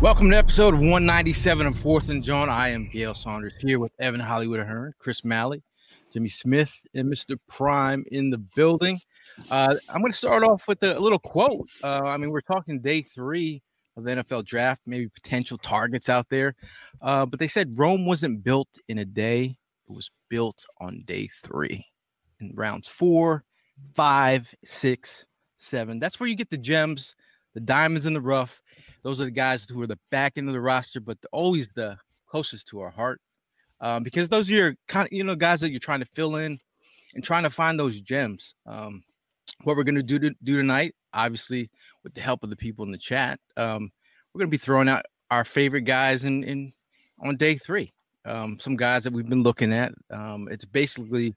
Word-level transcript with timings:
Welcome 0.00 0.30
to 0.30 0.36
episode 0.38 0.72
197 0.72 1.66
of 1.66 1.78
Fourth 1.78 2.08
and 2.08 2.24
John. 2.24 2.48
I 2.48 2.70
am 2.70 2.88
Gail 2.88 3.12
Saunders 3.12 3.52
here 3.60 3.78
with 3.78 3.92
Evan 3.98 4.18
Hollywood 4.18 4.58
Ahern, 4.58 4.94
Chris 4.98 5.26
Malley, 5.26 5.62
Jimmy 6.10 6.30
Smith, 6.30 6.74
and 6.94 7.06
Mr. 7.12 7.36
Prime 7.50 8.06
in 8.10 8.30
the 8.30 8.38
building. 8.38 8.98
Uh, 9.50 9.74
I'm 9.90 10.00
going 10.00 10.10
to 10.10 10.16
start 10.16 10.42
off 10.42 10.66
with 10.66 10.82
a, 10.82 10.98
little 10.98 11.18
quote. 11.18 11.68
Uh, 11.84 12.00
I 12.04 12.16
mean, 12.16 12.30
we're 12.30 12.40
talking 12.40 12.80
day 12.80 13.02
three 13.02 13.62
of 13.94 14.04
the 14.04 14.12
NFL 14.12 14.46
draft, 14.46 14.80
maybe 14.86 15.06
potential 15.10 15.58
targets 15.58 16.08
out 16.08 16.30
there. 16.30 16.54
Uh, 17.02 17.26
but 17.26 17.38
they 17.38 17.46
said 17.46 17.78
Rome 17.78 18.06
wasn't 18.06 18.42
built 18.42 18.70
in 18.88 18.96
a 18.96 19.04
day, 19.04 19.54
it 19.86 19.92
was 19.92 20.10
built 20.30 20.64
on 20.80 21.02
day 21.04 21.28
three. 21.42 21.84
In 22.40 22.54
rounds 22.54 22.86
four, 22.86 23.44
five, 23.94 24.54
six, 24.64 25.26
seven. 25.58 25.98
That's 25.98 26.18
where 26.18 26.26
you 26.26 26.36
get 26.36 26.48
the 26.48 26.56
gems, 26.56 27.16
the 27.52 27.60
diamonds 27.60 28.06
in 28.06 28.14
the 28.14 28.20
rough 28.22 28.62
those 29.02 29.20
are 29.20 29.24
the 29.24 29.30
guys 29.30 29.68
who 29.68 29.82
are 29.82 29.86
the 29.86 29.98
back 30.10 30.34
end 30.36 30.48
of 30.48 30.54
the 30.54 30.60
roster, 30.60 31.00
but 31.00 31.18
always 31.32 31.68
the 31.74 31.96
closest 32.26 32.68
to 32.68 32.80
our 32.80 32.90
heart. 32.90 33.20
Um, 33.80 34.02
because 34.02 34.28
those 34.28 34.50
are 34.50 34.54
your 34.54 34.74
kind 34.88 35.06
of 35.06 35.12
you 35.12 35.24
know 35.24 35.34
guys 35.34 35.60
that 35.60 35.70
you're 35.70 35.80
trying 35.80 36.00
to 36.00 36.06
fill 36.06 36.36
in 36.36 36.58
and 37.14 37.24
trying 37.24 37.44
to 37.44 37.50
find 37.50 37.78
those 37.78 38.00
gems. 38.00 38.54
Um, 38.66 39.02
what 39.64 39.76
we're 39.76 39.84
gonna 39.84 40.02
do 40.02 40.18
to, 40.18 40.30
do 40.42 40.56
tonight, 40.56 40.94
obviously, 41.14 41.70
with 42.04 42.14
the 42.14 42.20
help 42.20 42.42
of 42.42 42.50
the 42.50 42.56
people 42.56 42.84
in 42.84 42.92
the 42.92 42.98
chat, 42.98 43.40
um, 43.56 43.90
we're 44.32 44.40
gonna 44.40 44.50
be 44.50 44.56
throwing 44.56 44.88
out 44.88 45.04
our 45.30 45.44
favorite 45.44 45.82
guys 45.82 46.24
in 46.24 46.44
in 46.44 46.72
on 47.20 47.36
day 47.36 47.56
three. 47.56 47.92
Um, 48.26 48.58
some 48.60 48.76
guys 48.76 49.02
that 49.04 49.14
we've 49.14 49.28
been 49.28 49.42
looking 49.42 49.72
at. 49.72 49.94
Um, 50.10 50.46
it's 50.50 50.66
basically 50.66 51.34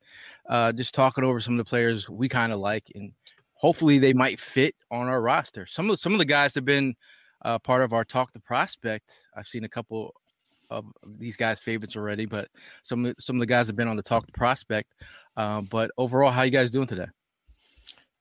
uh, 0.49 0.73
just 0.73 0.93
talking 0.93 1.23
over 1.23 1.39
some 1.39 1.53
of 1.53 1.57
the 1.59 1.69
players 1.69 2.09
we 2.09 2.27
kind 2.27 2.51
of 2.51 2.59
like, 2.59 2.91
and 2.93 3.13
hopefully 3.53 3.99
they 3.99 4.11
might 4.11 4.37
fit 4.37 4.75
on 4.91 5.07
our 5.07 5.21
roster. 5.21 5.65
Some 5.65 5.89
of 5.89 5.97
some 5.99 6.11
of 6.11 6.19
the 6.19 6.25
guys 6.25 6.53
have 6.55 6.65
been 6.65 6.93
uh, 7.43 7.59
part 7.59 7.81
of 7.81 7.93
our 7.93 8.03
talk 8.03 8.31
to 8.33 8.39
prospect. 8.39 9.27
I've 9.35 9.47
seen 9.47 9.63
a 9.63 9.69
couple 9.69 10.13
of 10.69 10.85
these 11.17 11.35
guys' 11.35 11.59
favorites 11.59 11.95
already, 11.95 12.25
but 12.25 12.47
some 12.83 13.13
some 13.19 13.35
of 13.35 13.39
the 13.39 13.45
guys 13.45 13.67
have 13.67 13.75
been 13.75 13.87
on 13.87 13.97
the 13.97 14.03
talk 14.03 14.25
to 14.25 14.31
prospect. 14.33 14.93
Um, 15.37 15.67
but 15.71 15.91
overall, 15.97 16.31
how 16.31 16.43
you 16.43 16.51
guys 16.51 16.71
doing 16.71 16.87
today? 16.87 17.07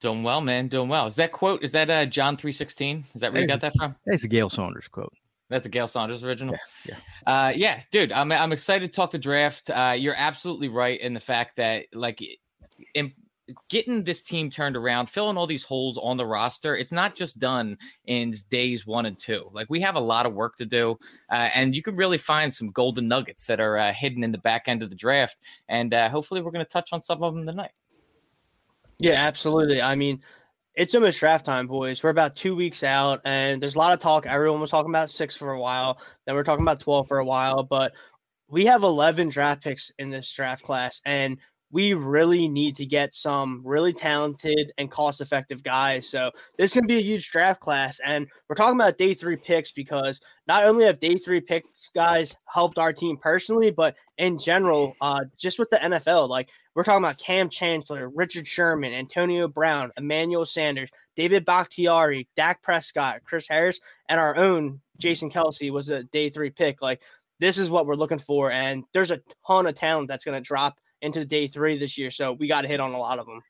Doing 0.00 0.22
well, 0.22 0.40
man. 0.40 0.68
Doing 0.68 0.88
well. 0.88 1.06
Is 1.06 1.14
that 1.16 1.32
quote? 1.32 1.62
Is 1.62 1.72
that 1.72 1.88
uh, 1.88 2.06
John 2.06 2.36
three 2.36 2.52
sixteen? 2.52 3.04
Is 3.14 3.20
that 3.20 3.32
where 3.32 3.42
you 3.42 3.48
got 3.48 3.60
that 3.60 3.74
from? 3.76 3.94
It's 4.06 4.24
a 4.24 4.28
Gail 4.28 4.50
Saunders 4.50 4.88
quote. 4.88 5.12
That's 5.48 5.66
a 5.66 5.68
Gail 5.68 5.86
Saunders 5.86 6.24
original. 6.24 6.56
Yeah, 6.84 6.96
yeah, 7.26 7.32
uh, 7.32 7.52
yeah 7.54 7.82
dude. 7.90 8.10
I'm 8.10 8.32
I'm 8.32 8.52
excited 8.52 8.86
to 8.86 8.96
talk 8.96 9.10
the 9.12 9.18
draft. 9.18 9.70
Uh, 9.70 9.94
you're 9.96 10.16
absolutely 10.16 10.68
right 10.68 11.00
in 11.00 11.14
the 11.14 11.20
fact 11.20 11.56
that 11.56 11.86
like 11.92 12.20
in, 12.94 13.12
getting 13.68 14.04
this 14.04 14.22
team 14.22 14.50
turned 14.50 14.76
around, 14.76 15.08
filling 15.08 15.36
all 15.36 15.46
these 15.46 15.64
holes 15.64 15.98
on 15.98 16.16
the 16.16 16.26
roster, 16.26 16.76
it's 16.76 16.92
not 16.92 17.14
just 17.14 17.38
done 17.38 17.76
in 18.06 18.32
days 18.50 18.86
one 18.86 19.06
and 19.06 19.18
two. 19.18 19.48
Like 19.52 19.68
we 19.68 19.80
have 19.80 19.96
a 19.96 20.00
lot 20.00 20.26
of 20.26 20.34
work 20.34 20.56
to 20.56 20.66
do, 20.66 20.98
uh, 21.30 21.50
and 21.54 21.74
you 21.74 21.82
can 21.82 21.96
really 21.96 22.18
find 22.18 22.52
some 22.52 22.70
golden 22.70 23.08
nuggets 23.08 23.46
that 23.46 23.60
are 23.60 23.76
uh, 23.76 23.92
hidden 23.92 24.24
in 24.24 24.32
the 24.32 24.38
back 24.38 24.68
end 24.68 24.82
of 24.82 24.90
the 24.90 24.96
draft. 24.96 25.40
And 25.68 25.92
uh, 25.92 26.08
hopefully, 26.08 26.40
we're 26.40 26.52
going 26.52 26.64
to 26.64 26.70
touch 26.70 26.92
on 26.92 27.02
some 27.02 27.22
of 27.22 27.34
them 27.34 27.46
tonight. 27.46 27.72
Yeah, 28.98 29.14
absolutely. 29.14 29.82
I 29.82 29.96
mean, 29.96 30.22
it's 30.74 30.94
almost 30.94 31.18
draft 31.18 31.44
time, 31.44 31.66
boys. 31.66 32.02
We're 32.02 32.10
about 32.10 32.36
two 32.36 32.54
weeks 32.54 32.82
out, 32.82 33.20
and 33.24 33.62
there's 33.62 33.74
a 33.74 33.78
lot 33.78 33.92
of 33.92 33.98
talk. 33.98 34.26
Everyone 34.26 34.60
was 34.60 34.70
talking 34.70 34.90
about 34.90 35.10
six 35.10 35.36
for 35.36 35.52
a 35.52 35.60
while, 35.60 35.98
then 36.24 36.34
we're 36.34 36.44
talking 36.44 36.62
about 36.62 36.80
12 36.80 37.08
for 37.08 37.18
a 37.18 37.24
while, 37.24 37.64
but 37.64 37.92
we 38.48 38.66
have 38.66 38.82
11 38.82 39.30
draft 39.30 39.62
picks 39.64 39.92
in 39.98 40.10
this 40.10 40.32
draft 40.32 40.62
class, 40.62 41.00
and 41.04 41.38
we 41.72 41.94
really 41.94 42.48
need 42.48 42.76
to 42.76 42.86
get 42.86 43.14
some 43.14 43.62
really 43.64 43.94
talented 43.94 44.72
and 44.76 44.90
cost 44.90 45.20
effective 45.22 45.62
guys. 45.64 46.06
So 46.06 46.30
this 46.58 46.74
can 46.74 46.86
be 46.86 46.98
a 46.98 47.02
huge 47.02 47.30
draft 47.30 47.60
class. 47.60 47.98
And 48.04 48.28
we're 48.48 48.56
talking 48.56 48.78
about 48.78 48.98
day 48.98 49.14
three 49.14 49.36
picks 49.36 49.72
because 49.72 50.20
not 50.46 50.64
only 50.64 50.84
have 50.84 51.00
day 51.00 51.16
three 51.16 51.40
pick 51.40 51.64
guys 51.94 52.36
helped 52.46 52.78
our 52.78 52.92
team 52.92 53.16
personally, 53.16 53.70
but 53.70 53.96
in 54.18 54.38
general, 54.38 54.94
uh, 55.00 55.24
just 55.38 55.58
with 55.58 55.70
the 55.70 55.78
NFL, 55.78 56.28
like 56.28 56.50
we're 56.74 56.84
talking 56.84 57.04
about 57.04 57.18
Kam 57.18 57.48
Chancellor, 57.48 58.10
Richard 58.10 58.46
Sherman, 58.46 58.92
Antonio 58.92 59.48
Brown, 59.48 59.92
Emmanuel 59.96 60.44
Sanders, 60.44 60.90
David 61.16 61.44
Bakhtiari, 61.46 62.28
Dak 62.36 62.62
Prescott, 62.62 63.22
Chris 63.24 63.48
Harris, 63.48 63.80
and 64.08 64.20
our 64.20 64.36
own 64.36 64.80
Jason 64.98 65.30
Kelce 65.30 65.72
was 65.72 65.88
a 65.88 66.04
day 66.04 66.28
three 66.28 66.50
pick. 66.50 66.82
Like 66.82 67.00
this 67.40 67.58
is 67.58 67.70
what 67.70 67.86
we're 67.86 67.96
looking 67.96 68.20
for. 68.20 68.52
And 68.52 68.84
there's 68.92 69.10
a 69.10 69.20
ton 69.46 69.66
of 69.66 69.74
talent 69.74 70.08
that's 70.08 70.24
going 70.24 70.40
to 70.40 70.46
drop 70.46 70.78
into 71.02 71.24
day 71.24 71.46
three 71.46 71.76
this 71.76 71.98
year. 71.98 72.10
So 72.10 72.32
we 72.32 72.48
got 72.48 72.62
to 72.62 72.68
hit 72.68 72.80
on 72.80 72.92
a 72.92 72.98
lot 72.98 73.18
of 73.18 73.26
them. 73.26 73.42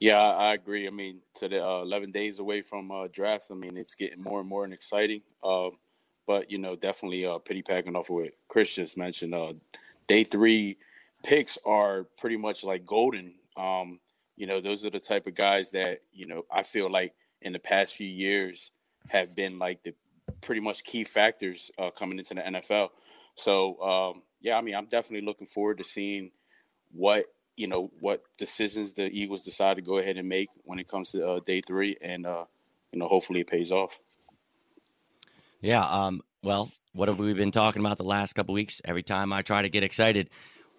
Yeah, 0.00 0.20
I 0.20 0.54
agree. 0.54 0.86
I 0.86 0.90
mean, 0.90 1.20
to 1.36 1.48
the 1.48 1.64
uh, 1.64 1.82
11 1.82 2.12
days 2.12 2.38
away 2.38 2.62
from 2.62 2.90
uh, 2.90 3.08
draft, 3.12 3.46
I 3.50 3.54
mean, 3.54 3.76
it's 3.76 3.94
getting 3.94 4.22
more 4.22 4.40
and 4.40 4.48
more 4.48 4.64
and 4.64 4.72
exciting. 4.72 5.22
Uh, 5.42 5.70
but, 6.26 6.50
you 6.50 6.58
know, 6.58 6.76
definitely 6.76 7.26
uh, 7.26 7.38
pity 7.38 7.62
packing 7.62 7.96
off 7.96 8.10
of 8.10 8.16
what 8.16 8.30
Chris 8.48 8.74
just 8.74 8.96
mentioned. 8.96 9.34
Uh, 9.34 9.54
day 10.06 10.24
three 10.24 10.78
picks 11.24 11.58
are 11.66 12.04
pretty 12.16 12.36
much 12.36 12.62
like 12.64 12.86
golden. 12.86 13.34
Um, 13.56 13.98
you 14.36 14.46
know, 14.46 14.60
those 14.60 14.84
are 14.84 14.90
the 14.90 15.00
type 15.00 15.26
of 15.26 15.34
guys 15.34 15.72
that, 15.72 16.02
you 16.12 16.26
know, 16.26 16.44
I 16.52 16.62
feel 16.62 16.90
like 16.90 17.12
in 17.42 17.52
the 17.52 17.58
past 17.58 17.94
few 17.94 18.06
years 18.06 18.70
have 19.08 19.34
been 19.34 19.58
like 19.58 19.82
the 19.82 19.94
pretty 20.40 20.60
much 20.60 20.84
key 20.84 21.02
factors 21.02 21.72
uh, 21.78 21.90
coming 21.90 22.18
into 22.18 22.34
the 22.34 22.42
NFL. 22.42 22.90
So, 23.34 23.80
um, 23.80 24.22
yeah, 24.40 24.56
I 24.56 24.60
mean, 24.60 24.76
I'm 24.76 24.86
definitely 24.86 25.26
looking 25.26 25.46
forward 25.46 25.78
to 25.78 25.84
seeing 25.84 26.30
what 26.92 27.26
you 27.56 27.66
know 27.66 27.90
what 28.00 28.22
decisions 28.38 28.92
the 28.92 29.04
Eagles 29.04 29.42
decide 29.42 29.76
to 29.76 29.82
go 29.82 29.98
ahead 29.98 30.16
and 30.16 30.28
make 30.28 30.48
when 30.64 30.78
it 30.78 30.88
comes 30.88 31.12
to 31.12 31.28
uh, 31.28 31.40
day 31.44 31.60
three, 31.60 31.96
and 32.00 32.26
uh, 32.26 32.44
you 32.92 32.98
know, 32.98 33.08
hopefully 33.08 33.40
it 33.40 33.48
pays 33.48 33.70
off. 33.72 33.98
Yeah. 35.60 35.84
Um. 35.84 36.22
Well, 36.42 36.70
what 36.92 37.08
have 37.08 37.18
we 37.18 37.32
been 37.34 37.50
talking 37.50 37.80
about 37.80 37.98
the 37.98 38.04
last 38.04 38.34
couple 38.34 38.54
weeks? 38.54 38.80
Every 38.84 39.02
time 39.02 39.32
I 39.32 39.42
try 39.42 39.62
to 39.62 39.68
get 39.68 39.82
excited, 39.82 40.30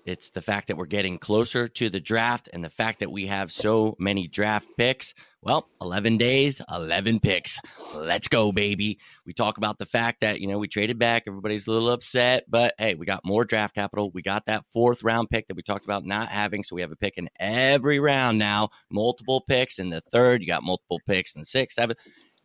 It's 0.06 0.30
the 0.30 0.42
fact 0.42 0.68
that 0.68 0.78
we're 0.78 0.86
getting 0.86 1.20
closer 1.20 1.68
to 1.68 1.90
the 1.90 2.00
draft 2.00 2.50
and 2.52 2.64
the 2.64 2.70
fact 2.70 3.00
that 3.00 3.12
we 3.12 3.28
have 3.28 3.52
so 3.52 3.96
many 4.00 4.28
draft 4.28 4.68
picks. 4.78 5.14
Well, 5.42 5.70
11 5.82 6.18
days, 6.18 6.62
11 6.70 7.22
picks. 7.22 7.60
Let's 7.96 8.28
go, 8.28 8.52
baby. 8.52 9.00
We 9.26 9.32
talk 9.32 9.56
about 9.58 9.80
the 9.80 9.86
fact 9.86 10.20
that, 10.20 10.42
you 10.42 10.48
know, 10.48 10.58
we 10.58 10.68
traded 10.68 11.00
back. 11.00 11.24
Everybody's 11.28 11.66
a 11.66 11.72
little 11.72 11.92
upset, 11.92 12.44
but 12.50 12.74
hey, 12.78 12.96
we 12.96 13.06
got 13.06 13.26
more 13.26 13.46
draft 13.46 13.74
capital. 13.74 14.12
We 14.12 14.22
got 14.22 14.48
that 14.48 14.66
fourth 14.74 15.02
round 15.02 15.30
pick 15.30 15.48
that 15.48 15.56
we 15.56 15.64
talked 15.64 15.86
about 15.86 16.06
not 16.06 16.28
having. 16.28 16.66
So 16.66 16.76
we 16.76 16.82
have 16.82 16.92
a 16.92 16.98
pick 16.98 17.18
in 17.18 17.30
every 17.40 18.02
round 18.02 18.38
now, 18.38 18.70
multiple 18.92 19.40
picks 19.48 19.80
in 19.80 19.90
the 19.90 20.02
third. 20.02 20.42
You 20.42 20.48
got 20.48 20.64
multiple 20.64 21.00
picks 21.08 21.36
in 21.36 21.42
the 21.42 21.46
sixth, 21.46 21.76
seventh. 21.76 22.00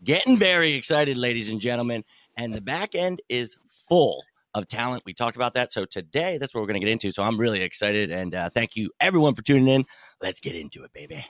Getting 0.05 0.39
very 0.39 0.75
excited, 0.75 1.17
ladies 1.17 1.49
and 1.49 1.61
gentlemen. 1.61 2.05
And 2.37 2.55
the 2.55 2.63
back 2.63 2.95
end 2.95 3.21
is 3.29 3.57
full 3.89 4.23
of 4.55 4.69
talent. 4.69 5.03
We 5.05 5.15
talked 5.15 5.35
about 5.35 5.55
that. 5.55 5.73
So 5.73 5.85
today, 5.85 6.39
that's 6.39 6.55
what 6.55 6.61
we're 6.61 6.69
going 6.69 6.81
to 6.81 6.87
get 6.87 6.93
into. 6.93 7.11
So 7.11 7.25
I'm 7.25 7.41
really 7.41 7.63
excited. 7.63 8.13
And 8.13 8.37
uh, 8.37 8.51
thank 8.51 8.77
you, 8.77 8.93
everyone, 9.01 9.35
for 9.35 9.43
tuning 9.43 9.67
in. 9.67 9.85
Let's 10.23 10.39
get 10.39 10.55
into 10.55 10.85
it, 10.85 10.93
baby. 10.93 11.27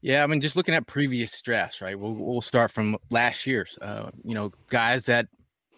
Yeah, 0.00 0.22
I 0.22 0.26
mean, 0.26 0.40
just 0.40 0.56
looking 0.56 0.74
at 0.74 0.86
previous 0.86 1.40
drafts, 1.42 1.80
right? 1.80 1.98
We'll 1.98 2.14
we'll 2.14 2.40
start 2.40 2.70
from 2.70 2.96
last 3.10 3.46
year's. 3.46 3.76
Uh, 3.82 4.10
you 4.24 4.34
know, 4.34 4.52
guys 4.68 5.06
that 5.06 5.26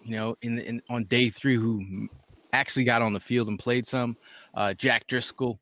you 0.05 0.17
know 0.17 0.37
in, 0.43 0.58
in 0.58 0.82
on 0.90 1.05
day 1.05 1.31
three 1.31 1.56
who 1.56 2.08
actually 2.52 2.84
got 2.84 3.02
on 3.02 3.12
the 3.12 3.20
field 3.20 3.49
and 3.49 3.58
played 3.58 3.87
some. 3.87 4.14
Uh, 4.55 4.75
Jack 4.75 5.06
Driscoll, 5.06 5.58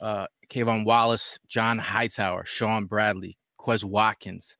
uh, 0.00 0.26
K'Von 0.50 0.84
Wallace, 0.84 1.38
John 1.48 1.78
Hightower, 1.78 2.44
Shaun 2.44 2.86
Bradley, 2.86 3.38
Quez 3.58 3.84
Watkins, 3.84 4.56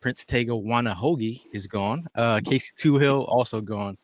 Prince 0.00 0.24
Tega 0.24 0.52
Wanogho 0.52 1.40
is 1.52 1.66
gone. 1.66 2.04
Uh, 2.14 2.40
Casey 2.44 2.72
Toohill 2.78 3.28
also 3.28 3.60
gone. 3.60 3.98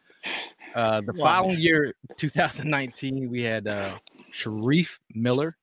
Uh, 0.75 1.00
the 1.00 1.12
wow. 1.17 1.25
following 1.25 1.58
year, 1.58 1.94
2019, 2.17 3.29
we 3.29 3.43
had 3.43 3.67
uh, 3.67 3.91
Shareef 4.32 4.99
Miller, 5.14 5.56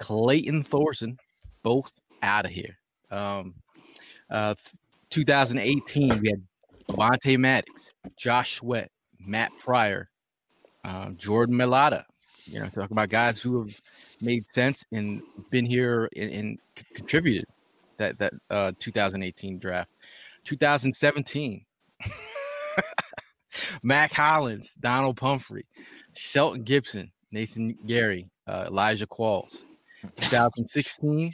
Clayton 0.00 0.64
Thorson, 0.64 1.18
both 1.62 2.00
out 2.22 2.44
of 2.44 2.50
here. 2.50 2.78
Um, 3.10 3.54
uh, 4.30 4.54
2018, 5.10 6.20
we 6.20 6.28
had 6.28 6.42
Avonte 6.88 7.38
Maddox, 7.38 7.92
Josh 8.16 8.56
Sweat, 8.56 8.90
Matt 9.18 9.50
Pryor, 9.62 10.08
um, 10.84 11.16
Jordan 11.16 11.56
Mailata. 11.56 12.04
You 12.44 12.60
know, 12.60 12.66
talking 12.66 12.92
about 12.92 13.08
guys 13.08 13.40
who 13.40 13.64
have 13.64 13.74
made 14.20 14.44
sense 14.50 14.84
and 14.92 15.22
been 15.50 15.64
here 15.64 16.08
and, 16.14 16.30
and 16.30 16.58
contributed 16.94 17.46
that 17.96 18.18
that 18.18 18.34
uh, 18.50 18.72
2018 18.78 19.58
draft. 19.58 19.90
2017, 20.44 21.64
Mack 23.82 24.12
Hollins, 24.12 24.74
Donald 24.74 25.16
Pumphrey, 25.16 25.64
Shelton 26.12 26.64
Gibson, 26.64 27.10
Nathan 27.32 27.76
Gerry, 27.86 28.28
uh, 28.46 28.64
Elijah 28.66 29.06
Qualls. 29.06 29.64
2016, 30.16 31.32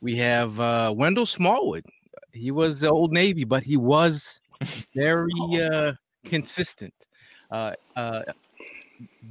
we 0.00 0.16
have 0.16 0.58
uh, 0.60 0.92
Wendell 0.96 1.26
Smallwood. 1.26 1.84
He 2.32 2.50
was 2.50 2.80
the 2.80 2.90
old 2.90 3.12
Navy, 3.12 3.44
but 3.44 3.62
he 3.62 3.76
was 3.76 4.40
very 4.94 5.32
uh, 5.60 5.92
consistent. 6.24 6.94
Uh, 7.50 7.72
uh, 7.96 8.22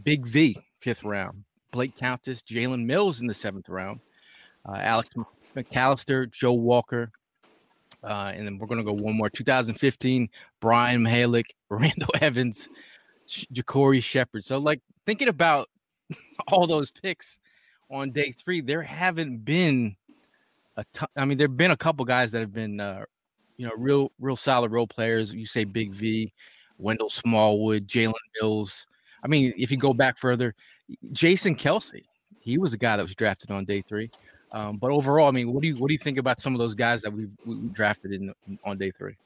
Big 0.03 0.25
V, 0.25 0.57
fifth 0.79 1.03
round. 1.03 1.43
Blake 1.71 1.95
Countess, 1.95 2.41
Jalen 2.41 2.85
Mills 2.85 3.21
in 3.21 3.27
the 3.27 3.33
seventh 3.33 3.69
round. 3.69 3.99
Uh, 4.67 4.77
Alex 4.77 5.09
McCalister, 5.55 6.29
Joe 6.31 6.53
Walker. 6.53 7.11
Uh, 8.03 8.31
and 8.33 8.45
then 8.45 8.57
we're 8.57 8.67
going 8.67 8.77
to 8.77 8.83
go 8.83 8.93
one 8.93 9.15
more. 9.15 9.29
2015, 9.29 10.29
Brian 10.59 11.01
Mihalik, 11.01 11.45
Randall 11.69 12.09
Evans, 12.21 12.69
JaCorey 13.27 14.01
Shepherd. 14.01 14.43
So, 14.43 14.57
like, 14.57 14.81
thinking 15.05 15.27
about 15.27 15.69
all 16.47 16.67
those 16.67 16.91
picks 16.91 17.39
on 17.89 18.11
day 18.11 18.31
three, 18.31 18.61
there 18.61 18.81
haven't 18.81 19.43
been 19.43 19.95
a 20.77 20.85
ton. 20.93 21.09
I 21.15 21.25
mean, 21.25 21.37
there 21.37 21.47
have 21.47 21.57
been 21.57 21.71
a 21.71 21.77
couple 21.77 22.05
guys 22.05 22.31
that 22.31 22.39
have 22.39 22.53
been, 22.53 22.79
uh, 22.79 23.03
you 23.57 23.67
know, 23.67 23.73
real, 23.77 24.11
real 24.19 24.35
solid 24.35 24.71
role 24.71 24.87
players. 24.87 25.33
You 25.33 25.45
say 25.45 25.63
Big 25.65 25.91
V, 25.91 26.31
Wendell 26.77 27.09
Smallwood, 27.09 27.87
Jalen 27.87 28.13
Mills. 28.39 28.87
I 29.23 29.27
mean, 29.27 29.53
if 29.57 29.71
you 29.71 29.77
go 29.77 29.93
back 29.93 30.17
further, 30.17 30.55
Jason 31.11 31.55
Kelce, 31.55 32.03
he 32.39 32.57
was 32.57 32.73
a 32.73 32.77
guy 32.77 32.95
that 32.95 33.03
was 33.03 33.15
drafted 33.15 33.51
on 33.51 33.65
day 33.65 33.81
three. 33.81 34.09
Um, 34.53 34.77
but 34.77 34.91
overall, 34.91 35.27
I 35.27 35.31
mean, 35.31 35.51
what 35.51 35.61
do 35.61 35.67
you 35.67 35.75
what 35.75 35.89
do 35.89 35.93
you 35.93 35.99
think 35.99 36.17
about 36.17 36.39
some 36.39 36.53
of 36.53 36.59
those 36.59 36.75
guys 36.75 37.01
that 37.01 37.11
we've 37.11 37.35
we 37.45 37.55
drafted 37.73 38.13
in 38.13 38.33
on 38.63 38.77
day 38.77 38.91
three? 38.91 39.17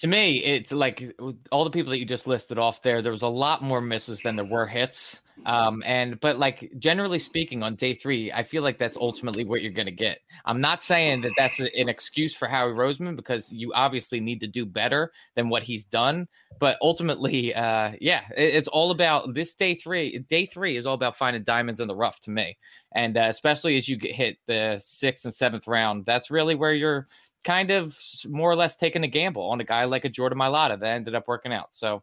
to 0.00 0.06
me, 0.06 0.38
it's 0.38 0.72
like 0.72 1.14
all 1.50 1.64
the 1.64 1.70
people 1.70 1.90
that 1.90 1.98
you 1.98 2.06
just 2.06 2.26
listed 2.26 2.58
off 2.58 2.82
there. 2.82 3.02
There 3.02 3.12
was 3.12 3.22
a 3.22 3.28
lot 3.28 3.62
more 3.62 3.82
misses 3.82 4.20
than 4.22 4.34
there 4.34 4.46
were 4.46 4.66
hits. 4.66 5.20
Um, 5.46 5.82
and 5.86 6.20
but 6.20 6.38
like 6.38 6.72
generally 6.78 7.18
speaking, 7.18 7.62
on 7.62 7.74
day 7.74 7.94
three, 7.94 8.30
I 8.32 8.42
feel 8.42 8.62
like 8.62 8.78
that's 8.78 8.96
ultimately 8.96 9.44
what 9.44 9.62
you're 9.62 9.72
to 9.72 9.90
get. 9.90 10.18
I'm 10.44 10.60
not 10.60 10.82
saying 10.82 11.22
that 11.22 11.32
that's 11.36 11.60
a, 11.60 11.74
an 11.78 11.88
excuse 11.88 12.34
for 12.34 12.46
Howie 12.48 12.72
Roseman 12.72 13.16
because 13.16 13.50
you 13.50 13.72
obviously 13.74 14.20
need 14.20 14.40
to 14.40 14.46
do 14.46 14.66
better 14.66 15.12
than 15.34 15.48
what 15.48 15.62
he's 15.62 15.84
done. 15.84 16.28
But 16.58 16.76
ultimately, 16.82 17.54
uh, 17.54 17.92
yeah, 18.00 18.22
it, 18.36 18.54
it's 18.54 18.68
all 18.68 18.90
about 18.90 19.34
this 19.34 19.54
day 19.54 19.74
three. 19.74 20.18
Day 20.18 20.46
three 20.46 20.76
is 20.76 20.86
all 20.86 20.94
about 20.94 21.16
finding 21.16 21.42
diamonds 21.42 21.80
in 21.80 21.88
the 21.88 21.96
rough 21.96 22.20
to 22.20 22.30
me, 22.30 22.56
and 22.92 23.16
uh, 23.16 23.26
especially 23.28 23.76
as 23.76 23.88
you 23.88 23.96
get 23.96 24.14
hit 24.14 24.38
the 24.46 24.80
sixth 24.84 25.24
and 25.24 25.34
seventh 25.34 25.66
round, 25.66 26.04
that's 26.04 26.30
really 26.30 26.54
where 26.54 26.74
you're 26.74 27.08
kind 27.42 27.70
of 27.70 27.98
more 28.28 28.50
or 28.50 28.56
less 28.56 28.76
taking 28.76 29.02
a 29.02 29.08
gamble 29.08 29.42
on 29.42 29.60
a 29.60 29.64
guy 29.64 29.84
like 29.84 30.04
a 30.04 30.10
Jordan 30.10 30.38
Mailata 30.38 30.78
that 30.78 30.94
ended 30.94 31.14
up 31.14 31.26
working 31.26 31.52
out. 31.52 31.68
So. 31.72 32.02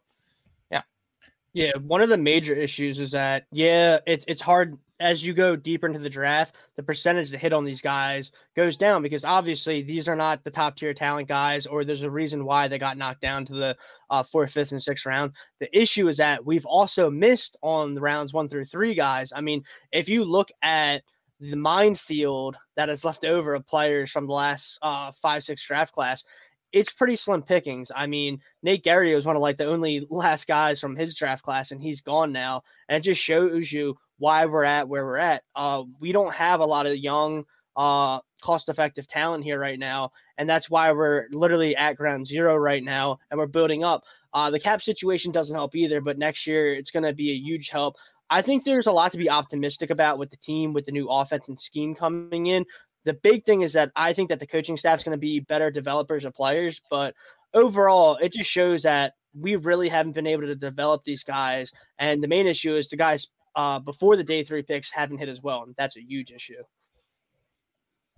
Yeah, 1.54 1.72
one 1.84 2.02
of 2.02 2.08
the 2.08 2.18
major 2.18 2.54
issues 2.54 3.00
is 3.00 3.12
that 3.12 3.44
yeah, 3.50 3.98
it's 4.06 4.24
it's 4.28 4.42
hard 4.42 4.78
as 5.00 5.24
you 5.24 5.32
go 5.32 5.56
deeper 5.56 5.86
into 5.86 5.98
the 6.00 6.10
draft, 6.10 6.54
the 6.76 6.82
percentage 6.82 7.30
to 7.30 7.38
hit 7.38 7.52
on 7.52 7.64
these 7.64 7.82
guys 7.82 8.32
goes 8.56 8.76
down 8.76 9.02
because 9.02 9.24
obviously 9.24 9.82
these 9.82 10.08
are 10.08 10.16
not 10.16 10.42
the 10.42 10.50
top 10.50 10.76
tier 10.76 10.92
talent 10.92 11.28
guys, 11.28 11.66
or 11.66 11.84
there's 11.84 12.02
a 12.02 12.10
reason 12.10 12.44
why 12.44 12.68
they 12.68 12.78
got 12.78 12.98
knocked 12.98 13.20
down 13.20 13.46
to 13.46 13.54
the 13.54 13.76
uh, 14.10 14.22
fourth, 14.22 14.52
fifth, 14.52 14.72
and 14.72 14.82
sixth 14.82 15.06
round. 15.06 15.32
The 15.60 15.76
issue 15.76 16.08
is 16.08 16.18
that 16.18 16.44
we've 16.44 16.66
also 16.66 17.10
missed 17.10 17.56
on 17.62 17.94
the 17.94 18.00
rounds 18.00 18.34
one 18.34 18.48
through 18.48 18.64
three 18.64 18.94
guys. 18.94 19.32
I 19.34 19.40
mean, 19.40 19.64
if 19.92 20.08
you 20.08 20.24
look 20.24 20.48
at 20.62 21.02
the 21.40 21.56
minefield 21.56 22.56
that 22.76 22.88
is 22.88 23.04
left 23.04 23.24
over 23.24 23.54
of 23.54 23.64
players 23.66 24.10
from 24.10 24.26
the 24.26 24.32
last 24.32 24.78
uh, 24.82 25.12
five, 25.22 25.44
six 25.44 25.64
draft 25.64 25.92
class, 25.94 26.24
it's 26.72 26.92
pretty 26.92 27.16
slim 27.16 27.42
pickings. 27.42 27.90
I 27.94 28.06
mean, 28.06 28.40
Nate 28.62 28.84
Gerry 28.84 29.14
was 29.14 29.26
one 29.26 29.36
of 29.36 29.42
like 29.42 29.56
the 29.56 29.66
only 29.66 30.06
last 30.10 30.46
guys 30.46 30.80
from 30.80 30.96
his 30.96 31.14
draft 31.14 31.42
class, 31.42 31.70
and 31.70 31.80
he's 31.80 32.02
gone 32.02 32.32
now. 32.32 32.62
And 32.88 32.96
it 32.96 33.02
just 33.02 33.20
shows 33.20 33.72
you 33.72 33.96
why 34.18 34.46
we're 34.46 34.64
at 34.64 34.88
where 34.88 35.04
we're 35.04 35.16
at. 35.16 35.42
Uh, 35.54 35.84
we 36.00 36.12
don't 36.12 36.34
have 36.34 36.60
a 36.60 36.66
lot 36.66 36.86
of 36.86 36.96
young, 36.96 37.44
uh, 37.76 38.20
cost-effective 38.42 39.06
talent 39.08 39.44
here 39.44 39.58
right 39.58 39.78
now, 39.78 40.10
and 40.36 40.48
that's 40.48 40.68
why 40.68 40.92
we're 40.92 41.26
literally 41.32 41.74
at 41.76 41.96
ground 41.96 42.26
zero 42.26 42.56
right 42.56 42.84
now, 42.84 43.18
and 43.30 43.38
we're 43.38 43.46
building 43.46 43.84
up. 43.84 44.02
Uh, 44.34 44.50
the 44.50 44.60
cap 44.60 44.82
situation 44.82 45.32
doesn't 45.32 45.56
help 45.56 45.74
either, 45.74 46.00
but 46.00 46.18
next 46.18 46.46
year 46.46 46.74
it's 46.74 46.90
going 46.90 47.04
to 47.04 47.14
be 47.14 47.30
a 47.30 47.36
huge 47.36 47.70
help. 47.70 47.96
I 48.30 48.42
think 48.42 48.64
there's 48.64 48.86
a 48.86 48.92
lot 48.92 49.12
to 49.12 49.18
be 49.18 49.30
optimistic 49.30 49.90
about 49.90 50.18
with 50.18 50.30
the 50.30 50.36
team, 50.36 50.74
with 50.74 50.84
the 50.84 50.92
new 50.92 51.08
offense 51.08 51.48
and 51.48 51.58
scheme 51.58 51.94
coming 51.94 52.46
in. 52.46 52.66
The 53.08 53.14
big 53.14 53.46
thing 53.46 53.62
is 53.62 53.72
that 53.72 53.90
I 53.96 54.12
think 54.12 54.28
that 54.28 54.38
the 54.38 54.46
coaching 54.46 54.76
staff 54.76 54.98
is 54.98 55.04
going 55.04 55.16
to 55.16 55.18
be 55.18 55.40
better 55.40 55.70
developers 55.70 56.26
of 56.26 56.34
players, 56.34 56.82
but 56.90 57.14
overall, 57.54 58.16
it 58.16 58.34
just 58.34 58.50
shows 58.50 58.82
that 58.82 59.14
we 59.34 59.56
really 59.56 59.88
haven't 59.88 60.12
been 60.12 60.26
able 60.26 60.42
to 60.42 60.54
develop 60.54 61.04
these 61.04 61.24
guys. 61.24 61.72
And 61.98 62.22
the 62.22 62.28
main 62.28 62.46
issue 62.46 62.74
is 62.74 62.88
the 62.88 62.98
guys 62.98 63.28
uh, 63.56 63.78
before 63.78 64.16
the 64.16 64.24
day 64.24 64.44
three 64.44 64.62
picks 64.62 64.92
haven't 64.92 65.16
hit 65.16 65.30
as 65.30 65.42
well, 65.42 65.62
and 65.62 65.74
that's 65.78 65.96
a 65.96 66.02
huge 66.02 66.30
issue. 66.30 66.62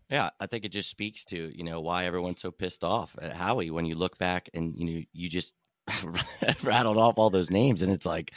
Yeah, 0.09 0.31
I 0.41 0.47
think 0.47 0.65
it 0.65 0.73
just 0.73 0.91
speaks 0.91 1.25
to 1.27 1.57
you 1.57 1.63
know 1.63 1.81
why 1.81 2.07
everyone's 2.07 2.41
so 2.41 2.51
pissed 2.51 2.83
off 2.83 3.15
at 3.23 3.33
Howie 3.33 3.71
when 3.71 3.87
you 3.87 3.95
look 3.95 4.19
back 4.19 4.51
and 4.55 4.75
you 4.77 4.85
know 4.85 5.05
you 5.13 5.29
just 5.29 5.55
rattled 6.65 6.99
off 6.99 7.15
all 7.17 7.31
those 7.31 7.49
names, 7.49 7.83
and 7.83 7.93
it's 7.93 8.07
like 8.07 8.33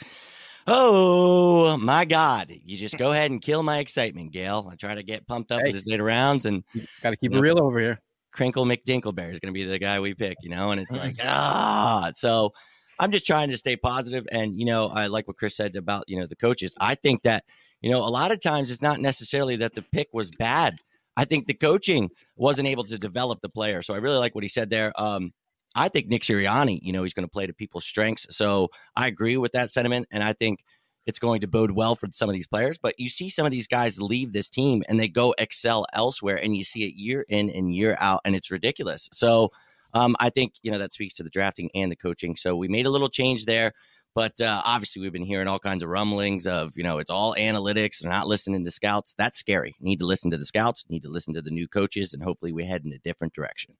Oh 0.66 1.76
my 1.76 2.04
God! 2.04 2.52
You 2.64 2.76
just 2.76 2.96
go 2.98 3.12
ahead 3.12 3.30
and 3.30 3.40
kill 3.40 3.62
my 3.62 3.78
excitement, 3.78 4.32
Gail. 4.32 4.68
I 4.70 4.76
try 4.76 4.94
to 4.94 5.02
get 5.02 5.26
pumped 5.26 5.52
up 5.52 5.60
hey. 5.60 5.68
with 5.68 5.74
his 5.74 5.86
later 5.86 6.04
rounds, 6.04 6.44
and 6.44 6.64
got 7.02 7.10
to 7.10 7.16
keep 7.16 7.32
it 7.32 7.34
know, 7.34 7.40
real 7.40 7.62
over 7.62 7.78
here. 7.78 8.00
Crinkle 8.32 8.64
McDinkleberry 8.64 9.32
is 9.32 9.40
going 9.40 9.52
to 9.52 9.58
be 9.58 9.64
the 9.64 9.78
guy 9.78 10.00
we 10.00 10.14
pick, 10.14 10.36
you 10.42 10.50
know, 10.50 10.72
and 10.72 10.80
it's 10.80 10.96
like 10.96 11.14
ah. 11.22 12.10
So 12.14 12.52
I'm 12.98 13.12
just 13.12 13.26
trying 13.26 13.50
to 13.50 13.58
stay 13.58 13.76
positive, 13.76 14.26
and 14.32 14.58
you 14.58 14.64
know, 14.64 14.88
I 14.88 15.06
like 15.06 15.28
what 15.28 15.36
Chris 15.36 15.56
said 15.56 15.76
about 15.76 16.04
you 16.08 16.18
know 16.18 16.26
the 16.26 16.36
coaches. 16.36 16.74
I 16.80 16.94
think 16.94 17.22
that 17.22 17.44
you 17.80 17.90
know 17.90 18.00
a 18.00 18.08
lot 18.08 18.32
of 18.32 18.40
times 18.40 18.70
it's 18.70 18.82
not 18.82 19.00
necessarily 19.00 19.56
that 19.56 19.74
the 19.74 19.82
pick 19.82 20.08
was 20.12 20.30
bad. 20.30 20.78
I 21.16 21.24
think 21.24 21.46
the 21.46 21.54
coaching 21.54 22.10
wasn't 22.36 22.68
able 22.68 22.84
to 22.84 22.98
develop 22.98 23.40
the 23.40 23.48
player. 23.48 23.82
So 23.82 23.94
I 23.94 23.98
really 23.98 24.18
like 24.18 24.34
what 24.34 24.42
he 24.42 24.48
said 24.48 24.68
there. 24.68 24.92
Um, 25.00 25.32
I 25.74 25.88
think 25.88 26.08
Nick 26.08 26.22
Sirianni, 26.22 26.78
you 26.82 26.92
know, 26.92 27.02
he's 27.02 27.14
going 27.14 27.26
to 27.26 27.32
play 27.32 27.46
to 27.46 27.52
people's 27.52 27.84
strengths. 27.84 28.26
So 28.30 28.68
I 28.94 29.08
agree 29.08 29.36
with 29.36 29.52
that 29.52 29.70
sentiment. 29.70 30.06
And 30.10 30.22
I 30.22 30.32
think 30.32 30.64
it's 31.06 31.18
going 31.18 31.40
to 31.42 31.46
bode 31.46 31.72
well 31.72 31.96
for 31.96 32.08
some 32.12 32.28
of 32.28 32.32
these 32.32 32.46
players. 32.46 32.78
But 32.78 32.94
you 32.98 33.08
see 33.08 33.28
some 33.28 33.44
of 33.44 33.52
these 33.52 33.66
guys 33.66 34.00
leave 34.00 34.32
this 34.32 34.48
team 34.48 34.82
and 34.88 34.98
they 34.98 35.08
go 35.08 35.34
excel 35.36 35.84
elsewhere, 35.92 36.36
and 36.42 36.56
you 36.56 36.64
see 36.64 36.84
it 36.84 36.94
year 36.94 37.24
in 37.28 37.50
and 37.50 37.74
year 37.74 37.96
out, 38.00 38.20
and 38.24 38.34
it's 38.34 38.50
ridiculous. 38.50 39.08
So 39.12 39.50
um, 39.92 40.16
I 40.18 40.30
think, 40.30 40.54
you 40.62 40.70
know, 40.70 40.78
that 40.78 40.92
speaks 40.92 41.14
to 41.14 41.22
the 41.22 41.30
drafting 41.30 41.70
and 41.74 41.90
the 41.90 41.96
coaching. 41.96 42.36
So 42.36 42.56
we 42.56 42.68
made 42.68 42.86
a 42.86 42.90
little 42.90 43.10
change 43.10 43.44
there. 43.44 43.72
But 44.14 44.40
uh, 44.40 44.62
obviously, 44.64 45.02
we've 45.02 45.12
been 45.12 45.26
hearing 45.26 45.48
all 45.48 45.58
kinds 45.58 45.82
of 45.82 45.88
rumblings 45.88 46.46
of, 46.46 46.76
you 46.76 46.84
know, 46.84 46.98
it's 46.98 47.10
all 47.10 47.34
analytics. 47.34 47.98
They're 47.98 48.12
not 48.12 48.28
listening 48.28 48.64
to 48.64 48.70
scouts. 48.70 49.12
That's 49.18 49.40
scary. 49.40 49.74
Need 49.80 49.98
to 49.98 50.06
listen 50.06 50.30
to 50.30 50.36
the 50.36 50.44
scouts, 50.44 50.84
need 50.88 51.02
to 51.02 51.10
listen 51.10 51.34
to 51.34 51.42
the 51.42 51.50
new 51.50 51.66
coaches, 51.66 52.14
and 52.14 52.22
hopefully 52.22 52.52
we 52.52 52.64
head 52.64 52.84
in 52.84 52.92
a 52.92 52.98
different 52.98 53.34
direction. 53.34 53.74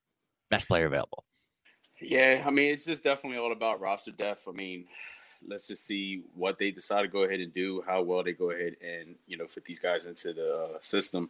Best 0.51 0.67
player 0.67 0.87
available. 0.87 1.25
Yeah, 2.05 2.43
I 2.47 2.51
mean, 2.51 2.73
it's 2.73 2.85
just 2.85 3.03
definitely 3.03 3.39
all 3.39 3.53
about 3.53 3.81
roster 3.81 4.11
depth. 4.11 4.47
I 4.49 4.53
mean, 4.53 4.85
let's 5.47 5.69
just 5.69 5.87
see 5.87 6.23
what 6.35 6.59
they 6.59 6.71
decide 6.71 7.03
to 7.03 7.09
go 7.09 7.25
ahead 7.25 7.41
and 7.41 7.53
do, 7.53 7.83
how 7.87 8.03
well 8.03 8.23
they 8.23 8.33
go 8.33 8.51
ahead 8.51 8.77
and, 8.83 9.15
you 9.27 9.37
know, 9.37 9.47
fit 9.47 9.65
these 9.65 9.81
guys 9.81 10.05
into 10.05 10.33
the 10.33 10.55
uh, 10.55 10.79
system. 10.81 11.29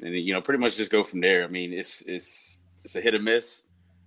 And, 0.00 0.14
you 0.14 0.32
know, 0.32 0.40
pretty 0.40 0.60
much 0.60 0.76
just 0.76 0.90
go 0.90 1.04
from 1.04 1.20
there. 1.20 1.44
I 1.44 1.48
mean, 1.48 1.72
it's, 1.72 2.02
it's, 2.02 2.62
it's 2.84 2.96
a 2.96 3.00
hit 3.00 3.14
or 3.14 3.20
miss. 3.20 3.62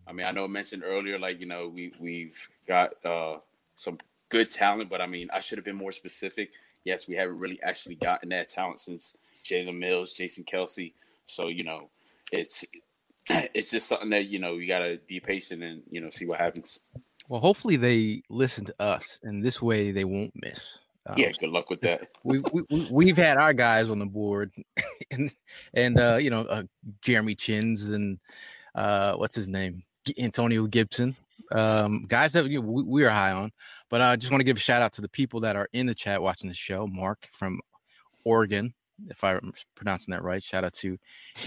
I 0.07 0.13
mean, 0.13 0.25
I 0.25 0.31
know 0.31 0.45
I 0.45 0.47
mentioned 0.47 0.83
earlier, 0.85 1.17
like, 1.19 1.39
you 1.39 1.45
know, 1.45 1.67
we, 1.67 1.93
we've 1.99 2.49
got, 2.67 2.93
uh, 3.05 3.37
some 3.75 3.97
good 4.29 4.49
talent, 4.49 4.89
but 4.89 5.01
I 5.01 5.05
mean, 5.07 5.29
I 5.33 5.39
should 5.39 5.57
have 5.57 5.65
been 5.65 5.75
more 5.75 5.91
specific. 5.91 6.51
Yes, 6.83 7.07
we 7.07 7.15
haven't 7.15 7.39
really 7.39 7.59
actually 7.61 7.95
gotten 7.95 8.29
that 8.29 8.49
talent 8.49 8.79
since 8.79 9.17
Jalen 9.43 9.77
Mills, 9.77 10.13
Jason 10.13 10.43
Kelce. 10.43 10.93
So 11.25 11.47
you 11.47 11.63
know, 11.63 11.89
it's 12.31 12.63
it's 13.53 13.71
just 13.71 13.87
something 13.87 14.09
that 14.09 14.27
you 14.27 14.39
know 14.39 14.53
you 14.55 14.67
got 14.67 14.79
to 14.79 14.99
be 15.07 15.19
patient 15.19 15.63
and 15.63 15.83
you 15.89 16.01
know 16.01 16.09
see 16.09 16.25
what 16.25 16.39
happens. 16.39 16.79
Well, 17.27 17.41
hopefully 17.41 17.75
they 17.75 18.21
listen 18.29 18.65
to 18.65 18.75
us, 18.79 19.19
and 19.23 19.43
this 19.43 19.61
way 19.61 19.91
they 19.91 20.05
won't 20.05 20.33
miss. 20.35 20.77
Um, 21.07 21.15
yeah, 21.17 21.31
good 21.39 21.49
luck 21.49 21.69
with 21.69 21.81
that. 21.81 22.07
we, 22.23 22.41
we 22.51 22.87
we've 22.91 23.17
had 23.17 23.37
our 23.37 23.53
guys 23.53 23.89
on 23.89 23.99
the 23.99 24.05
board, 24.05 24.51
and 25.11 25.31
and 25.73 25.99
uh, 25.99 26.17
you 26.19 26.29
know 26.29 26.41
uh, 26.41 26.63
Jeremy 27.01 27.35
Chins 27.35 27.89
and 27.89 28.19
uh, 28.75 29.15
what's 29.15 29.35
his 29.35 29.49
name 29.49 29.83
Antonio 30.19 30.67
Gibson 30.67 31.15
um, 31.51 32.05
guys 32.07 32.33
that 32.33 32.49
you 32.49 32.61
know, 32.61 32.67
we, 32.67 32.83
we, 32.83 33.03
are 33.03 33.09
high 33.09 33.31
on. 33.31 33.51
But 33.89 34.01
I 34.01 34.15
just 34.15 34.31
want 34.31 34.39
to 34.39 34.45
give 34.45 34.57
a 34.57 34.59
shout 34.59 34.81
out 34.81 34.93
to 34.93 35.01
the 35.01 35.09
people 35.09 35.39
that 35.41 35.55
are 35.55 35.69
in 35.73 35.85
the 35.85 35.95
chat 35.95 36.21
watching 36.21 36.49
the 36.49 36.55
show. 36.55 36.87
Mark 36.87 37.29
from 37.33 37.59
Oregon, 38.23 38.73
if 39.09 39.23
I'm 39.23 39.53
pronouncing 39.75 40.11
that 40.11 40.23
right. 40.23 40.41
Shout 40.41 40.63
out 40.63 40.73
to 40.75 40.97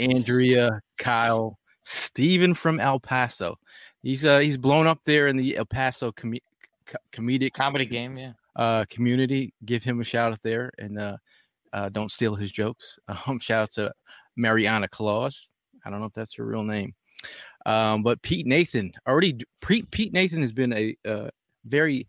Andrea, 0.00 0.80
Kyle, 0.98 1.58
Stephen 1.88 2.52
from 2.52 2.80
El 2.80 3.00
Paso. 3.00 3.58
He's 4.02 4.24
uh 4.24 4.38
he's 4.38 4.58
blown 4.58 4.86
up 4.86 5.02
there 5.04 5.26
in 5.26 5.36
the 5.36 5.56
El 5.56 5.64
Paso 5.64 6.12
com- 6.12 6.34
comedic 7.12 7.54
comedy 7.54 7.86
game, 7.86 8.18
yeah. 8.18 8.32
Uh, 8.54 8.84
community. 8.90 9.54
Give 9.64 9.82
him 9.82 10.00
a 10.00 10.04
shout 10.04 10.32
out 10.32 10.42
there, 10.42 10.70
and 10.78 10.98
uh, 10.98 11.16
uh, 11.72 11.88
don't 11.88 12.12
steal 12.12 12.34
his 12.34 12.52
jokes. 12.52 12.98
Um, 13.26 13.38
shout 13.40 13.62
out 13.62 13.72
to 13.72 13.92
Mariana 14.36 14.88
Claus. 14.88 15.48
I 15.84 15.90
don't 15.90 16.00
know 16.00 16.06
if 16.06 16.12
that's 16.12 16.34
her 16.34 16.44
real 16.44 16.62
name. 16.62 16.94
Um, 17.64 18.02
but 18.02 18.20
Pete 18.20 18.46
Nathan 18.46 18.92
already 19.06 19.40
Pete, 19.60 19.90
Pete 19.90 20.12
Nathan 20.12 20.42
has 20.42 20.52
been 20.52 20.72
a 20.74 20.96
uh, 21.06 21.30
very 21.64 22.06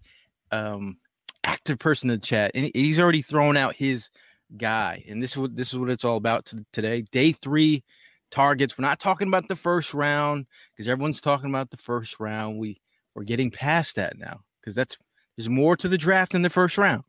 um, 0.51 0.97
active 1.45 1.79
person 1.79 2.09
in 2.09 2.19
the 2.19 2.25
chat, 2.25 2.51
and 2.53 2.69
he's 2.73 2.99
already 2.99 3.21
thrown 3.21 3.55
out 3.55 3.75
his 3.75 4.09
guy. 4.57 5.05
And 5.07 5.23
this 5.23 5.31
is 5.31 5.37
what 5.37 5.55
this 5.55 5.71
is 5.71 5.79
what 5.79 5.89
it's 5.89 6.03
all 6.03 6.17
about 6.17 6.51
today. 6.73 7.03
Day 7.11 7.31
three 7.31 7.83
targets. 8.31 8.77
We're 8.77 8.83
not 8.85 8.99
talking 8.99 9.27
about 9.27 9.47
the 9.47 9.55
first 9.55 9.93
round 9.93 10.45
because 10.71 10.87
everyone's 10.87 11.21
talking 11.21 11.49
about 11.49 11.69
the 11.69 11.77
first 11.77 12.19
round. 12.19 12.59
We 12.59 12.81
we're 13.15 13.23
getting 13.23 13.51
past 13.51 13.95
that 13.95 14.17
now 14.17 14.41
because 14.59 14.75
that's 14.75 14.97
there's 15.35 15.49
more 15.49 15.75
to 15.77 15.87
the 15.87 15.97
draft 15.97 16.33
than 16.33 16.41
the 16.41 16.49
first 16.49 16.77
round. 16.77 17.03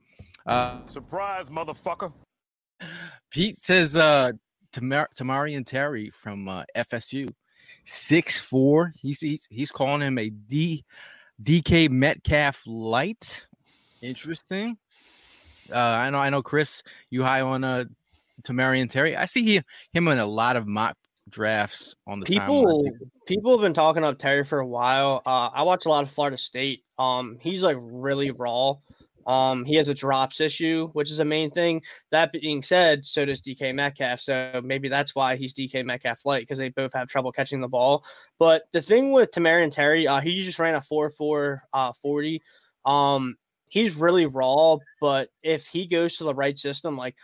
Uh, 0.46 0.86
Surprise, 0.86 1.50
motherfucker! 1.50 2.12
Pete 3.30 3.58
says 3.58 3.96
uh, 3.96 4.32
Tamar- 4.72 5.08
Tamorrion 5.16 5.66
Terry 5.66 6.10
from 6.10 6.48
uh, 6.48 6.64
FSU 6.76 7.32
six 7.84 8.38
four. 8.38 8.92
He's, 8.96 9.20
he's 9.20 9.46
he's 9.50 9.70
calling 9.70 10.02
him 10.02 10.18
a 10.18 10.30
D 10.30 10.84
DK 11.42 11.90
Metcalf 11.90 12.62
light. 12.66 13.46
Interesting. 14.02 14.78
Uh, 15.70 15.78
I 15.78 16.10
know 16.10 16.18
I 16.18 16.30
know 16.30 16.42
Chris, 16.42 16.82
you 17.10 17.22
high 17.22 17.40
on 17.40 17.64
uh 17.64 17.84
Tamorrion 18.42 18.88
Terry. 18.88 19.16
I 19.16 19.26
see 19.26 19.42
he, 19.42 19.62
him 19.92 20.08
in 20.08 20.18
a 20.18 20.26
lot 20.26 20.56
of 20.56 20.66
mock 20.66 20.96
drafts 21.30 21.94
on 22.06 22.20
the 22.20 22.26
people. 22.26 22.90
People 23.26 23.52
have 23.52 23.60
been 23.60 23.74
talking 23.74 24.04
up 24.04 24.18
Terry 24.18 24.44
for 24.44 24.58
a 24.60 24.66
while. 24.66 25.22
Uh, 25.24 25.50
I 25.52 25.62
watch 25.62 25.86
a 25.86 25.88
lot 25.88 26.02
of 26.02 26.10
Florida 26.10 26.36
State. 26.36 26.84
Um, 26.98 27.38
he's 27.40 27.62
like 27.62 27.76
really 27.80 28.30
raw. 28.30 28.74
Um, 29.26 29.64
he 29.64 29.76
has 29.76 29.88
a 29.88 29.94
drops 29.94 30.40
issue, 30.40 30.88
which 30.92 31.10
is 31.10 31.20
a 31.20 31.24
main 31.24 31.50
thing. 31.50 31.82
That 32.10 32.32
being 32.32 32.62
said, 32.62 33.06
so 33.06 33.24
does 33.24 33.40
DK 33.40 33.74
Metcalf. 33.74 34.20
So 34.20 34.60
maybe 34.64 34.88
that's 34.88 35.14
why 35.14 35.36
he's 35.36 35.54
DK 35.54 35.84
Metcalf 35.84 36.24
light 36.24 36.42
because 36.42 36.58
they 36.58 36.70
both 36.70 36.92
have 36.94 37.08
trouble 37.08 37.32
catching 37.32 37.60
the 37.60 37.68
ball. 37.68 38.04
But 38.38 38.64
the 38.72 38.82
thing 38.82 39.12
with 39.12 39.30
Tamorrion 39.30 39.70
Terry, 39.70 40.08
uh, 40.08 40.20
he 40.20 40.42
just 40.42 40.58
ran 40.58 40.74
a 40.74 40.82
4 40.82 41.10
4 41.10 41.62
uh, 41.72 41.92
40. 42.02 42.42
Um, 42.84 43.36
he's 43.68 43.96
really 43.96 44.26
raw, 44.26 44.78
but 45.00 45.28
if 45.42 45.66
he 45.66 45.86
goes 45.86 46.16
to 46.16 46.24
the 46.24 46.34
right 46.34 46.58
system, 46.58 46.96
like 46.96 47.14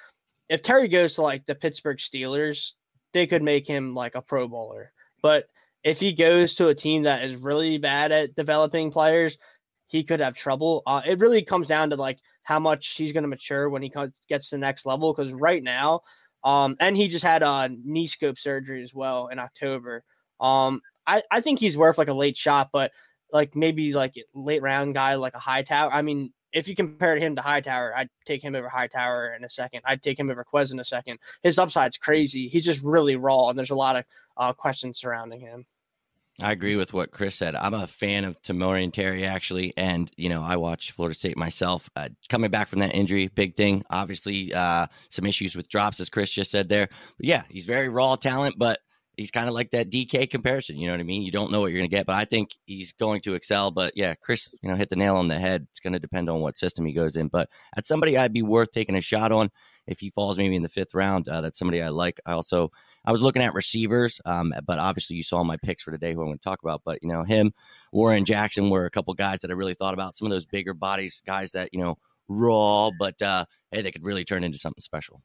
if 0.49 0.63
Terry 0.63 0.89
goes 0.89 1.15
to 1.17 1.23
like 1.23 1.47
the 1.47 1.55
Pittsburgh 1.55 1.99
Steelers, 1.99 2.75
they 3.16 3.26
could 3.26 3.42
make 3.42 3.66
him 3.66 3.94
like 3.94 4.14
a 4.14 4.20
pro 4.20 4.46
bowler. 4.46 4.92
But 5.23 5.46
if 5.82 5.99
he 5.99 6.12
goes 6.12 6.56
to 6.56 6.68
a 6.68 6.75
team 6.75 7.04
that 7.04 7.25
is 7.25 7.42
really 7.42 7.78
bad 7.78 8.12
at 8.12 8.35
developing 8.35 8.90
players, 8.90 9.38
he 9.87 10.04
could 10.04 10.20
have 10.20 10.35
trouble. 10.35 10.82
Uh, 10.87 11.00
it 11.06 11.20
really 11.20 11.42
comes 11.42 11.66
down 11.66 11.90
to 11.90 11.96
like 11.96 12.18
how 12.42 12.58
much 12.58 12.94
he's 12.96 13.12
going 13.12 13.23
to 13.23 13.28
mature 13.28 13.70
when 13.70 13.82
he 13.82 13.92
gets 14.28 14.50
to 14.50 14.56
the 14.56 14.61
next 14.61 14.85
level. 14.85 15.14
Because 15.14 15.32
right 15.32 15.62
now, 15.62 16.02
um, 16.44 16.76
and 16.78 16.94
he 16.94 17.08
just 17.08 17.25
had 17.25 17.42
a 17.42 17.70
knee 17.85 18.06
scope 18.06 18.38
surgery 18.38 18.82
as 18.82 18.94
well 18.94 19.28
in 19.28 19.38
October. 19.38 20.04
Um, 20.38 20.82
I, 21.06 21.23
I 21.30 21.40
think 21.40 21.58
he's 21.58 21.76
worth 21.76 21.96
like 21.96 22.08
a 22.08 22.14
late 22.14 22.37
shot, 22.37 22.68
but 22.70 22.92
like 23.32 23.56
maybe 23.56 23.94
like 23.94 24.12
late 24.35 24.62
round 24.62 24.94
guy 24.94 25.14
like 25.14 25.35
a 25.35 25.38
Hightower. 25.38 25.90
I 25.90 26.02
mean, 26.02 26.35
if 26.57 26.67
you 26.67 26.75
compare 26.75 27.17
him 27.17 27.37
to 27.37 27.43
Hightower, 27.43 27.93
I'd 27.95 28.09
take 28.25 28.43
him 28.43 28.55
over 28.55 28.69
Hightower 28.69 29.35
in 29.35 29.45
a 29.45 29.51
second. 29.51 29.83
I'd 29.85 30.03
take 30.03 30.19
him 30.19 30.31
over 30.31 30.43
Quez 30.43 30.73
in 30.73 30.81
a 30.81 30.85
second. 30.85 31.19
His 31.43 31.59
upside's 31.59 31.99
crazy. 31.99 32.49
He's 32.49 32.65
just 32.65 32.83
really 32.83 33.15
raw, 33.17 33.51
and 33.51 33.59
there's 33.59 33.71
a 33.71 33.75
lot 33.77 33.97
of 33.97 34.05
uh, 34.39 34.53
questions 34.55 34.99
surrounding 34.99 35.41
him. 35.41 35.67
I 36.41 36.53
agree 36.53 36.77
with 36.77 36.95
what 36.95 37.11
Chris 37.11 37.35
said. 37.35 37.55
I'm 37.55 37.75
a 37.75 37.87
fan 37.87 38.25
of 38.25 38.41
Tamorrion 38.41 38.93
Terry, 38.93 39.27
actually. 39.27 39.75
And, 39.77 40.11
you 40.17 40.31
know, 40.31 40.43
I 40.43 40.57
watch 40.57 40.93
Florida 40.93 41.15
State 41.15 41.37
myself. 41.37 41.91
Uh, 41.95 42.09
coming 42.31 42.51
back 42.51 42.69
from 42.69 42.79
that 42.79 42.95
injury, 42.95 43.29
big 43.29 43.55
thing. 43.57 43.85
Obviously, 43.91 44.53
uh, 44.55 44.87
some 45.11 45.27
issues 45.27 45.57
with 45.57 45.69
drops, 45.69 46.01
as 46.01 46.11
Chris 46.11 46.31
just 46.31 46.51
said 46.51 46.69
there. 46.69 46.89
But 47.19 47.27
yeah, 47.27 47.43
he's 47.49 47.65
very 47.65 47.89
raw 47.89 48.17
talent, 48.17 48.57
but 48.59 48.81
he's 49.16 49.30
kind 49.30 49.49
of 49.49 49.54
like 49.54 49.70
that 49.70 49.90
DK 49.90 50.30
comparison. 50.30 50.76
You 50.76 50.87
know 50.87 50.92
what 50.92 51.00
I 51.00 51.04
mean? 51.04 51.23
You 51.23 51.32
don't 51.32 51.50
know 51.50 51.61
what 51.61 51.73
you're 51.73 51.80
going 51.80 51.90
to 51.90 51.96
get, 51.96 52.06
but 52.06 52.16
I 52.16 52.25
think 52.25 52.50
he's 52.66 52.92
going 52.92 53.20
to 53.23 53.35
excel. 53.35 53.70
But 53.70 53.96
yeah, 53.96 54.14
Chris, 54.14 54.54
you 54.62 54.68
know, 54.68 54.76
hit 54.76 54.90
the 54.90 54.96
nail 54.96 55.16
on 55.16 55.28
the 55.28 55.38
head. 55.38 55.66
It's 55.70 55.80
going 55.80 55.94
to 55.94 55.99
depend 55.99 56.28
on 56.28 56.40
what 56.40 56.58
system 56.58 56.85
he 56.85 56.92
goes 56.92 57.16
in. 57.16 57.28
But 57.28 57.49
at 57.76 57.87
somebody 57.87 58.16
I'd 58.16 58.32
be 58.32 58.42
worth 58.42 58.70
taking 58.70 58.96
a 58.96 59.00
shot 59.00 59.32
on 59.32 59.50
if 59.87 60.00
he 60.00 60.11
falls 60.11 60.37
maybe 60.37 60.56
in 60.56 60.62
the 60.62 60.68
fifth 60.68 60.94
round. 60.94 61.28
Uh, 61.28 61.40
that's 61.40 61.58
somebody 61.58 61.82
I 61.82 61.88
like. 61.88 62.20
I 62.26 62.32
also 62.32 62.70
I 63.04 63.12
was 63.12 63.23
looking 63.23 63.42
at 63.42 63.54
receivers, 63.54 64.20
um, 64.25 64.52
but 64.66 64.78
obviously 64.78 65.16
you 65.16 65.23
saw 65.23 65.42
my 65.44 65.56
picks 65.56 65.82
for 65.82 65.92
today 65.92 66.12
who 66.12 66.20
I'm 66.20 66.26
going 66.26 66.38
to 66.38 66.44
talk 66.44 66.62
about. 66.62 66.82
But 66.85 66.99
you 67.02 67.08
know, 67.08 67.23
him, 67.23 67.52
Warren 67.92 68.25
Jackson 68.25 68.68
were 68.68 68.85
a 68.85 68.90
couple 68.90 69.14
guys 69.14 69.40
that 69.40 69.50
I 69.50 69.54
really 69.54 69.75
thought 69.75 69.94
about. 69.94 70.16
Some 70.16 70.26
of 70.26 70.32
those 70.32 70.46
bigger 70.46 70.75
bodies, 70.75 71.23
guys 71.25 71.52
that 71.52 71.70
you 71.73 71.80
know 71.80 71.99
raw, 72.28 72.90
but 72.99 73.20
uh, 73.23 73.44
hey, 73.70 73.82
they 73.82 73.92
could 73.92 74.04
really 74.04 74.25
turn 74.25 74.44
into 74.44 74.58
something 74.58 74.82
special. 74.82 75.23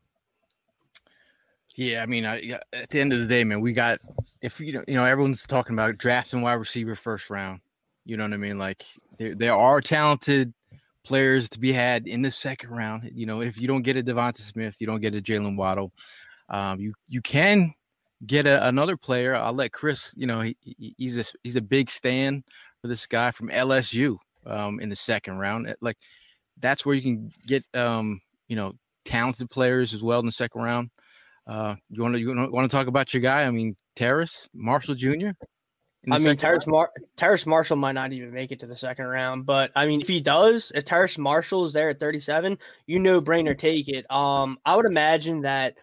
Yeah, 1.76 2.04
I 2.04 2.06
mean, 2.06 2.26
I, 2.26 2.60
at 2.74 2.90
the 2.90 3.00
end 3.00 3.14
of 3.14 3.20
the 3.20 3.28
day, 3.28 3.44
man, 3.44 3.62
we 3.62 3.74
got 3.74 4.00
if 4.42 4.60
you 4.60 4.74
know, 4.74 4.84
you 4.88 4.96
know, 4.96 5.06
everyone's 5.06 5.46
talking 5.46 5.74
about 5.74 5.98
drafting 5.98 6.42
wide 6.42 6.54
receiver 6.54 6.96
first 6.96 7.30
round. 7.30 7.62
You 8.06 8.18
know 8.18 8.24
what 8.24 8.34
I 8.34 8.38
mean? 8.38 8.58
Like 8.58 8.84
there, 9.18 9.36
there 9.36 9.56
are 9.56 9.80
talented 9.80 10.54
players 11.04 11.50
to 11.50 11.60
be 11.60 11.72
had 11.72 12.08
in 12.08 12.22
the 12.22 12.32
second 12.32 12.72
round. 12.72 13.10
You 13.14 13.26
know, 13.26 13.42
if 13.42 13.60
you 13.60 13.68
don't 13.68 13.84
get 13.84 13.98
a 13.98 14.04
Devonta 14.04 14.40
Smith, 14.40 14.78
you 14.80 14.88
don't 14.88 15.02
get 15.02 15.16
a 15.16 15.22
Jalen 15.22 15.56
Waddle. 15.56 15.92
Um, 16.50 16.80
you 16.80 16.94
you 17.08 17.22
can 17.22 17.74
get 18.26 18.48
a, 18.48 18.68
another 18.68 18.98
player. 18.98 19.36
I'll 19.36 19.54
let 19.54 19.72
Chris. 19.72 20.14
You 20.18 20.28
know, 20.28 20.42
he, 20.42 20.58
he's 20.98 21.18
a 21.18 21.24
he's 21.44 21.56
a 21.56 21.62
big 21.62 21.90
stand 21.90 22.44
for 22.82 22.88
this 22.88 23.08
guy 23.08 23.32
from 23.32 23.50
LSU 23.50 24.18
um, 24.46 24.80
in 24.80 24.90
the 24.90 24.96
second 24.96 25.38
round. 25.38 25.74
Like 25.82 25.98
that's 26.60 26.86
where 26.86 26.96
you 26.96 27.02
can 27.02 27.32
get 27.48 27.64
um, 27.74 28.22
you 28.48 28.56
know 28.56 28.74
talented 29.06 29.50
players 29.50 29.94
as 29.94 30.04
well 30.04 30.20
in 30.20 30.26
the 30.26 30.32
second 30.32 30.62
round. 30.62 30.90
Uh, 31.48 31.76
you 31.90 32.02
want 32.02 32.16
to 32.16 32.20
you 32.20 32.50
want 32.52 32.70
to 32.70 32.76
talk 32.76 32.88
about 32.88 33.14
your 33.14 33.22
guy? 33.22 33.44
I 33.44 33.52
mean, 33.52 33.76
Terrace 33.96 34.48
Marshall 34.54 34.96
Jr. 34.96 35.30
I 36.10 36.18
mean, 36.18 36.36
Terrace, 36.36 36.66
Mar- 36.66 36.92
Terrace 37.16 37.46
Marshall 37.46 37.78
might 37.78 37.92
not 37.92 38.12
even 38.12 38.34
make 38.34 38.52
it 38.52 38.60
to 38.62 38.68
the 38.68 38.76
second 38.76 39.06
round, 39.06 39.46
but 39.46 39.72
I 39.76 39.86
mean, 39.86 40.02
if 40.02 40.08
he 40.08 40.20
does, 40.20 40.72
if 40.74 40.86
Terrace 40.86 41.18
Marshall 41.18 41.66
is 41.66 41.74
there 41.74 41.90
at 41.90 42.00
37, 42.00 42.58
you 42.88 43.00
know, 43.00 43.22
brainer 43.22 43.58
take 43.58 43.88
it. 43.88 44.10
Um, 44.10 44.58
I 44.66 44.76
would 44.76 44.88
imagine 44.88 45.42
that 45.42 45.76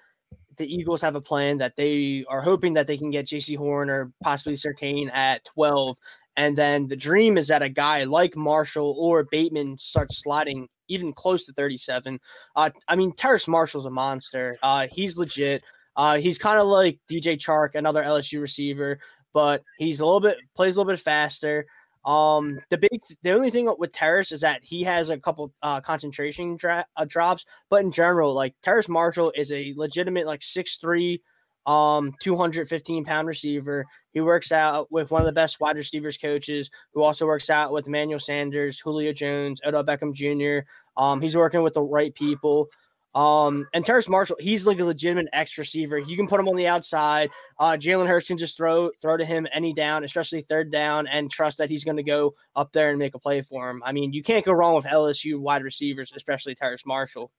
the 0.56 0.66
Eagles 0.66 1.02
have 1.02 1.14
a 1.14 1.20
plan 1.20 1.58
that 1.58 1.76
they 1.76 2.24
are 2.28 2.42
hoping 2.42 2.72
that 2.72 2.88
they 2.88 2.98
can 2.98 3.10
get 3.10 3.26
Jaycee 3.26 3.56
Horn 3.56 3.88
or 3.88 4.12
possibly 4.20 4.54
Surtain 4.54 5.08
at 5.12 5.44
12. 5.54 5.96
And 6.36 6.58
then 6.58 6.88
the 6.88 6.96
dream 6.96 7.38
is 7.38 7.48
that 7.48 7.62
a 7.62 7.68
guy 7.68 8.02
like 8.04 8.36
Marshall 8.36 8.96
or 8.98 9.24
Bateman 9.24 9.78
starts 9.78 10.22
sliding 10.22 10.68
even 10.88 11.12
close 11.12 11.44
to 11.44 11.52
37. 11.52 12.18
Uh, 12.56 12.70
I 12.86 12.96
mean, 12.96 13.12
Terrace 13.12 13.48
Marshall's 13.48 13.86
a 13.86 13.90
monster. 13.90 14.58
Uh, 14.62 14.86
he's 14.90 15.16
legit. 15.16 15.62
Uh, 15.96 16.18
he's 16.18 16.38
kind 16.38 16.58
of 16.58 16.66
like 16.66 17.00
DJ 17.10 17.36
Chark, 17.36 17.74
another 17.74 18.02
LSU 18.02 18.40
receiver, 18.40 19.00
but 19.32 19.62
he's 19.78 20.00
a 20.00 20.04
little 20.04 20.20
bit 20.20 20.38
plays 20.54 20.76
a 20.76 20.80
little 20.80 20.92
bit 20.92 21.00
faster. 21.00 21.66
Um, 22.04 22.58
the 22.70 22.78
big, 22.78 23.00
the 23.22 23.32
only 23.32 23.50
thing 23.50 23.72
with 23.78 23.92
Terrace 23.92 24.32
is 24.32 24.40
that 24.42 24.62
he 24.62 24.84
has 24.84 25.10
a 25.10 25.18
couple 25.18 25.52
uh, 25.62 25.80
concentration 25.80 26.56
dra- 26.56 26.86
uh, 26.96 27.04
drops, 27.06 27.44
but 27.68 27.82
in 27.82 27.90
general, 27.90 28.32
like 28.32 28.54
Terrace 28.62 28.88
Marshall 28.88 29.32
is 29.34 29.52
a 29.52 29.74
legitimate 29.76 30.24
like 30.24 30.42
six 30.42 30.76
three, 30.76 31.20
um, 31.68 32.14
215 32.20 33.04
pound 33.04 33.28
receiver. 33.28 33.84
He 34.14 34.22
works 34.22 34.52
out 34.52 34.90
with 34.90 35.10
one 35.10 35.20
of 35.20 35.26
the 35.26 35.32
best 35.32 35.60
wide 35.60 35.76
receivers 35.76 36.16
coaches, 36.16 36.70
who 36.94 37.02
also 37.02 37.26
works 37.26 37.50
out 37.50 37.72
with 37.72 37.86
Emmanuel 37.86 38.18
Sanders, 38.18 38.80
Julio 38.80 39.12
Jones, 39.12 39.60
Odell 39.64 39.84
Beckham 39.84 40.14
Jr. 40.14 40.66
Um, 40.96 41.20
he's 41.20 41.36
working 41.36 41.62
with 41.62 41.74
the 41.74 41.82
right 41.82 42.14
people. 42.14 42.68
Um, 43.14 43.66
and 43.74 43.84
Terrace 43.84 44.08
Marshall, 44.08 44.36
he's 44.40 44.66
like 44.66 44.80
a 44.80 44.84
legitimate 44.84 45.28
X 45.32 45.58
receiver. 45.58 45.98
You 45.98 46.16
can 46.16 46.26
put 46.26 46.40
him 46.40 46.48
on 46.48 46.56
the 46.56 46.68
outside. 46.68 47.30
Uh, 47.58 47.72
Jalen 47.72 48.06
Hurts 48.06 48.28
can 48.28 48.38
just 48.38 48.56
throw 48.56 48.90
throw 49.02 49.18
to 49.18 49.24
him 49.24 49.46
any 49.52 49.74
down, 49.74 50.04
especially 50.04 50.40
third 50.42 50.72
down, 50.72 51.06
and 51.06 51.30
trust 51.30 51.58
that 51.58 51.68
he's 51.68 51.84
going 51.84 51.96
to 51.98 52.02
go 52.02 52.32
up 52.56 52.72
there 52.72 52.90
and 52.90 52.98
make 52.98 53.14
a 53.14 53.18
play 53.18 53.42
for 53.42 53.68
him. 53.68 53.82
I 53.84 53.92
mean, 53.92 54.14
you 54.14 54.22
can't 54.22 54.44
go 54.44 54.52
wrong 54.52 54.74
with 54.74 54.86
LSU 54.86 55.38
wide 55.38 55.64
receivers, 55.64 56.12
especially 56.16 56.54
Terrace 56.54 56.86
Marshall. 56.86 57.30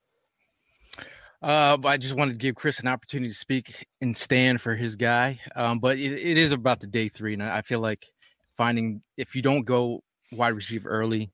Uh, 1.42 1.78
I 1.86 1.98
just 1.98 2.16
wanted 2.16 2.34
to 2.34 2.38
give 2.38 2.56
Chris 2.56 2.80
an 2.80 2.88
opportunity 2.88 3.30
to 3.30 3.36
speak 3.36 3.88
and 4.02 4.16
stand 4.16 4.60
for 4.60 4.76
his 4.76 4.96
guy. 4.96 5.40
Um, 5.56 5.80
but 5.80 5.98
it, 5.98 6.12
it 6.14 6.38
is 6.38 6.52
about 6.52 6.80
the 6.82 6.88
day 6.88 7.08
three, 7.08 7.34
and 7.34 7.42
I 7.42 7.62
feel 7.62 7.80
like 7.80 8.06
finding 8.58 9.02
if 9.16 9.36
you 9.36 9.42
don't 9.42 9.64
go 9.64 10.04
wide 10.32 10.54
receiver 10.54 10.90
early, 10.90 11.32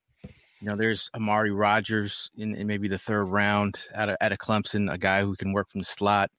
you 0.62 0.68
know, 0.68 0.76
there's 0.76 1.10
Amari 1.16 1.52
Rodgers 1.52 2.30
in, 2.38 2.56
in 2.56 2.68
maybe 2.68 2.88
the 2.88 2.98
third 2.98 3.26
round 3.26 3.80
at 3.94 4.10
a, 4.10 4.24
at 4.24 4.32
a 4.32 4.38
Clemson, 4.38 4.92
a 4.92 4.98
guy 4.98 5.22
who 5.22 5.36
can 5.36 5.54
work 5.54 5.70
from 5.70 5.82
the 5.82 5.86
slot. 5.86 6.32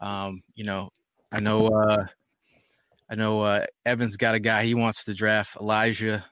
Um, 0.00 0.42
you 0.54 0.64
know, 0.64 0.90
I 1.32 1.40
know, 1.40 1.68
uh, 1.68 2.04
I 3.10 3.14
know, 3.14 3.42
uh, 3.42 3.66
Evans 3.84 4.16
got 4.16 4.34
a 4.34 4.40
guy 4.40 4.64
he 4.64 4.74
wants 4.74 5.04
to 5.04 5.14
draft 5.14 5.56
Elijah 5.60 6.24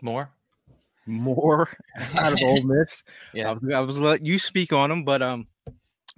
Moore, 0.00 0.30
Moore 1.06 1.68
out 2.14 2.32
of 2.32 2.38
Ole 2.42 2.62
Miss. 2.64 3.02
yeah, 3.32 3.50
I 3.50 3.52
was, 3.52 3.74
I 3.74 3.80
was 3.80 3.98
let 3.98 4.24
you 4.24 4.38
speak 4.38 4.72
on 4.72 4.90
him, 4.90 5.04
but 5.04 5.22
um, 5.22 5.46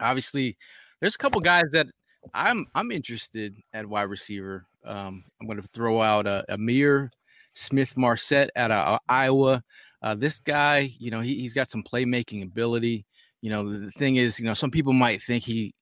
obviously, 0.00 0.56
there's 1.00 1.14
a 1.14 1.18
couple 1.18 1.40
guys 1.40 1.64
that 1.72 1.86
I'm 2.34 2.66
I'm 2.74 2.90
interested 2.90 3.56
at 3.72 3.86
wide 3.86 4.02
receiver. 4.02 4.66
Um, 4.84 5.24
I'm 5.40 5.46
going 5.46 5.60
to 5.60 5.68
throw 5.68 6.00
out 6.00 6.26
uh, 6.26 6.42
Ihmir 6.50 7.10
Smith 7.54 7.96
Marsette 7.96 8.50
out 8.56 8.70
of 8.70 8.94
uh, 8.94 8.98
Iowa. 9.08 9.62
Uh, 10.02 10.14
this 10.14 10.38
guy, 10.38 10.90
you 10.98 11.10
know, 11.10 11.20
he, 11.20 11.34
he's 11.36 11.52
got 11.52 11.68
some 11.68 11.82
playmaking 11.82 12.42
ability. 12.42 13.04
You 13.42 13.50
know, 13.50 13.68
the, 13.68 13.78
the 13.78 13.90
thing 13.90 14.16
is, 14.16 14.38
you 14.38 14.46
know, 14.46 14.54
some 14.54 14.70
people 14.70 14.92
might 14.92 15.20
think 15.22 15.44
he 15.44 15.74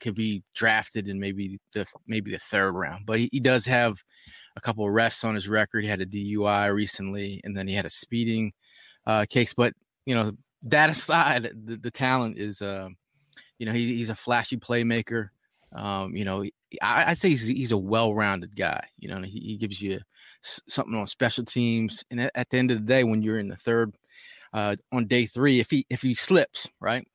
could 0.00 0.14
be 0.14 0.42
drafted 0.54 1.08
in 1.08 1.18
maybe 1.18 1.58
the 1.72 1.86
maybe 2.06 2.30
the 2.30 2.38
third 2.38 2.72
round, 2.72 3.06
but 3.06 3.18
he, 3.18 3.28
he 3.32 3.40
does 3.40 3.64
have 3.66 3.96
a 4.56 4.60
couple 4.60 4.86
arrests 4.86 5.24
on 5.24 5.34
his 5.34 5.48
record. 5.48 5.82
He 5.82 5.90
had 5.90 6.00
a 6.00 6.06
DUI 6.06 6.72
recently, 6.72 7.40
and 7.44 7.56
then 7.56 7.66
he 7.66 7.74
had 7.74 7.86
a 7.86 7.90
speeding 7.90 8.52
uh, 9.06 9.26
case. 9.28 9.54
But 9.54 9.72
you 10.06 10.14
know, 10.14 10.32
that 10.64 10.90
aside, 10.90 11.50
the, 11.64 11.76
the 11.76 11.90
talent 11.90 12.38
is, 12.38 12.62
uh, 12.62 12.88
you 13.58 13.66
know, 13.66 13.72
he, 13.72 13.96
he's 13.96 14.08
a 14.10 14.14
flashy 14.14 14.56
playmaker. 14.56 15.28
Um, 15.72 16.14
you 16.14 16.24
know, 16.24 16.44
I, 16.80 17.10
I 17.10 17.14
say 17.14 17.30
he's 17.30 17.46
he's 17.46 17.72
a 17.72 17.76
well-rounded 17.76 18.54
guy. 18.56 18.86
You 18.98 19.08
know, 19.08 19.22
he, 19.22 19.40
he 19.40 19.56
gives 19.56 19.80
you 19.80 20.00
something 20.42 20.94
on 20.94 21.06
special 21.06 21.44
teams, 21.44 22.04
and 22.10 22.20
at, 22.20 22.32
at 22.34 22.50
the 22.50 22.58
end 22.58 22.70
of 22.70 22.78
the 22.78 22.84
day, 22.84 23.04
when 23.04 23.22
you're 23.22 23.38
in 23.38 23.48
the 23.48 23.56
third, 23.56 23.96
uh, 24.52 24.76
on 24.92 25.06
day 25.06 25.26
three, 25.26 25.60
if 25.60 25.70
he 25.70 25.86
if 25.90 26.02
he 26.02 26.14
slips, 26.14 26.68
right, 26.80 27.06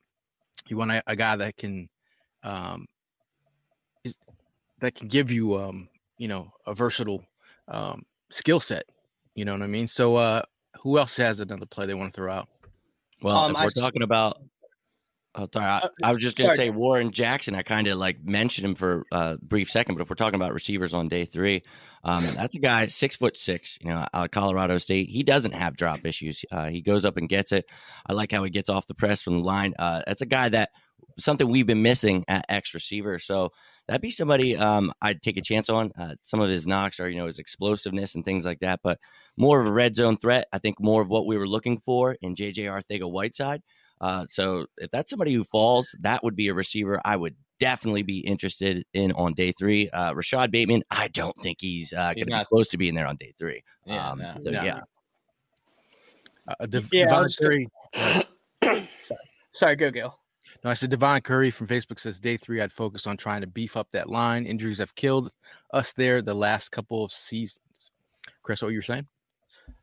you 0.68 0.76
want 0.76 0.90
a, 0.90 1.02
a 1.06 1.16
guy 1.16 1.36
that 1.36 1.56
can, 1.56 1.88
um, 2.42 2.86
is, 4.04 4.16
that 4.80 4.94
can 4.94 5.08
give 5.08 5.30
you, 5.30 5.56
um, 5.56 5.88
you 6.18 6.28
know, 6.28 6.52
a 6.66 6.74
versatile 6.74 7.24
um, 7.68 8.04
skill 8.30 8.60
set. 8.60 8.84
You 9.34 9.44
know 9.44 9.52
what 9.52 9.62
I 9.62 9.66
mean? 9.66 9.86
So, 9.86 10.16
uh, 10.16 10.42
who 10.82 10.98
else 10.98 11.16
has 11.16 11.40
another 11.40 11.66
play 11.66 11.86
they 11.86 11.94
want 11.94 12.12
to 12.12 12.16
throw 12.18 12.32
out? 12.32 12.48
Well, 13.22 13.38
Um, 13.38 13.52
if 13.52 13.58
we're 13.58 13.66
s- 13.66 13.74
talking 13.74 14.02
about, 14.02 14.42
oh, 15.34 15.48
sorry, 15.52 15.66
I, 15.66 15.78
Uh, 15.78 15.88
I 16.02 16.12
was 16.12 16.22
just 16.22 16.36
gonna 16.36 16.54
say 16.54 16.70
Warren 16.70 17.10
Jackson. 17.12 17.54
I 17.54 17.62
kind 17.62 17.86
of 17.88 17.98
like 17.98 18.24
mentioned 18.24 18.66
him 18.66 18.74
for 18.74 19.04
a 19.12 19.38
brief 19.38 19.70
second, 19.70 19.94
but 19.94 20.02
if 20.02 20.10
we're 20.10 20.16
talking 20.16 20.36
about 20.40 20.52
receivers 20.52 20.94
on 20.94 21.08
day 21.08 21.24
three, 21.24 21.62
um, 22.04 22.22
that's 22.36 22.54
a 22.54 22.58
guy 22.58 22.86
six 22.88 23.16
foot 23.16 23.36
six, 23.36 23.78
you 23.80 23.90
know, 23.90 24.06
out 24.12 24.24
of 24.26 24.30
Colorado 24.30 24.78
State. 24.78 25.08
He 25.08 25.22
doesn't 25.22 25.52
have 25.52 25.76
drop 25.76 26.04
issues. 26.04 26.44
Uh, 26.50 26.68
he 26.68 26.80
goes 26.80 27.04
up 27.04 27.16
and 27.16 27.28
gets 27.28 27.52
it. 27.52 27.66
I 28.06 28.12
like 28.12 28.32
how 28.32 28.44
he 28.44 28.50
gets 28.50 28.68
off 28.70 28.86
the 28.86 28.94
press 28.94 29.22
from 29.22 29.38
the 29.38 29.44
line. 29.44 29.74
Uh, 29.78 30.02
that's 30.06 30.22
a 30.22 30.26
guy 30.26 30.48
that 30.50 30.70
something 31.18 31.48
we've 31.48 31.66
been 31.66 31.82
missing 31.82 32.24
at 32.28 32.44
X 32.48 32.74
receiver. 32.74 33.18
So 33.18 33.52
that'd 33.86 34.00
be 34.00 34.10
somebody 34.10 34.56
um, 34.56 34.92
I'd 35.00 35.22
take 35.22 35.36
a 35.36 35.42
chance 35.42 35.68
on. 35.68 35.92
Uh, 35.98 36.14
some 36.22 36.40
of 36.40 36.48
his 36.48 36.66
knocks 36.66 37.00
are, 37.00 37.08
you 37.08 37.18
know, 37.18 37.26
his 37.26 37.38
explosiveness 37.38 38.14
and 38.14 38.24
things 38.24 38.44
like 38.44 38.60
that, 38.60 38.80
but 38.82 38.98
more 39.36 39.60
of 39.60 39.66
a 39.66 39.72
red 39.72 39.94
zone 39.94 40.16
threat. 40.16 40.46
I 40.52 40.58
think 40.58 40.80
more 40.80 41.02
of 41.02 41.08
what 41.08 41.26
we 41.26 41.36
were 41.36 41.48
looking 41.48 41.78
for 41.78 42.16
in 42.20 42.34
JJ 42.34 42.64
Arcega 42.64 43.10
Whiteside. 43.10 43.62
Uh, 44.00 44.24
so 44.28 44.66
if 44.78 44.90
that's 44.90 45.10
somebody 45.10 45.32
who 45.34 45.44
falls, 45.44 45.94
that 46.00 46.22
would 46.24 46.34
be 46.36 46.48
a 46.48 46.54
receiver 46.54 47.00
I 47.04 47.16
would 47.16 47.34
definitely 47.58 48.02
be 48.02 48.20
interested 48.20 48.84
in 48.94 49.12
on 49.12 49.34
day 49.34 49.52
three. 49.52 49.90
Uh, 49.90 50.14
Rashod 50.14 50.50
Bateman, 50.50 50.82
I 50.90 51.08
don't 51.08 51.38
think 51.40 51.58
he's 51.60 51.92
uh, 51.92 52.08
He's 52.14 52.14
going 52.14 52.16
to 52.20 52.24
be 52.26 52.30
not- 52.32 52.48
close 52.48 52.68
to 52.68 52.78
being 52.78 52.94
there 52.94 53.06
on 53.06 53.16
day 53.16 53.34
three. 53.38 53.62
Yeah, 53.84 54.10
um, 54.10 54.18
no. 54.18 54.34
so, 54.42 54.50
No. 54.50 54.62
yeah. 54.64 54.80
Uh, 56.48 56.66
Dev- 56.66 56.88
Yeah, 56.92 57.04
Devon 57.04 57.22
was- 57.22 57.36
Curry. 57.36 57.68
Sorry, 59.52 59.76
go 59.76 59.90
Gil. 59.90 60.16
No, 60.64 60.70
I 60.70 60.74
said 60.74 60.90
Devon 60.90 61.20
Curry 61.22 61.50
from 61.50 61.66
Facebook 61.66 62.00
says 62.00 62.20
day 62.20 62.36
three. 62.36 62.60
I'd 62.60 62.72
focus 62.72 63.06
on 63.06 63.16
trying 63.16 63.40
to 63.40 63.46
beef 63.46 63.76
up 63.76 63.88
that 63.92 64.08
line. 64.08 64.46
Injuries 64.46 64.78
have 64.78 64.94
killed 64.94 65.32
us 65.72 65.92
there 65.92 66.22
the 66.22 66.34
last 66.34 66.70
couple 66.70 67.04
of 67.04 67.12
seasons. 67.12 67.92
Chris, 68.42 68.62
what 68.62 68.68
you 68.70 68.78
were 68.78 68.82
saying? 68.82 69.06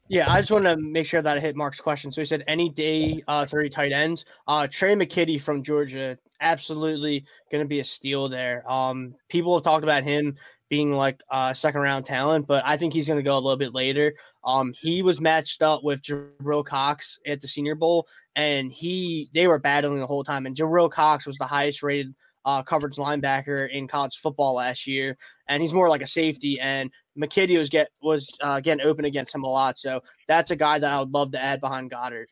Yeah, 0.10 0.32
I 0.32 0.40
just 0.40 0.52
want 0.52 0.66
to 0.66 0.78
make 0.78 1.06
sure 1.06 1.22
that 1.22 1.38
I 1.38 1.40
hit 1.40 1.56
Mark's 1.56 1.82
question. 1.82 2.12
So 2.12 2.22
he 2.22 2.26
said 2.26 2.44
any 2.48 2.70
day 2.70 3.24
uh, 3.28 3.46
30 3.46 3.70
tight 3.70 3.92
ends. 3.92 4.26
Uh, 4.48 4.68
Tre' 4.68 4.90
McKitty 4.90 5.42
from 5.42 5.64
Georgia, 5.64 6.18
absolutely 6.40 7.26
going 7.52 7.64
to 7.64 7.68
be 7.68 7.80
a 7.80 7.84
steal 7.84 8.30
there. 8.30 8.64
Um, 8.72 9.16
people 9.28 9.56
have 9.56 9.64
talked 9.64 9.84
about 9.84 10.04
him 10.04 10.36
being 10.70 10.92
like 10.92 11.22
a 11.30 11.54
second 11.54 11.82
round 11.82 12.06
talent, 12.06 12.48
but 12.48 12.64
I 12.66 12.78
think 12.78 12.94
he's 12.94 13.08
going 13.08 13.20
to 13.20 13.24
go 13.24 13.34
a 13.34 13.40
little 13.40 13.58
bit 13.58 13.74
later. 13.74 14.14
Um, 14.44 14.74
he 14.80 15.02
was 15.02 15.20
matched 15.20 15.62
up 15.62 15.84
with 15.84 16.02
Jabril 16.02 16.66
Cox 16.66 17.20
at 17.26 17.42
the 17.42 17.48
Senior 17.48 17.76
Bowl, 17.76 18.08
and 18.36 18.72
he 18.72 19.30
they 19.34 19.48
were 19.48 19.60
battling 19.60 20.00
the 20.00 20.08
whole 20.08 20.24
time. 20.24 20.46
And 20.46 20.56
Jabril 20.56 20.92
Cox 20.92 21.26
was 21.26 21.38
the 21.38 21.46
highest 21.46 21.84
rated 21.84 22.14
uh, 22.48 22.64
coverage 22.64 22.96
linebacker 22.96 23.70
in 23.70 23.88
college 23.88 24.18
football 24.18 24.56
last 24.56 24.88
year, 24.88 25.16
and 25.50 25.62
he's 25.62 25.74
more 25.74 25.90
like 25.90 26.02
a 26.02 26.08
safety. 26.08 26.60
And 26.60 26.90
McKitty 27.20 27.58
was 27.58 27.70
get 27.70 27.90
was 28.02 28.28
uh, 28.42 28.60
getting 28.62 28.86
open 28.86 29.06
against 29.06 29.36
him 29.36 29.44
a 29.44 29.48
lot, 29.50 29.78
so 29.78 30.02
that's 30.28 30.50
a 30.52 30.56
guy 30.56 30.80
that 30.80 30.92
I 30.92 31.00
would 31.00 31.12
love 31.12 31.32
to 31.34 31.44
add 31.44 31.60
behind 31.62 31.92
Goedert. 31.92 32.28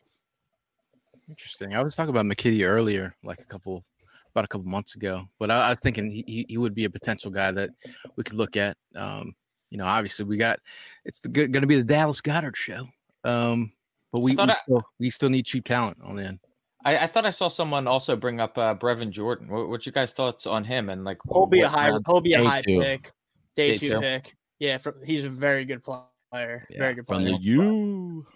Interesting. 1.28 1.74
I 1.74 1.82
was 1.82 1.94
talking 1.96 2.10
about 2.10 2.24
McKitty 2.24 2.64
earlier, 2.66 3.14
like 3.24 3.40
a 3.40 3.44
couple, 3.44 3.84
about 4.32 4.44
a 4.44 4.48
couple 4.48 4.66
months 4.68 4.94
ago. 4.94 5.24
But 5.38 5.50
I, 5.50 5.56
I 5.68 5.70
was 5.70 5.80
thinking 5.80 6.10
he, 6.10 6.24
he- 6.26 6.46
he 6.48 6.56
would 6.58 6.74
be 6.74 6.84
a 6.84 6.90
potential 6.90 7.30
guy 7.30 7.50
that 7.50 7.70
we 8.16 8.24
could 8.24 8.36
look 8.36 8.56
at. 8.56 8.76
Um, 8.94 9.34
you 9.70 9.78
know, 9.78 9.84
obviously 9.86 10.24
we 10.24 10.36
got 10.36 10.60
it's 11.04 11.20
the, 11.20 11.28
going 11.28 11.52
to 11.52 11.66
be 11.66 11.76
the 11.76 11.84
Dallas 11.84 12.20
Goedert 12.20 12.54
show. 12.56 12.86
Um, 13.24 13.72
but 14.12 14.20
we 14.20 14.36
we, 14.36 14.42
I- 14.42 14.54
still, 14.62 14.82
we 15.00 15.10
still 15.10 15.28
need 15.30 15.46
cheap 15.46 15.64
talent 15.64 15.98
on 16.02 16.16
the 16.16 16.24
end. 16.24 16.38
I, 16.86 16.98
I 16.98 17.06
thought 17.08 17.26
I 17.26 17.30
saw 17.30 17.48
someone 17.48 17.88
also 17.88 18.14
bring 18.14 18.40
up 18.40 18.56
uh, 18.56 18.74
Brevin 18.76 19.10
Jordan. 19.10 19.48
What, 19.48 19.68
what's 19.68 19.86
your 19.86 19.92
guys' 19.92 20.12
thoughts 20.12 20.46
on 20.46 20.62
him? 20.64 20.88
And 20.88 21.02
like, 21.04 21.18
He'll 21.30 21.46
be 21.46 21.60
a 21.62 21.68
high 21.68 21.90
round- 21.90 22.04
he'll 22.06 22.20
be 22.20 22.34
a 22.34 22.44
high 22.44 22.60
two. 22.62 22.80
pick, 22.80 23.10
day, 23.56 23.70
Day 23.72 23.76
two, 23.76 23.88
two. 23.90 23.98
pick. 23.98 24.36
Yeah, 24.60 24.78
for, 24.78 24.94
he's 25.04 25.24
a 25.24 25.28
very 25.30 25.64
good 25.64 25.82
player. 25.82 26.64
Yeah, 26.70 26.78
very 26.78 26.94
good 26.94 27.06
From 27.06 27.24
player. 27.24 27.36
the 27.36 27.42
U. 27.42 28.26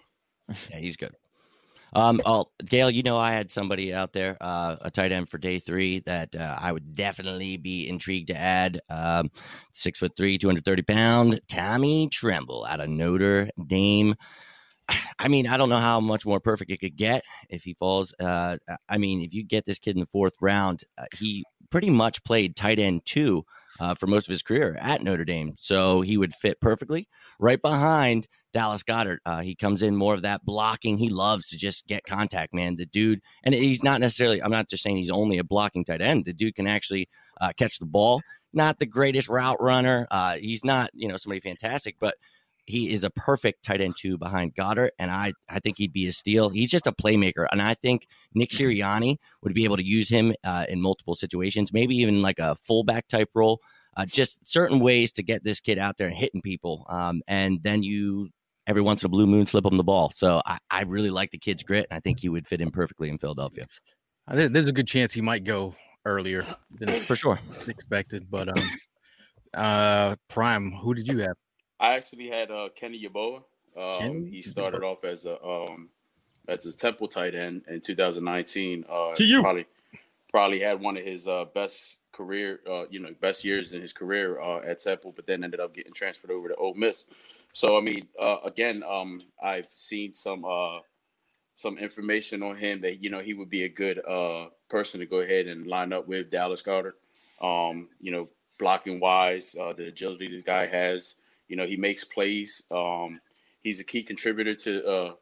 Yeah, 0.69 0.77
he's 0.79 0.97
good. 0.97 1.15
Um, 1.93 2.21
oh, 2.25 2.45
Gail, 2.65 2.89
you 2.89 3.03
know, 3.03 3.17
I 3.17 3.31
had 3.31 3.51
somebody 3.51 3.93
out 3.93 4.11
there, 4.13 4.37
uh, 4.41 4.75
a 4.81 4.91
tight 4.91 5.11
end 5.11 5.29
for 5.29 5.37
day 5.37 5.59
three 5.59 5.99
that 6.01 6.33
uh, 6.35 6.57
I 6.59 6.71
would 6.71 6.95
definitely 6.95 7.57
be 7.57 7.87
intrigued 7.89 8.27
to 8.27 8.37
add. 8.37 8.79
Um, 8.89 9.29
six 9.73 9.99
foot 9.99 10.11
three, 10.17 10.37
230 10.37 10.81
pound, 10.83 11.41
Tommy 11.49 12.07
Tremble 12.09 12.65
out 12.65 12.79
of 12.81 12.89
Notre 12.89 13.49
Dame. 13.67 14.15
I 15.19 15.27
mean, 15.27 15.47
I 15.47 15.57
don't 15.57 15.69
know 15.69 15.77
how 15.77 15.99
much 15.99 16.25
more 16.25 16.39
perfect 16.39 16.71
it 16.71 16.79
could 16.79 16.97
get 16.97 17.23
if 17.49 17.63
he 17.63 17.73
falls. 17.73 18.13
Uh, 18.19 18.57
I 18.89 18.97
mean, 18.97 19.21
if 19.21 19.33
you 19.33 19.43
get 19.43 19.65
this 19.65 19.79
kid 19.79 19.95
in 19.95 19.99
the 19.99 20.07
fourth 20.07 20.33
round, 20.41 20.83
uh, 20.97 21.05
he 21.15 21.43
pretty 21.69 21.89
much 21.89 22.23
played 22.23 22.55
tight 22.55 22.79
end 22.79 23.01
two 23.05 23.43
uh, 23.79 23.95
for 23.95 24.07
most 24.07 24.27
of 24.27 24.31
his 24.31 24.41
career 24.41 24.77
at 24.79 25.03
Notre 25.03 25.25
Dame. 25.25 25.53
So 25.57 26.01
he 26.01 26.17
would 26.17 26.33
fit 26.33 26.59
perfectly 26.59 27.07
right 27.39 27.61
behind 27.61 28.27
Dallas 28.51 28.83
Goedert. 28.83 29.19
Uh, 29.25 29.41
he 29.41 29.55
comes 29.55 29.81
in 29.81 29.95
more 29.95 30.13
of 30.13 30.23
that 30.23 30.43
blocking. 30.43 30.97
He 30.97 31.09
loves 31.09 31.47
to 31.49 31.57
just 31.57 31.87
get 31.87 32.03
contact, 32.03 32.53
man. 32.53 32.75
The 32.75 32.85
dude, 32.85 33.21
and 33.43 33.55
he's 33.55 33.83
not 33.83 34.01
necessarily, 34.01 34.43
I'm 34.43 34.51
not 34.51 34.69
just 34.69 34.83
saying 34.83 34.97
he's 34.97 35.09
only 35.09 35.37
a 35.37 35.43
blocking 35.43 35.85
tight 35.85 36.01
end. 36.01 36.25
The 36.25 36.33
dude 36.33 36.55
can 36.55 36.67
actually 36.67 37.07
uh, 37.39 37.53
catch 37.55 37.79
the 37.79 37.85
ball. 37.85 38.21
Not 38.53 38.79
the 38.79 38.85
greatest 38.85 39.29
route 39.29 39.61
runner. 39.61 40.07
Uh, 40.11 40.35
he's 40.35 40.65
not, 40.65 40.89
you 40.93 41.07
know, 41.07 41.15
somebody 41.15 41.39
fantastic, 41.39 41.95
but 41.99 42.15
he 42.71 42.91
is 42.91 43.03
a 43.03 43.09
perfect 43.09 43.63
tight 43.63 43.81
end 43.81 43.95
two 43.97 44.17
behind 44.17 44.55
Goedert, 44.55 44.91
and 44.97 45.11
I 45.11 45.33
I 45.49 45.59
think 45.59 45.77
he'd 45.77 45.93
be 45.93 46.07
a 46.07 46.11
steal. 46.11 46.49
He's 46.49 46.71
just 46.71 46.87
a 46.87 46.91
playmaker, 46.91 47.45
and 47.51 47.61
I 47.61 47.75
think 47.75 48.07
Nick 48.33 48.49
Sirianni 48.51 49.17
would 49.43 49.53
be 49.53 49.65
able 49.65 49.77
to 49.77 49.85
use 49.85 50.09
him 50.09 50.33
uh, 50.43 50.65
in 50.69 50.81
multiple 50.81 51.15
situations, 51.15 51.71
maybe 51.73 51.95
even 51.97 52.21
like 52.21 52.39
a 52.39 52.55
fullback 52.55 53.07
type 53.07 53.29
role. 53.35 53.59
Uh, 53.97 54.05
just 54.05 54.47
certain 54.47 54.79
ways 54.79 55.11
to 55.11 55.21
get 55.21 55.43
this 55.43 55.59
kid 55.59 55.77
out 55.77 55.97
there 55.97 56.07
and 56.07 56.15
hitting 56.15 56.41
people, 56.41 56.85
um, 56.89 57.21
and 57.27 57.61
then 57.61 57.83
you 57.83 58.29
every 58.67 58.81
once 58.81 59.03
in 59.03 59.07
a 59.07 59.09
blue 59.09 59.27
moon 59.27 59.45
slip 59.45 59.65
him 59.65 59.75
the 59.77 59.83
ball. 59.83 60.11
So 60.15 60.41
I, 60.45 60.57
I 60.69 60.83
really 60.83 61.09
like 61.09 61.31
the 61.31 61.37
kid's 61.37 61.63
grit, 61.63 61.87
and 61.89 61.97
I 61.97 61.99
think 61.99 62.19
he 62.21 62.29
would 62.29 62.47
fit 62.47 62.61
in 62.61 62.71
perfectly 62.71 63.09
in 63.09 63.17
Philadelphia. 63.17 63.65
I 64.27 64.35
think 64.35 64.53
there's 64.53 64.69
a 64.69 64.71
good 64.71 64.87
chance 64.87 65.13
he 65.13 65.21
might 65.21 65.43
go 65.43 65.75
earlier 66.05 66.45
than 66.79 66.89
For 66.89 67.15
sure. 67.15 67.39
expected. 67.67 68.29
But 68.29 68.47
um, 68.49 68.69
uh, 69.53 70.15
Prime, 70.29 70.71
who 70.71 70.93
did 70.93 71.07
you 71.07 71.19
have? 71.19 71.35
I 71.81 71.95
actually 71.95 72.29
had 72.29 72.51
uh, 72.51 72.69
Kenny 72.75 73.03
Yeboah. 73.03 73.43
Um, 73.75 73.99
Kenny 73.99 74.29
he 74.29 74.41
started 74.41 74.83
off 74.83 75.03
as 75.03 75.25
a 75.25 75.43
um, 75.43 75.89
as 76.47 76.65
a 76.65 76.77
Temple 76.77 77.07
tight 77.07 77.35
end 77.35 77.63
in 77.67 77.81
2019. 77.81 78.85
Uh, 78.87 79.15
To 79.15 79.25
you. 79.25 79.41
probably 79.41 79.65
probably 80.29 80.59
had 80.59 80.79
one 80.79 80.95
of 80.95 81.03
his 81.03 81.27
uh, 81.27 81.45
best 81.53 81.97
career, 82.13 82.59
uh, 82.69 82.85
you 82.89 82.99
know, 82.99 83.09
best 83.19 83.43
years 83.43 83.73
in 83.73 83.81
his 83.81 83.93
career 83.93 84.39
uh, 84.39 84.59
at 84.59 84.79
Temple, 84.79 85.11
but 85.15 85.25
then 85.25 85.43
ended 85.43 85.59
up 85.59 85.73
getting 85.73 85.91
transferred 85.91 86.31
over 86.31 86.47
to 86.47 86.55
Ole 86.55 86.75
Miss. 86.75 87.05
So 87.53 87.77
I 87.77 87.81
mean, 87.81 88.07
uh, 88.19 88.37
again, 88.45 88.83
um, 88.87 89.19
I've 89.43 89.69
seen 89.69 90.13
some 90.13 90.45
uh, 90.45 90.79
some 91.55 91.77
information 91.79 92.43
on 92.43 92.55
him 92.57 92.79
that 92.81 93.01
you 93.01 93.09
know 93.09 93.19
he 93.19 93.33
would 93.33 93.49
be 93.49 93.63
a 93.63 93.69
good 93.69 94.05
uh, 94.07 94.47
person 94.69 94.99
to 94.99 95.07
go 95.07 95.21
ahead 95.21 95.47
and 95.47 95.65
line 95.65 95.93
up 95.93 96.07
with 96.07 96.29
Dallas 96.29 96.61
Carter. 96.61 96.95
Um, 97.41 97.89
you 97.99 98.11
know, 98.11 98.29
blocking 98.59 98.99
wise, 98.99 99.55
uh, 99.59 99.73
the 99.73 99.87
agility 99.87 100.27
this 100.27 100.43
guy 100.43 100.67
has. 100.67 101.15
You 101.51 101.57
know, 101.57 101.67
he 101.67 101.75
makes 101.75 102.05
plays. 102.05 102.63
Um, 102.71 103.19
he's 103.61 103.81
a 103.81 103.83
key 103.83 104.03
contributor 104.03 104.53
to 104.53 104.87
uh, 104.87 105.13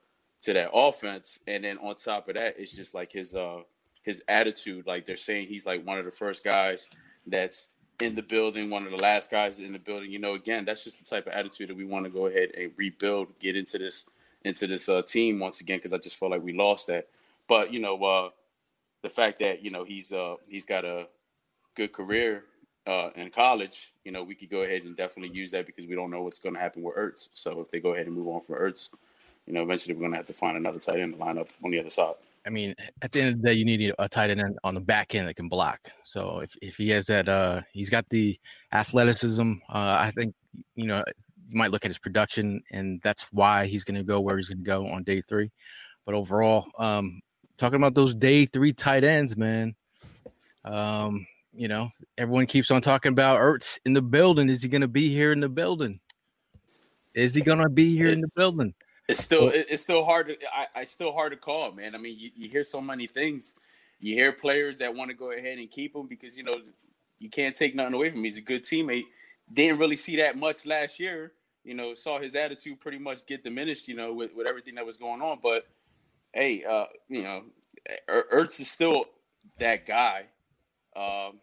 to 0.41 0.53
that 0.53 0.69
offense. 0.71 1.39
And 1.47 1.63
then 1.63 1.79
on 1.79 1.95
top 1.95 2.29
of 2.29 2.35
that, 2.35 2.53
it's 2.59 2.75
just 2.75 2.93
like 2.93 3.11
his 3.11 3.35
uh, 3.35 3.61
his 4.03 4.23
attitude. 4.27 4.85
Like 4.85 5.07
they're 5.07 5.15
saying, 5.15 5.47
he's 5.47 5.65
like 5.65 5.83
one 5.87 5.97
of 5.97 6.05
the 6.05 6.11
first 6.11 6.43
guys 6.43 6.87
that's 7.25 7.69
in 7.99 8.13
the 8.13 8.21
building, 8.21 8.69
one 8.69 8.85
of 8.85 8.91
the 8.91 9.01
last 9.01 9.31
guys 9.31 9.57
in 9.57 9.73
the 9.73 9.79
building. 9.79 10.11
You 10.11 10.19
know, 10.19 10.35
again, 10.35 10.65
that's 10.65 10.83
just 10.83 10.99
the 10.99 11.03
type 11.03 11.25
of 11.25 11.33
attitude 11.33 11.69
that 11.69 11.75
we 11.75 11.83
want 11.83 12.05
to 12.05 12.11
go 12.11 12.27
ahead 12.27 12.51
and 12.55 12.71
rebuild, 12.77 13.27
get 13.39 13.57
into 13.57 13.79
this 13.79 14.05
into 14.45 14.67
this 14.67 14.87
uh, 14.87 15.01
team 15.01 15.39
once 15.39 15.61
again 15.61 15.79
because 15.79 15.93
I 15.93 15.97
just 15.97 16.15
feel 16.17 16.29
like 16.29 16.43
we 16.43 16.53
lost 16.53 16.85
that. 16.87 17.07
But 17.47 17.73
you 17.73 17.79
know, 17.79 18.01
uh, 18.03 18.29
the 19.01 19.09
fact 19.09 19.39
that 19.39 19.65
you 19.65 19.71
know 19.71 19.83
he's 19.83 20.13
uh, 20.13 20.35
he's 20.47 20.65
got 20.65 20.85
a 20.85 21.07
good 21.75 21.91
career 21.91 22.43
uh, 22.89 23.11
in 23.15 23.29
college, 23.29 23.93
you 24.03 24.11
know, 24.11 24.23
we 24.23 24.33
could 24.33 24.49
go 24.49 24.63
ahead 24.63 24.81
and 24.81 24.97
definitely 24.97 25.35
use 25.35 25.51
that 25.51 25.67
because 25.67 25.85
we 25.85 25.93
don't 25.93 26.09
know 26.09 26.23
what's 26.23 26.39
going 26.39 26.55
to 26.55 26.59
happen 26.59 26.81
with 26.81 26.95
Ertz. 26.95 27.29
So 27.35 27.61
if 27.61 27.69
they 27.69 27.79
go 27.79 27.93
ahead 27.93 28.07
and 28.07 28.15
move 28.15 28.27
on 28.27 28.41
from 28.41 28.55
Ertz, 28.55 28.89
you 29.45 29.53
know, 29.53 29.61
eventually 29.61 29.93
we're 29.93 30.01
going 30.01 30.11
to 30.13 30.17
have 30.17 30.27
to 30.27 30.33
find 30.33 30.57
another 30.57 30.79
tight 30.79 30.99
end 30.99 31.13
to 31.13 31.19
line 31.19 31.37
up 31.37 31.49
on 31.63 31.69
the 31.69 31.79
other 31.79 31.91
side. 31.91 32.15
I 32.47 32.49
mean, 32.49 32.73
at 33.03 33.11
the 33.11 33.21
end 33.21 33.29
of 33.29 33.41
the 33.41 33.47
day, 33.47 33.53
you 33.53 33.65
need 33.65 33.93
a 33.99 34.09
tight 34.09 34.31
end 34.31 34.57
on 34.63 34.73
the 34.73 34.81
back 34.81 35.13
end 35.13 35.27
that 35.27 35.35
can 35.35 35.49
block. 35.49 35.79
So 36.03 36.39
if, 36.39 36.55
if 36.63 36.77
he 36.77 36.89
has 36.89 37.05
that, 37.07 37.29
uh, 37.29 37.61
he's 37.73 37.91
got 37.91 38.05
the 38.09 38.39
athleticism. 38.73 39.53
Uh, 39.69 39.97
I 39.99 40.11
think 40.11 40.33
you 40.75 40.87
know 40.87 41.03
you 41.47 41.57
might 41.57 41.69
look 41.69 41.85
at 41.85 41.89
his 41.89 41.99
production, 41.99 42.63
and 42.71 43.01
that's 43.03 43.31
why 43.31 43.65
he's 43.67 43.83
going 43.83 43.97
to 43.97 44.03
go 44.03 44.19
where 44.19 44.37
he's 44.37 44.47
going 44.47 44.59
to 44.59 44.63
go 44.63 44.87
on 44.87 45.03
day 45.03 45.21
three. 45.21 45.51
But 46.05 46.15
overall, 46.15 46.65
um, 46.79 47.21
talking 47.57 47.75
about 47.75 47.93
those 47.93 48.15
day 48.15 48.45
three 48.45 48.73
tight 48.73 49.03
ends, 49.03 49.37
man. 49.37 49.75
Um, 50.63 51.27
you 51.59 51.67
know, 51.67 51.91
everyone 52.17 52.45
keeps 52.45 52.71
on 52.71 52.81
talking 52.81 53.11
about 53.11 53.37
Ertz 53.37 53.79
in 53.85 53.91
the 53.91 54.01
building. 54.01 54.47
Is 54.47 54.61
he 54.61 54.69
going 54.69 54.79
to 54.79 54.87
be 54.87 55.09
here 55.09 55.33
in 55.33 55.41
the 55.41 55.49
building? 55.49 55.99
Is 57.13 57.35
he 57.35 57.41
going 57.41 57.57
to 57.59 57.67
be 57.67 57.97
here 57.97 58.07
in 58.07 58.21
the 58.21 58.29
building? 58.33 58.73
It's 59.09 59.21
still 59.21 59.49
it- 59.49 59.65
it's 59.69 59.83
still 59.83 60.05
hard 60.05 60.27
to 60.27 60.37
I, 60.55 60.67
I 60.73 60.83
still 60.85 61.11
hard 61.11 61.33
to 61.33 61.37
call, 61.37 61.73
man. 61.73 61.95
I 61.95 61.97
mean, 61.97 62.17
you, 62.17 62.31
you 62.33 62.47
hear 62.47 62.63
so 62.63 62.79
many 62.79 63.07
things. 63.07 63.57
You 63.99 64.15
hear 64.15 64.31
players 64.31 64.77
that 64.77 64.95
want 64.95 65.09
to 65.09 65.13
go 65.17 65.31
ahead 65.33 65.57
and 65.57 65.69
keep 65.69 65.93
him 65.93 66.07
because 66.07 66.37
you 66.37 66.45
know 66.45 66.53
you 67.19 67.29
can't 67.29 67.53
take 67.53 67.75
nothing 67.75 67.93
away 67.93 68.09
from 68.09 68.19
him. 68.19 68.23
He's 68.23 68.37
a 68.37 68.41
good 68.41 68.63
teammate. 68.63 69.03
Didn't 69.51 69.79
really 69.79 69.97
see 69.97 70.15
that 70.17 70.37
much 70.37 70.65
last 70.65 70.97
year. 70.97 71.33
You 71.65 71.73
know, 71.73 71.93
saw 71.93 72.19
his 72.19 72.35
attitude 72.35 72.79
pretty 72.79 72.99
much 72.99 73.25
get 73.25 73.43
diminished. 73.43 73.89
You 73.89 73.95
know, 73.95 74.13
with, 74.13 74.33
with 74.33 74.47
everything 74.47 74.75
that 74.75 74.85
was 74.85 74.95
going 74.95 75.21
on. 75.21 75.39
But 75.43 75.67
hey, 76.31 76.63
uh, 76.63 76.85
you 77.09 77.23
know, 77.23 77.43
Er- 78.07 78.27
Ertz 78.33 78.61
is 78.61 78.71
still 78.71 79.05
that 79.57 79.85
guy. 79.85 80.27
Um, 80.95 81.39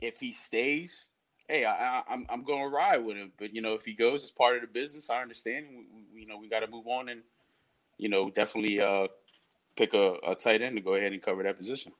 if 0.00 0.20
he 0.20 0.32
stays, 0.32 1.06
hey, 1.48 1.64
I, 1.64 1.72
I, 1.72 2.02
I'm 2.08 2.26
I'm 2.28 2.44
going 2.44 2.62
to 2.62 2.68
ride 2.68 3.04
with 3.04 3.16
him. 3.16 3.32
But 3.38 3.54
you 3.54 3.62
know, 3.62 3.74
if 3.74 3.84
he 3.84 3.94
goes, 3.94 4.22
it's 4.22 4.32
part 4.32 4.56
of 4.56 4.62
the 4.62 4.68
business. 4.68 5.10
I 5.10 5.22
understand. 5.22 5.66
We, 5.70 5.86
we, 5.94 6.20
you 6.20 6.26
know, 6.26 6.38
we 6.38 6.48
got 6.48 6.60
to 6.60 6.66
move 6.68 6.86
on 6.86 7.08
and 7.08 7.22
you 7.98 8.08
know 8.08 8.30
definitely 8.30 8.80
uh, 8.80 9.08
pick 9.76 9.94
a, 9.94 10.16
a 10.26 10.34
tight 10.34 10.62
end 10.62 10.76
to 10.76 10.82
go 10.82 10.94
ahead 10.94 11.12
and 11.12 11.22
cover 11.22 11.42
that 11.42 11.56
position. 11.56 11.92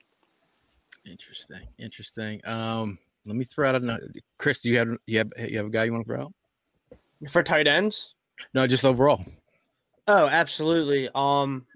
Interesting, 1.06 1.62
interesting. 1.78 2.40
Um, 2.44 2.98
let 3.26 3.36
me 3.36 3.44
throw 3.44 3.68
out 3.68 3.76
another. 3.76 4.10
Chris, 4.38 4.60
do 4.60 4.70
you 4.70 4.78
have 4.78 4.88
you 5.06 5.18
have 5.18 5.32
you 5.38 5.56
have 5.58 5.66
a 5.66 5.70
guy 5.70 5.84
you 5.84 5.92
want 5.92 6.06
to 6.06 6.12
throw 6.12 6.22
out? 6.24 6.32
For 7.30 7.42
tight 7.42 7.66
ends? 7.66 8.14
No, 8.54 8.66
just 8.66 8.84
overall. 8.84 9.24
Oh, 10.06 10.26
absolutely. 10.26 11.08
Um, 11.14 11.66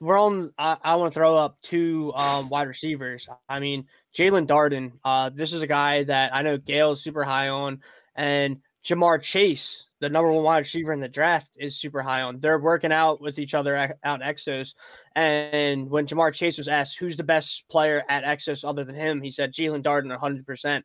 we're 0.00 0.18
on. 0.18 0.52
I, 0.56 0.76
I 0.82 0.96
want 0.96 1.12
to 1.12 1.14
throw 1.14 1.36
up 1.36 1.58
two 1.62 2.12
um, 2.14 2.48
wide 2.48 2.68
receivers. 2.68 3.28
I 3.48 3.60
mean, 3.60 3.86
Jaelon 4.14 4.46
Darden. 4.46 4.92
Uh, 5.04 5.30
this 5.30 5.52
is 5.52 5.62
a 5.62 5.66
guy 5.66 6.04
that 6.04 6.34
I 6.34 6.42
know 6.42 6.58
Gail 6.58 6.92
is 6.92 7.02
super 7.02 7.24
high 7.24 7.48
on, 7.48 7.80
and 8.14 8.60
Ja'Marr 8.84 9.22
Chase, 9.22 9.88
the 10.00 10.10
number 10.10 10.30
one 10.30 10.44
wide 10.44 10.58
receiver 10.58 10.92
in 10.92 11.00
the 11.00 11.08
draft, 11.08 11.56
is 11.56 11.80
super 11.80 12.02
high 12.02 12.22
on. 12.22 12.40
They're 12.40 12.58
working 12.58 12.92
out 12.92 13.20
with 13.20 13.38
each 13.38 13.54
other 13.54 13.74
at, 13.74 13.96
out 14.04 14.20
Exos. 14.20 14.74
And 15.16 15.90
when 15.90 16.06
Ja'Marr 16.06 16.34
Chase 16.34 16.58
was 16.58 16.68
asked 16.68 16.98
who's 16.98 17.16
the 17.16 17.24
best 17.24 17.66
player 17.70 18.02
at 18.08 18.24
Exos 18.24 18.68
other 18.68 18.84
than 18.84 18.94
him, 18.94 19.22
he 19.22 19.30
said 19.30 19.54
Jaelon 19.54 19.82
Darden, 19.82 20.16
100%. 20.16 20.82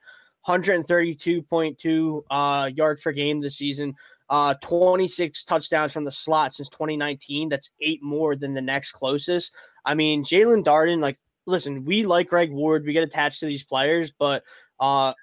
132.2 0.47 2.23
uh, 2.29 2.69
yards 2.73 3.01
per 3.01 3.11
game 3.11 3.41
this 3.41 3.57
season. 3.57 3.93
Uh, 4.29 4.53
26 4.61 5.43
touchdowns 5.43 5.91
from 5.91 6.05
the 6.05 6.11
slot 6.11 6.53
since 6.53 6.69
2019. 6.69 7.49
That's 7.49 7.71
eight 7.81 8.01
more 8.01 8.35
than 8.35 8.53
the 8.53 8.61
next 8.61 8.93
closest. 8.93 9.53
I 9.85 9.95
mean, 9.95 10.23
Jaelon 10.23 10.63
Darden, 10.63 11.01
like, 11.01 11.17
listen, 11.45 11.85
we 11.85 12.03
like 12.03 12.29
Greg 12.29 12.51
Ward. 12.51 12.85
We 12.85 12.93
get 12.93 13.03
attached 13.03 13.39
to 13.39 13.45
these 13.45 13.63
players, 13.63 14.11
but 14.17 14.43
uh, 14.79 15.13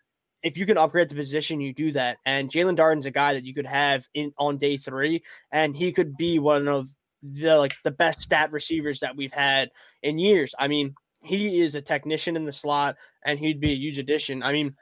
if 0.43 0.57
you 0.57 0.67
can 0.67 0.79
upgrade 0.79 1.09
the 1.09 1.15
position, 1.15 1.61
you 1.61 1.73
do 1.73 1.93
that. 1.93 2.19
And 2.25 2.51
Jaelon 2.51 2.77
Darden's 2.77 3.07
a 3.07 3.11
guy 3.11 3.35
that 3.35 3.45
you 3.45 3.55
could 3.55 3.67
have 3.67 4.07
in 4.15 4.33
on 4.39 4.59
day 4.59 4.77
three, 4.77 5.23
and 5.51 5.77
he 5.77 5.93
could 5.93 6.17
be 6.17 6.39
one 6.39 6.69
of 6.69 6.87
the 7.23 7.57
like 7.57 7.75
the 7.85 7.91
best 7.91 8.23
stat 8.23 8.53
receivers 8.53 9.01
that 9.01 9.17
we've 9.17 9.33
had 9.33 9.71
in 10.03 10.19
years. 10.19 10.55
I 10.59 10.69
mean, 10.69 10.95
he 11.23 11.61
is 11.63 11.75
a 11.75 11.83
technician 11.83 12.37
in 12.37 12.45
the 12.45 12.53
slot, 12.53 12.97
and 13.25 13.39
he'd 13.39 13.61
be 13.61 13.73
a 13.73 13.77
huge 13.77 13.99
addition. 13.99 14.43
I 14.43 14.53
mean, 14.53 14.77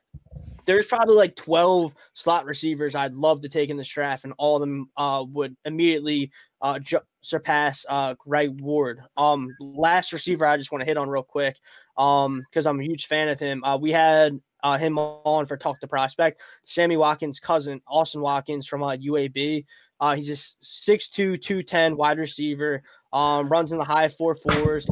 there's 0.66 0.86
probably 0.86 1.14
like 1.14 1.36
12 1.36 1.94
slot 2.14 2.46
receivers 2.46 2.94
I'd 2.94 3.14
love 3.14 3.40
to 3.42 3.48
take 3.48 3.70
in 3.70 3.76
this 3.76 3.88
draft, 3.88 4.24
and 4.24 4.34
all 4.38 4.56
of 4.56 4.60
them 4.60 4.90
uh, 4.96 5.24
would 5.28 5.56
immediately 5.64 6.30
uh, 6.64 6.78
ju- 6.78 6.98
surpass 7.20 7.84
uh, 7.90 8.14
Greg 8.14 8.58
Ward. 8.60 9.00
Um, 9.18 9.54
last 9.60 10.14
receiver 10.14 10.46
I 10.46 10.56
just 10.56 10.72
want 10.72 10.80
to 10.80 10.86
hit 10.86 10.96
on 10.96 11.10
real 11.10 11.22
quick 11.22 11.58
um, 11.98 12.42
because 12.48 12.66
I'm 12.66 12.80
a 12.80 12.82
huge 12.82 13.06
fan 13.06 13.28
of 13.28 13.38
him. 13.38 13.62
Uh, 13.62 13.76
we 13.76 13.92
had 13.92 14.40
uh, 14.62 14.78
him 14.78 14.98
on 14.98 15.44
for 15.44 15.58
Talk 15.58 15.78
to 15.80 15.86
Prospect. 15.86 16.40
Sammy 16.64 16.96
Watkins' 16.96 17.38
cousin, 17.38 17.82
Austin 17.86 18.22
Watkins 18.22 18.66
from 18.66 18.82
uh, 18.82 18.96
UAB. 18.96 19.66
Uh, 20.00 20.16
he's 20.16 20.30
a 20.30 20.64
6'2", 20.64 21.40
210 21.40 21.98
wide 21.98 22.18
receiver. 22.18 22.82
Um, 23.12 23.50
runs 23.50 23.70
in 23.72 23.78
the 23.78 23.84
high 23.84 24.08
four 24.08 24.34
fours, 24.34 24.86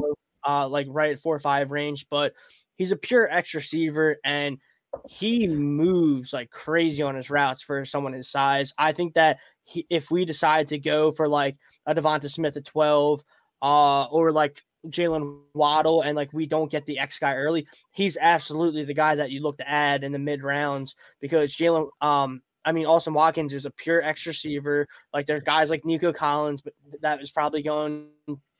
uh, 0.47 0.67
like 0.69 0.85
right 0.91 1.17
at 1.17 1.41
five 1.41 1.71
range. 1.71 2.05
But 2.11 2.33
he's 2.75 2.91
a 2.91 2.97
pure 2.97 3.27
X 3.31 3.55
receiver, 3.55 4.17
and 4.23 4.59
he 5.07 5.47
moves 5.47 6.33
like 6.33 6.51
crazy 6.51 7.01
on 7.01 7.15
his 7.15 7.29
routes 7.29 7.63
for 7.63 7.83
someone 7.83 8.13
his 8.13 8.29
size. 8.29 8.73
I 8.77 8.91
think 8.91 9.15
that 9.15 9.39
he, 9.63 9.85
if 9.89 10.11
we 10.11 10.25
decide 10.25 10.67
to 10.69 10.79
go 10.79 11.11
for 11.11 11.27
like 11.27 11.55
a 11.85 11.93
Devonta 11.95 12.29
Smith 12.29 12.57
at 12.57 12.65
12, 12.65 13.21
uh, 13.61 14.05
or 14.05 14.31
like 14.31 14.61
Jalen 14.87 15.25
Waddle, 15.25 15.73
and 15.73 15.87
like 15.87 16.05
we 16.05 16.19
don't 16.19 16.41
get 16.43 16.57
the 16.57 16.73
X 16.73 16.93
guy 16.93 17.05
early, 17.07 17.43
he's 17.71 17.95
absolutely 17.97 18.67
the 18.69 18.77
guy 18.77 19.01
that 19.01 19.17
you 19.19 19.29
look 19.31 19.47
to 19.47 19.59
add 19.59 20.03
in 20.03 20.11
the 20.11 20.19
mid 20.19 20.43
rounds 20.43 20.95
because 21.19 21.53
Jalen, 21.55 21.87
um, 22.01 22.41
I 22.65 22.71
mean, 22.71 22.85
Austin 22.85 23.13
Watkins 23.13 23.53
is 23.53 23.65
a 23.65 23.71
pure 23.71 24.01
X 24.01 24.25
receiver. 24.25 24.87
Like 25.13 25.25
there's 25.25 25.43
guys 25.43 25.69
like 25.69 25.85
Nico 25.85 26.11
Collins, 26.13 26.61
but 26.61 26.73
that 27.01 27.21
is 27.21 27.31
probably 27.31 27.61
going 27.63 28.07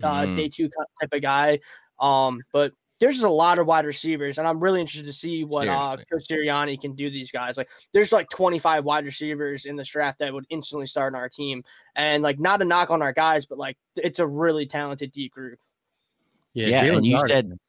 uh, 0.03 0.25
Mhm. 0.25 0.35
day 0.35 0.49
two 0.49 0.69
type 0.99 1.13
of 1.13 1.21
guy. 1.21 1.59
Um, 1.99 2.43
but 2.53 2.71
there's 3.03 3.15
just 3.15 3.25
a 3.25 3.29
lot 3.29 3.59
of 3.59 3.67
wide 3.67 3.85
receivers, 3.85 4.37
and 4.37 4.47
I'm 4.47 4.61
really 4.61 4.79
interested 4.79 5.05
to 5.07 5.13
see 5.13 5.43
what 5.43 5.67
uh, 5.67 5.97
Seriously. 5.97 6.05
Coach 6.09 6.23
Sirianni 6.29 6.79
can 6.79 6.95
do. 6.95 7.09
These 7.09 7.31
guys, 7.31 7.57
like, 7.57 7.67
there's 7.91 8.13
like 8.13 8.29
25 8.29 8.85
wide 8.85 9.03
receivers 9.03 9.65
in 9.65 9.75
this 9.75 9.89
draft 9.89 10.19
that 10.19 10.33
would 10.33 10.45
instantly 10.49 10.87
start 10.87 11.13
on 11.13 11.19
our 11.19 11.27
team, 11.27 11.63
and 11.97 12.23
like, 12.23 12.39
not 12.39 12.61
a 12.61 12.65
knock 12.65 12.91
on 12.91 13.01
our 13.01 13.11
guys, 13.11 13.45
but 13.45 13.57
like, 13.57 13.75
it's 13.97 14.19
a 14.19 14.25
really 14.25 14.65
talented 14.65 15.11
deep 15.11 15.33
group. 15.33 15.59
Yeah, 16.53 16.81
Jalen 16.81 16.97
and 16.97 17.05
you 17.05 17.17
Darden. 17.17 17.27
said 17.27 17.59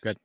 Good. 0.00 0.16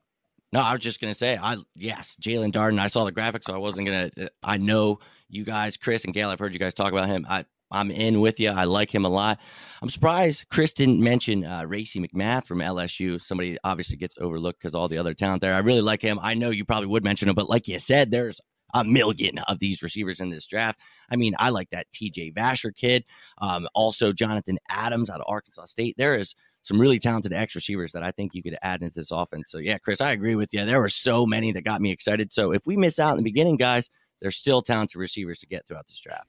No, 0.52 0.58
I 0.58 0.72
was 0.72 0.82
just 0.82 1.00
gonna 1.00 1.14
say, 1.14 1.38
I 1.40 1.58
yes, 1.76 2.16
Jaelon 2.20 2.50
Darden. 2.50 2.80
I 2.80 2.88
saw 2.88 3.04
the 3.04 3.12
graphics, 3.12 3.44
so 3.44 3.54
I 3.54 3.58
wasn't 3.58 3.86
gonna. 3.86 4.10
uh, 4.20 4.26
I 4.42 4.56
know 4.56 4.98
you 5.28 5.44
guys, 5.44 5.76
Chris 5.76 6.04
and 6.04 6.12
Gail. 6.12 6.30
I've 6.30 6.40
heard 6.40 6.52
you 6.52 6.58
guys 6.58 6.74
talk 6.74 6.90
about 6.90 7.08
him. 7.08 7.26
I 7.28 7.44
I'm 7.70 7.90
in 7.90 8.20
with 8.20 8.38
you. 8.38 8.50
I 8.50 8.64
like 8.64 8.94
him 8.94 9.04
a 9.04 9.08
lot. 9.08 9.38
I'm 9.82 9.88
surprised 9.88 10.48
Chris 10.48 10.72
didn't 10.72 11.00
mention 11.00 11.44
uh, 11.44 11.64
Racey 11.66 12.00
McMath 12.00 12.46
from 12.46 12.58
LSU. 12.58 13.20
Somebody 13.20 13.58
obviously 13.64 13.96
gets 13.96 14.16
overlooked 14.18 14.60
because 14.60 14.74
all 14.74 14.88
the 14.88 14.98
other 14.98 15.14
talent 15.14 15.40
there. 15.40 15.54
I 15.54 15.58
really 15.58 15.82
like 15.82 16.02
him. 16.02 16.18
I 16.22 16.34
know 16.34 16.50
you 16.50 16.64
probably 16.64 16.88
would 16.88 17.04
mention 17.04 17.28
him, 17.28 17.34
but 17.34 17.48
like 17.48 17.68
you 17.68 17.78
said, 17.78 18.10
there's 18.10 18.40
a 18.74 18.84
million 18.84 19.38
of 19.48 19.58
these 19.58 19.82
receivers 19.82 20.20
in 20.20 20.30
this 20.30 20.46
draft. 20.46 20.80
I 21.10 21.16
mean, 21.16 21.34
I 21.38 21.50
like 21.50 21.70
that 21.70 21.86
TJ 21.92 22.34
Vasher 22.34 22.74
kid. 22.74 23.04
Um, 23.38 23.68
also, 23.74 24.12
Jonathan 24.12 24.58
Adams 24.68 25.10
out 25.10 25.20
of 25.20 25.26
Arkansas 25.28 25.66
State. 25.66 25.94
There 25.96 26.16
is 26.16 26.34
some 26.62 26.80
really 26.80 26.98
talented 26.98 27.32
X 27.32 27.54
receivers 27.54 27.92
that 27.92 28.02
I 28.02 28.10
think 28.10 28.34
you 28.34 28.42
could 28.42 28.56
add 28.62 28.82
into 28.82 28.94
this 28.94 29.10
offense. 29.10 29.50
So, 29.50 29.58
yeah, 29.58 29.78
Chris, 29.78 30.00
I 30.00 30.12
agree 30.12 30.34
with 30.34 30.52
you. 30.52 30.64
There 30.64 30.80
were 30.80 30.88
so 30.88 31.24
many 31.24 31.52
that 31.52 31.64
got 31.64 31.80
me 31.80 31.90
excited. 31.90 32.32
So, 32.32 32.52
if 32.52 32.66
we 32.66 32.76
miss 32.76 32.98
out 32.98 33.12
in 33.12 33.18
the 33.18 33.22
beginning, 33.22 33.56
guys, 33.56 33.88
there's 34.20 34.36
still 34.36 34.62
talented 34.62 34.96
receivers 34.96 35.40
to 35.40 35.46
get 35.46 35.66
throughout 35.66 35.86
this 35.86 36.00
draft. 36.00 36.28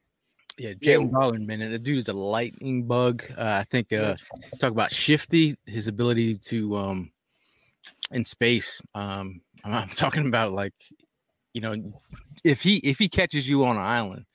Yeah, 0.58 0.74
Jalen 0.74 1.12
Garland, 1.12 1.46
man, 1.46 1.60
the 1.72 1.78
dude 1.78 2.00
is 2.00 2.08
a 2.08 2.14
lightning 2.14 2.84
bug. 2.84 3.24
Uh, 3.38 3.60
I 3.62 3.64
think 3.64 3.94
uh, 3.94 4.16
talk 4.60 4.72
about 4.72 4.92
shifty, 4.92 5.56
his 5.68 5.88
ability 5.88 6.38
to 6.38 6.76
um 6.76 7.12
in 8.12 8.26
space. 8.26 8.82
Um, 8.96 9.42
I'm, 9.64 9.74
I'm 9.74 9.90
talking 9.96 10.28
about 10.28 10.52
like, 10.52 10.74
you 11.54 11.62
know, 11.62 11.76
if 12.44 12.62
he 12.62 12.78
if 12.78 12.98
he 12.98 13.08
catches 13.08 13.48
you 13.50 13.66
on 13.66 13.78
an 13.78 13.84
island, 13.84 14.26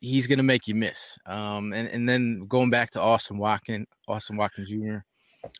he's 0.00 0.26
gonna 0.26 0.42
make 0.42 0.68
you 0.68 0.74
miss. 0.74 1.18
Um, 1.26 1.72
and 1.72 1.88
and 1.88 2.08
then 2.08 2.46
going 2.46 2.70
back 2.70 2.90
to 2.90 3.00
Austin 3.00 3.38
Watkins, 3.38 3.86
Austin 4.06 4.36
Watkins 4.36 4.68
Jr. 4.68 4.98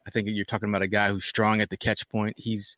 I 0.06 0.10
think 0.10 0.28
you're 0.28 0.44
talking 0.44 0.68
about 0.68 0.82
a 0.82 0.88
guy 0.88 1.08
who's 1.08 1.24
strong 1.24 1.60
at 1.60 1.70
the 1.70 1.76
catch 1.76 2.08
point. 2.08 2.34
He's 2.36 2.76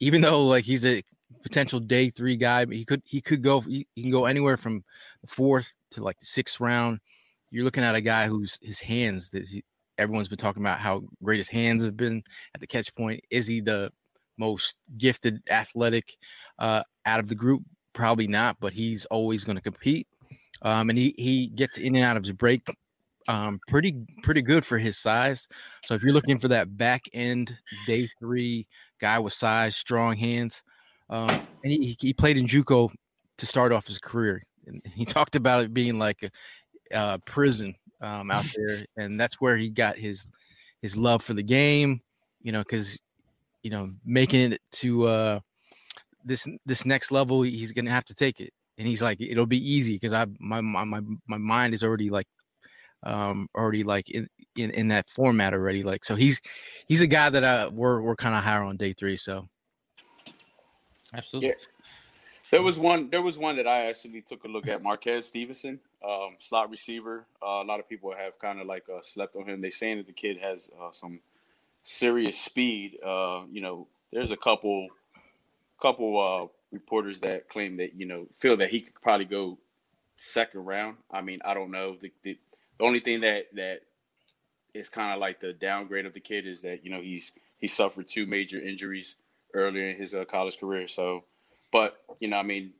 even 0.00 0.20
though 0.20 0.42
like 0.46 0.64
he's 0.64 0.84
a 0.84 1.02
potential 1.42 1.80
day 1.80 2.10
three 2.10 2.36
guy, 2.36 2.64
but 2.64 2.76
he 2.76 2.84
could 2.84 3.02
he 3.04 3.20
could 3.20 3.42
go 3.42 3.60
he, 3.60 3.86
he 3.94 4.02
can 4.02 4.10
go 4.10 4.26
anywhere 4.26 4.56
from 4.56 4.84
fourth 5.26 5.74
to 5.92 6.02
like 6.02 6.18
the 6.18 6.26
sixth 6.26 6.60
round. 6.60 7.00
You're 7.50 7.64
looking 7.64 7.84
at 7.84 7.94
a 7.94 8.00
guy 8.00 8.26
who's 8.26 8.58
his 8.62 8.80
hands 8.80 9.30
that 9.30 9.44
everyone's 9.98 10.28
been 10.28 10.38
talking 10.38 10.62
about 10.62 10.80
how 10.80 11.02
great 11.22 11.38
his 11.38 11.48
hands 11.48 11.84
have 11.84 11.96
been 11.96 12.22
at 12.54 12.60
the 12.60 12.66
catch 12.66 12.94
point. 12.94 13.20
Is 13.30 13.46
he 13.46 13.60
the 13.60 13.92
most 14.38 14.76
gifted 14.96 15.42
athletic 15.50 16.16
uh, 16.58 16.82
out 17.04 17.20
of 17.20 17.28
the 17.28 17.34
group? 17.34 17.62
Probably 17.92 18.26
not, 18.26 18.56
but 18.58 18.72
he's 18.72 19.04
always 19.06 19.44
going 19.44 19.56
to 19.56 19.62
compete. 19.62 20.06
Um, 20.62 20.90
and 20.90 20.98
he 20.98 21.14
he 21.18 21.48
gets 21.48 21.76
in 21.78 21.96
and 21.96 22.04
out 22.04 22.16
of 22.16 22.22
his 22.22 22.32
break 22.32 22.62
um, 23.28 23.60
pretty 23.68 23.96
pretty 24.22 24.42
good 24.42 24.64
for 24.64 24.78
his 24.78 24.98
size. 24.98 25.46
So 25.84 25.94
if 25.94 26.02
you're 26.02 26.12
looking 26.12 26.38
for 26.38 26.48
that 26.48 26.76
back 26.76 27.02
end 27.12 27.56
day 27.86 28.08
three 28.18 28.66
guy 29.00 29.18
with 29.18 29.32
size, 29.32 29.76
strong 29.76 30.16
hands, 30.16 30.62
um, 31.10 31.28
and 31.62 31.72
he, 31.72 31.96
he 32.00 32.12
played 32.12 32.36
in 32.36 32.46
JUCO 32.46 32.90
to 33.38 33.46
start 33.46 33.72
off 33.72 33.86
his 33.86 33.98
career. 33.98 34.42
And 34.66 34.82
he 34.94 35.04
talked 35.04 35.36
about 35.36 35.64
it 35.64 35.74
being 35.74 35.98
like 35.98 36.22
a, 36.22 36.30
a 36.92 37.18
prison 37.18 37.74
um, 38.00 38.30
out 38.30 38.44
there, 38.56 38.84
and 38.96 39.18
that's 39.20 39.40
where 39.40 39.56
he 39.56 39.68
got 39.68 39.96
his 39.96 40.26
his 40.80 40.96
love 40.96 41.22
for 41.22 41.34
the 41.34 41.42
game. 41.42 42.00
You 42.42 42.52
know, 42.52 42.60
because 42.60 42.98
you 43.62 43.70
know 43.70 43.90
making 44.04 44.52
it 44.52 44.60
to 44.72 45.06
uh, 45.06 45.40
this 46.24 46.46
this 46.66 46.84
next 46.84 47.10
level, 47.10 47.42
he's 47.42 47.72
gonna 47.72 47.90
have 47.90 48.04
to 48.06 48.14
take 48.14 48.40
it. 48.40 48.52
And 48.78 48.88
he's 48.88 49.02
like, 49.02 49.20
it'll 49.20 49.46
be 49.46 49.70
easy 49.70 49.94
because 49.94 50.12
I 50.12 50.26
my, 50.40 50.60
my 50.60 50.84
my 50.84 51.00
my 51.28 51.38
mind 51.38 51.74
is 51.74 51.82
already 51.82 52.10
like 52.10 52.26
um 53.04 53.48
already 53.54 53.82
like 53.82 54.08
in, 54.10 54.28
in 54.56 54.70
in 54.70 54.88
that 54.88 55.08
format 55.10 55.52
already 55.52 55.82
like 55.82 56.04
so 56.04 56.14
he's 56.14 56.40
he's 56.86 57.00
a 57.00 57.06
guy 57.06 57.28
that 57.28 57.42
uh 57.42 57.70
we're 57.72 58.00
we're 58.00 58.14
kind 58.14 58.34
of 58.34 58.44
higher 58.44 58.62
on 58.62 58.76
day 58.76 58.92
three 58.92 59.16
so 59.16 59.48
absolutely 61.12 61.48
yeah. 61.48 61.54
There 62.52 62.62
was 62.62 62.78
one 62.78 63.10
there 63.10 63.22
was 63.22 63.38
one 63.38 63.56
that 63.56 63.68
i 63.68 63.86
actually 63.86 64.22
took 64.22 64.44
a 64.44 64.48
look 64.48 64.68
at 64.68 64.82
marquez 64.82 65.26
stevenson 65.26 65.80
um 66.04 66.36
slot 66.38 66.70
receiver. 66.70 67.26
Uh, 67.42 67.62
a 67.62 67.64
lot 67.64 67.80
of 67.80 67.88
people 67.88 68.14
have 68.16 68.38
kind 68.38 68.60
of 68.60 68.66
like 68.68 68.84
uh, 68.88 69.00
slept 69.02 69.36
on 69.36 69.46
him. 69.46 69.60
They 69.60 69.70
saying 69.70 69.98
that 69.98 70.06
the 70.06 70.12
kid 70.12 70.38
has 70.38 70.70
uh, 70.80 70.92
some 70.92 71.20
serious 71.84 72.38
speed. 72.38 72.98
Uh 73.04 73.42
you 73.50 73.60
know 73.62 73.88
there's 74.12 74.32
a 74.32 74.36
couple 74.36 74.88
couple 75.80 76.20
uh 76.20 76.48
reporters 76.72 77.20
that 77.20 77.48
claim 77.48 77.76
that 77.78 77.94
you 77.94 78.06
know 78.06 78.26
feel 78.34 78.56
that 78.58 78.70
he 78.70 78.80
could 78.80 79.00
probably 79.02 79.26
go 79.26 79.58
second 80.16 80.64
round. 80.64 80.96
I 81.10 81.22
mean 81.22 81.40
i 81.44 81.54
don't 81.54 81.70
know. 81.72 81.96
The, 82.00 82.12
the 82.22 82.38
the 82.78 82.84
only 82.84 83.00
thing 83.00 83.22
that 83.22 83.46
that 83.54 83.82
is 84.74 84.88
kind 84.88 85.12
of 85.12 85.20
like 85.20 85.40
the 85.40 85.52
downgrade 85.52 86.06
of 86.06 86.14
the 86.14 86.20
kid 86.20 86.46
is 86.46 86.62
that 86.62 86.84
you 86.84 86.90
know 86.90 87.00
he's 87.00 87.32
he 87.58 87.68
suffered 87.68 88.06
two 88.08 88.26
major 88.26 88.60
injuries 88.60 89.16
earlier 89.54 89.88
in 89.90 89.96
his 89.96 90.14
uh, 90.14 90.24
college 90.24 90.58
career. 90.58 90.88
So, 90.88 91.24
but 91.72 92.02
you 92.20 92.28
know, 92.28 92.38
I 92.38 92.42
mean, 92.42 92.72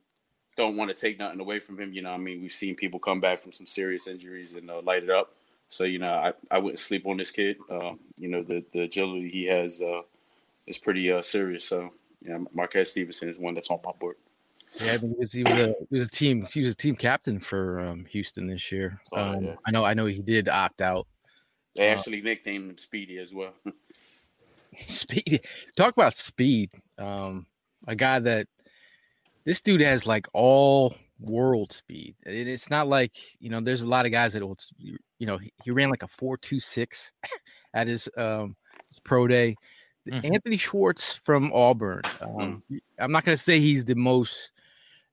don't 0.55 0.77
want 0.77 0.89
to 0.89 0.95
take 0.95 1.19
nothing 1.19 1.39
away 1.39 1.59
from 1.59 1.79
him. 1.79 1.91
You 1.93 2.03
know, 2.03 2.11
I 2.11 2.17
mean, 2.17 2.41
we've 2.41 2.53
seen 2.53 2.75
people 2.75 2.99
come 2.99 3.19
back 3.19 3.39
from 3.39 3.51
some 3.51 3.67
serious 3.67 4.07
injuries 4.07 4.55
and 4.55 4.69
uh, 4.69 4.81
light 4.81 5.03
it 5.03 5.09
up. 5.09 5.33
So, 5.69 5.83
you 5.85 5.99
know, 5.99 6.13
I, 6.13 6.33
I 6.51 6.59
wouldn't 6.59 6.79
sleep 6.79 7.07
on 7.07 7.17
this 7.17 7.31
kid. 7.31 7.57
Uh, 7.69 7.93
you 8.17 8.29
know, 8.29 8.43
the 8.43 8.63
the 8.71 8.81
agility 8.81 9.29
he 9.29 9.45
has 9.45 9.81
uh, 9.81 10.01
is 10.67 10.77
pretty 10.77 11.11
uh, 11.11 11.21
serious. 11.21 11.65
So, 11.65 11.91
yeah, 12.21 12.37
Marquez 12.53 12.91
Stevenson 12.91 13.29
is 13.29 13.39
one 13.39 13.55
that's 13.55 13.69
on 13.69 13.79
my 13.83 13.91
board. 13.99 14.15
Yeah, 14.75 14.97
he 14.97 15.07
was, 15.17 15.33
he 15.33 15.43
was 15.43 15.59
a 15.59 15.75
he 15.89 15.95
was 15.97 16.07
a 16.07 16.11
team 16.11 16.47
he 16.51 16.61
was 16.61 16.73
a 16.73 16.77
team 16.77 16.95
captain 16.95 17.39
for 17.39 17.79
um, 17.79 18.05
Houston 18.05 18.47
this 18.47 18.71
year. 18.71 18.99
Um, 19.13 19.45
yeah. 19.45 19.55
I 19.65 19.71
know 19.71 19.83
I 19.83 19.93
know 19.93 20.05
he 20.05 20.19
did 20.19 20.47
opt 20.49 20.81
out. 20.81 21.07
They 21.75 21.89
uh, 21.89 21.93
actually 21.93 22.21
nicknamed 22.21 22.69
him 22.69 22.77
Speedy 22.77 23.17
as 23.17 23.33
well. 23.33 23.53
Speedy, 24.77 25.39
talk 25.75 25.93
about 25.93 26.15
speed. 26.15 26.71
Um, 26.97 27.45
a 27.87 27.95
guy 27.95 28.19
that 28.19 28.47
this 29.45 29.61
dude 29.61 29.81
has 29.81 30.05
like 30.05 30.27
all 30.33 30.95
world 31.19 31.71
speed. 31.71 32.15
And 32.25 32.35
it's 32.35 32.69
not 32.69 32.87
like 32.87 33.13
you 33.39 33.49
know, 33.49 33.61
there's 33.61 33.81
a 33.81 33.87
lot 33.87 34.05
of 34.05 34.11
guys 34.11 34.33
that 34.33 34.45
will, 34.45 34.57
you 34.77 35.27
know, 35.27 35.37
he, 35.37 35.51
he 35.63 35.71
ran 35.71 35.89
like 35.89 36.03
a 36.03 36.07
four 36.07 36.37
two 36.37 36.59
six 36.59 37.11
at 37.73 37.87
his 37.87 38.09
um 38.17 38.55
his 38.89 38.99
pro 38.99 39.27
day. 39.27 39.55
Mm-hmm. 40.09 40.33
Anthony 40.33 40.57
Schwartz 40.57 41.13
from 41.13 41.53
Auburn. 41.53 42.01
Um, 42.21 42.61
mm. 42.69 42.79
I'm 42.99 43.11
not 43.11 43.23
gonna 43.23 43.37
say 43.37 43.59
he's 43.59 43.85
the 43.85 43.95
most 43.95 44.51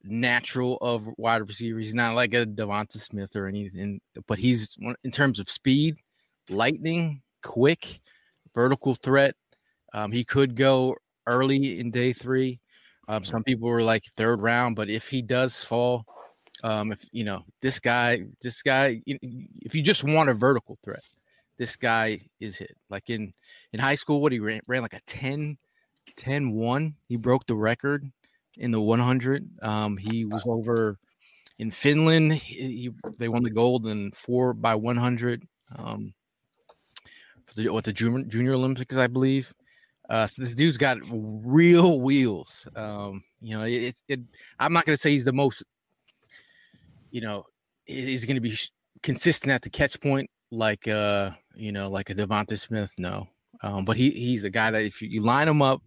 natural 0.02 0.78
of 0.80 1.06
wide 1.16 1.46
receivers. 1.46 1.86
He's 1.86 1.94
not 1.94 2.14
like 2.14 2.34
a 2.34 2.46
Devonta 2.46 3.00
Smith 3.00 3.36
or 3.36 3.46
anything, 3.46 4.00
but 4.26 4.38
he's 4.38 4.76
in 5.04 5.10
terms 5.10 5.38
of 5.38 5.48
speed, 5.48 5.96
lightning, 6.48 7.22
quick, 7.42 8.00
vertical 8.54 8.94
threat. 8.94 9.34
Um, 9.92 10.12
he 10.12 10.24
could 10.24 10.56
go 10.56 10.96
early 11.26 11.80
in 11.80 11.90
day 11.90 12.12
three. 12.12 12.60
Um, 13.11 13.25
some 13.25 13.42
people 13.42 13.68
were 13.68 13.83
like 13.83 14.05
third 14.16 14.40
round, 14.40 14.77
but 14.77 14.88
if 14.88 15.09
he 15.09 15.20
does 15.20 15.64
fall, 15.64 16.07
um, 16.62 16.92
if 16.92 17.05
you 17.11 17.25
know 17.25 17.42
this 17.61 17.81
guy, 17.81 18.23
this 18.40 18.62
guy, 18.62 19.03
if 19.05 19.75
you 19.75 19.83
just 19.83 20.05
want 20.05 20.31
a 20.31 20.35
vertical 20.35 20.79
threat, 20.85 21.03
this 21.59 21.75
guy 21.75 22.20
is 22.38 22.57
hit. 22.57 22.77
Like 22.88 23.11
in 23.11 23.33
in 23.73 23.81
high 23.81 23.96
school, 23.96 24.23
what 24.23 24.31
he 24.31 24.38
ran, 24.38 24.61
ran 24.68 24.83
like 24.83 24.92
a 24.92 25.01
10, 25.09 25.59
10 26.14 26.53
1. 26.53 26.94
He 27.09 27.16
broke 27.16 27.46
the 27.46 27.57
record 27.57 28.09
in 28.59 28.70
the 28.70 28.81
100. 28.81 29.49
Um, 29.61 29.96
he 29.96 30.25
was 30.25 30.44
over 30.46 30.96
in 31.59 31.73
Finland. 31.73 32.35
He, 32.35 32.55
he, 32.55 32.90
they 33.18 33.29
won 33.29 33.42
the 33.42 33.51
gold 33.51 33.88
in 33.88 34.12
four 34.12 34.55
by 34.55 34.77
100 34.77 35.42
um, 35.77 36.14
for 37.44 37.55
the, 37.55 37.70
what 37.70 37.83
the 37.83 37.92
junior, 37.92 38.23
junior 38.23 38.55
Olympics, 38.55 38.96
I 38.96 39.09
believe. 39.09 39.53
Uh, 40.11 40.27
so 40.27 40.42
this 40.42 40.55
dude's 40.55 40.77
got 40.77 40.99
real 41.09 42.01
wheels. 42.01 42.66
Um, 42.75 43.23
you 43.40 43.57
know, 43.57 43.62
it, 43.62 43.94
it, 44.09 44.20
I'm 44.59 44.73
not 44.73 44.85
going 44.85 44.94
to 44.94 45.01
say 45.01 45.12
he's 45.12 45.25
the 45.25 45.33
most, 45.33 45.62
you 47.12 47.20
know, 47.20 47.44
he's 47.85 48.25
going 48.25 48.35
to 48.35 48.40
be 48.40 48.59
consistent 49.05 49.53
at 49.53 49.62
the 49.62 49.70
catch 49.70 50.01
point 50.01 50.29
like, 50.51 50.88
uh, 50.88 51.31
you 51.55 51.70
know, 51.70 51.88
like 51.88 52.11
a 52.11 52.14
Devonta 52.14 52.59
Smith. 52.59 52.92
No, 52.99 53.29
um, 53.62 53.85
but 53.85 53.96
he 53.96 54.11
he's 54.11 54.42
a 54.42 54.51
guy 54.51 54.73
that 54.73 54.83
if 54.83 55.01
you, 55.01 55.09
you 55.09 55.20
line 55.20 55.46
him 55.46 55.62
up 55.62 55.81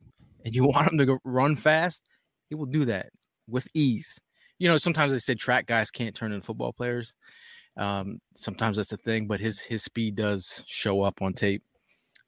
and 0.46 0.56
you 0.56 0.64
want 0.68 0.94
him 0.94 0.98
to 1.00 1.20
run 1.26 1.58
fast, 1.58 2.02
he 2.50 2.56
will 2.56 2.66
do 2.66 2.86
that 2.86 3.08
with 3.50 3.68
ease. 3.74 4.18
You 4.58 4.70
know, 4.70 4.78
sometimes 4.78 5.12
they 5.12 5.20
say 5.20 5.36
track 5.36 5.66
guys 5.66 5.92
can't 5.92 6.16
turn 6.16 6.32
into 6.32 6.46
football 6.46 6.72
players. 6.72 7.14
Um, 7.76 8.20
sometimes 8.36 8.78
that's 8.78 8.94
a 8.94 8.98
thing, 8.98 9.28
but 9.28 9.42
his 9.42 9.60
his 9.60 9.84
speed 9.84 10.16
does 10.16 10.64
show 10.66 11.02
up 11.02 11.22
on 11.22 11.34
tape. 11.34 11.64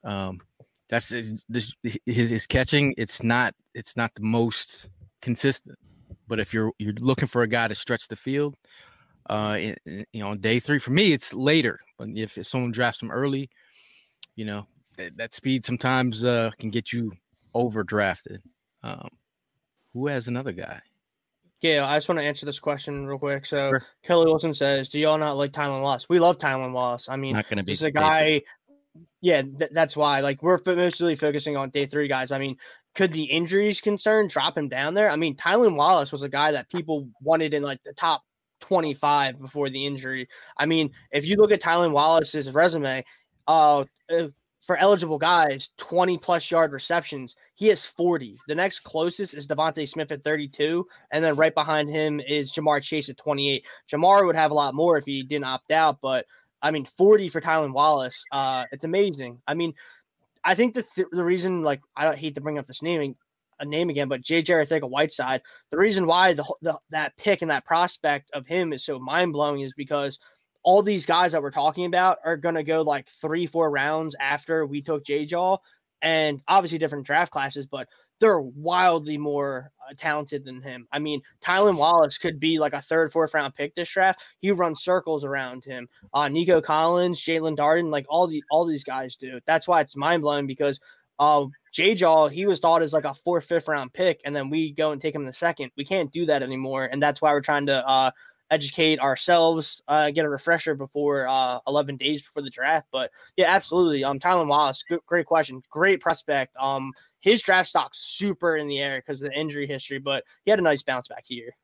Um, 0.03 0.39
that's 0.89 1.09
his, 1.09 1.45
his 1.51 1.75
his 2.05 2.45
catching. 2.45 2.93
It's 2.97 3.23
not 3.23 3.53
it's 3.73 3.97
not 3.97 4.13
the 4.15 4.21
most 4.21 4.89
consistent, 5.21 5.77
but 6.27 6.39
if 6.39 6.53
you're 6.53 6.71
you're 6.77 6.93
looking 6.99 7.27
for 7.27 7.41
a 7.41 7.47
guy 7.47 7.67
to 7.67 7.75
stretch 7.75 8.07
the 8.07 8.15
field, 8.15 8.55
uh, 9.29 9.57
in, 9.59 9.75
in, 9.85 10.05
you 10.13 10.21
know, 10.21 10.29
on 10.29 10.39
day 10.39 10.59
three 10.59 10.79
for 10.79 10.91
me 10.91 11.13
it's 11.13 11.33
later. 11.33 11.79
But 11.97 12.09
if, 12.15 12.37
if 12.37 12.47
someone 12.47 12.71
drafts 12.71 13.01
him 13.01 13.11
early, 13.11 13.49
you 14.35 14.45
know, 14.45 14.67
that, 14.97 15.17
that 15.17 15.33
speed 15.33 15.65
sometimes 15.65 16.23
uh, 16.23 16.51
can 16.59 16.69
get 16.69 16.93
you 16.93 17.11
overdrafted. 17.55 18.39
Um, 18.83 19.09
who 19.93 20.07
has 20.07 20.27
another 20.27 20.51
guy? 20.51 20.81
Yeah, 21.61 21.87
I 21.87 21.97
just 21.97 22.09
want 22.09 22.19
to 22.19 22.25
answer 22.25 22.45
this 22.45 22.59
question 22.59 23.07
real 23.07 23.17
quick. 23.17 23.45
So 23.45 23.69
sure. 23.69 23.81
Kelly 24.03 24.25
Wilson 24.25 24.53
says, 24.53 24.89
"Do 24.89 24.99
y'all 24.99 25.17
not 25.17 25.37
like 25.37 25.51
Tylan 25.51 25.81
Wallace? 25.81 26.07
We 26.07 26.19
love 26.19 26.37
Tylan 26.37 26.73
Wallace. 26.73 27.09
I 27.09 27.15
mean, 27.15 27.33
not 27.33 27.49
gonna 27.49 27.63
be 27.63 27.71
this 27.71 27.79
is 27.79 27.87
a 27.87 27.91
guy. 27.91 28.43
Yeah, 29.21 29.41
th- 29.41 29.71
that's 29.73 29.97
why. 29.97 30.19
Like 30.21 30.41
we're 30.43 30.57
mostly 30.65 31.15
focusing 31.15 31.57
on 31.57 31.69
day 31.69 31.85
three 31.85 32.07
guys. 32.07 32.31
I 32.31 32.39
mean, 32.39 32.57
could 32.95 33.11
the 33.13 33.23
injuries 33.23 33.81
concern 33.81 34.27
drop 34.27 34.57
him 34.57 34.69
down 34.69 34.93
there? 34.93 35.09
I 35.09 35.15
mean, 35.15 35.35
Tylan 35.35 35.75
Wallace 35.75 36.11
was 36.11 36.23
a 36.23 36.29
guy 36.29 36.51
that 36.53 36.69
people 36.69 37.09
wanted 37.21 37.53
in 37.53 37.63
like 37.63 37.83
the 37.83 37.93
top 37.93 38.23
25 38.61 39.39
before 39.39 39.69
the 39.69 39.85
injury. 39.85 40.27
I 40.57 40.65
mean, 40.65 40.91
if 41.11 41.25
you 41.25 41.37
look 41.37 41.51
at 41.51 41.61
Tylan 41.61 41.91
Wallace's 41.91 42.51
resume, 42.53 43.03
uh, 43.47 43.85
for 44.65 44.77
eligible 44.77 45.19
guys, 45.19 45.69
20 45.77 46.17
plus 46.17 46.49
yard 46.49 46.71
receptions. 46.71 47.35
He 47.55 47.67
has 47.67 47.85
40. 47.85 48.37
The 48.47 48.55
next 48.55 48.79
closest 48.79 49.33
is 49.33 49.47
DeVonta 49.47 49.87
Smith 49.87 50.11
at 50.11 50.23
32. 50.23 50.87
And 51.11 51.23
then 51.23 51.35
right 51.35 51.53
behind 51.53 51.89
him 51.89 52.19
is 52.19 52.51
Ja'Marr 52.51 52.81
Chase 52.81 53.09
at 53.09 53.17
28. 53.17 53.65
Ja'Marr 53.91 54.25
would 54.25 54.35
have 54.35 54.51
a 54.51 54.55
lot 54.55 54.73
more 54.73 54.97
if 54.97 55.05
he 55.05 55.23
didn't 55.23 55.45
opt 55.45 55.71
out, 55.71 55.99
but 56.01 56.25
I 56.61 56.71
mean, 56.71 56.85
40 56.85 57.29
for 57.29 57.41
Tylan 57.41 57.73
Wallace. 57.73 58.23
Uh, 58.31 58.65
it's 58.71 58.83
amazing. 58.83 59.41
I 59.47 59.53
mean, 59.53 59.73
I 60.43 60.55
think 60.55 60.73
the, 60.73 60.83
th- 60.83 61.07
the 61.11 61.23
reason, 61.23 61.63
like, 61.63 61.81
I 61.95 62.05
don't 62.05 62.17
hate 62.17 62.35
to 62.35 62.41
bring 62.41 62.57
up 62.57 62.65
this 62.65 62.81
naming, 62.81 63.15
a 63.59 63.65
name 63.65 63.89
again, 63.89 64.07
but 64.07 64.21
J.J. 64.21 64.53
Arcega-Whiteside, 64.53 65.41
the 65.71 65.77
reason 65.77 66.05
why 66.05 66.33
the, 66.33 66.43
the 66.61 66.79
that 66.89 67.15
pick 67.17 67.41
and 67.41 67.51
that 67.51 67.65
prospect 67.65 68.31
of 68.33 68.45
him 68.45 68.73
is 68.73 68.83
so 68.83 68.99
mind 68.99 69.33
blowing 69.33 69.61
is 69.61 69.73
because 69.73 70.19
all 70.63 70.81
these 70.81 71.05
guys 71.05 71.31
that 71.31 71.41
we're 71.41 71.51
talking 71.51 71.85
about 71.85 72.17
are 72.25 72.37
going 72.37 72.55
to 72.55 72.63
go 72.63 72.81
like 72.81 73.07
three, 73.21 73.45
four 73.45 73.69
rounds 73.69 74.15
after 74.19 74.65
we 74.65 74.81
took 74.81 75.05
J 75.05 75.25
Jaw, 75.25 75.57
and 76.01 76.41
obviously 76.47 76.77
different 76.77 77.05
draft 77.05 77.31
classes, 77.31 77.65
but 77.65 77.87
they're 78.19 78.41
wildly 78.41 79.17
more 79.17 79.71
uh, 79.87 79.93
talented 79.97 80.45
than 80.45 80.61
him. 80.61 80.87
I 80.91 80.99
mean, 80.99 81.21
Tylan 81.43 81.77
Wallace 81.77 82.17
could 82.17 82.39
be 82.39 82.59
like 82.59 82.73
a 82.73 82.81
third, 82.81 83.11
fourth 83.11 83.33
round 83.33 83.55
pick 83.55 83.75
this 83.75 83.89
draft. 83.89 84.23
He 84.39 84.51
runs 84.51 84.81
circles 84.81 85.25
around 85.25 85.65
him. 85.65 85.87
Uh, 86.13 86.29
Nico 86.29 86.61
Collins, 86.61 87.21
Jaelon 87.21 87.57
Darden, 87.57 87.91
like 87.91 88.05
all 88.09 88.27
the 88.27 88.43
all 88.49 88.65
these 88.65 88.83
guys 88.83 89.15
do. 89.15 89.39
That's 89.45 89.67
why 89.67 89.81
it's 89.81 89.95
mind 89.95 90.21
blowing 90.21 90.47
because 90.47 90.79
uh, 91.19 91.45
J 91.71 91.95
Jaw, 91.95 92.27
he 92.27 92.45
was 92.45 92.59
thought 92.59 92.81
as 92.81 92.93
like 92.93 93.05
a 93.05 93.13
fourth, 93.13 93.45
fifth 93.45 93.67
round 93.67 93.93
pick, 93.93 94.21
and 94.25 94.35
then 94.35 94.49
we 94.49 94.73
go 94.73 94.91
and 94.91 95.01
take 95.01 95.15
him 95.15 95.21
in 95.21 95.27
the 95.27 95.33
second. 95.33 95.71
We 95.77 95.85
can't 95.85 96.11
do 96.11 96.25
that 96.25 96.43
anymore, 96.43 96.85
and 96.85 97.01
that's 97.01 97.21
why 97.21 97.31
we're 97.31 97.41
trying 97.41 97.67
to 97.67 97.87
uh, 97.87 98.11
educate 98.51 98.99
ourselves, 98.99 99.81
uh, 99.87 100.11
get 100.11 100.25
a 100.25 100.29
refresher 100.29 100.75
before 100.75 101.27
uh, 101.27 101.59
11 101.67 101.97
days 101.97 102.21
before 102.21 102.43
the 102.43 102.49
draft. 102.49 102.87
But 102.91 103.11
yeah, 103.37 103.49
absolutely. 103.49 104.03
Um, 104.03 104.19
Tylan 104.19 104.47
Wallace, 104.47 104.83
good, 104.87 104.99
great 105.05 105.25
question, 105.25 105.61
great 105.69 105.99
prospect. 106.01 106.55
Um, 106.59 106.91
his 107.19 107.41
draft 107.41 107.69
stock's 107.69 107.99
super 107.99 108.57
in 108.57 108.67
the 108.67 108.79
air 108.79 108.99
because 108.99 109.21
of 109.21 109.31
the 109.31 109.39
injury 109.39 109.67
history, 109.67 109.99
but 109.99 110.23
he 110.43 110.51
had 110.51 110.59
a 110.59 110.63
nice 110.63 110.83
bounce 110.83 111.07
back 111.07 111.23
here. 111.25 111.55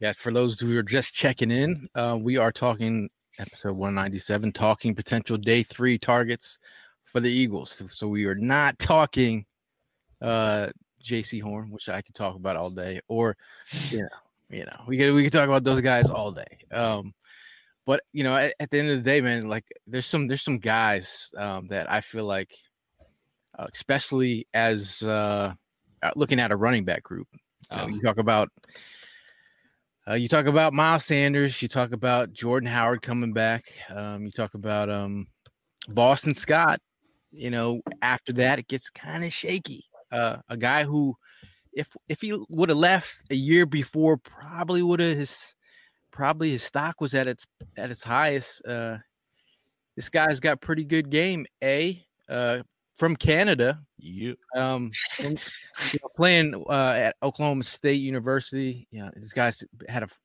Yeah, 0.00 0.12
for 0.12 0.32
those 0.32 0.58
who 0.58 0.76
are 0.76 0.82
just 0.82 1.14
checking 1.14 1.50
in, 1.50 1.88
uh, 1.94 2.18
we 2.20 2.36
are 2.36 2.52
talking 2.52 3.08
episode 3.38 3.76
197, 3.76 4.52
talking 4.52 4.94
potential 4.94 5.36
day 5.36 5.62
three 5.62 5.98
targets 5.98 6.58
for 7.04 7.20
the 7.20 7.30
Eagles. 7.30 7.82
So 7.86 8.08
we 8.08 8.24
are 8.26 8.34
not 8.34 8.78
talking 8.78 9.46
uh 10.20 10.68
Jaycee 11.02 11.42
Horn, 11.42 11.70
which 11.70 11.88
I 11.88 12.00
could 12.00 12.14
talk 12.14 12.36
about 12.36 12.56
all 12.56 12.70
day, 12.70 13.00
or 13.08 13.36
yeah, 13.90 14.06
you 14.52 14.64
know, 14.64 14.84
we 14.86 14.98
could 14.98 15.14
we 15.14 15.24
could 15.24 15.32
talk 15.32 15.48
about 15.48 15.64
those 15.64 15.80
guys 15.80 16.10
all 16.10 16.30
day. 16.30 16.58
Um, 16.70 17.14
but 17.86 18.02
you 18.12 18.22
know, 18.22 18.36
at, 18.36 18.54
at 18.60 18.70
the 18.70 18.78
end 18.78 18.90
of 18.90 18.98
the 18.98 19.02
day, 19.02 19.20
man, 19.20 19.48
like 19.48 19.64
there's 19.86 20.06
some 20.06 20.28
there's 20.28 20.42
some 20.42 20.58
guys 20.58 21.32
um, 21.36 21.66
that 21.68 21.90
I 21.90 22.00
feel 22.00 22.26
like, 22.26 22.54
uh, 23.58 23.66
especially 23.72 24.46
as 24.54 25.02
uh, 25.02 25.54
uh 26.02 26.10
looking 26.14 26.38
at 26.38 26.52
a 26.52 26.56
running 26.56 26.84
back 26.84 27.02
group, 27.02 27.28
you, 27.70 27.76
know, 27.76 27.88
you 27.88 28.02
talk 28.02 28.18
about. 28.18 28.48
Uh, 30.08 30.14
you 30.14 30.26
talk 30.26 30.46
about 30.46 30.72
Miles 30.72 31.04
Sanders. 31.04 31.62
You 31.62 31.68
talk 31.68 31.92
about 31.92 32.32
Jordan 32.32 32.68
Howard 32.68 33.02
coming 33.02 33.32
back. 33.32 33.62
Um, 33.88 34.24
you 34.24 34.32
talk 34.32 34.54
about 34.54 34.90
um, 34.90 35.28
Boston 35.88 36.34
Scott. 36.34 36.80
You 37.30 37.50
know, 37.50 37.82
after 38.02 38.32
that, 38.32 38.58
it 38.58 38.66
gets 38.66 38.90
kind 38.90 39.22
of 39.22 39.32
shaky. 39.32 39.84
Uh, 40.10 40.38
a 40.48 40.56
guy 40.56 40.82
who 40.82 41.14
if 41.72 41.88
if 42.08 42.20
he 42.20 42.38
would 42.48 42.68
have 42.68 42.78
left 42.78 43.24
a 43.30 43.34
year 43.34 43.66
before, 43.66 44.16
probably 44.16 44.82
would 44.82 45.00
have 45.00 45.16
his 45.16 45.54
probably 46.10 46.50
his 46.50 46.62
stock 46.62 47.00
was 47.00 47.14
at 47.14 47.28
its 47.28 47.46
at 47.76 47.90
its 47.90 48.02
highest. 48.02 48.64
Uh, 48.66 48.98
this 49.96 50.08
guy's 50.08 50.40
got 50.40 50.60
pretty 50.60 50.84
good 50.84 51.10
game. 51.10 51.46
A 51.62 52.02
uh, 52.28 52.62
from 52.94 53.16
Canada. 53.16 53.80
You 53.98 54.36
um 54.56 54.90
and, 55.22 55.38
you 55.92 55.98
know, 56.02 56.08
playing 56.16 56.64
uh, 56.68 56.94
at 56.96 57.16
Oklahoma 57.22 57.64
State 57.64 58.00
University. 58.00 58.86
Yeah, 58.90 59.10
this 59.16 59.32
guy's 59.32 59.64
had 59.88 60.02
a, 60.02 60.06
f- 60.06 60.20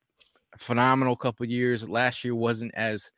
a 0.54 0.58
phenomenal 0.58 1.16
couple 1.16 1.46
years. 1.46 1.88
Last 1.88 2.24
year 2.24 2.36
wasn't 2.36 2.74
as 2.76 3.12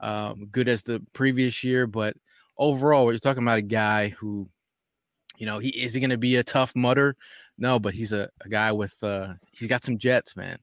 um, 0.00 0.46
good 0.50 0.68
as 0.68 0.82
the 0.82 1.02
previous 1.12 1.64
year, 1.64 1.86
but 1.86 2.16
overall, 2.58 3.06
we're 3.06 3.18
talking 3.18 3.42
about 3.42 3.58
a 3.58 3.62
guy 3.62 4.08
who, 4.08 4.48
you 5.36 5.46
know, 5.46 5.58
he 5.58 5.70
is 5.70 5.94
he 5.94 6.00
going 6.00 6.10
to 6.10 6.18
be 6.18 6.36
a 6.36 6.44
tough 6.44 6.74
mutter? 6.76 7.16
No, 7.58 7.78
but 7.78 7.94
he's 7.94 8.12
a, 8.12 8.28
a 8.44 8.48
guy 8.48 8.72
with 8.72 8.96
uh 9.02 9.34
he's 9.52 9.68
got 9.68 9.84
some 9.84 9.98
jets, 9.98 10.36
man. 10.36 10.58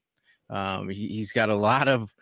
Um, 0.49 0.89
he, 0.89 1.19
has 1.19 1.31
got 1.31 1.49
a 1.49 1.55
lot 1.55 1.87
of 1.87 2.13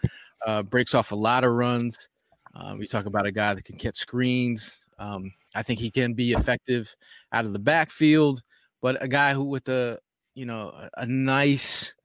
uh, 0.45 0.61
breaks 0.63 0.93
off 0.93 1.11
a 1.11 1.15
lot 1.15 1.43
of 1.43 1.51
runs. 1.51 2.07
Uh, 2.55 2.75
we 2.77 2.87
talk 2.87 3.05
about 3.05 3.25
a 3.25 3.31
guy 3.31 3.53
that 3.53 3.65
can 3.65 3.77
catch 3.77 3.97
screens. 3.97 4.85
Um, 4.99 5.33
I 5.55 5.63
think 5.63 5.79
he 5.79 5.89
can 5.89 6.13
be 6.13 6.33
effective 6.33 6.93
out 7.33 7.45
of 7.45 7.53
the 7.53 7.59
backfield, 7.59 8.41
but 8.81 9.03
a 9.03 9.07
guy 9.07 9.33
who 9.33 9.45
with 9.45 9.67
a 9.69 9.99
you 10.35 10.45
know 10.45 10.69
a, 10.69 10.89
a 10.97 11.05
nice, 11.05 11.95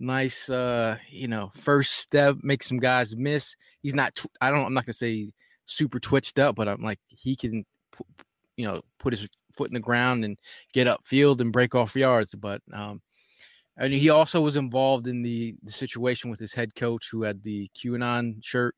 nice 0.00 0.48
uh, 0.48 0.96
you 1.10 1.28
know 1.28 1.50
first 1.54 1.94
step 1.94 2.36
makes 2.42 2.68
some 2.68 2.78
guys 2.78 3.14
miss. 3.16 3.54
He's 3.82 3.94
not. 3.94 4.14
Tw- 4.14 4.26
I 4.40 4.50
don't. 4.50 4.64
I'm 4.64 4.74
not 4.74 4.86
gonna 4.86 4.94
say 4.94 5.32
super 5.66 6.00
twitched 6.00 6.38
up, 6.38 6.56
but 6.56 6.68
I'm 6.68 6.82
like 6.82 7.00
he 7.08 7.36
can, 7.36 7.64
you 8.56 8.66
know, 8.66 8.80
put 8.98 9.12
his 9.12 9.28
foot 9.56 9.68
in 9.68 9.74
the 9.74 9.80
ground 9.80 10.24
and 10.24 10.36
get 10.72 10.86
upfield 10.86 11.40
and 11.40 11.52
break 11.52 11.74
off 11.74 11.96
yards. 11.96 12.34
But 12.34 12.60
um, 12.72 13.00
and 13.76 13.92
he 13.92 14.10
also 14.10 14.40
was 14.40 14.56
involved 14.56 15.06
in 15.06 15.22
the, 15.22 15.54
the 15.62 15.72
situation 15.72 16.30
with 16.30 16.38
his 16.38 16.54
head 16.54 16.74
coach 16.74 17.08
who 17.10 17.22
had 17.22 17.42
the 17.42 17.68
QAnon 17.76 18.42
shirt, 18.44 18.74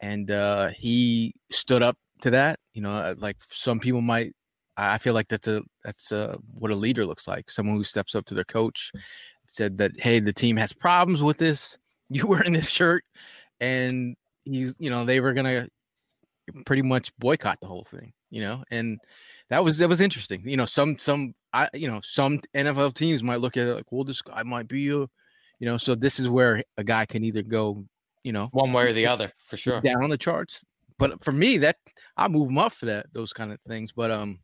and 0.00 0.30
uh, 0.30 0.68
he 0.68 1.34
stood 1.50 1.82
up 1.82 1.96
to 2.22 2.30
that. 2.30 2.58
You 2.74 2.82
know, 2.82 2.90
uh, 2.90 3.14
like 3.18 3.36
some 3.40 3.80
people 3.80 4.00
might. 4.00 4.32
I 4.76 4.98
feel 4.98 5.14
like 5.14 5.28
that's 5.28 5.48
a 5.48 5.62
that's 5.84 6.12
a, 6.12 6.38
what 6.54 6.70
a 6.70 6.76
leader 6.76 7.04
looks 7.04 7.28
like. 7.28 7.50
Someone 7.50 7.76
who 7.76 7.84
steps 7.84 8.14
up 8.14 8.24
to 8.26 8.34
their 8.34 8.44
coach, 8.44 8.92
said 9.46 9.78
that, 9.78 9.92
"Hey, 9.98 10.20
the 10.20 10.32
team 10.32 10.56
has 10.56 10.72
problems 10.72 11.22
with 11.22 11.38
this. 11.38 11.76
You 12.12 12.26
wearing 12.26 12.52
this 12.52 12.68
shirt," 12.68 13.04
and 13.60 14.16
he's, 14.44 14.74
you 14.80 14.90
know, 14.90 15.04
they 15.04 15.20
were 15.20 15.32
gonna 15.32 15.68
pretty 16.66 16.82
much 16.82 17.16
boycott 17.18 17.58
the 17.60 17.66
whole 17.66 17.84
thing. 17.84 18.12
You 18.30 18.42
know, 18.42 18.64
and 18.70 19.00
that 19.48 19.64
was 19.64 19.78
that 19.78 19.88
was 19.88 20.00
interesting. 20.00 20.42
You 20.44 20.56
know, 20.56 20.66
some 20.66 20.98
some 20.98 21.34
I 21.52 21.68
you 21.74 21.88
know 21.88 22.00
some 22.02 22.40
NFL 22.54 22.94
teams 22.94 23.22
might 23.22 23.40
look 23.40 23.56
at 23.56 23.66
it 23.66 23.74
like, 23.74 23.90
well, 23.90 24.04
this 24.04 24.22
guy 24.22 24.42
might 24.42 24.68
be 24.68 24.88
a, 24.88 24.92
you 24.92 25.08
know, 25.60 25.76
so 25.76 25.94
this 25.94 26.18
is 26.18 26.28
where 26.28 26.62
a 26.76 26.84
guy 26.84 27.06
can 27.06 27.24
either 27.24 27.42
go, 27.42 27.84
you 28.22 28.32
know, 28.32 28.46
one 28.52 28.72
way 28.72 28.84
or 28.84 28.92
the 28.92 29.06
other 29.06 29.32
for 29.48 29.56
sure, 29.56 29.80
down 29.80 30.04
on 30.04 30.10
the 30.10 30.18
charts. 30.18 30.62
But 30.98 31.24
for 31.24 31.32
me, 31.32 31.58
that 31.58 31.76
I 32.16 32.28
move 32.28 32.50
him 32.50 32.58
up 32.58 32.72
for 32.72 32.86
that 32.86 33.06
those 33.12 33.32
kind 33.32 33.52
of 33.52 33.58
things. 33.66 33.92
But 33.92 34.10
um, 34.10 34.38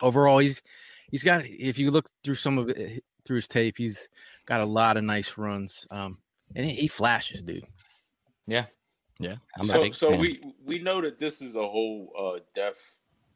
overall, 0.00 0.38
he's 0.38 0.62
he's 1.10 1.24
got 1.24 1.42
if 1.44 1.78
you 1.78 1.90
look 1.90 2.08
through 2.24 2.36
some 2.36 2.58
of 2.58 2.68
it 2.70 3.04
through 3.24 3.36
his 3.36 3.48
tape, 3.48 3.76
he's 3.76 4.08
got 4.46 4.60
a 4.60 4.64
lot 4.64 4.96
of 4.96 5.04
nice 5.04 5.36
runs. 5.36 5.86
Um, 5.90 6.18
and 6.54 6.64
he, 6.66 6.74
he 6.74 6.88
flashes, 6.88 7.42
dude. 7.42 7.64
Yeah, 8.46 8.66
yeah. 9.20 9.36
I'm 9.56 9.64
so 9.64 9.90
so 9.90 10.16
we 10.16 10.40
we 10.64 10.78
know 10.78 11.00
that 11.02 11.18
this 11.18 11.42
is 11.42 11.54
a 11.54 11.66
whole 11.66 12.12
uh 12.18 12.40
deaf 12.54 12.76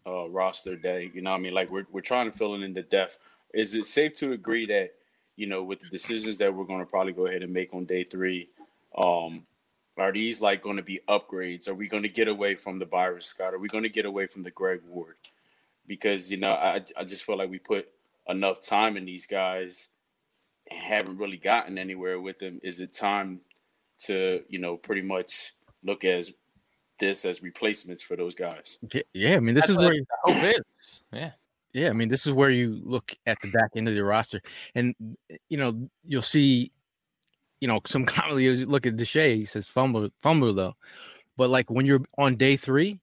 uh, 0.06 0.28
roster 0.28 0.76
day. 0.76 1.10
You 1.14 1.22
know, 1.22 1.32
I 1.32 1.38
mean, 1.38 1.54
like 1.54 1.70
we're 1.70 1.86
we're 1.92 2.00
trying 2.00 2.30
to 2.30 2.36
fill 2.36 2.54
in 2.54 2.72
the 2.72 2.82
depth. 2.82 3.18
Is 3.52 3.74
it 3.74 3.84
safe 3.86 4.14
to 4.14 4.32
agree 4.32 4.66
that 4.66 4.94
you 5.36 5.46
know 5.46 5.62
with 5.62 5.80
the 5.80 5.88
decisions 5.88 6.38
that 6.38 6.54
we're 6.54 6.64
going 6.64 6.80
to 6.80 6.86
probably 6.86 7.12
go 7.12 7.26
ahead 7.26 7.42
and 7.42 7.52
make 7.52 7.74
on 7.74 7.84
day 7.84 8.04
three, 8.04 8.48
um, 8.96 9.46
are 9.96 10.12
these 10.12 10.40
like 10.40 10.62
going 10.62 10.76
to 10.76 10.82
be 10.82 11.00
upgrades? 11.08 11.68
Are 11.68 11.74
we 11.74 11.86
going 11.88 12.02
to 12.02 12.08
get 12.08 12.28
away 12.28 12.54
from 12.54 12.78
the 12.78 12.86
Byron 12.86 13.20
Scott? 13.20 13.54
Are 13.54 13.58
we 13.58 13.68
going 13.68 13.84
to 13.84 13.90
get 13.90 14.06
away 14.06 14.26
from 14.26 14.42
the 14.42 14.50
Greg 14.50 14.80
Ward? 14.88 15.16
Because 15.86 16.30
you 16.30 16.38
know, 16.38 16.50
I 16.50 16.82
I 16.96 17.04
just 17.04 17.24
feel 17.24 17.36
like 17.36 17.50
we 17.50 17.58
put 17.58 17.88
enough 18.28 18.62
time 18.62 18.96
in 18.96 19.04
these 19.04 19.26
guys 19.26 19.88
and 20.70 20.80
haven't 20.80 21.18
really 21.18 21.36
gotten 21.36 21.76
anywhere 21.76 22.20
with 22.20 22.38
them. 22.38 22.58
Is 22.62 22.80
it 22.80 22.94
time 22.94 23.40
to 23.96 24.42
you 24.48 24.58
know 24.58 24.76
pretty 24.76 25.02
much 25.02 25.52
look 25.84 26.04
as 26.04 26.32
this 26.98 27.24
as 27.24 27.42
replacements 27.42 28.02
for 28.02 28.16
those 28.16 28.34
guys. 28.34 28.78
Yeah, 29.12 29.36
I 29.36 29.40
mean, 29.40 29.54
this 29.54 29.66
That's 29.66 29.72
is 29.72 29.76
where 29.76 29.94
you, 29.94 30.04
hope 30.24 30.54
is. 30.54 31.00
Yeah. 31.12 31.30
Yeah, 31.72 31.90
I 31.90 31.92
mean, 31.92 32.08
this 32.08 32.24
is 32.24 32.32
where 32.32 32.50
you 32.50 32.80
look 32.84 33.12
at 33.26 33.36
the 33.42 33.50
back 33.50 33.70
end 33.74 33.88
of 33.88 33.96
the 33.96 34.04
roster, 34.04 34.40
and 34.76 34.94
you 35.48 35.56
know 35.56 35.88
you'll 36.04 36.22
see, 36.22 36.70
you 37.60 37.66
know, 37.66 37.80
some 37.84 38.04
commonly 38.06 38.64
look 38.64 38.86
at 38.86 38.96
Deshae. 38.96 39.34
He 39.34 39.44
says 39.44 39.66
fumble, 39.66 40.08
fumble 40.22 40.54
though, 40.54 40.76
but 41.36 41.50
like 41.50 41.70
when 41.70 41.84
you're 41.84 42.04
on 42.16 42.36
day 42.36 42.56
three, 42.56 43.00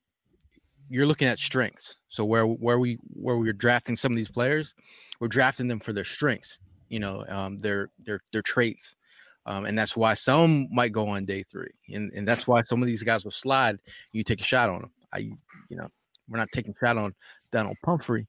you're 0.89 1.06
looking 1.06 1.28
at 1.28 1.38
strengths. 1.38 2.00
So 2.08 2.24
where 2.24 2.46
where 2.46 2.80
we 2.80 2.98
where 3.13 3.38
we're 3.38 3.52
drafting 3.52 3.98
some 3.98 4.13
of 4.13 4.15
these 4.15 4.32
players, 4.32 4.74
we're 5.20 5.28
drafting 5.28 5.67
them 5.67 5.82
for 5.82 5.91
their 5.91 6.06
strengths. 6.06 6.60
You 6.88 7.00
know, 7.00 7.26
um, 7.28 7.60
their 7.60 7.89
their 8.00 8.22
their 8.32 8.41
traits. 8.41 8.96
Um, 9.45 9.65
and 9.65 9.77
that's 9.77 9.97
why 9.97 10.13
some 10.13 10.67
might 10.71 10.91
go 10.91 11.08
on 11.08 11.25
day 11.25 11.43
three, 11.43 11.71
and 11.89 12.12
and 12.13 12.27
that's 12.27 12.47
why 12.47 12.62
some 12.62 12.82
of 12.82 12.88
these 12.88 13.04
guys 13.04 13.23
will 13.23 13.32
slide. 13.32 13.80
You 14.12 14.23
take 14.23 14.41
a 14.41 14.43
shot 14.43 14.69
on 14.69 14.82
them. 14.82 14.91
I, 15.13 15.17
you 15.17 15.77
know, 15.77 15.87
we're 16.29 16.37
not 16.37 16.50
taking 16.54 16.73
a 16.73 16.85
shot 16.85 16.98
on 16.98 17.15
Donnel 17.52 17.73
Pumphrey. 17.83 18.27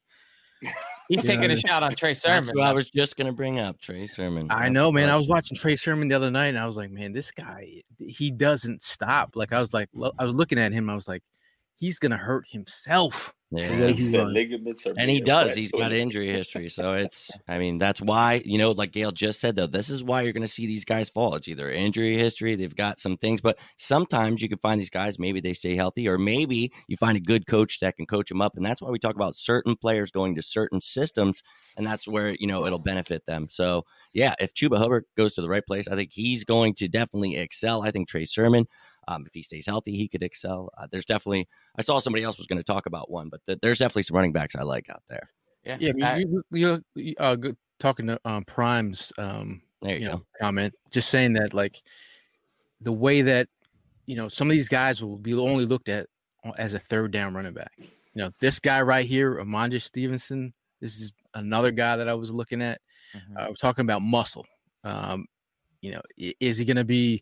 He's 1.08 1.24
you 1.24 1.30
taking 1.30 1.50
a 1.50 1.56
shot 1.56 1.82
on 1.82 1.94
Trey 1.94 2.14
Sermon. 2.14 2.44
That's 2.44 2.58
I 2.58 2.72
was 2.72 2.90
just 2.90 3.16
gonna 3.16 3.32
bring 3.32 3.58
up 3.58 3.78
Trey 3.80 4.06
Sermon. 4.06 4.46
I 4.50 4.70
know, 4.70 4.90
man. 4.90 5.10
I 5.10 5.16
was 5.16 5.28
watching 5.28 5.56
Trey 5.56 5.76
Sermon 5.76 6.08
the 6.08 6.14
other 6.14 6.30
night, 6.30 6.48
and 6.48 6.58
I 6.58 6.66
was 6.66 6.76
like, 6.76 6.90
man, 6.90 7.12
this 7.12 7.30
guy, 7.30 7.82
he 7.98 8.30
doesn't 8.30 8.82
stop. 8.82 9.36
Like 9.36 9.52
I 9.52 9.60
was 9.60 9.74
like, 9.74 9.90
I 10.18 10.24
was 10.24 10.34
looking 10.34 10.58
at 10.58 10.72
him, 10.72 10.88
I 10.88 10.94
was 10.94 11.08
like, 11.08 11.22
he's 11.76 11.98
gonna 11.98 12.16
hurt 12.16 12.46
himself 12.48 13.34
Yeah. 13.55 13.88
He 13.88 13.96
said 13.98 14.28
ligaments 14.28 14.86
are 14.86 14.94
and 14.96 15.11
he 15.11 15.20
does. 15.20 15.55
He's 15.55 15.72
got 15.72 15.92
injury 15.92 16.28
history, 16.28 16.70
so 16.70 16.92
it's. 16.94 17.30
I 17.46 17.59
mean, 17.59 17.78
that's 17.78 18.00
why 18.00 18.42
you 18.44 18.57
know, 18.57 18.70
like 18.70 18.92
Gail 18.92 19.12
just 19.12 19.40
said, 19.40 19.57
though, 19.57 19.66
this 19.66 19.90
is 19.90 20.03
why 20.03 20.22
you're 20.22 20.32
going 20.32 20.46
to 20.46 20.48
see 20.48 20.66
these 20.66 20.86
guys 20.86 21.11
fall. 21.11 21.34
It's 21.34 21.48
either 21.48 21.70
injury 21.70 22.16
history, 22.16 22.55
they've 22.55 22.74
got 22.74 22.98
some 22.98 23.18
things, 23.18 23.42
but 23.42 23.59
sometimes 23.76 24.40
you 24.40 24.48
can 24.48 24.59
find 24.59 24.80
these 24.80 24.90
guys. 24.90 25.18
Maybe 25.18 25.40
they 25.40 25.53
stay 25.53 25.76
healthy, 25.76 26.09
or 26.09 26.16
maybe 26.16 26.72
you 26.88 26.96
find 26.96 27.16
a 27.16 27.20
good 27.20 27.46
coach 27.46 27.80
that 27.80 27.96
can 27.96 28.07
coach 28.07 28.30
them 28.30 28.40
up, 28.40 28.57
and 28.57 28.64
that's 28.64 28.80
why 28.80 28.90
we 28.90 28.98
talk 28.98 29.16
about 29.16 29.36
certain 29.36 29.76
players 29.76 30.11
going 30.11 30.34
to 30.36 30.42
certain 30.42 30.80
systems, 30.80 31.42
and 31.76 31.86
that's 31.86 32.09
where 32.09 32.30
you 32.40 32.46
know 32.46 32.64
it'll 32.64 32.82
benefit 32.82 33.26
them. 33.26 33.48
So 33.50 33.84
yeah, 34.14 34.34
if 34.40 34.55
Chuba 34.55 34.78
Hubbard 34.78 35.05
goes 35.16 35.34
to 35.34 35.42
the 35.42 35.48
right 35.50 35.66
place, 35.66 35.88
I 35.88 35.94
think 35.94 36.11
he's 36.12 36.44
going 36.44 36.74
to 36.74 36.88
definitely 36.88 37.36
excel. 37.36 37.82
I 37.82 37.90
think 37.90 38.09
Trey 38.09 38.24
Sermon. 38.24 38.66
Um, 39.09 39.24
if 39.26 39.34
he 39.34 39.42
stays 39.42 39.66
healthy, 39.66 39.96
he 39.96 40.09
could 40.09 40.22
excel. 40.22 40.70
Uh, 40.78 40.86
there's 40.90 41.05
definitely. 41.05 41.48
I 41.76 41.82
saw 41.82 41.98
somebody 41.98 42.22
else 42.24 42.38
was 42.38 42.46
going 42.46 42.59
to 42.59 42.64
talk 42.64 42.86
about 42.86 43.11
one, 43.11 43.28
but 43.28 43.44
th- 43.46 43.59
there's 43.62 43.78
definitely 43.78 44.05
some 44.05 44.16
running 44.16 44.32
backs 44.32 44.55
I 44.55 44.62
like 44.62 44.88
out 44.90 45.03
there. 45.09 45.28
Yeah, 45.64 45.76
Yeah, 45.80 46.07
I- 46.07 46.11
I 46.12 46.18
mean, 46.18 46.28
you, 46.32 46.42
you, 46.53 46.84
you, 46.94 47.14
uh, 47.18 47.36
good, 47.36 47.57
talking 47.78 48.07
to 48.09 48.20
um, 48.24 48.44
Prime's 48.44 49.12
um, 49.18 49.62
There 49.80 49.94
you, 49.94 50.00
you 50.03 50.07
go. 50.07 50.12
know 50.12 50.22
comment, 50.40 50.74
just 50.90 51.09
saying 51.09 51.32
that 51.34 51.53
like 51.55 51.82
the 52.80 52.92
way 52.92 53.22
that 53.22 53.48
you 54.07 54.16
know 54.16 54.28
some 54.28 54.48
of 54.48 54.53
these 54.53 54.68
guys 54.68 55.03
will 55.03 55.18
be 55.18 55.34
only 55.34 55.64
looked 55.66 55.88
at 55.88 56.07
as 56.59 56.74
a 56.74 56.78
third 56.78 57.12
down 57.12 57.34
running 57.34 57.53
back. 57.55 57.72
You 57.78 57.88
know, 58.22 58.30
this 58.40 58.59
guy 58.61 58.82
right 58.82 59.07
here, 59.07 59.36
Rhamondre 59.36 59.80
Stevenson. 59.80 60.53
This 60.80 61.00
is 61.00 61.12
another 61.34 61.70
guy 61.70 61.96
that 61.96 62.09
I 62.09 62.14
was 62.14 62.32
looking 62.32 62.61
at. 62.61 62.80
Mhm. 63.14 63.36
Uh, 63.40 63.46
we're 63.48 63.55
talking 63.55 63.82
about 63.82 64.03
muscle. 64.03 64.44
Um, 64.84 65.26
you 65.80 65.92
know, 65.92 66.03
is 66.40 66.59
he 66.59 66.64
going 66.64 66.76
to 66.76 66.84
be 66.84 67.20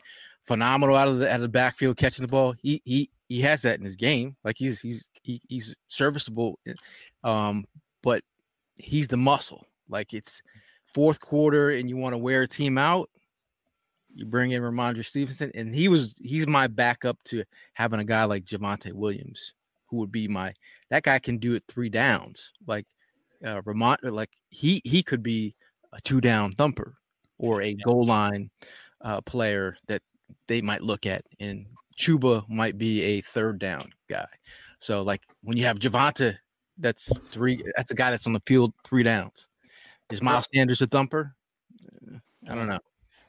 phenomenal 0.51 0.96
out 0.96 1.07
of 1.07 1.20
the 1.20 1.28
out 1.28 1.36
of 1.36 1.42
the 1.42 1.48
backfield 1.48 1.96
catching 1.96 2.24
the 2.24 2.28
ball? 2.28 2.55
He 2.61 2.82
he 2.84 3.09
he 3.28 3.40
has 3.42 3.62
that 3.62 3.78
in 3.78 3.84
his 3.84 3.94
game. 3.94 4.36
Like 4.42 4.57
he's 4.59 4.80
he's 4.80 5.09
he, 5.22 5.40
he's 5.48 5.76
serviceable, 5.86 6.59
um, 7.22 7.64
but 8.03 8.24
he's 8.76 9.07
the 9.07 9.16
muscle. 9.16 9.64
Like 9.88 10.12
it's 10.12 10.42
fourth 10.86 11.20
quarter 11.20 11.70
and 11.70 11.88
you 11.88 11.96
want 11.96 12.14
to 12.14 12.18
wear 12.18 12.42
a 12.42 12.48
team 12.48 12.78
out. 12.78 13.09
You 14.12 14.26
bring 14.26 14.51
in 14.51 14.61
Rhamondre 14.61 15.05
Stevenson, 15.05 15.53
and 15.55 15.72
he 15.72 15.86
was 15.86 16.18
he's 16.20 16.48
my 16.48 16.66
backup 16.66 17.22
to 17.26 17.44
having 17.74 18.01
a 18.01 18.05
guy 18.05 18.24
like 18.24 18.44
Javonte 18.44 18.92
Williams, 18.92 19.55
who 19.86 19.98
would 19.98 20.11
be 20.11 20.26
my 20.26 20.53
that 20.90 21.05
guy 21.05 21.20
can 21.20 21.38
do 21.38 21.55
it 21.55 21.62
three 21.68 21.90
downs. 21.90 22.53
Like 22.66 22.86
uh 23.46 23.62
Ramon, 23.64 23.98
like 24.03 24.30
he 24.48 24.82
he 24.84 25.05
could 25.05 25.22
be 25.22 25.55
a 25.92 26.01
two 26.01 26.20
down 26.20 26.51
thumper 26.53 26.96
or 27.38 27.62
a 27.62 27.74
goal 27.74 28.05
line 28.05 28.51
uh, 29.03 29.20
player 29.20 29.76
that 29.86 30.03
they 30.47 30.61
might 30.61 30.83
look 30.83 31.07
at, 31.07 31.24
and 31.39 31.66
Chuba 31.99 32.49
might 32.49 32.78
be 32.78 33.03
a 33.03 33.20
third 33.20 33.59
down 33.59 33.93
guy. 34.09 34.26
So 34.78 35.03
like 35.03 35.22
when 35.43 35.57
you 35.57 35.64
have 35.64 35.78
Javonte, 35.78 36.37
that's 36.78 37.12
three. 37.28 37.62
That's 37.76 37.91
a 37.91 37.95
guy 37.95 38.11
that's 38.11 38.26
on 38.26 38.33
the 38.33 38.41
field 38.47 38.72
three 38.85 39.03
downs. 39.03 39.49
Is 40.11 40.22
Miles 40.22 40.49
Sanders 40.53 40.83
a 40.83 40.87
thumper? 40.87 41.35
Uh, 41.85 42.18
I 42.49 42.55
don't 42.55 42.68
know. 42.68 42.81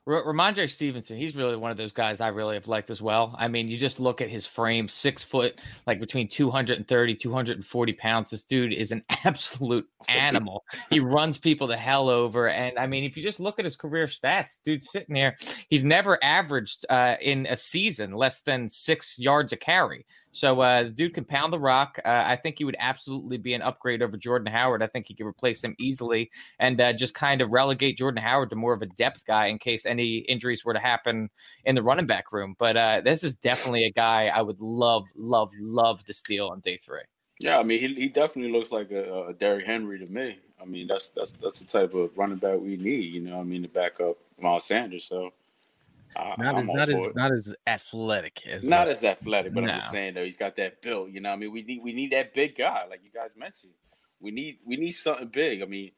R- 0.08 0.24
Rhamondre 0.24 0.70
Stevenson, 0.70 1.18
he's 1.18 1.36
really 1.36 1.56
one 1.56 1.70
of 1.70 1.78
those 1.78 1.92
guys 1.92 2.22
I 2.22 2.30
really 2.30 2.56
have 2.56 2.68
liked 2.68 2.90
as 2.90 3.02
well. 3.02 3.36
I 3.38 3.48
mean, 3.48 3.68
you 3.68 3.78
just 3.78 4.00
look 4.00 4.20
at 4.20 4.30
his 4.30 4.48
frame, 4.48 4.88
six 4.88 5.24
foot, 5.24 5.60
like 5.86 6.00
between 6.00 6.28
230, 6.28 7.16
240 7.16 7.94
pounds. 7.94 8.30
This 8.32 8.44
dude 8.44 8.74
is 8.74 8.92
an 8.92 9.04
absolute 9.26 9.88
animal. 10.10 10.64
he 10.90 11.00
runs 11.00 11.38
people 11.38 11.68
the 11.68 11.78
hell 11.78 12.10
over. 12.10 12.50
And 12.50 12.80
I 12.80 12.88
mean, 12.88 13.04
if 13.04 13.16
you 13.16 13.22
just 13.22 13.40
look 13.40 13.60
at 13.60 13.66
his 13.66 13.76
career 13.76 14.08
stats, 14.08 14.60
dude, 14.64 14.84
sitting 14.84 15.14
there, 15.14 15.38
he's 15.70 15.84
never 15.84 16.18
averaged 16.24 16.86
uh, 16.90 17.16
in 17.22 17.46
a 17.48 17.58
season 17.58 18.14
less 18.14 18.42
than 18.42 18.70
six 18.70 19.20
yards 19.20 19.54
a 19.54 19.58
carry. 19.58 20.06
So 20.32 20.62
uh, 20.62 20.84
the 20.84 20.90
dude 20.90 21.14
can 21.14 21.26
pound 21.26 21.52
the 21.52 21.60
rock. 21.60 22.00
Uh, 22.06 22.24
I 22.26 22.36
think 22.36 22.58
he 22.58 22.64
would 22.64 22.78
absolutely 22.80 23.38
be 23.38 23.54
an 23.54 23.62
upgrade 23.62 24.02
over 24.02 24.18
Jordan 24.18 24.52
Howard. 24.52 24.82
I 24.82 24.88
think 24.88 25.08
he 25.08 25.14
could 25.14 25.26
replace 25.26 25.64
him 25.64 25.76
easily 25.80 26.32
and 26.60 26.80
uh, 26.80 26.94
just 26.94 27.14
kind 27.14 27.42
of 27.42 27.52
relegate 27.52 27.98
Jordan 27.98 28.24
Howard 28.24 28.50
to 28.52 28.56
more 28.56 28.74
of 28.74 28.82
a 28.82 28.88
depth 28.88 29.26
guy 29.26 29.48
in 29.48 29.60
case 29.60 29.86
any 29.86 30.18
injuries 30.20 30.64
were 30.64 30.74
to 30.74 30.80
happen 30.80 31.30
in 31.66 31.76
the 31.76 31.84
running 31.84 32.08
back 32.08 32.32
room. 32.32 32.56
But 32.58 32.78
uh, 32.78 33.02
this 33.04 33.24
is 33.24 33.36
definitely 33.36 33.86
a 33.86 33.92
guy 33.92 34.28
I 34.28 34.42
would 34.42 34.60
love, 34.60 35.06
love, 35.16 35.52
love 35.60 36.04
to 36.06 36.14
steal 36.14 36.48
on 36.48 36.62
day 36.62 36.78
three. 36.78 37.02
Yeah, 37.42 37.58
I 37.58 37.64
mean, 37.64 37.80
he, 37.80 37.94
he 37.96 38.08
definitely 38.08 38.52
looks 38.52 38.72
like 38.72 38.92
a, 38.92 39.30
a 39.30 39.34
Derrick 39.34 39.66
Henry 39.66 39.98
to 40.00 40.12
me. 40.12 40.38
I 40.62 40.66
mean, 40.66 40.86
that's 40.86 41.10
that's 41.10 41.32
that's 41.32 41.60
the 41.60 41.66
type 41.66 41.96
of 41.96 42.16
running 42.16 42.38
back 42.38 42.60
we 42.60 42.78
need. 42.78 43.14
You 43.14 43.22
know, 43.22 43.40
I 43.40 43.44
mean, 43.44 43.64
to 43.64 43.68
back 43.68 44.00
up 44.00 44.18
Miles 44.40 44.66
Sanders. 44.66 45.06
So, 45.06 45.32
I, 46.16 46.36
Not 46.38 46.58
as 46.58 46.66
not 46.66 46.90
as 46.90 47.10
not 47.16 47.32
as 47.32 47.56
athletic 47.68 48.46
as 48.46 48.64
not 48.64 48.88
as 48.88 49.04
athletic, 49.04 49.54
but 49.54 49.64
I'm 49.64 49.76
just 49.76 49.92
saying 49.92 50.14
though, 50.14 50.24
he's 50.24 50.38
got 50.38 50.56
that 50.58 50.82
build. 50.82 51.14
You 51.14 51.22
know, 51.22 51.30
what 51.30 51.36
I 51.36 51.40
mean, 51.40 51.52
we 51.52 51.64
need 51.64 51.82
we 51.84 51.94
need 51.94 52.12
that 52.12 52.34
big 52.34 52.56
guy, 52.56 52.84
like 52.90 53.02
you 53.04 53.12
guys 53.12 53.36
mentioned. 53.36 53.74
We 54.20 54.32
need 54.32 54.60
we 54.66 54.76
need 54.76 54.92
something 54.92 55.28
big. 55.28 55.62
I 55.62 55.66
mean, 55.66 55.92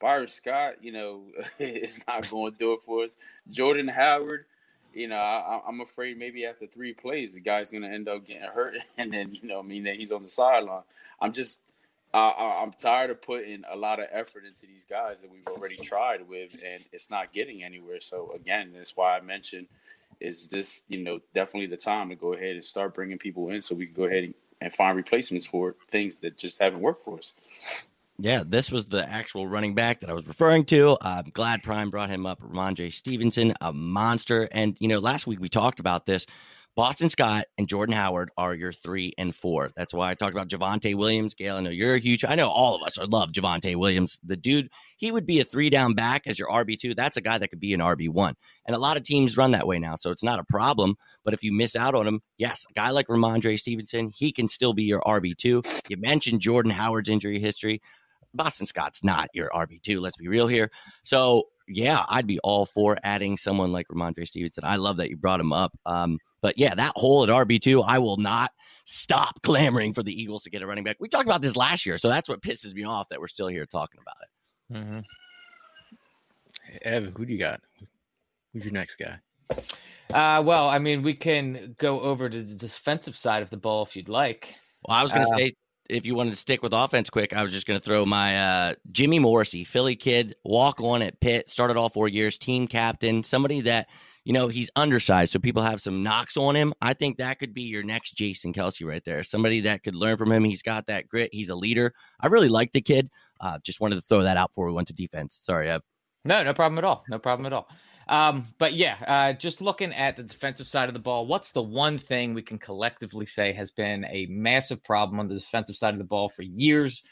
Byron 0.00 0.26
Scott, 0.26 0.82
you 0.82 0.92
know, 0.92 1.24
is 1.58 2.04
not 2.06 2.28
going 2.30 2.52
to 2.52 2.58
do 2.58 2.72
it 2.72 2.82
for 2.82 3.04
us. 3.04 3.18
Jordan 3.50 3.88
Howard, 3.88 4.46
you 4.92 5.08
know, 5.08 5.16
I, 5.16 5.60
I'm 5.66 5.80
afraid 5.80 6.18
maybe 6.18 6.46
after 6.46 6.66
three 6.66 6.92
plays, 6.92 7.34
the 7.34 7.40
guy's 7.40 7.70
going 7.70 7.82
to 7.82 7.88
end 7.88 8.08
up 8.08 8.26
getting 8.26 8.48
hurt, 8.48 8.76
and 8.98 9.12
then 9.12 9.34
you 9.34 9.48
know, 9.48 9.60
I 9.60 9.62
mean, 9.62 9.84
that 9.84 9.96
he's 9.96 10.12
on 10.12 10.22
the 10.22 10.28
sideline. 10.28 10.82
I'm 11.20 11.32
just. 11.32 11.60
I 12.12 12.60
I'm 12.62 12.72
tired 12.72 13.10
of 13.10 13.22
putting 13.22 13.62
a 13.70 13.76
lot 13.76 14.00
of 14.00 14.06
effort 14.10 14.44
into 14.44 14.66
these 14.66 14.84
guys 14.84 15.22
that 15.22 15.30
we've 15.30 15.46
already 15.46 15.76
tried 15.76 16.26
with, 16.28 16.52
and 16.52 16.84
it's 16.92 17.10
not 17.10 17.32
getting 17.32 17.62
anywhere. 17.62 18.00
So 18.00 18.32
again, 18.34 18.72
that's 18.74 18.96
why 18.96 19.16
I 19.16 19.20
mentioned 19.20 19.66
is 20.20 20.48
this, 20.48 20.82
you 20.88 21.02
know, 21.02 21.18
definitely 21.34 21.66
the 21.66 21.76
time 21.76 22.10
to 22.10 22.14
go 22.14 22.34
ahead 22.34 22.56
and 22.56 22.64
start 22.64 22.94
bringing 22.94 23.18
people 23.18 23.50
in 23.50 23.62
so 23.62 23.74
we 23.74 23.86
can 23.86 23.94
go 23.94 24.04
ahead 24.04 24.24
and, 24.24 24.34
and 24.60 24.74
find 24.74 24.96
replacements 24.96 25.46
for 25.46 25.76
things 25.88 26.18
that 26.18 26.36
just 26.36 26.60
haven't 26.60 26.80
worked 26.80 27.04
for 27.04 27.18
us. 27.18 27.34
Yeah, 28.18 28.42
this 28.44 28.70
was 28.70 28.84
the 28.84 29.08
actual 29.08 29.46
running 29.46 29.74
back 29.74 30.00
that 30.00 30.10
I 30.10 30.12
was 30.12 30.26
referring 30.26 30.66
to. 30.66 30.98
I'm 31.00 31.30
glad 31.32 31.62
Prime 31.62 31.88
brought 31.88 32.10
him 32.10 32.26
up. 32.26 32.38
Rhamondre 32.42 32.92
Stevenson, 32.92 33.54
a 33.62 33.72
monster. 33.72 34.46
And, 34.52 34.76
you 34.78 34.88
know, 34.88 34.98
last 34.98 35.26
week 35.26 35.40
we 35.40 35.48
talked 35.48 35.80
about 35.80 36.04
this. 36.04 36.26
Boston 36.80 37.10
Scott 37.10 37.44
and 37.58 37.68
Jordan 37.68 37.94
Howard 37.94 38.30
are 38.38 38.54
your 38.54 38.72
three 38.72 39.12
and 39.18 39.34
four. 39.34 39.70
That's 39.76 39.92
why 39.92 40.10
I 40.10 40.14
talked 40.14 40.32
about 40.32 40.48
Javonte 40.48 40.94
Williams. 40.94 41.34
Gail, 41.34 41.56
I 41.56 41.60
know 41.60 41.68
you're 41.68 41.96
a 41.96 41.98
huge, 41.98 42.24
I 42.24 42.36
know 42.36 42.48
all 42.48 42.74
of 42.74 42.80
us 42.86 42.96
are 42.96 43.04
love 43.04 43.32
Javonte 43.32 43.76
Williams. 43.76 44.18
The 44.24 44.38
dude, 44.38 44.70
he 44.96 45.12
would 45.12 45.26
be 45.26 45.40
a 45.40 45.44
three 45.44 45.68
down 45.68 45.92
back 45.92 46.22
as 46.26 46.38
your 46.38 46.48
RB2. 46.48 46.96
That's 46.96 47.18
a 47.18 47.20
guy 47.20 47.36
that 47.36 47.48
could 47.48 47.60
be 47.60 47.74
an 47.74 47.80
RB1. 47.80 48.32
And 48.66 48.74
a 48.74 48.78
lot 48.78 48.96
of 48.96 49.02
teams 49.02 49.36
run 49.36 49.50
that 49.50 49.66
way 49.66 49.78
now. 49.78 49.94
So 49.94 50.10
it's 50.10 50.22
not 50.24 50.38
a 50.38 50.44
problem. 50.44 50.96
But 51.22 51.34
if 51.34 51.42
you 51.42 51.52
miss 51.52 51.76
out 51.76 51.94
on 51.94 52.06
him, 52.06 52.22
yes, 52.38 52.64
a 52.70 52.72
guy 52.72 52.88
like 52.92 53.08
Rhamondre 53.08 53.60
Stevenson, 53.60 54.10
he 54.16 54.32
can 54.32 54.48
still 54.48 54.72
be 54.72 54.84
your 54.84 55.00
RB2. 55.00 55.82
You 55.90 55.98
mentioned 55.98 56.40
Jordan 56.40 56.72
Howard's 56.72 57.10
injury 57.10 57.40
history. 57.40 57.82
Boston 58.32 58.64
Scott's 58.64 59.04
not 59.04 59.28
your 59.34 59.50
RB2. 59.50 60.00
Let's 60.00 60.16
be 60.16 60.28
real 60.28 60.46
here. 60.46 60.70
So, 61.02 61.48
yeah, 61.68 62.06
I'd 62.08 62.26
be 62.26 62.38
all 62.38 62.64
for 62.64 62.96
adding 63.02 63.36
someone 63.36 63.70
like 63.70 63.88
Rhamondre 63.88 64.26
Stevenson. 64.26 64.64
I 64.64 64.76
love 64.76 64.96
that 64.96 65.10
you 65.10 65.18
brought 65.18 65.40
him 65.40 65.52
up. 65.52 65.72
Um, 65.84 66.18
but 66.40 66.58
yeah, 66.58 66.74
that 66.74 66.92
hole 66.96 67.22
at 67.24 67.28
RB2, 67.28 67.84
I 67.86 67.98
will 67.98 68.16
not 68.16 68.52
stop 68.84 69.40
clamoring 69.42 69.92
for 69.92 70.02
the 70.02 70.12
Eagles 70.12 70.42
to 70.44 70.50
get 70.50 70.62
a 70.62 70.66
running 70.66 70.84
back. 70.84 70.96
We 71.00 71.08
talked 71.08 71.26
about 71.26 71.42
this 71.42 71.56
last 71.56 71.86
year. 71.86 71.98
So 71.98 72.08
that's 72.08 72.28
what 72.28 72.42
pisses 72.42 72.74
me 72.74 72.84
off 72.84 73.08
that 73.10 73.20
we're 73.20 73.26
still 73.26 73.48
here 73.48 73.66
talking 73.66 74.00
about 74.00 74.16
it. 74.22 74.74
Mm-hmm. 74.74 75.00
Evan, 76.82 77.14
who 77.16 77.26
do 77.26 77.32
you 77.32 77.38
got? 77.38 77.60
Who's 78.52 78.64
your 78.64 78.72
next 78.72 78.96
guy? 78.96 79.18
Uh, 80.12 80.42
well, 80.42 80.68
I 80.68 80.78
mean, 80.78 81.02
we 81.02 81.14
can 81.14 81.74
go 81.78 82.00
over 82.00 82.28
to 82.28 82.42
the 82.42 82.54
defensive 82.54 83.16
side 83.16 83.42
of 83.42 83.50
the 83.50 83.56
ball 83.56 83.84
if 83.84 83.94
you'd 83.94 84.08
like. 84.08 84.54
Well, 84.86 84.96
I 84.96 85.02
was 85.02 85.12
going 85.12 85.24
to 85.24 85.34
Uh, 85.34 85.38
say, 85.38 85.52
if 85.88 86.06
you 86.06 86.14
wanted 86.14 86.30
to 86.30 86.36
stick 86.36 86.62
with 86.62 86.72
offense 86.72 87.10
quick, 87.10 87.32
I 87.32 87.42
was 87.42 87.52
just 87.52 87.66
going 87.66 87.78
to 87.78 87.84
throw 87.84 88.06
my 88.06 88.36
uh, 88.36 88.74
Jimmy 88.90 89.18
Morrissey, 89.18 89.64
Philly 89.64 89.96
kid, 89.96 90.36
walk 90.44 90.80
on 90.80 91.02
at 91.02 91.20
Pitt, 91.20 91.48
started 91.48 91.76
all 91.76 91.88
four 91.88 92.08
years, 92.08 92.38
team 92.38 92.66
captain, 92.66 93.22
somebody 93.22 93.60
that, 93.62 93.88
you 94.24 94.32
know, 94.32 94.48
he's 94.48 94.70
undersized. 94.76 95.32
So 95.32 95.38
people 95.38 95.62
have 95.62 95.80
some 95.80 96.02
knocks 96.02 96.36
on 96.36 96.54
him. 96.54 96.74
I 96.80 96.92
think 96.92 97.18
that 97.18 97.38
could 97.38 97.54
be 97.54 97.62
your 97.62 97.82
next 97.82 98.12
Jason 98.12 98.52
Kelce 98.52 98.86
right 98.86 99.04
there. 99.04 99.22
Somebody 99.22 99.60
that 99.60 99.82
could 99.82 99.94
learn 99.94 100.18
from 100.18 100.30
him. 100.30 100.44
He's 100.44 100.62
got 100.62 100.86
that 100.86 101.08
grit. 101.08 101.30
He's 101.32 101.50
a 101.50 101.54
leader. 101.54 101.92
I 102.20 102.26
really 102.26 102.48
like 102.48 102.72
the 102.72 102.82
kid. 102.82 103.08
Uh, 103.40 103.58
just 103.62 103.80
wanted 103.80 103.96
to 103.96 104.02
throw 104.02 104.22
that 104.22 104.36
out 104.36 104.50
before 104.50 104.66
we 104.66 104.72
went 104.72 104.88
to 104.88 104.94
defense. 104.94 105.38
Sorry, 105.42 105.70
Ev. 105.70 105.82
No, 106.24 106.42
no 106.42 106.52
problem 106.52 106.78
at 106.78 106.84
all. 106.84 107.04
No 107.08 107.18
problem 107.18 107.46
at 107.46 107.52
all. 107.52 107.68
Um, 108.08 108.48
but 108.58 108.74
yeah, 108.74 108.96
uh, 109.06 109.32
just 109.34 109.60
looking 109.60 109.92
at 109.92 110.16
the 110.16 110.24
defensive 110.24 110.66
side 110.66 110.88
of 110.88 110.94
the 110.94 111.00
ball, 111.00 111.26
what's 111.26 111.52
the 111.52 111.62
one 111.62 111.96
thing 111.96 112.34
we 112.34 112.42
can 112.42 112.58
collectively 112.58 113.24
say 113.24 113.52
has 113.52 113.70
been 113.70 114.04
a 114.06 114.26
massive 114.26 114.82
problem 114.82 115.20
on 115.20 115.28
the 115.28 115.36
defensive 115.36 115.76
side 115.76 115.94
of 115.94 115.98
the 115.98 116.04
ball 116.04 116.28
for 116.28 116.42
years, 116.42 117.04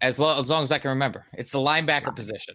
as, 0.00 0.18
lo- 0.18 0.38
as 0.38 0.48
long 0.48 0.62
as 0.62 0.70
I 0.70 0.78
can 0.78 0.90
remember? 0.90 1.26
It's 1.32 1.50
the 1.50 1.58
linebacker 1.58 2.14
position. 2.14 2.54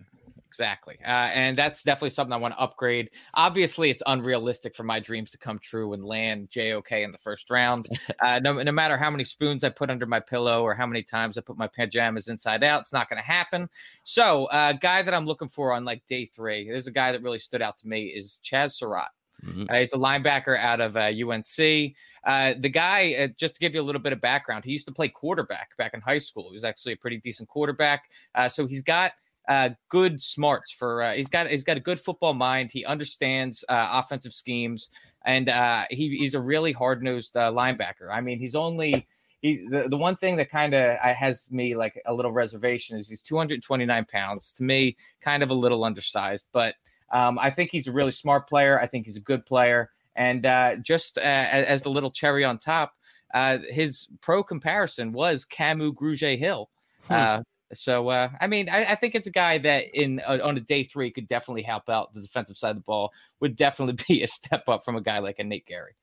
Exactly. 0.52 0.98
Uh, 1.02 1.32
and 1.32 1.58
that's 1.58 1.82
definitely 1.82 2.10
something 2.10 2.34
I 2.34 2.36
want 2.36 2.54
to 2.54 2.60
upgrade. 2.60 3.10
Obviously, 3.36 3.90
it's 3.90 4.04
unrealistic 4.06 4.76
for 4.76 4.84
my 4.84 5.00
dreams 5.00 5.32
to 5.32 5.38
come 5.38 5.60
true 5.60 5.94
and 5.94 6.04
land 6.04 6.50
JOK 6.50 6.92
in 6.92 7.14
the 7.14 7.18
first 7.18 7.50
round. 7.50 7.88
Uh, 8.22 8.40
no, 8.40 8.62
no 8.62 8.72
matter 8.72 8.98
how 8.98 9.10
many 9.10 9.24
spoons 9.24 9.64
I 9.64 9.70
put 9.70 9.90
under 9.90 10.06
my 10.06 10.20
pillow 10.20 10.64
or 10.64 10.76
how 10.76 10.86
many 10.86 11.02
times 11.02 11.38
I 11.38 11.42
put 11.42 11.58
my 11.58 11.68
pajamas 11.68 12.28
inside 12.28 12.64
out, 12.64 12.82
it's 12.82 12.94
not 12.94 13.10
going 13.10 13.22
to 13.22 13.26
happen. 13.26 13.68
So, 14.04 14.48
a 14.52 14.56
uh, 14.56 14.74
guy 14.74 15.02
that 15.02 15.14
I'm 15.14 15.26
looking 15.26 15.48
for 15.48 15.74
on 15.74 15.86
like 15.86 16.06
day 16.06 16.26
three, 16.26 16.68
there's 16.70 16.88
a 16.88 16.92
guy 16.92 17.14
that 17.14 17.24
really 17.24 17.40
stood 17.40 17.62
out 17.62 17.78
to 17.78 17.88
me 17.88 18.08
is 18.08 18.40
Chaz 18.44 18.74
Surratt. 18.74 19.10
Mm-hmm. 19.46 19.66
Uh, 19.70 19.76
he's 19.76 19.94
a 19.94 19.98
linebacker 19.98 20.58
out 20.58 20.82
of 20.82 20.98
uh, 20.98 21.10
UNC. 21.10 21.94
Uh, 22.24 22.54
the 22.60 22.70
guy, 22.70 23.14
uh, 23.14 23.28
just 23.38 23.56
to 23.56 23.60
give 23.60 23.74
you 23.74 23.82
a 23.82 23.84
little 23.84 24.02
bit 24.02 24.14
of 24.14 24.22
background, 24.22 24.64
he 24.64 24.72
used 24.72 24.88
to 24.88 24.94
play 24.94 25.08
quarterback 25.08 25.76
back 25.78 25.94
in 25.94 26.02
high 26.02 26.20
school. 26.20 26.50
He 26.50 26.54
was 26.54 26.64
actually 26.64 26.94
a 26.94 26.98
pretty 26.98 27.18
decent 27.18 27.50
quarterback. 27.50 28.04
Uh, 28.36 28.48
so 28.48 28.68
he's 28.68 28.84
got 28.84 29.14
uh, 29.48 29.70
good 29.90 30.22
smarts 30.22 30.72
for. 30.72 31.02
Uh, 31.02 31.14
he's 31.14 31.28
got 31.28 31.48
he's 31.48 31.64
got 31.64 31.78
a 31.78 31.82
good 31.82 32.00
football 32.00 32.34
mind. 32.34 32.72
He 32.72 32.86
understands 32.86 33.64
uh, 33.70 33.90
offensive 33.92 34.34
schemes, 34.34 34.90
and 35.26 35.50
uh, 35.50 35.86
he, 35.90 36.18
he's 36.18 36.36
a 36.36 36.40
really 36.40 36.72
hard 36.72 37.04
nosed 37.04 37.36
uh, 37.36 37.52
linebacker. 37.52 38.10
I 38.12 38.22
mean, 38.22 38.40
he's 38.40 38.56
only 38.56 39.08
he 39.42 39.66
the, 39.70 39.88
the 39.90 39.98
one 39.98 40.16
thing 40.16 40.36
that 40.38 40.50
kind 40.50 40.74
of 40.74 40.98
has 41.00 41.50
me 41.52 41.76
like 41.76 42.02
a 42.06 42.14
little 42.14 42.32
reservation 42.32 42.98
is 42.98 43.10
he's 43.10 43.22
229 43.22 44.06
pounds. 44.06 44.54
To 44.54 44.64
me, 44.64 44.96
kind 45.22 45.44
of 45.44 45.50
a 45.50 45.56
little 45.56 45.84
undersized, 45.84 46.48
but 46.52 46.76
um, 47.12 47.40
I 47.40 47.50
think 47.50 47.72
he's 47.72 47.88
a 47.88 47.92
really 47.92 48.12
smart 48.12 48.48
player. 48.48 48.80
I 48.80 48.88
think 48.88 49.06
he's 49.06 49.18
a 49.18 49.22
good 49.22 49.46
player, 49.46 49.90
and 50.16 50.46
uh, 50.46 50.76
just 50.78 51.18
uh, 51.18 51.22
as 51.22 51.82
the 51.82 51.90
little 51.90 52.12
cherry 52.12 52.46
on 52.46 52.60
top, 52.60 52.94
uh, 53.34 53.58
his 53.70 54.08
pro 54.22 54.44
comparison 54.44 55.12
was 55.12 55.46
Kamu 55.46 55.94
Grugier-Hill. 55.94 56.70
Hmm. 57.08 57.14
Uh, 57.14 57.42
so 57.74 58.10
uh, 58.10 58.30
I 58.40 58.48
mean, 58.48 58.70
I, 58.70 58.86
I, 58.86 58.96
think 58.96 59.16
it's 59.16 59.28
a 59.28 59.32
guy 59.32 59.58
that 59.60 59.86
in 59.94 60.22
uh, 60.26 60.40
on 60.44 60.58
a 60.58 60.60
day 60.60 60.84
three 60.84 61.12
could 61.12 61.28
definitely 61.28 61.64
help 61.64 61.90
out 61.90 62.14
the 62.14 62.22
defensive 62.22 62.58
side 62.58 62.72
of 62.72 62.78
the 62.78 62.82
ball. 62.82 63.12
Would 63.40 63.56
definitely 63.56 64.04
be 64.08 64.24
a 64.24 64.28
step 64.28 64.68
up 64.68 64.84
from 64.86 64.96
a 64.96 65.02
guy 65.02 65.20
like 65.20 65.40
a 65.40 65.44
Nate 65.44 65.68
Gerry. 65.68 65.94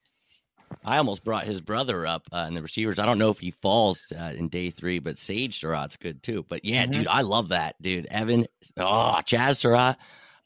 I 0.85 0.99
almost 0.99 1.25
brought 1.25 1.45
his 1.45 1.61
brother 1.61 2.07
up 2.07 2.29
uh, 2.33 2.45
in 2.49 2.55
the 2.55 2.63
receivers. 2.63 2.99
I 2.99 3.07
don't 3.07 3.19
know 3.19 3.31
if 3.31 3.39
he 3.39 3.51
falls 3.51 4.03
uh, 4.19 4.33
in 4.37 4.49
day 4.49 4.71
three, 4.71 4.99
but 4.99 5.17
Sage 5.17 5.59
Surratt's 5.59 5.97
good 5.97 6.23
too. 6.23 6.45
But 6.49 6.65
yeah, 6.65 6.83
mm-hmm. 6.83 6.93
dude, 6.93 7.07
I 7.07 7.23
love 7.23 7.49
that 7.51 7.81
dude. 7.81 8.07
Evan, 8.07 8.47
oh, 8.77 9.21
Chaz 9.25 9.57
Surratt, 9.57 9.97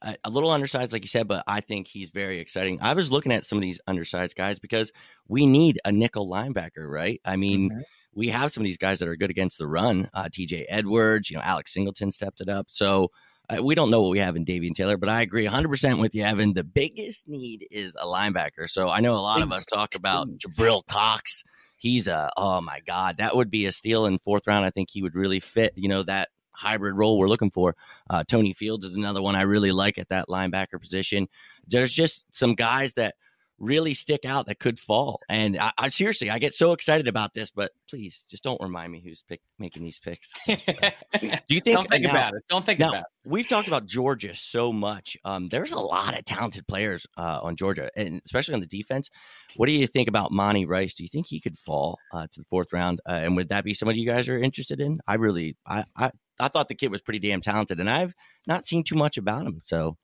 uh, 0.00 0.14
a 0.24 0.30
little 0.30 0.50
undersized, 0.50 0.92
like 0.92 1.02
you 1.02 1.08
said, 1.08 1.26
but 1.26 1.42
I 1.46 1.60
think 1.60 1.88
he's 1.88 2.10
very 2.10 2.38
exciting. 2.38 2.78
I 2.80 2.94
was 2.94 3.10
looking 3.10 3.32
at 3.32 3.44
some 3.44 3.58
of 3.58 3.62
these 3.62 3.80
undersized 3.86 4.36
guys 4.36 4.58
because 4.58 4.92
we 5.28 5.46
need 5.46 5.80
a 5.84 5.90
nickel 5.90 6.28
linebacker, 6.28 6.88
right? 6.88 7.20
I 7.24 7.36
mean. 7.36 7.70
Mm-hmm 7.70 7.80
we 8.14 8.28
have 8.28 8.52
some 8.52 8.62
of 8.62 8.64
these 8.64 8.78
guys 8.78 8.98
that 8.98 9.08
are 9.08 9.16
good 9.16 9.30
against 9.30 9.58
the 9.58 9.66
run. 9.66 10.08
Uh, 10.14 10.24
TJ 10.24 10.66
Edwards, 10.68 11.30
you 11.30 11.36
know, 11.36 11.42
Alex 11.42 11.72
Singleton 11.72 12.10
stepped 12.10 12.40
it 12.40 12.48
up. 12.48 12.66
So 12.68 13.10
uh, 13.48 13.62
we 13.62 13.74
don't 13.74 13.90
know 13.90 14.02
what 14.02 14.10
we 14.10 14.18
have 14.18 14.36
in 14.36 14.44
Davion 14.44 14.74
Taylor, 14.74 14.96
but 14.96 15.08
I 15.08 15.22
agree 15.22 15.46
100% 15.46 16.00
with 16.00 16.14
you, 16.14 16.22
Evan. 16.22 16.52
The 16.52 16.64
biggest 16.64 17.28
need 17.28 17.66
is 17.70 17.94
a 18.00 18.06
linebacker. 18.06 18.68
So 18.68 18.88
I 18.88 19.00
know 19.00 19.14
a 19.14 19.16
lot 19.16 19.42
of 19.42 19.52
us 19.52 19.64
talk 19.64 19.94
about 19.94 20.28
Jabril 20.38 20.86
Cox. 20.86 21.42
He's 21.76 22.06
a, 22.06 22.30
oh 22.36 22.60
my 22.60 22.80
God, 22.86 23.16
that 23.18 23.34
would 23.34 23.50
be 23.50 23.66
a 23.66 23.72
steal 23.72 24.06
in 24.06 24.18
fourth 24.18 24.46
round. 24.46 24.64
I 24.64 24.70
think 24.70 24.90
he 24.90 25.02
would 25.02 25.14
really 25.14 25.40
fit, 25.40 25.72
you 25.74 25.88
know, 25.88 26.02
that 26.04 26.28
hybrid 26.52 26.96
role 26.96 27.18
we're 27.18 27.28
looking 27.28 27.50
for. 27.50 27.74
Uh, 28.08 28.22
Tony 28.28 28.52
Fields 28.52 28.84
is 28.84 28.94
another 28.94 29.22
one 29.22 29.34
I 29.34 29.42
really 29.42 29.72
like 29.72 29.98
at 29.98 30.08
that 30.10 30.28
linebacker 30.28 30.80
position. 30.80 31.28
There's 31.66 31.92
just 31.92 32.26
some 32.34 32.54
guys 32.54 32.92
that– 32.94 33.14
really 33.62 33.94
stick 33.94 34.24
out 34.26 34.46
that 34.46 34.58
could 34.58 34.78
fall. 34.78 35.20
And 35.28 35.56
I, 35.56 35.72
I, 35.78 35.88
seriously, 35.88 36.28
I 36.28 36.38
get 36.38 36.52
so 36.52 36.72
excited 36.72 37.06
about 37.06 37.32
this, 37.32 37.50
but 37.50 37.70
please 37.88 38.26
just 38.28 38.42
don't 38.42 38.60
remind 38.60 38.92
me 38.92 39.00
who's 39.02 39.22
pick, 39.22 39.40
making 39.58 39.84
these 39.84 40.00
picks. 40.00 40.32
Do 40.46 40.56
you 41.48 41.60
think? 41.60 41.76
don't 41.76 41.88
think 41.88 42.04
now, 42.04 42.10
about 42.10 42.34
it. 42.34 42.42
Don't 42.48 42.66
think 42.66 42.80
now, 42.80 42.88
about 42.88 43.02
it. 43.02 43.06
We've 43.24 43.48
talked 43.48 43.68
about 43.68 43.86
Georgia 43.86 44.34
so 44.34 44.72
much. 44.72 45.16
Um, 45.24 45.48
there's 45.48 45.72
a 45.72 45.80
lot 45.80 46.18
of 46.18 46.24
talented 46.24 46.66
players 46.66 47.06
uh, 47.16 47.38
on 47.42 47.54
Georgia, 47.54 47.88
and 47.96 48.20
especially 48.24 48.54
on 48.54 48.60
the 48.60 48.66
defense. 48.66 49.08
What 49.56 49.66
do 49.66 49.72
you 49.72 49.86
think 49.86 50.08
about 50.08 50.32
Monty 50.32 50.66
Rice? 50.66 50.94
Do 50.94 51.04
you 51.04 51.08
think 51.08 51.28
he 51.28 51.40
could 51.40 51.56
fall 51.56 51.98
uh, 52.12 52.26
to 52.32 52.40
the 52.40 52.44
fourth 52.50 52.72
round? 52.72 53.00
Uh, 53.08 53.20
and 53.22 53.36
would 53.36 53.50
that 53.50 53.64
be 53.64 53.74
somebody 53.74 54.00
you 54.00 54.06
guys 54.06 54.28
are 54.28 54.38
interested 54.38 54.80
in? 54.80 54.98
I 55.06 55.14
really, 55.14 55.56
I, 55.66 55.84
I, 55.96 56.10
I 56.40 56.48
thought 56.48 56.66
the 56.66 56.74
kid 56.74 56.90
was 56.90 57.00
pretty 57.00 57.20
damn 57.20 57.40
talented, 57.40 57.78
and 57.78 57.88
I've 57.88 58.14
not 58.48 58.66
seen 58.66 58.82
too 58.82 58.96
much 58.96 59.18
about 59.18 59.46
him. 59.46 59.60
So 59.64 59.96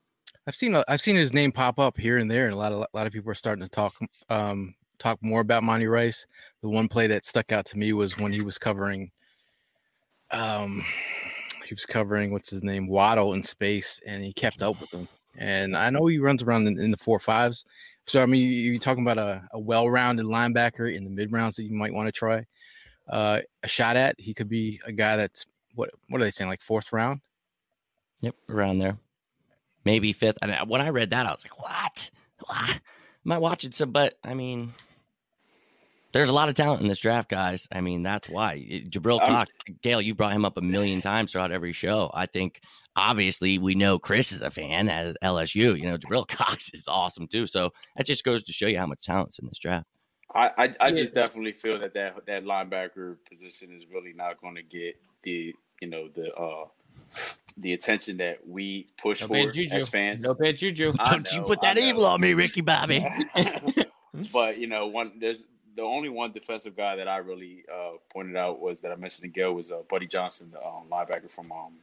I've 0.48 0.56
seen 0.56 0.74
I've 0.88 1.02
seen 1.02 1.14
his 1.14 1.34
name 1.34 1.52
pop 1.52 1.78
up 1.78 1.98
here 1.98 2.16
and 2.16 2.30
there, 2.30 2.46
and 2.46 2.54
a 2.54 2.56
lot 2.56 2.72
of 2.72 2.80
a 2.80 2.96
lot 2.96 3.06
of 3.06 3.12
people 3.12 3.30
are 3.30 3.34
starting 3.34 3.62
to 3.62 3.68
talk 3.68 3.94
um, 4.30 4.74
talk 4.98 5.22
more 5.22 5.42
about 5.42 5.62
Monty 5.62 5.86
Rice. 5.86 6.26
The 6.62 6.70
one 6.70 6.88
play 6.88 7.06
that 7.08 7.26
stuck 7.26 7.52
out 7.52 7.66
to 7.66 7.78
me 7.78 7.92
was 7.92 8.16
when 8.16 8.32
he 8.32 8.40
was 8.40 8.56
covering, 8.56 9.10
um, 10.30 10.82
he 11.66 11.74
was 11.74 11.84
covering 11.84 12.32
what's 12.32 12.48
his 12.48 12.62
name 12.62 12.88
Waddle 12.88 13.34
in 13.34 13.42
space, 13.42 14.00
and 14.06 14.24
he 14.24 14.32
kept 14.32 14.62
up 14.62 14.80
with 14.80 14.90
him. 14.90 15.06
And 15.36 15.76
I 15.76 15.90
know 15.90 16.06
he 16.06 16.18
runs 16.18 16.42
around 16.42 16.66
in, 16.66 16.80
in 16.80 16.92
the 16.92 16.96
four 16.96 17.18
fives. 17.18 17.66
So 18.06 18.22
I 18.22 18.26
mean, 18.26 18.50
you're 18.50 18.78
talking 18.78 19.04
about 19.04 19.18
a, 19.18 19.46
a 19.52 19.58
well-rounded 19.58 20.24
linebacker 20.24 20.96
in 20.96 21.04
the 21.04 21.10
mid 21.10 21.30
rounds 21.30 21.56
that 21.56 21.64
you 21.64 21.74
might 21.74 21.92
want 21.92 22.06
to 22.06 22.12
try 22.12 22.46
uh, 23.10 23.42
a 23.62 23.68
shot 23.68 23.96
at. 23.96 24.14
He 24.18 24.32
could 24.32 24.48
be 24.48 24.80
a 24.86 24.92
guy 24.92 25.16
that's 25.16 25.44
what 25.74 25.90
what 26.08 26.22
are 26.22 26.24
they 26.24 26.30
saying 26.30 26.48
like 26.48 26.62
fourth 26.62 26.90
round? 26.90 27.20
Yep, 28.22 28.34
around 28.48 28.78
there 28.78 28.96
maybe 29.88 30.12
fifth. 30.12 30.36
And 30.42 30.54
when 30.68 30.82
I 30.82 30.90
read 30.90 31.10
that, 31.10 31.24
I 31.24 31.32
was 31.32 31.42
like, 31.42 31.58
what? 31.58 32.10
what? 32.44 32.80
Am 33.24 33.32
I 33.32 33.38
watching 33.38 33.72
some? 33.72 33.90
But 33.90 34.18
I 34.22 34.34
mean, 34.34 34.74
there's 36.12 36.28
a 36.28 36.34
lot 36.34 36.50
of 36.50 36.54
talent 36.54 36.82
in 36.82 36.88
this 36.88 37.00
draft, 37.00 37.30
guys. 37.30 37.66
I 37.72 37.80
mean, 37.80 38.02
that's 38.02 38.28
why 38.28 38.58
Jabril 38.90 39.18
Cox, 39.18 39.50
Gail, 39.82 40.02
you 40.02 40.14
brought 40.14 40.32
him 40.32 40.44
up 40.44 40.58
a 40.58 40.62
million 40.62 41.00
times 41.00 41.32
throughout 41.32 41.52
every 41.52 41.72
show. 41.72 42.10
I 42.12 42.26
think 42.26 42.60
obviously 42.96 43.58
we 43.58 43.74
know 43.74 43.98
Chris 43.98 44.30
is 44.30 44.42
a 44.42 44.50
fan 44.50 44.90
at 44.90 45.16
LSU. 45.24 45.78
You 45.78 45.86
know, 45.90 45.96
Jabril 45.96 46.28
Cox 46.28 46.70
is 46.74 46.86
awesome 46.86 47.26
too. 47.26 47.46
So 47.46 47.70
that 47.96 48.04
just 48.04 48.24
goes 48.24 48.42
to 48.44 48.52
show 48.52 48.66
you 48.66 48.78
how 48.78 48.86
much 48.86 49.00
talent's 49.00 49.38
in 49.38 49.46
this 49.46 49.58
draft. 49.58 49.86
I, 50.34 50.50
I, 50.58 50.74
I 50.80 50.92
just 50.92 51.14
definitely 51.14 51.52
feel 51.52 51.78
that, 51.78 51.94
that 51.94 52.26
that 52.26 52.44
linebacker 52.44 53.16
position 53.26 53.72
is 53.74 53.86
really 53.90 54.12
not 54.14 54.38
going 54.42 54.56
to 54.56 54.62
get 54.62 54.96
the 55.22 55.54
you 55.80 55.88
know 55.88 56.08
the 56.08 56.30
uh 56.34 56.66
the 57.56 57.72
attention 57.72 58.16
that 58.18 58.46
we 58.46 58.88
push 59.00 59.20
no 59.22 59.28
for 59.28 59.52
as 59.72 59.88
fans. 59.88 60.22
No 60.22 60.34
bad 60.34 60.58
juju. 60.58 60.92
Don't 60.92 61.32
you 61.32 61.42
put 61.42 61.60
that 61.62 61.78
evil 61.78 62.06
on 62.06 62.20
me, 62.20 62.34
Ricky 62.34 62.60
Bobby. 62.60 63.06
but 64.32 64.58
you 64.58 64.66
know, 64.66 64.86
one 64.86 65.12
there's 65.18 65.44
the 65.74 65.82
only 65.82 66.08
one 66.08 66.32
defensive 66.32 66.76
guy 66.76 66.96
that 66.96 67.08
I 67.08 67.18
really 67.18 67.64
uh, 67.72 67.92
pointed 68.12 68.36
out 68.36 68.60
was 68.60 68.80
that 68.80 68.92
I 68.92 68.96
mentioned 68.96 69.26
again 69.26 69.54
was 69.54 69.70
uh, 69.70 69.82
Buddy 69.88 70.06
Johnson, 70.06 70.50
the 70.50 70.58
um, 70.58 70.84
linebacker 70.90 71.32
from 71.32 71.52
um, 71.52 71.74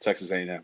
Texas 0.00 0.30
A&M. 0.30 0.62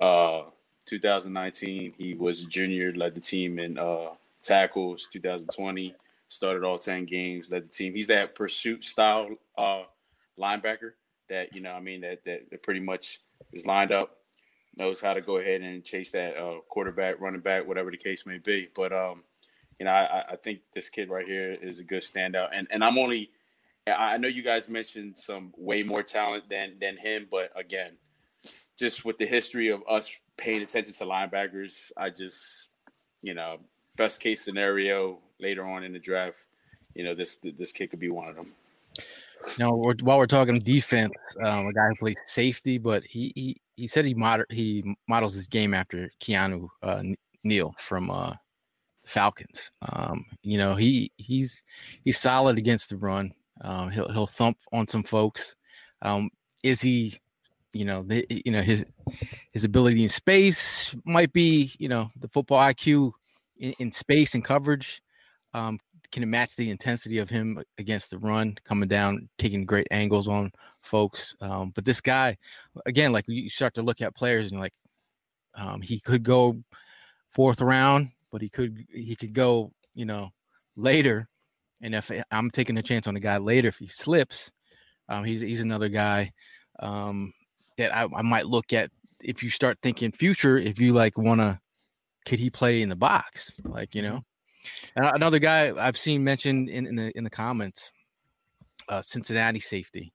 Uh, 0.00 0.42
2019, 0.86 1.94
he 1.96 2.14
was 2.14 2.42
a 2.42 2.46
junior, 2.46 2.92
led 2.94 3.14
the 3.14 3.20
team 3.20 3.58
in 3.58 3.78
uh, 3.78 4.08
tackles. 4.42 5.06
2020, 5.08 5.94
started 6.28 6.64
all 6.64 6.78
10 6.78 7.04
games, 7.04 7.50
led 7.50 7.64
the 7.64 7.68
team. 7.68 7.94
He's 7.94 8.06
that 8.08 8.34
pursuit 8.34 8.84
style 8.84 9.28
uh, 9.56 9.82
linebacker 10.38 10.92
that 11.28 11.54
you 11.54 11.60
know, 11.60 11.72
I 11.72 11.80
mean, 11.80 12.00
that 12.02 12.24
that, 12.24 12.50
that 12.50 12.62
pretty 12.62 12.80
much 12.80 13.20
is 13.52 13.66
lined 13.66 13.92
up, 13.92 14.18
knows 14.76 15.00
how 15.00 15.14
to 15.14 15.20
go 15.20 15.38
ahead 15.38 15.60
and 15.60 15.84
chase 15.84 16.10
that 16.12 16.36
uh, 16.36 16.60
quarterback, 16.68 17.20
running 17.20 17.40
back, 17.40 17.66
whatever 17.66 17.90
the 17.90 17.96
case 17.96 18.26
may 18.26 18.38
be. 18.38 18.68
But 18.74 18.92
um, 18.92 19.22
you 19.78 19.86
know, 19.86 19.92
I, 19.92 20.24
I 20.32 20.36
think 20.36 20.60
this 20.74 20.88
kid 20.88 21.10
right 21.10 21.26
here 21.26 21.56
is 21.60 21.78
a 21.78 21.84
good 21.84 22.02
standout, 22.02 22.48
and 22.52 22.66
and 22.70 22.84
I'm 22.84 22.98
only. 22.98 23.30
I 23.86 24.16
know 24.16 24.28
you 24.28 24.42
guys 24.42 24.70
mentioned 24.70 25.18
some 25.18 25.52
way 25.58 25.82
more 25.82 26.02
talent 26.02 26.48
than 26.48 26.78
than 26.80 26.96
him, 26.96 27.26
but 27.30 27.50
again, 27.54 27.92
just 28.78 29.04
with 29.04 29.18
the 29.18 29.26
history 29.26 29.70
of 29.70 29.82
us 29.88 30.14
paying 30.36 30.62
attention 30.62 30.94
to 30.94 31.04
linebackers, 31.04 31.92
I 31.96 32.10
just, 32.10 32.68
you 33.22 33.34
know, 33.34 33.56
best 33.96 34.20
case 34.20 34.42
scenario 34.42 35.18
later 35.38 35.64
on 35.64 35.84
in 35.84 35.92
the 35.92 35.98
draft, 35.98 36.38
you 36.94 37.04
know, 37.04 37.14
this 37.14 37.36
this 37.36 37.72
kid 37.72 37.90
could 37.90 38.00
be 38.00 38.08
one 38.08 38.28
of 38.28 38.36
them. 38.36 38.52
Now, 39.58 39.74
we're, 39.74 39.94
while 40.02 40.18
we're 40.18 40.26
talking 40.26 40.58
defense, 40.58 41.12
um, 41.42 41.66
a 41.66 41.72
guy 41.72 41.88
who 41.88 41.96
plays 41.96 42.16
safety, 42.26 42.78
but 42.78 43.04
he 43.04 43.32
he, 43.34 43.60
he 43.76 43.86
said 43.86 44.04
he 44.04 44.14
mod- 44.14 44.46
he 44.50 44.96
models 45.08 45.34
his 45.34 45.46
game 45.46 45.74
after 45.74 46.10
Keanu 46.20 46.68
uh, 46.82 47.02
Neal 47.44 47.74
from 47.78 48.10
uh, 48.10 48.34
Falcons. 49.06 49.70
Um, 49.92 50.24
you 50.42 50.58
know, 50.58 50.74
he 50.74 51.12
he's 51.16 51.62
he's 52.04 52.18
solid 52.18 52.58
against 52.58 52.90
the 52.90 52.96
run. 52.96 53.32
Um, 53.60 53.90
he'll 53.90 54.08
he'll 54.10 54.26
thump 54.26 54.58
on 54.72 54.88
some 54.88 55.02
folks. 55.02 55.56
Um, 56.02 56.30
is 56.62 56.80
he, 56.80 57.20
you 57.72 57.84
know, 57.84 58.02
the, 58.02 58.26
you 58.28 58.52
know 58.52 58.62
his 58.62 58.84
his 59.52 59.64
ability 59.64 60.02
in 60.02 60.08
space 60.08 60.96
might 61.04 61.32
be, 61.32 61.72
you 61.78 61.88
know, 61.88 62.08
the 62.18 62.28
football 62.28 62.60
IQ 62.60 63.12
in, 63.58 63.74
in 63.78 63.92
space 63.92 64.34
and 64.34 64.44
coverage 64.44 65.00
um, 65.54 65.78
can 66.14 66.30
match 66.30 66.54
the 66.54 66.70
intensity 66.70 67.18
of 67.18 67.28
him 67.28 67.60
against 67.78 68.08
the 68.08 68.18
run, 68.18 68.56
coming 68.64 68.88
down, 68.88 69.28
taking 69.36 69.66
great 69.66 69.88
angles 69.90 70.28
on 70.28 70.52
folks? 70.80 71.34
Um, 71.40 71.72
but 71.74 71.84
this 71.84 72.00
guy, 72.00 72.36
again, 72.86 73.10
like 73.10 73.24
you 73.26 73.50
start 73.50 73.74
to 73.74 73.82
look 73.82 74.00
at 74.00 74.14
players 74.14 74.52
and 74.52 74.60
like 74.60 74.72
um, 75.56 75.82
he 75.82 75.98
could 75.98 76.22
go 76.22 76.62
fourth 77.30 77.60
round, 77.60 78.10
but 78.30 78.40
he 78.40 78.48
could 78.48 78.86
he 78.92 79.16
could 79.16 79.32
go 79.32 79.72
you 79.94 80.04
know 80.04 80.30
later. 80.76 81.28
And 81.82 81.96
if 81.96 82.12
I'm 82.30 82.50
taking 82.50 82.78
a 82.78 82.82
chance 82.82 83.08
on 83.08 83.16
a 83.16 83.20
guy 83.20 83.38
later, 83.38 83.66
if 83.66 83.78
he 83.78 83.88
slips, 83.88 84.52
um, 85.08 85.24
he's 85.24 85.40
he's 85.40 85.60
another 85.60 85.88
guy 85.88 86.32
um, 86.78 87.32
that 87.76 87.94
I, 87.94 88.06
I 88.14 88.22
might 88.22 88.46
look 88.46 88.72
at 88.72 88.88
if 89.20 89.42
you 89.42 89.50
start 89.50 89.78
thinking 89.82 90.12
future. 90.12 90.58
If 90.58 90.78
you 90.78 90.92
like 90.92 91.18
want 91.18 91.40
to, 91.40 91.58
could 92.24 92.38
he 92.38 92.50
play 92.50 92.82
in 92.82 92.88
the 92.88 92.94
box? 92.94 93.50
Like 93.64 93.96
you 93.96 94.02
know, 94.02 94.22
and 94.96 95.06
another 95.06 95.38
guy 95.38 95.72
I've 95.76 95.96
seen 95.96 96.22
mentioned 96.24 96.68
in, 96.68 96.86
in 96.86 96.96
the 96.96 97.16
in 97.16 97.24
the 97.24 97.30
comments, 97.30 97.92
uh, 98.88 99.02
Cincinnati 99.02 99.60
safety. 99.60 100.12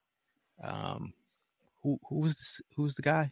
Um, 0.63 1.13
who 1.83 1.97
who 2.09 2.19
was 2.19 2.35
this, 2.35 2.61
who 2.75 2.83
was 2.83 2.95
the 2.95 3.01
guy? 3.01 3.31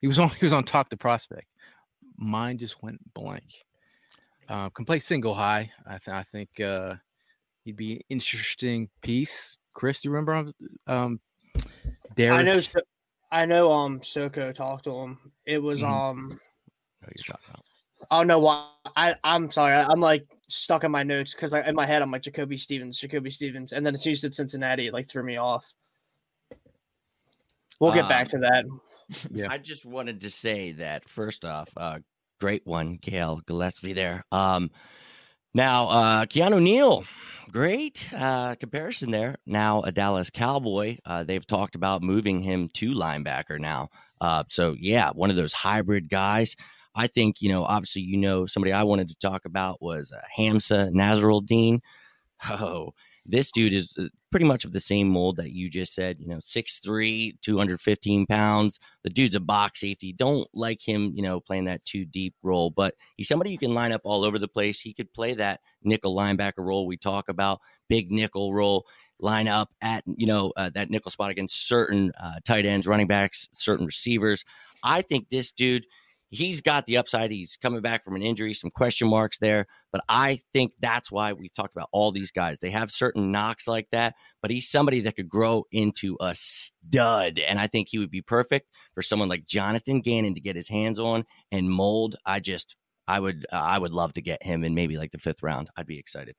He 0.00 0.06
was 0.06 0.18
on 0.18 0.28
he 0.30 0.44
was 0.44 0.52
on 0.52 0.64
Talk 0.64 0.88
to 0.90 0.96
Prospect. 0.96 1.46
Mine 2.16 2.58
just 2.58 2.82
went 2.82 2.98
blank. 3.14 3.44
uh, 4.48 4.68
can 4.70 4.84
play 4.84 4.98
single 4.98 5.34
high. 5.34 5.70
I, 5.86 5.98
th- 5.98 6.08
I 6.14 6.22
think 6.22 6.60
uh, 6.60 6.94
he'd 7.64 7.76
be 7.76 7.92
an 7.94 8.00
interesting 8.10 8.88
piece. 9.00 9.56
Chris, 9.74 10.02
do 10.02 10.08
you 10.08 10.14
remember 10.14 10.52
um, 10.86 11.20
Darrick? 12.16 12.32
I 12.38 12.42
know. 12.42 12.60
I 13.32 13.44
know. 13.46 13.72
Um, 13.72 14.02
Soko 14.02 14.52
talked 14.52 14.84
to 14.84 14.94
him. 14.94 15.18
It 15.46 15.62
was 15.62 15.80
Mhm. 15.82 15.88
um. 15.88 16.28
What 17.00 17.08
are 17.08 17.12
you 17.16 17.24
talking 17.26 17.46
about? 17.48 17.64
I 18.10 18.18
don't 18.18 18.26
know 18.26 18.38
why. 18.40 18.68
I 18.96 19.14
I'm 19.24 19.50
sorry. 19.50 19.74
I, 19.74 19.86
I'm 19.86 20.00
like 20.00 20.26
stuck 20.52 20.84
in 20.84 20.90
my 20.90 21.02
notes 21.02 21.34
because 21.34 21.52
in 21.52 21.74
my 21.74 21.86
head 21.86 22.02
I'm 22.02 22.10
like 22.10 22.22
Jacoby 22.22 22.56
Stevens, 22.58 22.98
Jacoby 22.98 23.30
Stevens, 23.30 23.72
and 23.72 23.84
then 23.84 23.94
as 23.94 24.02
soon 24.02 24.12
as 24.12 24.18
you 24.22 24.28
said 24.28 24.34
Cincinnati, 24.34 24.86
it 24.88 24.92
like 24.92 25.08
threw 25.08 25.22
me 25.22 25.36
off. 25.36 25.72
We'll 27.80 27.92
get 27.92 28.08
back 28.08 28.26
Um, 28.26 28.30
to 28.30 28.38
that. 28.38 28.64
Yeah. 29.30 29.48
I 29.50 29.58
just 29.58 29.84
wanted 29.84 30.22
to 30.22 30.30
say 30.30 30.72
that 30.72 31.06
first 31.06 31.44
off, 31.44 31.68
uh, 31.76 31.98
great 32.40 32.66
one, 32.66 32.96
Gail 32.96 33.42
Gillespie 33.46 33.92
there. 33.92 34.24
Um, 34.32 34.70
now, 35.52 35.88
uh, 35.88 36.24
Keanu 36.24 36.62
Neal, 36.62 37.04
great 37.50 38.08
uh, 38.16 38.54
comparison 38.54 39.10
there. 39.10 39.34
Now, 39.44 39.82
a 39.82 39.92
Dallas 39.92 40.30
Cowboy. 40.30 40.96
Uh, 41.04 41.24
they've 41.24 41.46
talked 41.46 41.74
about 41.74 42.02
moving 42.02 42.40
him 42.40 42.70
to 42.74 42.94
linebacker 42.94 43.58
now. 43.58 43.90
Uh, 44.18 44.44
so, 44.48 44.74
yeah, 44.78 45.10
one 45.10 45.28
of 45.28 45.36
those 45.36 45.52
hybrid 45.52 46.08
guys. 46.08 46.56
I 46.94 47.06
think, 47.06 47.40
you 47.40 47.48
know, 47.48 47.64
obviously, 47.64 48.02
you 48.02 48.16
know, 48.16 48.46
somebody 48.46 48.72
I 48.72 48.82
wanted 48.82 49.08
to 49.08 49.16
talk 49.16 49.44
about 49.44 49.80
was 49.80 50.12
uh, 50.12 50.20
Hamsah 50.38 50.92
Nasirildeen. 50.92 51.80
Oh, 52.50 52.92
this 53.24 53.52
dude 53.52 53.72
is 53.72 53.94
uh, 53.98 54.08
pretty 54.30 54.46
much 54.46 54.64
of 54.64 54.72
the 54.72 54.80
same 54.80 55.08
mold 55.08 55.36
that 55.36 55.52
you 55.52 55.70
just 55.70 55.94
said, 55.94 56.18
you 56.18 56.26
know, 56.26 56.38
6'3, 56.38 57.34
215 57.40 58.26
pounds. 58.26 58.80
The 59.04 59.10
dude's 59.10 59.36
a 59.36 59.40
box 59.40 59.80
safety. 59.80 60.12
Don't 60.12 60.48
like 60.52 60.80
him, 60.86 61.12
you 61.14 61.22
know, 61.22 61.40
playing 61.40 61.66
that 61.66 61.84
too 61.84 62.04
deep 62.04 62.34
role, 62.42 62.70
but 62.70 62.94
he's 63.16 63.28
somebody 63.28 63.50
you 63.50 63.58
can 63.58 63.74
line 63.74 63.92
up 63.92 64.00
all 64.04 64.24
over 64.24 64.38
the 64.38 64.48
place. 64.48 64.80
He 64.80 64.92
could 64.92 65.12
play 65.12 65.34
that 65.34 65.60
nickel 65.82 66.16
linebacker 66.16 66.64
role 66.64 66.86
we 66.86 66.96
talk 66.96 67.28
about, 67.28 67.60
big 67.88 68.10
nickel 68.10 68.52
role, 68.52 68.86
line 69.20 69.46
up 69.46 69.70
at, 69.80 70.02
you 70.06 70.26
know, 70.26 70.52
uh, 70.56 70.70
that 70.70 70.90
nickel 70.90 71.10
spot 71.10 71.30
against 71.30 71.68
certain 71.68 72.12
uh, 72.20 72.40
tight 72.44 72.66
ends, 72.66 72.86
running 72.86 73.06
backs, 73.06 73.48
certain 73.52 73.86
receivers. 73.86 74.44
I 74.82 75.02
think 75.02 75.28
this 75.28 75.52
dude, 75.52 75.86
he's 76.32 76.62
got 76.62 76.86
the 76.86 76.96
upside. 76.96 77.30
He's 77.30 77.56
coming 77.56 77.82
back 77.82 78.02
from 78.02 78.16
an 78.16 78.22
injury, 78.22 78.54
some 78.54 78.70
question 78.70 79.06
marks 79.06 79.38
there. 79.38 79.66
But 79.92 80.02
I 80.08 80.40
think 80.52 80.72
that's 80.80 81.12
why 81.12 81.34
we've 81.34 81.52
talked 81.54 81.76
about 81.76 81.90
all 81.92 82.10
these 82.10 82.30
guys. 82.30 82.58
They 82.58 82.70
have 82.70 82.90
certain 82.90 83.30
knocks 83.30 83.68
like 83.68 83.88
that, 83.92 84.14
but 84.40 84.50
he's 84.50 84.68
somebody 84.68 85.00
that 85.02 85.14
could 85.14 85.28
grow 85.28 85.64
into 85.70 86.16
a 86.20 86.34
stud. 86.34 87.38
And 87.38 87.60
I 87.60 87.66
think 87.66 87.88
he 87.90 87.98
would 87.98 88.10
be 88.10 88.22
perfect 88.22 88.68
for 88.94 89.02
someone 89.02 89.28
like 89.28 89.46
Jonathan 89.46 90.00
Gannon 90.00 90.34
to 90.34 90.40
get 90.40 90.56
his 90.56 90.68
hands 90.68 90.98
on 90.98 91.24
and 91.52 91.70
mold. 91.70 92.16
I 92.26 92.40
just, 92.40 92.74
I 93.06 93.20
would, 93.20 93.46
uh, 93.52 93.56
I 93.56 93.78
would 93.78 93.92
love 93.92 94.14
to 94.14 94.22
get 94.22 94.42
him 94.42 94.64
in 94.64 94.74
maybe 94.74 94.96
like 94.96 95.12
the 95.12 95.18
fifth 95.18 95.42
round. 95.42 95.68
I'd 95.76 95.86
be 95.86 95.98
excited. 95.98 96.34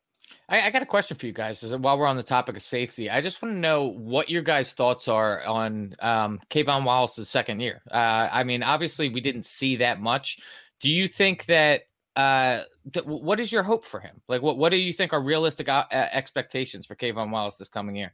I, 0.50 0.62
I 0.62 0.72
got 0.72 0.82
a 0.82 0.86
question 0.86 1.18
for 1.18 1.26
you 1.26 1.34
guys. 1.34 1.64
While 1.64 1.98
we're 1.98 2.08
on 2.08 2.18
the 2.18 2.24
topic 2.24 2.56
of 2.56 2.64
safety, 2.64 3.10
I 3.10 3.22
just 3.22 3.42
want 3.42 3.56
to 3.56 3.60
know 3.60 3.84
what 3.84 4.30
your 4.30 4.42
guys' 4.42 4.74
thoughts 4.74 5.08
are 5.08 5.44
on 5.46 5.96
um, 6.00 6.40
K'Von 6.50 6.84
Wallace's 6.84 7.30
second 7.30 7.60
year. 7.60 7.82
Uh, 7.92 8.30
I 8.32 8.44
mean, 8.44 8.64
obviously, 8.64 9.10
we 9.10 9.22
didn't 9.22 9.46
see 9.46 9.78
that 9.78 10.02
much. 10.02 10.40
Do 10.80 10.90
you 10.90 11.08
think 11.08 11.46
that? 11.46 11.84
Uh, 12.16 12.62
th- 12.94 13.06
what 13.08 13.40
is 13.40 13.52
your 13.52 13.64
hope 13.64 13.84
for 13.84 14.00
him? 14.00 14.22
Like, 14.28 14.44
what 14.44 14.58
what 14.58 14.70
do 14.70 14.78
you 14.78 14.94
think 14.94 15.14
are 15.14 15.22
realistic 15.22 15.68
uh, 15.68 15.86
expectations 15.92 16.86
for 16.86 16.96
K'Von 16.96 17.32
Wallace 17.32 17.56
this 17.56 17.70
coming 17.70 17.96
year? 17.96 18.14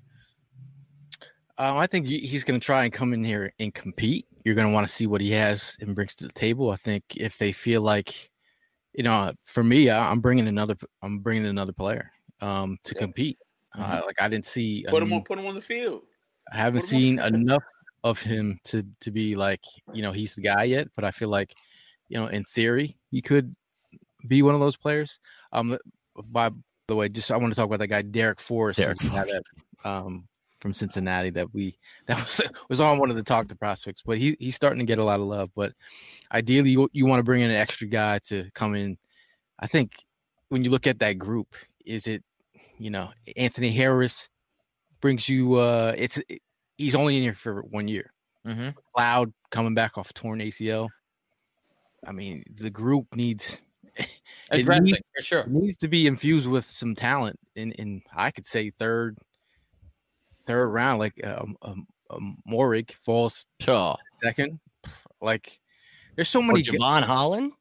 Um, 1.57 1.75
I 1.75 1.87
think 1.87 2.07
he's 2.07 2.45
going 2.45 2.57
to 2.57 2.65
try 2.65 2.85
and 2.85 2.93
come 2.93 3.13
in 3.13 3.21
here 3.21 3.51
and 3.59 3.73
compete. 3.73 4.25
You're 4.45 4.55
going 4.55 4.69
to 4.69 4.73
want 4.73 4.87
to 4.87 4.93
see 4.93 5.07
what 5.07 5.19
he 5.19 5.31
has 5.31 5.75
and 5.81 5.93
brings 5.93 6.15
to 6.15 6.27
the 6.27 6.31
table. 6.31 6.71
I 6.71 6.77
think 6.77 7.03
if 7.17 7.37
they 7.37 7.51
feel 7.51 7.81
like, 7.81 8.31
you 8.99 9.03
know, 9.03 9.31
for 9.45 9.63
me, 9.63 9.89
I, 9.89 10.11
I'm 10.11 10.19
bringing 10.19 10.49
another, 10.49 10.75
I'm 11.01 11.19
bringing 11.19 11.45
another 11.45 11.71
player 11.71 12.11
um, 12.41 12.77
to 12.83 12.93
compete. 12.93 13.37
Uh, 13.73 14.01
like 14.05 14.21
I 14.21 14.27
didn't 14.27 14.45
see, 14.45 14.83
Put 14.89 15.03
him 15.03 15.13
on, 15.13 15.23
put 15.23 15.39
him 15.39 15.45
on 15.45 15.55
the 15.55 15.61
field. 15.61 16.01
I 16.51 16.57
haven't 16.57 16.81
put 16.81 16.91
him 16.91 16.97
on 16.97 17.01
seen 17.01 17.19
enough 17.19 17.63
of 18.03 18.21
him 18.21 18.59
to 18.65 18.85
to 18.99 19.11
be 19.11 19.37
like, 19.37 19.61
you 19.93 20.01
know, 20.01 20.11
he's 20.11 20.35
the 20.35 20.41
guy 20.41 20.63
yet. 20.63 20.89
But 20.97 21.05
I 21.05 21.11
feel 21.11 21.29
like, 21.29 21.53
you 22.09 22.17
know, 22.17 22.27
in 22.27 22.43
theory, 22.43 22.97
he 23.09 23.21
could 23.21 23.55
be 24.27 24.41
one 24.41 24.53
of 24.53 24.59
those 24.59 24.75
players. 24.75 25.17
Um, 25.53 25.77
by 26.29 26.49
the 26.87 26.95
way, 26.97 27.07
just 27.07 27.31
I 27.31 27.37
want 27.37 27.53
to 27.53 27.55
talk 27.55 27.67
about 27.67 27.79
that 27.79 27.87
guy 27.87 28.03
Darrick 28.03 28.41
Forrest, 28.41 28.81
Darrick 28.81 29.01
had 29.01 29.29
that, 29.29 29.43
um, 29.85 30.27
from 30.59 30.73
Cincinnati 30.73 31.29
that 31.31 31.53
we 31.53 31.77
that 32.07 32.17
was 32.17 32.41
was 32.69 32.81
on 32.81 32.97
one 32.97 33.09
of 33.09 33.15
the 33.15 33.23
talk 33.23 33.47
to 33.47 33.55
prospects, 33.55 34.01
but 34.05 34.17
he 34.17 34.35
he's 34.39 34.55
starting 34.55 34.79
to 34.79 34.85
get 34.85 34.99
a 34.99 35.03
lot 35.03 35.19
of 35.19 35.25
love. 35.25 35.49
But 35.55 35.73
ideally, 36.31 36.71
you, 36.71 36.89
you 36.91 37.05
want 37.05 37.19
to 37.19 37.23
bring 37.23 37.41
in 37.41 37.49
an 37.49 37.55
extra 37.55 37.87
guy 37.87 38.19
to 38.25 38.49
come 38.53 38.75
in. 38.75 38.97
I 39.59 39.67
think 39.67 39.93
when 40.49 40.63
you 40.63 40.69
look 40.69 40.87
at 40.87 40.99
that 40.99 41.17
group, 41.17 41.55
is 41.85 42.07
it 42.07 42.23
you 42.77 42.89
know 42.89 43.09
Anthony 43.35 43.71
Harris 43.71 44.29
brings 45.01 45.29
you 45.29 45.55
uh 45.55 45.93
it's 45.97 46.19
he's 46.77 46.95
only 46.95 47.17
in 47.17 47.23
here 47.23 47.35
for 47.35 47.61
one 47.63 47.87
year. 47.87 48.13
Mm-hmm. 48.45 48.69
Cloud 48.95 49.33
coming 49.51 49.75
back 49.75 49.97
off 49.97 50.13
torn 50.13 50.39
ACL. 50.39 50.87
I 52.07 52.13
mean, 52.13 52.43
the 52.55 52.69
group 52.69 53.07
needs 53.13 53.61
it 54.51 54.67
needs, 54.81 54.97
for 55.15 55.21
sure. 55.21 55.39
it 55.41 55.51
needs 55.51 55.77
to 55.77 55.87
be 55.87 56.07
infused 56.07 56.47
with 56.47 56.65
some 56.65 56.95
talent. 56.95 57.37
In 57.55 57.73
in 57.73 58.01
I 58.15 58.31
could 58.31 58.45
say 58.45 58.71
third, 58.71 59.17
third 60.49 60.69
round, 60.69 60.99
like 60.99 61.13
um, 61.25 61.55
um, 61.61 61.87
um 62.09 62.37
Morig 62.49 62.91
falls 62.93 63.45
Oh, 63.67 63.95
second. 64.23 64.59
Like 65.21 65.59
there's 66.15 66.29
so 66.29 66.41
many. 66.41 66.61
gu- 66.61 66.71
Jevon 66.77 67.03
Holland. 67.03 67.51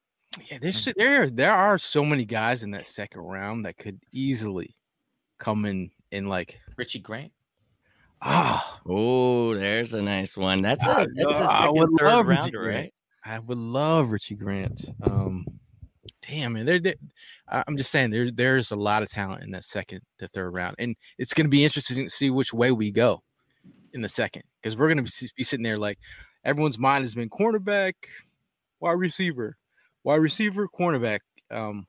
yeah, 0.51 0.59
there's 0.61 0.89
there 0.97 1.29
there 1.29 1.53
are 1.53 1.79
so 1.79 2.05
many 2.05 2.25
guys 2.25 2.63
in 2.63 2.71
that 2.73 2.87
second 2.87 3.21
round 3.23 3.65
that 3.67 3.77
could 3.77 4.01
easily 4.13 4.75
come 5.39 5.65
in 5.67 5.91
in 6.13 6.27
like 6.29 6.59
Richie 6.77 7.01
Grant. 7.01 7.33
ah. 8.23 8.81
Oh, 8.89 9.55
there's 9.55 9.93
a 9.95 10.03
nice 10.03 10.37
one. 10.37 10.63
That's 10.63 10.87
I- 10.87 11.03
a 11.03 11.07
that's 11.15 11.39
a 11.39 11.43
I 11.43 11.61
second, 11.63 11.73
would 11.79 11.91
third 11.99 12.07
love 12.07 12.27
Richie 12.27 12.41
rounder, 12.41 12.63
Grant. 12.63 12.77
right? 12.77 12.95
I 13.25 13.39
would 13.41 13.59
love 13.59 14.11
Richie 14.11 14.37
Grant. 14.37 14.85
Um, 15.03 15.45
damn 16.23 16.55
man, 16.55 16.67
there. 16.67 16.81
I'm 17.49 17.77
just 17.77 17.91
saying 17.91 18.11
there 18.11 18.31
there's 18.31 18.71
a 18.71 18.77
lot 18.77 19.03
of 19.03 19.11
talent 19.11 19.43
in 19.43 19.51
that 19.53 19.65
second 19.65 20.01
to 20.19 20.29
third 20.29 20.51
round, 20.51 20.77
and 20.79 20.97
it's 21.19 21.35
going 21.35 21.47
to 21.47 21.51
be 21.51 21.65
interesting 21.65 22.05
to 22.05 22.11
see 22.11 22.31
which 22.31 22.53
way 22.53 22.73
we 22.73 22.91
go 22.91 23.23
in 23.93 24.03
the 24.03 24.09
second 24.09 24.43
because 24.61 24.77
we're 24.77 24.93
going 24.93 25.05
to 25.05 25.33
be 25.37 25.45
sitting 25.45 25.65
there 25.65 25.79
like 25.79 25.99
everyone's 26.45 26.79
mind 26.79 27.05
has 27.05 27.15
been 27.15 27.31
cornerback, 27.31 27.95
wide 28.81 28.93
receiver, 28.93 29.57
wide 30.05 30.17
receiver, 30.21 30.69
cornerback. 30.69 31.21
Um, 31.51 31.87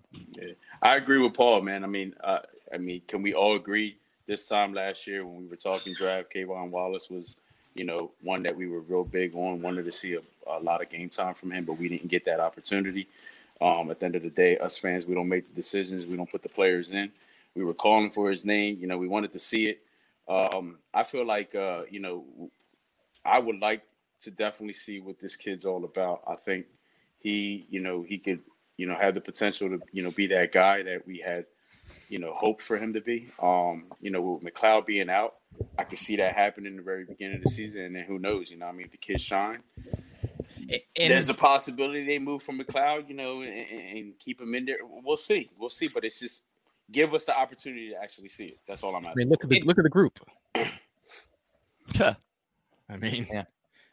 I 0.81 0.95
agree 0.95 1.19
with 1.19 1.33
Paul, 1.33 1.61
man. 1.61 1.83
I 1.83 1.87
mean, 1.87 2.13
uh, 2.23 2.39
I 2.73 2.77
mean, 2.77 3.01
can 3.07 3.21
we 3.21 3.33
all 3.33 3.55
agree 3.55 3.97
this 4.25 4.47
time 4.47 4.73
last 4.73 5.07
year 5.07 5.25
when 5.25 5.41
we 5.41 5.47
were 5.47 5.55
talking 5.55 5.93
draft, 5.93 6.33
K'Von 6.33 6.69
Wallace 6.69 7.09
was, 7.09 7.37
you 7.73 7.83
know, 7.83 8.11
one 8.21 8.43
that 8.43 8.55
we 8.55 8.67
were 8.67 8.81
real 8.81 9.03
big 9.03 9.35
on, 9.35 9.61
wanted 9.61 9.85
to 9.85 9.91
see 9.91 10.13
a, 10.13 10.21
a 10.47 10.59
lot 10.59 10.81
of 10.81 10.89
game 10.89 11.09
time 11.09 11.33
from 11.33 11.51
him, 11.51 11.65
but 11.65 11.73
we 11.73 11.89
didn't 11.89 12.09
get 12.09 12.25
that 12.25 12.39
opportunity. 12.39 13.07
Um, 13.61 13.91
at 13.91 13.99
the 13.99 14.05
end 14.05 14.15
of 14.15 14.23
the 14.23 14.29
day, 14.29 14.57
us 14.57 14.77
fans, 14.77 15.05
we 15.05 15.15
don't 15.15 15.27
make 15.27 15.47
the 15.47 15.53
decisions, 15.53 16.05
we 16.05 16.15
don't 16.15 16.31
put 16.31 16.43
the 16.43 16.49
players 16.49 16.91
in. 16.91 17.11
We 17.55 17.63
were 17.65 17.73
calling 17.73 18.09
for 18.09 18.29
his 18.29 18.45
name, 18.45 18.77
you 18.79 18.87
know, 18.87 18.97
we 18.97 19.07
wanted 19.07 19.31
to 19.31 19.39
see 19.39 19.67
it. 19.67 19.81
Um, 20.29 20.77
I 20.93 21.03
feel 21.03 21.25
like, 21.25 21.55
uh, 21.55 21.83
you 21.89 21.99
know, 21.99 22.23
I 23.25 23.39
would 23.39 23.59
like 23.59 23.81
to 24.21 24.31
definitely 24.31 24.73
see 24.73 24.99
what 24.99 25.19
this 25.19 25.35
kid's 25.35 25.65
all 25.65 25.83
about. 25.83 26.21
I 26.27 26.35
think 26.35 26.67
he, 27.19 27.65
you 27.69 27.79
know, 27.81 28.01
he 28.01 28.17
could, 28.17 28.39
you 28.77 28.85
know, 28.87 28.95
have 28.95 29.13
the 29.13 29.21
potential 29.21 29.69
to, 29.69 29.81
you 29.91 30.03
know, 30.03 30.11
be 30.11 30.27
that 30.27 30.51
guy 30.51 30.83
that 30.83 31.05
we 31.05 31.19
had, 31.19 31.45
you 32.07 32.19
know, 32.19 32.33
hope 32.33 32.61
for 32.61 32.77
him 32.77 32.93
to 32.93 33.01
be. 33.01 33.27
Um, 33.41 33.85
you 33.99 34.11
know, 34.11 34.21
with 34.21 34.43
McLeod 34.43 34.85
being 34.85 35.09
out, 35.09 35.35
I 35.77 35.83
could 35.83 35.99
see 35.99 36.15
that 36.17 36.35
happen 36.35 36.65
in 36.65 36.75
the 36.75 36.81
very 36.81 37.05
beginning 37.05 37.37
of 37.37 37.43
the 37.43 37.49
season, 37.49 37.81
and 37.81 37.95
then 37.95 38.03
who 38.05 38.19
knows? 38.19 38.51
You 38.51 38.57
know, 38.57 38.67
I 38.67 38.71
mean, 38.71 38.85
if 38.85 38.91
the 38.91 38.97
kids 38.97 39.23
shine, 39.23 39.59
And 40.71 41.09
there's 41.09 41.29
a 41.29 41.33
possibility 41.33 42.05
they 42.05 42.19
move 42.19 42.43
from 42.43 42.59
McLeod, 42.59 43.07
you 43.09 43.15
know, 43.15 43.41
and, 43.41 43.53
and- 43.53 43.97
and 43.97 44.19
keep 44.19 44.39
him 44.41 44.53
in 44.55 44.65
there. 44.65 44.77
We'll 44.83 45.17
see, 45.17 45.49
we'll 45.57 45.69
see. 45.69 45.87
But 45.87 46.05
it's 46.05 46.19
just 46.19 46.43
give 46.91 47.13
us 47.13 47.25
the 47.25 47.37
opportunity 47.37 47.89
to 47.89 47.95
actually 48.01 48.27
see 48.29 48.45
it. 48.45 48.59
That's 48.67 48.83
all 48.83 48.95
I'm 48.95 49.05
I 49.05 49.09
asking. 49.09 49.21
mean, 49.25 49.29
look 49.29 49.43
at 49.43 49.49
the 49.49 49.57
It- 49.57 49.65
look 49.65 49.77
at 49.79 49.83
the 49.83 49.89
group. 49.89 50.19
I 51.99 52.97
mean, 52.97 53.27
Yeah. 53.31 53.43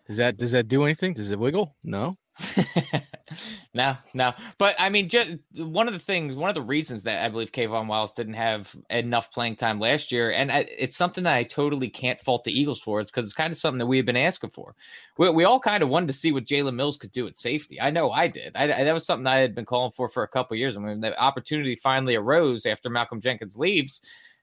Does 0.07 0.16
that 0.18 0.37
does 0.37 0.53
that 0.53 0.68
do 0.68 0.85
anything? 0.85 1.14
Does 1.14 1.31
it 1.33 1.39
wiggle? 1.39 1.74
No. 1.85 2.16
no, 3.74 3.97
no. 4.14 4.32
But 4.59 4.74
I 4.78 4.89
mean, 4.89 5.09
just 5.09 5.37
one 5.57 5.89
of 5.89 5.95
the 5.95 6.01
things, 6.01 6.34
one 6.34 6.49
of 6.49 6.55
the 6.55 6.62
reasons 6.62 7.03
that 7.05 7.24
I 7.24 7.28
believe 7.28 7.53
K'Von 7.53 7.87
Wiles 7.87 8.12
didn't 8.12 8.34
have 8.34 8.74
enough 8.91 9.30
playing 9.32 9.57
time 9.57 9.80
last 9.80 10.12
year, 10.12 10.30
and 10.32 10.51
I, 10.53 10.66
it's 10.78 10.97
something 10.97 11.24
that 11.24 11.34
I 11.34 11.43
totally 11.45 11.89
can't 11.89 12.20
fault 12.20 12.45
the 12.45 12.59
Eagles 12.59 12.80
for. 12.80 13.01
It's 13.01 13.11
because 13.11 13.26
it's 13.28 13.34
kind 13.37 13.51
of 13.53 13.57
something 13.59 13.78
that 13.78 13.87
we 13.87 13.97
have 13.97 14.07
been 14.07 14.16
asking 14.16 14.51
for. 14.51 14.74
We, 15.18 15.30
we 15.30 15.45
all 15.45 15.61
kind 15.61 15.82
of 15.82 15.89
wanted 15.89 16.09
to 16.09 16.12
see 16.12 16.32
what 16.32 16.45
Jalen 16.45 16.74
Mills 16.74 16.97
could 16.97 17.12
do 17.12 17.26
at 17.26 17.39
safety. 17.39 17.80
I 17.80 17.91
know 17.91 18.11
I 18.11 18.28
did. 18.28 18.55
I, 18.57 18.64
I- 18.64 18.84
that 18.84 18.93
was 18.95 19.07
something 19.07 19.26
I 19.26 19.39
had 19.39 19.55
been 19.55 19.64
calling 19.66 19.93
for 19.93 20.09
for 20.09 20.22
a 20.22 20.28
couple 20.28 20.57
years. 20.57 20.76
I 20.76 20.80
mean, 20.80 21.01
the 21.01 21.18
opportunity 21.20 21.76
finally 21.76 22.16
arose 22.16 22.66
after 22.66 22.91
Malcolm 22.91 23.20
Jenkins 23.20 23.57
leaves. 23.57 24.01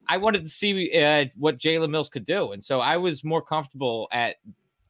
I 0.09 0.17
wanted 0.17 0.43
to 0.43 0.49
see 0.49 0.91
uh, 1.01 1.25
what 1.37 1.57
Jalen 1.57 1.89
Mills 1.89 2.09
could 2.09 2.25
do, 2.25 2.51
and 2.51 2.63
so 2.63 2.81
I 2.81 2.97
was 2.97 3.23
more 3.23 3.41
comfortable 3.41 4.09
at 4.11 4.35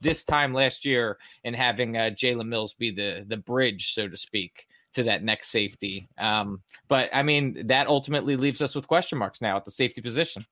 this 0.03 0.23
time 0.23 0.53
last 0.53 0.85
year 0.85 1.17
and 1.43 1.55
having 1.55 1.97
uh, 1.97 2.11
Jalen 2.13 2.47
Mills 2.47 2.73
be 2.73 2.91
the 2.91 3.25
the 3.27 3.37
bridge, 3.37 3.93
so 3.93 4.07
to 4.07 4.17
speak, 4.17 4.67
to 4.93 5.03
that 5.03 5.23
next 5.23 5.49
safety. 5.49 6.07
Um, 6.17 6.61
but 6.87 7.09
I 7.13 7.23
mean, 7.23 7.67
that 7.67 7.87
ultimately 7.87 8.35
leaves 8.35 8.61
us 8.61 8.75
with 8.75 8.87
question 8.87 9.17
marks 9.17 9.41
now 9.41 9.57
at 9.57 9.65
the 9.65 9.71
safety 9.71 10.01
position, 10.01 10.45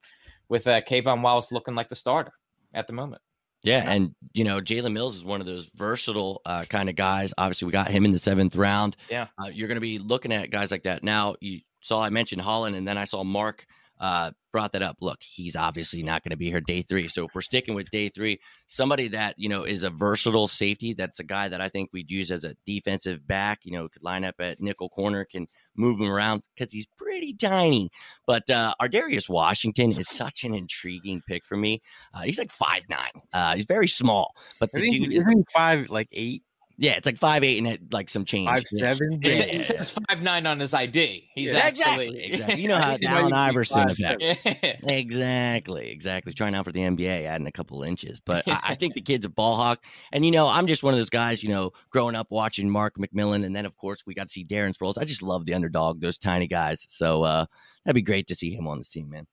with 0.48 0.66
uh, 0.66 0.80
K'Von 0.80 1.22
Wallace 1.22 1.52
looking 1.52 1.74
like 1.74 1.88
the 1.88 1.94
starter 1.94 2.32
at 2.74 2.86
the 2.86 2.92
moment. 2.92 3.22
Yeah, 3.62 3.84
and 3.88 4.14
you 4.34 4.42
know 4.42 4.60
Jalen 4.60 4.92
Mills 4.92 5.16
is 5.16 5.24
one 5.24 5.40
of 5.40 5.46
those 5.46 5.70
versatile 5.76 6.42
uh, 6.44 6.64
kind 6.68 6.88
of 6.88 6.96
guys. 6.96 7.32
Obviously, 7.38 7.66
we 7.66 7.72
got 7.72 7.90
him 7.90 8.04
in 8.04 8.10
the 8.10 8.18
seventh 8.18 8.56
round. 8.56 8.96
Yeah, 9.08 9.28
uh, 9.38 9.48
you're 9.48 9.68
going 9.68 9.76
to 9.76 9.80
be 9.80 9.98
looking 9.98 10.32
at 10.32 10.50
guys 10.50 10.72
like 10.72 10.82
that. 10.82 11.04
Now, 11.04 11.36
you 11.40 11.60
saw 11.80 12.02
I 12.02 12.10
mentioned 12.10 12.42
Holland, 12.42 12.74
and 12.74 12.88
then 12.88 12.98
I 12.98 13.04
saw 13.04 13.22
Mark 13.22 13.66
uh, 14.02 14.32
brought 14.52 14.72
that 14.72 14.82
up. 14.82 14.96
Look, 15.00 15.20
he's 15.22 15.54
obviously 15.54 16.02
not 16.02 16.24
going 16.24 16.32
to 16.32 16.36
be 16.36 16.50
here 16.50 16.60
day 16.60 16.82
three. 16.82 17.06
So 17.06 17.26
if 17.26 17.34
we're 17.36 17.40
sticking 17.40 17.74
with 17.74 17.88
day 17.92 18.08
three, 18.08 18.40
somebody 18.66 19.06
that 19.08 19.36
you 19.38 19.48
know 19.48 19.62
is 19.62 19.84
a 19.84 19.90
versatile 19.90 20.48
safety, 20.48 20.92
that's 20.92 21.20
a 21.20 21.24
guy 21.24 21.48
that 21.48 21.60
I 21.60 21.68
think 21.68 21.90
we'd 21.92 22.10
use 22.10 22.32
as 22.32 22.42
a 22.42 22.56
defensive 22.66 23.26
back. 23.26 23.60
You 23.62 23.72
know, 23.72 23.88
could 23.88 24.02
line 24.02 24.24
up 24.24 24.34
at 24.40 24.60
nickel 24.60 24.88
corner, 24.88 25.24
can 25.24 25.46
move 25.76 26.00
him 26.00 26.10
around 26.10 26.42
because 26.54 26.72
he's 26.72 26.86
pretty 26.98 27.32
tiny. 27.32 27.90
But 28.26 28.50
uh, 28.50 28.74
Ar'Darius 28.82 29.28
Washington 29.28 29.92
is 29.92 30.08
such 30.08 30.42
an 30.42 30.52
intriguing 30.52 31.22
pick 31.28 31.44
for 31.46 31.56
me. 31.56 31.80
Uh, 32.12 32.22
he's 32.22 32.38
like 32.38 32.50
five 32.50 32.82
nine. 32.90 33.12
Uh, 33.32 33.54
he's 33.54 33.66
very 33.66 33.88
small, 33.88 34.34
but 34.58 34.72
the 34.72 34.80
dude 34.80 35.12
isn't 35.12 35.48
five 35.52 35.90
like 35.90 36.08
eight? 36.10 36.42
Yeah, 36.82 36.94
it's 36.96 37.06
like 37.06 37.16
five 37.16 37.44
eight 37.44 37.58
and 37.58 37.68
it, 37.68 37.92
like 37.92 38.08
some 38.08 38.24
change. 38.24 38.50
Five 38.50 38.64
seven. 38.66 39.20
Yeah, 39.22 39.34
it, 39.34 39.54
it 39.54 39.66
says 39.66 39.94
five 40.08 40.20
nine 40.20 40.46
on 40.48 40.58
his 40.58 40.74
ID. 40.74 41.28
He's 41.32 41.52
yeah, 41.52 41.58
actually 41.60 42.08
exactly, 42.08 42.24
exactly. 42.24 42.62
You 42.62 42.68
know 42.68 42.76
how 42.80 42.96
the 42.96 43.06
Allen 43.06 43.32
Iverson 43.32 43.88
effect. 43.88 44.20
exactly, 44.82 45.90
exactly. 45.92 46.32
Trying 46.32 46.56
out 46.56 46.64
for 46.64 46.72
the 46.72 46.80
NBA, 46.80 47.24
adding 47.24 47.46
a 47.46 47.52
couple 47.52 47.84
inches, 47.84 48.18
but 48.18 48.48
I, 48.48 48.60
I, 48.64 48.74
think 48.74 48.94
the 48.94 49.00
kid's 49.00 49.24
a 49.24 49.28
ball 49.28 49.54
hawk. 49.54 49.84
And 50.10 50.26
you 50.26 50.32
know, 50.32 50.48
I'm 50.48 50.66
just 50.66 50.82
one 50.82 50.92
of 50.92 50.98
those 50.98 51.08
guys. 51.08 51.40
You 51.40 51.50
know, 51.50 51.70
growing 51.90 52.16
up 52.16 52.26
watching 52.30 52.68
Mark 52.68 52.96
McMillian, 52.96 53.46
and 53.46 53.54
then 53.54 53.64
of 53.64 53.76
course 53.76 54.02
we 54.04 54.12
got 54.12 54.24
to 54.24 54.32
see 54.32 54.44
Darren 54.44 54.76
Sproles. 54.76 54.98
I 54.98 55.04
just 55.04 55.22
love 55.22 55.44
the 55.44 55.54
underdog, 55.54 56.00
those 56.00 56.18
tiny 56.18 56.48
guys. 56.48 56.84
So 56.88 57.22
uh, 57.22 57.46
that'd 57.84 57.94
be 57.94 58.02
great 58.02 58.26
to 58.26 58.34
see 58.34 58.52
him 58.52 58.66
on 58.66 58.78
the 58.78 58.84
team, 58.84 59.08
man. 59.08 59.28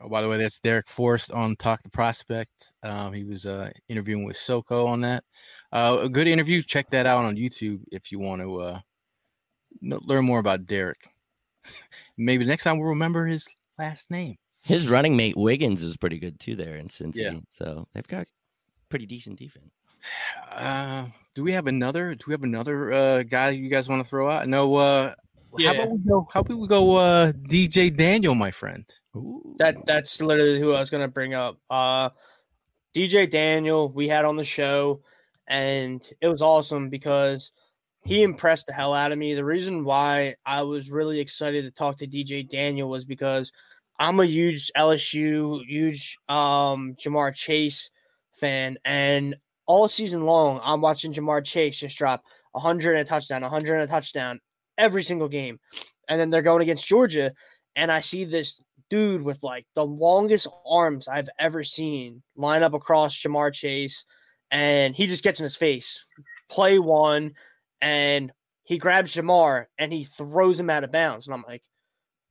Oh, 0.00 0.08
by 0.08 0.22
the 0.22 0.28
way, 0.28 0.38
that's 0.38 0.60
Darrick 0.60 0.88
Forrest 0.88 1.32
on 1.32 1.56
Talk 1.56 1.82
the 1.82 1.90
Prospect. 1.90 2.72
Um, 2.84 3.12
he 3.12 3.24
was 3.24 3.46
uh, 3.46 3.70
interviewing 3.88 4.24
with 4.24 4.36
Soko 4.36 4.86
on 4.86 5.00
that. 5.00 5.24
Uh, 5.72 5.98
a 6.02 6.08
good 6.08 6.28
interview. 6.28 6.62
Check 6.62 6.90
that 6.90 7.06
out 7.06 7.24
on 7.24 7.36
YouTube 7.36 7.80
if 7.92 8.10
you 8.10 8.18
want 8.18 8.42
to 8.42 8.60
uh, 8.60 8.80
learn 9.82 10.24
more 10.24 10.38
about 10.38 10.66
Darrick. 10.66 10.94
Maybe 12.16 12.44
next 12.44 12.64
time 12.64 12.78
we'll 12.78 12.88
remember 12.88 13.26
his 13.26 13.46
last 13.78 14.10
name. 14.10 14.36
His 14.60 14.88
running 14.88 15.16
mate 15.16 15.36
Wiggins 15.36 15.82
is 15.82 15.96
pretty 15.96 16.18
good 16.18 16.40
too 16.40 16.56
there 16.56 16.76
in 16.76 16.88
Cincy. 16.88 17.16
Yeah. 17.16 17.34
So 17.48 17.86
they've 17.94 18.06
got 18.06 18.26
pretty 18.88 19.06
decent 19.06 19.38
defense. 19.38 19.70
Uh, 20.50 21.06
do 21.34 21.44
we 21.44 21.52
have 21.52 21.66
another? 21.66 22.14
Do 22.14 22.24
we 22.26 22.32
have 22.32 22.42
another 22.42 22.92
uh, 22.92 23.22
guy 23.22 23.50
you 23.50 23.68
guys 23.68 23.88
want 23.88 24.02
to 24.02 24.08
throw 24.08 24.28
out? 24.28 24.48
No. 24.48 24.74
Uh, 24.74 25.14
yeah. 25.56 25.68
How 25.68 25.82
about 25.82 25.90
we 25.90 25.98
go? 25.98 26.28
How 26.32 26.40
about 26.40 26.58
we 26.58 26.66
go? 26.66 26.96
Uh, 26.96 27.32
DJ 27.32 27.94
Daniel, 27.94 28.34
my 28.34 28.50
friend. 28.50 28.84
Ooh. 29.14 29.54
That 29.58 29.86
that's 29.86 30.20
literally 30.20 30.58
who 30.58 30.72
I 30.72 30.80
was 30.80 30.90
gonna 30.90 31.08
bring 31.08 31.34
up. 31.34 31.58
Uh, 31.70 32.10
DJ 32.94 33.30
Daniel, 33.30 33.88
we 33.88 34.08
had 34.08 34.24
on 34.24 34.36
the 34.36 34.44
show, 34.44 35.02
and 35.48 36.06
it 36.20 36.28
was 36.28 36.42
awesome 36.42 36.90
because 36.90 37.50
he 38.04 38.22
impressed 38.22 38.66
the 38.66 38.72
hell 38.72 38.94
out 38.94 39.12
of 39.12 39.18
me. 39.18 39.34
The 39.34 39.44
reason 39.44 39.84
why 39.84 40.36
I 40.46 40.62
was 40.62 40.90
really 40.90 41.20
excited 41.20 41.64
to 41.64 41.70
talk 41.70 41.96
to 41.98 42.06
DJ 42.06 42.48
Daniel 42.48 42.88
was 42.88 43.04
because 43.04 43.50
I'm 43.98 44.20
a 44.20 44.26
huge 44.26 44.70
LSU, 44.76 45.64
huge 45.66 46.18
um, 46.28 46.94
Ja'Marr 46.94 47.34
Chase 47.34 47.90
fan, 48.38 48.78
and 48.84 49.36
all 49.66 49.88
season 49.88 50.24
long 50.24 50.60
I'm 50.62 50.80
watching 50.80 51.12
Ja'Marr 51.12 51.44
Chase 51.44 51.80
just 51.80 51.98
drop 51.98 52.22
100 52.52 52.92
and 52.92 53.00
a 53.00 53.04
touchdown, 53.04 53.42
100 53.42 53.74
and 53.74 53.82
a 53.82 53.86
touchdown 53.86 54.40
every 54.76 55.02
single 55.02 55.28
game, 55.28 55.58
and 56.08 56.20
then 56.20 56.30
they're 56.30 56.42
going 56.42 56.62
against 56.62 56.86
Georgia, 56.86 57.32
and 57.74 57.90
I 57.90 58.00
see 58.00 58.24
this 58.24 58.60
dude 58.90 59.22
with 59.22 59.42
like 59.42 59.66
the 59.74 59.84
longest 59.84 60.46
arms 60.66 61.08
I've 61.08 61.28
ever 61.38 61.64
seen 61.64 62.22
line 62.36 62.62
up 62.62 62.74
across 62.74 63.20
Ja'Marr 63.20 63.52
Chase, 63.52 64.04
and 64.50 64.94
he 64.94 65.06
just 65.06 65.24
gets 65.24 65.40
in 65.40 65.44
his 65.44 65.56
face. 65.56 66.04
Play 66.48 66.78
one, 66.78 67.34
and 67.80 68.32
he 68.64 68.78
grabs 68.78 69.14
Ja'Marr 69.14 69.66
and 69.78 69.92
he 69.92 70.04
throws 70.04 70.60
him 70.60 70.70
out 70.70 70.84
of 70.84 70.92
bounds. 70.92 71.26
And 71.26 71.34
I'm 71.34 71.44
like, 71.46 71.62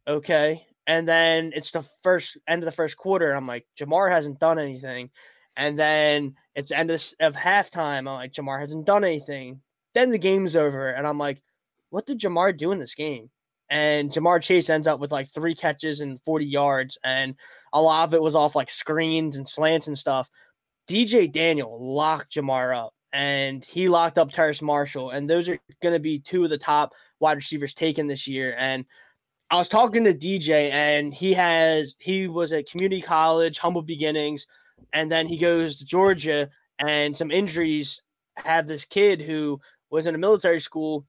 okay. 0.08 0.66
And 0.86 1.08
then 1.08 1.52
it's 1.56 1.72
the 1.72 1.86
first 2.04 2.38
end 2.48 2.62
of 2.62 2.66
the 2.66 2.76
first 2.76 2.98
quarter. 2.98 3.32
I'm 3.32 3.48
like, 3.48 3.66
Ja'Marr 3.80 4.12
hasn't 4.12 4.40
done 4.40 4.60
anything. 4.60 5.10
And 5.56 5.78
then 5.78 6.36
it's 6.56 6.72
end 6.72 6.92
of, 6.92 7.02
of 7.20 7.34
halftime. 7.34 8.00
I'm 8.00 8.06
like, 8.06 8.34
Ja'Marr 8.34 8.60
hasn't 8.60 8.86
done 8.86 9.04
anything. 9.04 9.62
Then 9.94 10.12
the 10.12 10.20
game's 10.20 10.56
over, 10.56 10.90
and 10.90 11.08
I'm 11.08 11.18
like, 11.18 11.42
what 11.90 12.06
did 12.06 12.20
Ja'Marr 12.20 12.56
do 12.56 12.72
in 12.72 12.80
this 12.80 12.94
game? 12.94 13.32
and 13.70 14.12
Ja'Marr 14.12 14.42
Chase 14.42 14.70
ends 14.70 14.88
up 14.88 15.00
with 15.00 15.12
like 15.12 15.30
three 15.30 15.56
catches 15.56 16.00
and 16.00 16.22
40 16.24 16.46
yards, 16.46 16.98
and 17.04 17.36
a 17.74 17.82
lot 17.82 18.08
of 18.08 18.14
it 18.14 18.22
was 18.22 18.36
off 18.36 18.56
like 18.56 18.70
screens 18.70 19.36
and 19.36 19.48
slants 19.48 19.88
and 19.88 19.98
stuff. 19.98 20.30
DJ 20.88 21.32
Daniel 21.32 21.78
locked 21.80 22.36
Ja'Marr 22.36 22.76
up, 22.76 22.94
and 23.14 23.64
he 23.64 23.90
locked 23.90 24.18
up 24.18 24.32
Terrace 24.32 24.62
Marshall, 24.62 25.10
and 25.12 25.30
those 25.30 25.50
are 25.50 25.60
going 25.82 25.94
to 25.94 26.00
be 26.00 26.20
two 26.20 26.44
of 26.44 26.50
the 26.50 26.58
top 26.58 26.94
wide 27.20 27.38
receivers 27.38 27.74
taken 27.74 28.08
this 28.08 28.28
year. 28.28 28.56
And 28.58 28.86
I 29.50 29.58
was 29.58 29.70
talking 29.70 30.06
to 30.06 30.14
DJ, 30.14 30.72
and 30.72 31.14
he 31.14 31.34
has 31.34 31.96
he 32.00 32.28
was 32.28 32.54
at 32.54 32.70
community 32.70 33.02
college, 33.02 33.60
humble 33.60 33.82
beginnings, 33.82 34.48
and 34.94 35.12
then 35.12 35.28
he 35.28 35.38
goes 35.38 35.78
to 35.78 35.86
Georgia, 35.86 36.50
and 36.80 37.16
some 37.16 37.32
injuries 37.32 38.02
have 38.38 38.68
this 38.68 38.86
kid 38.86 39.22
who 39.22 39.60
was 39.90 40.08
in 40.08 40.16
a 40.16 40.20
military 40.20 40.60
school 40.60 41.06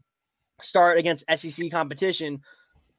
start 0.61 0.99
against 0.99 1.25
SEC 1.37 1.71
competition, 1.71 2.41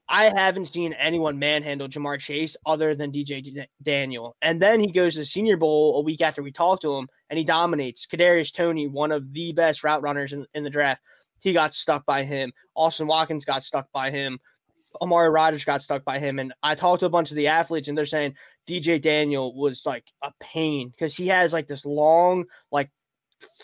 I 0.09 0.31
haven't 0.35 0.65
seen 0.65 0.93
anyone 0.93 1.39
manhandle 1.39 1.87
Ja'Marr 1.87 2.19
Chase 2.19 2.57
other 2.65 2.95
than 2.95 3.11
DJ 3.11 3.43
D- 3.43 3.67
Daniel. 3.83 4.35
And 4.41 4.59
then 4.61 4.79
he 4.79 4.91
goes 4.91 5.13
to 5.13 5.19
the 5.19 5.25
Senior 5.25 5.57
Bowl 5.57 5.99
a 5.99 6.03
week 6.03 6.21
after 6.21 6.43
we 6.43 6.51
talked 6.51 6.81
to 6.81 6.95
him, 6.95 7.07
and 7.29 7.37
he 7.37 7.45
dominates. 7.45 8.07
Kadarius 8.07 8.51
Toney, 8.53 8.87
one 8.87 9.11
of 9.11 9.31
the 9.33 9.53
best 9.53 9.83
route 9.83 10.01
runners 10.01 10.33
in, 10.33 10.47
in 10.55 10.63
the 10.63 10.71
draft, 10.71 11.01
he 11.41 11.53
got 11.53 11.75
stuck 11.75 12.05
by 12.05 12.23
him. 12.23 12.51
Austin 12.75 13.07
Watkins 13.07 13.45
got 13.45 13.63
stuck 13.63 13.87
by 13.93 14.11
him. 14.11 14.39
Amari 15.01 15.29
Rodgers 15.29 15.65
got 15.65 15.81
stuck 15.81 16.03
by 16.03 16.19
him. 16.19 16.39
And 16.39 16.53
I 16.63 16.75
talked 16.75 17.01
to 17.01 17.05
a 17.05 17.11
bunch 17.11 17.31
of 17.31 17.37
the 17.37 17.47
athletes, 17.47 17.87
and 17.87 17.97
they're 17.97 18.05
saying 18.05 18.35
DJ 18.67 19.01
Daniel 19.01 19.55
was 19.55 19.83
like 19.85 20.05
a 20.23 20.33
pain 20.39 20.89
because 20.89 21.15
he 21.15 21.27
has 21.27 21.53
like 21.53 21.67
this 21.67 21.85
long, 21.85 22.45
like 22.71 22.89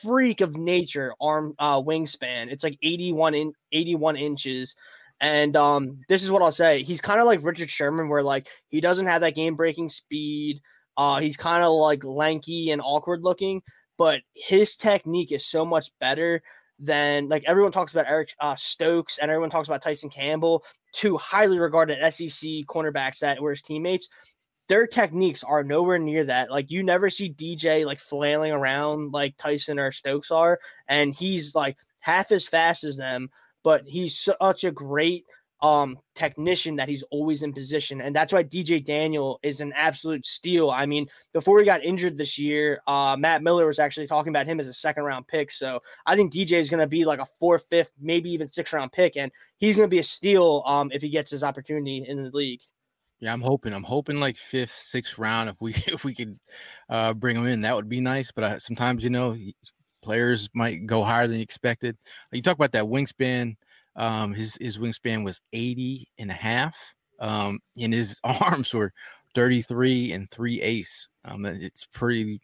freak 0.01 0.41
of 0.41 0.55
nature 0.55 1.13
arm 1.19 1.55
uh, 1.59 1.81
wingspan. 1.81 2.47
It's 2.51 2.63
like 2.63 2.77
81 2.81 3.33
in 3.35 3.53
81 3.71 4.15
inches. 4.15 4.75
And 5.22 5.55
um, 5.55 6.01
this 6.09 6.24
is 6.24 6.32
what 6.32 6.41
I'll 6.41 6.51
say. 6.51 6.84
He's 6.84 7.01
kind 7.01 7.20
of 7.20 7.26
like 7.26 7.43
Richard 7.43 7.70
Sherman, 7.70 8.09
where 8.09 8.24
like 8.24 8.47
he 8.70 8.82
doesn't 8.82 9.05
have 9.07 9.22
that 9.22 9.36
game 9.36 9.55
breaking 9.55 9.89
speed. 9.89 10.61
Uh, 10.97 11.20
he's 11.20 11.38
kind 11.38 11.63
of 11.63 11.72
like 11.72 12.03
lanky 12.03 12.72
and 12.72 12.82
awkward 12.82 13.22
looking, 13.22 13.61
but 13.97 14.22
his 14.34 14.76
technique 14.76 15.32
is 15.32 15.45
so 15.45 15.66
much 15.66 15.91
better 15.99 16.41
than 16.80 17.30
like 17.30 17.43
everyone 17.45 17.72
talks 17.72 17.93
about 17.93 18.07
Eric 18.07 18.30
uh, 18.39 18.55
Stokes 18.55 19.18
and 19.18 19.32
everyone 19.32 19.49
talks 19.49 19.68
about 19.68 19.82
Tyson 19.82 20.09
Campbell, 20.09 20.63
two 20.93 21.18
highly 21.18 21.59
regarded 21.59 21.99
SEC 22.13 22.49
cornerbacks 22.68 23.20
that 23.20 23.41
were 23.41 23.51
his 23.51 23.61
teammates 23.61 24.09
their 24.68 24.88
techniques 24.88 25.43
are 25.43 25.63
nowhere 25.63 25.99
near 25.99 26.24
that. 26.26 26.49
Like 26.49 26.72
you 26.72 26.84
never 26.84 27.09
see 27.09 27.32
DJ 27.32 27.86
like 27.86 27.99
flailing 27.99 28.51
around 28.51 29.11
like 29.11 29.38
Tyson 29.38 29.80
or 29.80 29.91
Stokes 29.91 30.32
are, 30.32 30.59
and 30.88 31.13
he's 31.13 31.53
like 31.53 31.78
half 32.01 32.32
as 32.32 32.47
fast 32.47 32.84
as 32.84 32.97
them, 32.97 33.30
but 33.66 33.86
he's 33.88 34.18
such 34.18 34.63
a 34.63 34.72
great 34.72 35.26
um 35.61 35.97
technician 36.13 36.76
that 36.76 36.89
he's 36.89 37.03
always 37.11 37.41
in 37.41 37.53
position 37.53 38.01
and 38.01 38.13
that's 38.13 38.34
why 38.34 38.43
DJ 38.43 38.84
Daniel 38.84 39.39
is 39.41 39.61
an 39.61 39.72
absolute 39.74 40.26
steal. 40.26 40.70
I 40.70 40.86
mean, 40.86 41.07
before 41.34 41.59
he 41.59 41.66
got 41.66 41.84
injured 41.84 42.18
this 42.18 42.38
year, 42.38 42.82
uh 42.88 43.16
Matt 43.18 43.41
Miller 43.41 43.66
was 43.66 43.80
actually 43.80 44.07
talking 44.07 44.32
about 44.32 44.47
him 44.47 44.59
as 44.59 44.68
a 44.68 44.74
second 44.74 45.03
round 45.03 45.28
pick. 45.28 45.51
So 45.51 45.82
I 46.05 46.16
think 46.16 46.34
DJ 46.34 46.53
is 46.53 46.70
going 46.70 46.82
to 46.82 46.88
be 46.88 47.05
like 47.05 47.20
a 47.20 47.26
fourth, 47.39 47.66
fifth, 47.70 47.91
maybe 47.99 48.32
even 48.32 48.47
sixth 48.47 48.74
round 48.74 48.91
pick 48.91 49.18
and 49.18 49.32
he's 49.57 49.78
going 49.78 49.88
to 49.88 49.95
be 49.97 49.99
a 49.99 50.03
steal 50.03 50.61
um 50.66 50.91
if 50.93 51.01
he 51.01 51.09
gets 51.09 51.32
his 51.32 51.43
opportunity 51.43 52.05
in 52.07 52.24
the 52.24 52.30
league. 52.32 52.61
Yeah, 53.22 53.32
I'm 53.32 53.41
hoping. 53.41 53.74
I'm 53.74 53.84
hoping 53.84 54.20
like 54.20 54.38
fifth, 54.38 54.74
sixth 54.74 55.18
round. 55.18 55.49
If 55.49 55.61
we 55.61 55.74
if 55.88 56.03
we 56.03 56.13
could 56.13 56.38
uh, 56.89 57.13
bring 57.13 57.38
him 57.38 57.47
in, 57.47 57.61
that 57.61 57.76
would 57.76 57.89
be 57.89 58.01
nice. 58.01 58.32
But 58.32 58.43
uh, 58.43 58.59
sometimes 58.59 59.03
you 59.03 59.09
know 59.09 59.36
players 60.06 60.49
might 60.53 60.86
go 60.86 61.03
higher 61.03 61.28
than 61.28 61.41
expected. 61.41 61.97
You 62.32 62.41
talk 62.41 62.56
about 62.56 62.72
that 62.74 62.86
wingspan. 62.86 63.56
Um, 63.95 64.34
his 64.34 64.58
his 64.62 64.78
wingspan 64.78 65.26
was 65.26 65.41
80 65.51 66.08
and 66.20 66.30
a 66.30 66.36
half. 66.36 66.78
Um, 67.20 67.60
and 67.80 67.93
his 67.93 68.20
arms 68.24 68.74
were 68.74 68.93
33 69.34 70.14
and 70.14 70.30
three 70.30 70.62
ace. 70.62 71.10
Um, 71.26 71.45
it's 71.45 71.86
pretty. 71.86 72.39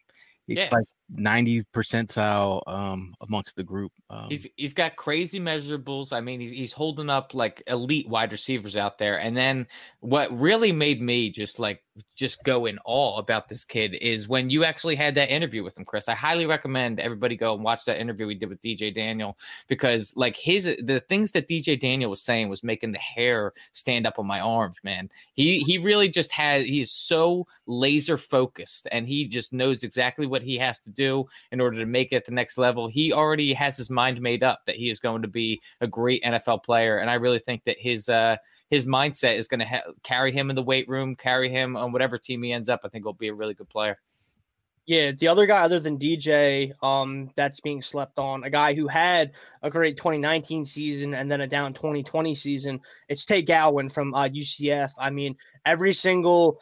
It's 0.48 0.68
yeah. 0.70 0.78
like 0.78 0.86
90 1.14 1.62
percentile 1.74 2.62
um, 2.66 3.14
amongst 3.20 3.54
the 3.56 3.62
group. 3.62 3.92
Um, 4.10 4.26
he's 4.28 4.46
he's 4.56 4.74
got 4.74 4.96
crazy 4.96 5.38
measurables. 5.38 6.12
I 6.12 6.20
mean, 6.20 6.40
he's, 6.40 6.52
he's 6.52 6.72
holding 6.72 7.08
up 7.08 7.32
like 7.32 7.62
elite 7.68 8.08
wide 8.08 8.32
receivers 8.32 8.76
out 8.76 8.98
there. 8.98 9.18
And 9.20 9.36
then 9.36 9.66
what 10.00 10.36
really 10.36 10.72
made 10.72 11.00
me 11.00 11.30
just 11.30 11.58
like 11.58 11.82
just 12.16 12.42
go 12.44 12.66
in 12.66 12.78
awe 12.84 13.18
about 13.18 13.48
this 13.48 13.64
kid 13.64 13.94
is 13.94 14.28
when 14.28 14.48
you 14.48 14.64
actually 14.64 14.96
had 14.96 15.14
that 15.14 15.30
interview 15.30 15.62
with 15.62 15.76
him, 15.76 15.84
Chris. 15.84 16.08
I 16.08 16.14
highly 16.14 16.46
recommend 16.46 17.00
everybody 17.00 17.36
go 17.36 17.54
and 17.54 17.62
watch 17.62 17.84
that 17.84 18.00
interview 18.00 18.26
we 18.26 18.34
did 18.34 18.48
with 18.48 18.62
DJ 18.62 18.94
Daniel 18.94 19.36
because 19.68 20.12
like 20.16 20.36
his 20.36 20.64
the 20.64 21.02
things 21.08 21.32
that 21.32 21.48
DJ 21.48 21.78
Daniel 21.78 22.10
was 22.10 22.22
saying 22.22 22.48
was 22.48 22.62
making 22.62 22.92
the 22.92 22.98
hair 22.98 23.52
stand 23.72 24.06
up 24.06 24.18
on 24.18 24.26
my 24.26 24.40
arms, 24.40 24.76
man. 24.82 25.10
He 25.34 25.60
he 25.60 25.78
really 25.78 26.08
just 26.08 26.32
has 26.32 26.64
he 26.64 26.80
is 26.80 26.90
so 26.90 27.46
laser 27.66 28.16
focused 28.16 28.88
and 28.90 29.06
he 29.06 29.26
just 29.26 29.52
knows 29.52 29.82
exactly 29.82 30.26
what 30.26 30.42
he 30.42 30.56
has 30.58 30.78
to 30.80 30.90
do 30.90 31.26
in 31.50 31.60
order 31.60 31.78
to 31.78 31.86
make 31.86 32.12
it 32.12 32.16
at 32.16 32.26
the 32.26 32.32
next 32.32 32.56
level. 32.56 32.88
He 32.88 33.12
already 33.12 33.52
has 33.52 33.76
his 33.76 33.90
mind 33.90 34.20
made 34.20 34.42
up 34.42 34.60
that 34.66 34.76
he 34.76 34.88
is 34.88 34.98
going 34.98 35.22
to 35.22 35.28
be 35.28 35.60
a 35.80 35.86
great 35.86 36.22
NFL 36.22 36.64
player 36.64 36.98
and 36.98 37.10
I 37.10 37.14
really 37.14 37.38
think 37.38 37.64
that 37.64 37.78
his 37.78 38.08
uh 38.08 38.36
his 38.72 38.86
mindset 38.86 39.36
is 39.36 39.48
going 39.48 39.60
to 39.60 39.66
ha- 39.66 39.92
carry 40.02 40.32
him 40.32 40.48
in 40.48 40.56
the 40.56 40.62
weight 40.62 40.88
room, 40.88 41.14
carry 41.14 41.50
him 41.50 41.76
on 41.82 41.92
whatever 41.92 42.18
team 42.18 42.42
he 42.42 42.52
ends 42.52 42.68
up. 42.68 42.80
I 42.84 42.88
think 42.88 43.04
he'll 43.04 43.12
be 43.12 43.28
a 43.28 43.34
really 43.34 43.54
good 43.54 43.68
player. 43.68 43.98
Yeah, 44.84 45.12
the 45.16 45.28
other 45.28 45.46
guy 45.46 45.62
other 45.62 45.78
than 45.78 45.98
DJ, 45.98 46.72
um, 46.82 47.30
that's 47.36 47.60
being 47.60 47.82
slept 47.82 48.18
on, 48.18 48.42
a 48.42 48.50
guy 48.50 48.74
who 48.74 48.88
had 48.88 49.32
a 49.62 49.70
great 49.70 49.96
2019 49.96 50.64
season 50.64 51.14
and 51.14 51.30
then 51.30 51.40
a 51.40 51.46
down 51.46 51.72
2020 51.72 52.34
season. 52.34 52.80
It's 53.08 53.24
Tay 53.24 53.42
Gowan 53.42 53.90
from 53.90 54.12
uh, 54.12 54.28
UCF. 54.28 54.90
I 54.98 55.10
mean, 55.10 55.36
every 55.64 55.92
single 55.92 56.60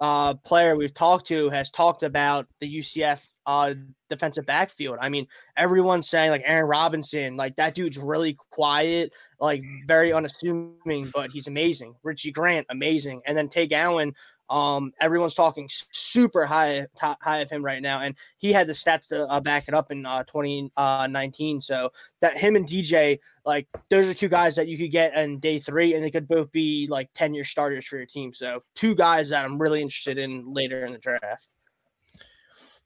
uh, 0.00 0.34
player 0.34 0.74
we've 0.74 0.94
talked 0.94 1.26
to 1.26 1.50
has 1.50 1.70
talked 1.70 2.02
about 2.02 2.46
the 2.60 2.78
UCF 2.78 3.26
uh, 3.44 3.74
defensive 4.08 4.46
backfield. 4.46 4.96
I 5.00 5.10
mean, 5.10 5.26
everyone's 5.56 6.08
saying 6.08 6.30
like 6.30 6.42
Aaron 6.46 6.66
Robinson, 6.68 7.36
like 7.36 7.56
that 7.56 7.74
dude's 7.74 7.98
really 7.98 8.38
quiet, 8.50 9.12
like 9.38 9.60
very 9.86 10.12
unassuming, 10.12 11.10
but 11.12 11.30
he's 11.30 11.46
amazing. 11.46 11.94
Richie 12.02 12.32
Grant, 12.32 12.66
amazing, 12.70 13.22
and 13.26 13.36
then 13.36 13.48
Tay 13.48 13.66
Gowan. 13.66 14.14
Um, 14.50 14.92
everyone's 15.00 15.34
talking 15.34 15.68
super 15.70 16.44
high 16.44 16.86
high 16.98 17.38
of 17.38 17.48
him 17.48 17.64
right 17.64 17.80
now, 17.80 18.00
and 18.00 18.16
he 18.38 18.52
had 18.52 18.66
the 18.66 18.72
stats 18.72 19.08
to 19.08 19.24
uh, 19.28 19.40
back 19.40 19.68
it 19.68 19.74
up 19.74 19.92
in 19.92 20.04
uh, 20.04 20.24
2019. 20.24 21.56
Uh, 21.56 21.60
so 21.60 21.92
that 22.20 22.36
him 22.36 22.56
and 22.56 22.66
DJ, 22.66 23.20
like 23.46 23.68
those 23.88 24.08
are 24.08 24.14
two 24.14 24.28
guys 24.28 24.56
that 24.56 24.66
you 24.66 24.76
could 24.76 24.90
get 24.90 25.14
in 25.14 25.38
day 25.38 25.58
three, 25.60 25.94
and 25.94 26.04
they 26.04 26.10
could 26.10 26.26
both 26.26 26.50
be 26.50 26.88
like 26.90 27.08
10 27.14 27.32
year 27.32 27.44
starters 27.44 27.86
for 27.86 27.96
your 27.96 28.06
team. 28.06 28.34
So 28.34 28.62
two 28.74 28.94
guys 28.94 29.30
that 29.30 29.44
I'm 29.44 29.60
really 29.60 29.80
interested 29.80 30.18
in 30.18 30.52
later 30.52 30.84
in 30.84 30.92
the 30.92 30.98
draft. 30.98 31.46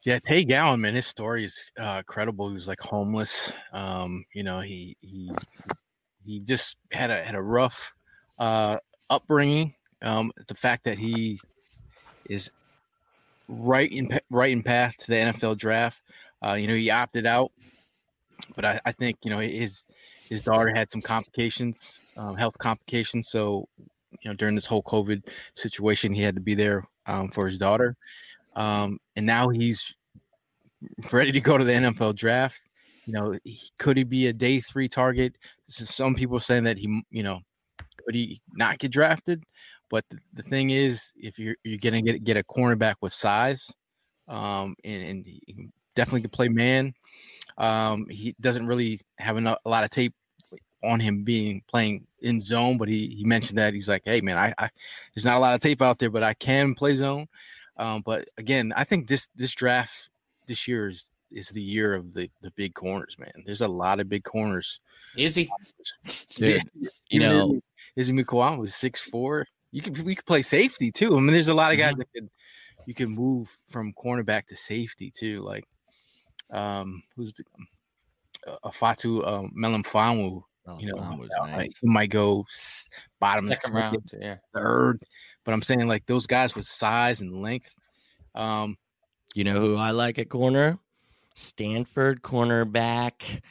Yeah, 0.05 0.19
Tay 0.19 0.45
Gowan, 0.45 0.83
man, 0.83 0.95
his 0.95 1.07
story 1.07 1.45
is 1.45 1.65
uh, 1.81 2.03
credible. 2.03 2.49
He 2.49 2.55
was 2.55 2.69
like 2.69 2.81
homeless. 2.81 3.55
Um, 3.73 4.27
you 4.35 4.43
know, 4.43 4.61
he 4.61 4.99
he 5.01 5.31
he 6.23 6.41
just 6.41 6.77
had 6.93 7.11
a 7.11 7.25
had 7.25 7.35
a 7.35 7.43
rough 7.43 7.95
uh, 8.39 8.77
upbringing. 9.09 9.75
Um, 10.03 10.31
the 10.49 10.55
fact 10.55 10.85
that 10.85 10.99
he 10.99 11.41
is 12.29 12.51
right 13.49 13.91
in 13.91 14.18
right 14.31 14.53
in 14.53 14.62
path 14.62 14.97
to 14.99 15.07
the 15.09 15.14
NFL 15.14 15.59
draft. 15.59 16.01
Uh, 16.45 16.55
you 16.55 16.66
know, 16.66 16.75
he 16.75 16.91
opted 16.91 17.27
out, 17.27 17.53
but 18.55 18.64
I, 18.64 18.81
I, 18.85 18.93
think 18.93 19.18
you 19.22 19.31
know 19.31 19.39
his 19.39 19.87
his 20.29 20.41
daughter 20.41 20.72
had 20.75 20.91
some 20.91 21.03
complications, 21.03 22.01
um, 22.16 22.37
health 22.37 22.59
complications. 22.59 23.29
So, 23.29 23.68
you 23.79 24.31
know, 24.31 24.35
during 24.35 24.55
this 24.55 24.66
whole 24.66 24.83
COVID 24.83 25.27
situation, 25.55 26.12
he 26.12 26.22
had 26.22 26.35
to 26.35 26.41
be 26.41 26.55
there 26.55 26.87
um, 27.07 27.29
for 27.29 27.47
his 27.47 27.59
daughter. 27.59 27.97
Um, 28.57 28.99
and 29.16 29.27
now 29.27 29.49
he's 29.49 29.95
ready 31.12 31.33
to 31.33 31.41
go 31.41 31.59
to 31.59 31.64
the 31.64 31.72
NFL 31.72 32.16
draft. 32.16 32.61
You 33.07 33.12
know, 33.12 33.39
could 33.79 33.97
he 33.97 34.05
be 34.05 34.29
a 34.29 34.33
day 34.33 34.61
three 34.61 34.89
target? 34.89 35.37
So 35.68 35.85
some 35.85 36.14
people 36.14 36.39
saying 36.39 36.64
that 36.64 36.79
he, 36.79 37.03
you 37.11 37.22
know, 37.22 37.41
could 38.05 38.14
he 38.14 38.41
not 38.55 38.79
get 38.79 38.93
drafted? 38.93 39.43
But 39.95 40.05
the, 40.11 40.18
the 40.32 40.42
thing 40.42 40.70
is, 40.70 41.12
if 41.16 41.38
you're 41.38 41.55
you're 41.62 41.78
gonna 41.78 42.03
get 42.03 42.24
get 42.24 42.36
a 42.36 42.42
cornerback 42.42 42.97
with 43.01 43.12
size, 43.12 43.72
um, 44.26 44.74
and, 44.82 45.03
and 45.05 45.24
he 45.24 45.68
definitely 45.95 46.22
can 46.22 46.30
play 46.30 46.49
man. 46.49 46.95
Um, 47.59 48.09
he 48.09 48.34
doesn't 48.40 48.66
really 48.66 48.99
have 49.18 49.36
enough, 49.36 49.59
a 49.64 49.70
lot 49.70 49.84
of 49.84 49.90
tape 49.90 50.12
on 50.82 50.99
him 50.99 51.22
being 51.22 51.62
playing 51.68 52.09
in 52.22 52.40
zone, 52.40 52.76
but 52.76 52.88
he 52.88 53.07
he 53.07 53.22
mentioned 53.22 53.57
that 53.61 53.72
he's 53.72 53.88
like, 53.88 54.03
hey 54.05 54.20
man, 54.20 54.36
I, 54.36 54.53
I 54.59 54.68
there's 55.14 55.24
not 55.24 55.36
a 55.36 55.38
lot 55.38 55.55
of 55.55 55.61
tape 55.61 55.80
out 55.80 56.01
there, 56.01 56.11
but 56.11 56.24
I 56.24 56.34
can 56.34 56.74
play 56.74 56.97
zone. 56.97 57.28
Um, 57.76 58.03
but 58.05 58.28
again, 58.36 58.72
I 58.74 58.82
think 58.82 59.07
this 59.07 59.28
this 59.36 59.55
draft 59.55 60.11
this 60.49 60.66
year 60.66 60.88
is 60.88 61.07
is 61.30 61.51
the 61.51 61.62
year 61.62 61.95
of 61.95 62.14
the 62.14 62.28
the 62.42 62.51
big 62.57 62.74
corners, 62.74 63.14
man. 63.16 63.45
There's 63.47 63.61
a 63.61 63.68
lot 63.68 64.01
of 64.01 64.09
big 64.09 64.24
corners. 64.24 64.80
Is 65.16 65.36
he? 65.36 65.49
Dude, 66.34 66.62
you 67.11 67.20
know, 67.20 67.61
Izzy 67.95 68.12
Mukuamu 68.12 68.59
was 68.59 68.74
six 68.74 69.01
four. 69.01 69.47
You 69.75 69.83
could 69.83 70.01
we 70.07 70.14
could 70.14 70.25
play 70.25 70.43
safety 70.43 70.93
too. 70.93 71.16
I 71.16 71.20
mean, 71.20 71.33
there's 71.33 71.49
a 71.49 71.55
lot 71.55 71.72
of 71.72 71.79
guys 71.79 71.95
mm-hmm. 71.95 71.99
that 71.99 72.12
could 72.14 72.31
you 72.87 72.95
can 72.95 73.11
move 73.11 73.53
from 73.66 73.93
cornerback 73.95 74.47
to 74.47 74.57
safety 74.57 75.11
too. 75.11 75.41
Like, 75.41 75.64
um, 76.53 77.03
who's 77.16 77.33
the 77.33 77.43
uh, 78.62 78.70
Fatu 78.70 79.22
uh, 79.25 79.43
Melifonwu? 79.49 80.45
Oh, 80.68 80.79
you 80.79 80.95
know, 80.95 81.27
like, 81.41 81.72
he 81.81 81.89
might 81.89 82.11
go 82.11 82.47
bottom 83.18 83.49
second 83.49 83.75
round, 83.75 84.12
yeah, 84.20 84.37
third. 84.55 85.03
But 85.43 85.55
I'm 85.55 85.62
saying 85.62 85.89
like 85.89 86.07
those 86.07 86.29
guys 86.29 86.55
with 86.55 86.66
size 86.66 87.20
and 87.20 87.43
length. 87.43 87.75
Um, 88.37 88.79
you 89.35 89.43
know 89.43 89.59
who 89.59 89.77
I 89.77 89.91
like 89.91 90.20
at 90.20 90.29
corner? 90.29 90.79
Stanford 91.35 92.22
cornerback. 92.22 93.43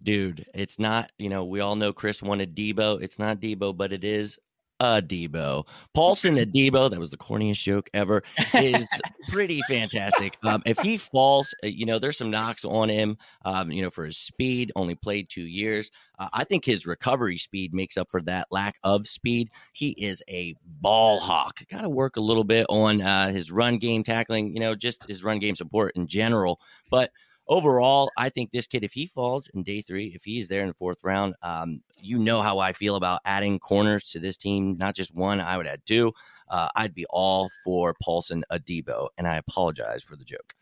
Dude, 0.00 0.46
it's 0.54 0.78
not, 0.78 1.10
you 1.18 1.28
know, 1.28 1.44
we 1.44 1.58
all 1.58 1.74
know 1.74 1.92
Chris 1.92 2.22
wanted 2.22 2.54
Debo. 2.54 3.02
It's 3.02 3.18
not 3.18 3.40
Debo, 3.40 3.76
but 3.76 3.92
it 3.92 4.04
is 4.04 4.38
a 4.82 5.00
Deebo. 5.00 5.64
Paulson 5.94 6.34
Adebo, 6.34 6.90
that 6.90 6.98
was 6.98 7.10
the 7.10 7.16
corniest 7.16 7.62
joke 7.62 7.88
ever, 7.94 8.24
is 8.52 8.88
pretty 9.28 9.62
fantastic. 9.68 10.36
Um, 10.42 10.60
if 10.66 10.76
he 10.78 10.96
falls, 10.96 11.54
uh, 11.62 11.68
you 11.68 11.86
know, 11.86 12.00
there's 12.00 12.18
some 12.18 12.32
knocks 12.32 12.64
on 12.64 12.88
him, 12.88 13.16
um, 13.44 13.70
you 13.70 13.80
know, 13.80 13.90
for 13.90 14.04
his 14.04 14.18
speed, 14.18 14.72
only 14.74 14.96
played 14.96 15.28
two 15.28 15.46
years. 15.46 15.92
Uh, 16.18 16.28
I 16.32 16.42
think 16.42 16.64
his 16.64 16.84
recovery 16.84 17.38
speed 17.38 17.72
makes 17.72 17.96
up 17.96 18.10
for 18.10 18.20
that 18.22 18.48
lack 18.50 18.76
of 18.82 19.06
speed. 19.06 19.50
He 19.72 19.90
is 19.90 20.20
a 20.28 20.56
ball 20.66 21.20
hawk. 21.20 21.60
Got 21.70 21.82
to 21.82 21.88
work 21.88 22.16
a 22.16 22.20
little 22.20 22.44
bit 22.44 22.66
on 22.68 23.00
uh, 23.00 23.28
his 23.28 23.52
run 23.52 23.78
game 23.78 24.02
tackling, 24.02 24.52
you 24.52 24.58
know, 24.58 24.74
just 24.74 25.06
his 25.06 25.22
run 25.22 25.38
game 25.38 25.54
support 25.54 25.92
in 25.94 26.08
general. 26.08 26.60
But 26.90 27.12
overall, 27.48 28.10
I 28.16 28.28
think 28.28 28.50
this 28.50 28.66
kid, 28.66 28.84
if 28.84 28.92
he 28.92 29.06
falls 29.06 29.48
in 29.48 29.62
day 29.62 29.80
three, 29.80 30.12
if 30.14 30.24
he's 30.24 30.48
there 30.48 30.62
in 30.62 30.68
the 30.68 30.74
fourth 30.74 31.02
round, 31.02 31.34
um, 31.42 31.82
you 32.00 32.18
know 32.18 32.42
how 32.42 32.58
I 32.58 32.72
feel 32.72 32.96
about 32.96 33.20
adding 33.24 33.58
corners 33.58 34.10
to 34.10 34.18
this 34.18 34.36
team. 34.36 34.76
Not 34.76 34.94
just 34.94 35.14
one, 35.14 35.40
I 35.40 35.56
would 35.56 35.66
add 35.66 35.82
two. 35.86 36.12
Uh, 36.48 36.68
I'd 36.76 36.94
be 36.94 37.06
all 37.10 37.48
for 37.64 37.94
Paulson 38.02 38.44
Adebo, 38.50 39.08
and 39.16 39.26
I 39.26 39.36
apologize 39.36 40.02
for 40.02 40.16
the 40.16 40.24
joke. 40.24 40.54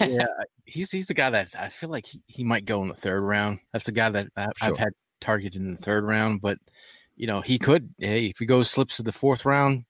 yeah, 0.00 0.26
he's 0.64 0.90
he's 0.90 1.08
the 1.08 1.14
guy 1.14 1.30
that 1.30 1.48
I 1.58 1.68
feel 1.68 1.90
like 1.90 2.06
he, 2.06 2.22
he 2.26 2.44
might 2.44 2.64
go 2.64 2.82
in 2.82 2.88
the 2.88 2.94
third 2.94 3.20
round. 3.20 3.58
That's 3.72 3.84
the 3.84 3.92
guy 3.92 4.10
that 4.10 4.28
I, 4.36 4.44
sure. 4.44 4.52
I've 4.62 4.78
had 4.78 4.92
targeted 5.20 5.60
in 5.60 5.72
the 5.72 5.82
third 5.82 6.04
round, 6.04 6.40
but 6.40 6.58
you 7.16 7.26
know 7.26 7.40
he 7.40 7.58
could. 7.58 7.92
Hey, 7.98 8.26
if 8.26 8.38
he 8.38 8.46
goes 8.46 8.70
slips 8.70 8.96
to 8.96 9.02
the 9.02 9.12
fourth 9.12 9.44
round, 9.44 9.84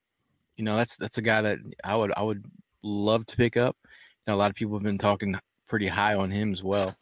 you 0.56 0.64
know 0.64 0.76
that's 0.76 0.96
that's 0.96 1.18
a 1.18 1.22
guy 1.22 1.42
that 1.42 1.58
I 1.84 1.94
would 1.94 2.12
I 2.16 2.22
would 2.22 2.44
love 2.82 3.26
to 3.26 3.36
pick 3.36 3.56
up. 3.56 3.76
You 3.84 4.32
know, 4.32 4.34
a 4.34 4.38
lot 4.38 4.50
of 4.50 4.56
people 4.56 4.76
have 4.76 4.82
been 4.82 4.98
talking 4.98 5.36
pretty 5.72 5.86
high 5.86 6.14
on 6.14 6.30
him 6.30 6.52
as 6.52 6.62
well. 6.62 6.94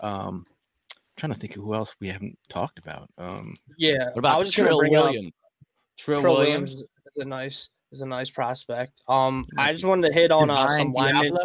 Um, 0.00 0.46
trying 1.18 1.34
to 1.34 1.38
think 1.38 1.54
of 1.54 1.62
who 1.62 1.74
else 1.74 1.94
we 2.00 2.08
haven't 2.08 2.38
talked 2.48 2.78
about. 2.78 3.10
Um, 3.18 3.54
yeah, 3.76 4.06
what 4.06 4.20
about 4.20 4.36
I 4.36 4.38
was 4.38 4.48
just 4.48 4.56
Trill 4.56 4.78
Williams? 4.78 5.32
Trill, 5.98 6.22
Trill 6.22 6.36
Williams 6.38 6.70
is 6.70 6.84
a 7.18 7.26
nice 7.26 7.68
is 7.92 8.00
a 8.00 8.06
nice 8.06 8.30
prospect. 8.30 9.02
Um, 9.06 9.44
I 9.58 9.72
just 9.72 9.84
wanted 9.84 10.08
to 10.08 10.14
hit 10.14 10.30
on 10.30 10.48
uh, 10.48 10.66
some 10.78 10.94
linemen. 10.94 11.36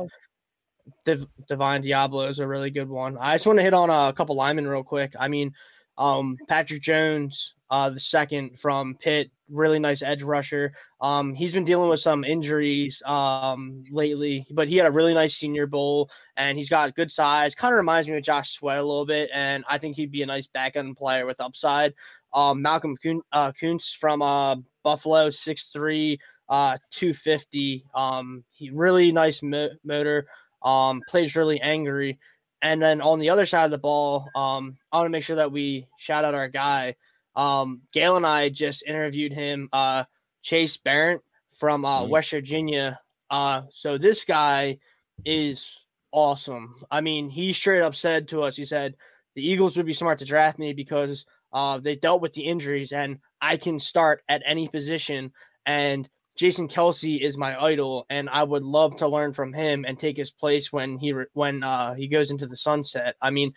Div- 1.03 1.25
Divine 1.45 1.83
Deablo 1.83 2.29
is 2.29 2.39
a 2.39 2.47
really 2.47 2.71
good 2.71 2.87
one. 2.87 3.17
I 3.19 3.35
just 3.35 3.45
want 3.45 3.59
to 3.59 3.63
hit 3.63 3.73
on 3.73 3.89
a 3.89 4.13
couple 4.13 4.37
linemen 4.37 4.65
real 4.65 4.83
quick. 4.83 5.11
I 5.19 5.27
mean, 5.27 5.53
um, 5.97 6.37
Patrick 6.47 6.81
Jones, 6.81 7.53
uh, 7.69 7.89
the 7.89 7.99
second 7.99 8.61
from 8.61 8.95
Pitt, 8.95 9.29
really 9.51 9.79
nice 9.79 10.01
edge 10.01 10.23
rusher. 10.23 10.73
Um, 10.99 11.33
he's 11.33 11.53
been 11.53 11.65
dealing 11.65 11.89
with 11.89 11.99
some 11.99 12.23
injuries 12.23 13.01
um, 13.05 13.83
lately, 13.91 14.45
but 14.51 14.67
he 14.67 14.77
had 14.77 14.87
a 14.87 14.91
really 14.91 15.13
nice 15.13 15.35
Senior 15.35 15.67
Bowl, 15.67 16.09
and 16.37 16.57
he's 16.57 16.69
got 16.69 16.95
good 16.95 17.11
size. 17.11 17.55
Kind 17.55 17.73
of 17.73 17.77
reminds 17.77 18.07
me 18.07 18.17
of 18.17 18.23
Josh 18.23 18.51
Sweat 18.51 18.77
a 18.77 18.83
little 18.83 19.05
bit, 19.05 19.29
and 19.33 19.63
I 19.67 19.77
think 19.77 19.95
he'd 19.95 20.11
be 20.11 20.23
a 20.23 20.27
nice 20.27 20.47
back 20.47 20.75
end 20.75 20.97
player 20.97 21.25
with 21.25 21.41
upside. 21.41 21.93
Um, 22.33 22.61
Malcolm 22.61 22.95
uh, 23.31 23.51
Koonce 23.51 23.95
from 23.97 24.21
uh, 24.21 24.55
Buffalo, 24.83 25.27
6'3", 25.27 26.17
uh, 26.49 26.77
250. 26.91 27.83
Um, 27.93 28.43
he 28.49 28.71
really 28.71 29.11
nice 29.11 29.43
mo- 29.43 29.69
motor. 29.83 30.27
Um, 30.63 31.01
plays 31.07 31.35
really 31.35 31.59
angry. 31.59 32.19
And 32.61 32.81
then 32.81 33.01
on 33.01 33.19
the 33.19 33.31
other 33.31 33.45
side 33.45 33.65
of 33.65 33.71
the 33.71 33.79
ball, 33.79 34.29
um, 34.35 34.77
I 34.91 34.97
want 34.97 35.07
to 35.07 35.11
make 35.11 35.23
sure 35.23 35.37
that 35.37 35.51
we 35.51 35.87
shout 35.97 36.25
out 36.25 36.35
our 36.35 36.47
guy. 36.47 36.95
Um, 37.35 37.81
Gail 37.93 38.17
and 38.17 38.25
I 38.25 38.49
just 38.49 38.85
interviewed 38.85 39.33
him, 39.33 39.69
uh, 39.71 40.05
Chase 40.41 40.77
Barrett 40.77 41.21
from 41.59 41.85
uh, 41.85 42.01
mm-hmm. 42.01 42.11
West 42.11 42.31
Virginia. 42.31 42.99
Uh, 43.29 43.63
so 43.71 43.97
this 43.97 44.25
guy 44.25 44.79
is 45.23 45.85
awesome. 46.11 46.75
I 46.89 47.01
mean, 47.01 47.29
he 47.29 47.53
straight 47.53 47.81
up 47.81 47.95
said 47.95 48.29
to 48.29 48.41
us, 48.41 48.55
he 48.55 48.65
said, 48.65 48.95
the 49.35 49.47
Eagles 49.47 49.77
would 49.77 49.85
be 49.85 49.93
smart 49.93 50.19
to 50.19 50.25
draft 50.25 50.59
me 50.59 50.73
because 50.73 51.25
uh, 51.53 51.79
they 51.79 51.95
dealt 51.95 52.21
with 52.21 52.33
the 52.33 52.45
injuries 52.45 52.91
and 52.91 53.19
I 53.39 53.57
can 53.57 53.79
start 53.79 54.23
at 54.27 54.43
any 54.45 54.67
position. 54.67 55.31
And 55.65 56.09
Jason 56.35 56.67
Kelce 56.67 57.19
is 57.19 57.37
my 57.37 57.61
idol, 57.61 58.05
and 58.09 58.29
I 58.29 58.43
would 58.43 58.63
love 58.63 58.97
to 58.97 59.07
learn 59.07 59.33
from 59.33 59.53
him 59.53 59.85
and 59.85 59.99
take 59.99 60.17
his 60.17 60.31
place 60.31 60.71
when 60.71 60.97
he 60.97 61.13
re- 61.13 61.25
when 61.33 61.61
uh, 61.61 61.93
he 61.93 62.07
goes 62.07 62.31
into 62.31 62.47
the 62.47 62.55
sunset. 62.55 63.15
I 63.21 63.31
mean, 63.31 63.53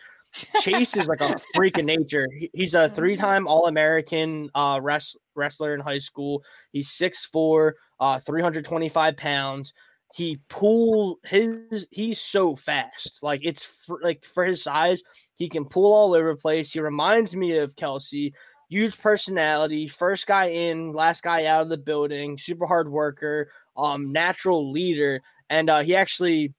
Chase 0.60 0.96
is 0.96 1.08
like 1.08 1.20
a 1.20 1.36
freak 1.54 1.78
of 1.78 1.84
nature. 1.84 2.26
He, 2.36 2.50
he's 2.52 2.74
a 2.74 2.88
three-time 2.88 3.46
All-American 3.46 4.50
uh, 4.54 4.80
rest, 4.82 5.18
wrestler 5.34 5.74
in 5.74 5.80
high 5.80 5.98
school. 5.98 6.42
He's 6.72 6.90
6'4", 6.90 7.72
uh, 8.00 8.20
325 8.20 9.16
pounds. 9.16 9.72
He 10.14 10.38
pull 10.48 11.18
his. 11.24 11.88
He's 11.90 12.20
so 12.20 12.54
fast. 12.54 13.18
Like 13.20 13.44
it's 13.44 13.84
for, 13.84 13.98
like 14.00 14.24
for 14.24 14.44
his 14.44 14.62
size, 14.62 15.02
he 15.34 15.48
can 15.48 15.64
pull 15.64 15.92
all 15.92 16.14
over 16.14 16.34
the 16.34 16.40
place. 16.40 16.72
He 16.72 16.80
reminds 16.80 17.34
me 17.34 17.58
of 17.58 17.74
Kelce. 17.74 18.32
Huge 18.70 18.98
personality, 18.98 19.88
first 19.88 20.26
guy 20.26 20.46
in, 20.46 20.92
last 20.92 21.22
guy 21.22 21.46
out 21.46 21.62
of 21.62 21.68
the 21.68 21.76
building, 21.78 22.38
super 22.38 22.66
hard 22.66 22.88
worker, 22.90 23.48
um, 23.76 24.10
natural 24.10 24.72
leader, 24.72 25.20
and 25.50 25.68
uh, 25.68 25.82
he 25.82 25.94
actually 25.94 26.54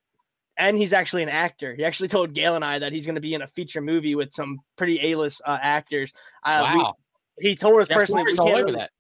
and 0.58 0.78
he's 0.78 0.94
actually 0.94 1.24
an 1.24 1.30
actor. 1.30 1.76
He 1.76 1.84
actually 1.84 2.10
told 2.10 2.34
Gail 2.34 2.56
and 2.56 2.64
I 2.64 2.80
that 2.80 2.94
he's 2.94 3.06
going 3.06 3.16
to 3.16 3.22
be 3.22 3.34
in 3.34 3.42
a 3.42 3.48
feature 3.48 3.82
movie 3.82 4.16
with 4.16 4.32
some 4.34 4.60
pretty 4.78 5.12
A-list 5.12 5.42
uh, 5.46 5.58
actors. 5.62 6.14
Uh, 6.44 6.74
wow. 6.76 6.96
We, 7.42 7.50
he 7.50 7.56
told 7.56 7.82
us 7.82 7.88
Jeff 7.88 7.96
personally 7.96 8.24
we 8.24 8.36
can't 8.36 8.50
over 8.50 8.64
really- 8.66 8.76
that. 8.76 8.92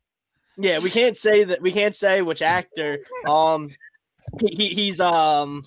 yeah, 0.58 0.80
we 0.80 0.90
can't 0.90 1.18
say 1.18 1.44
that. 1.46 1.62
We 1.62 1.72
can't 1.72 1.96
say 1.96 2.22
which 2.22 2.42
actor. 2.42 3.00
Um, 3.28 3.70
he, 4.40 4.56
he 4.56 4.68
he's 4.70 5.00
um 5.00 5.64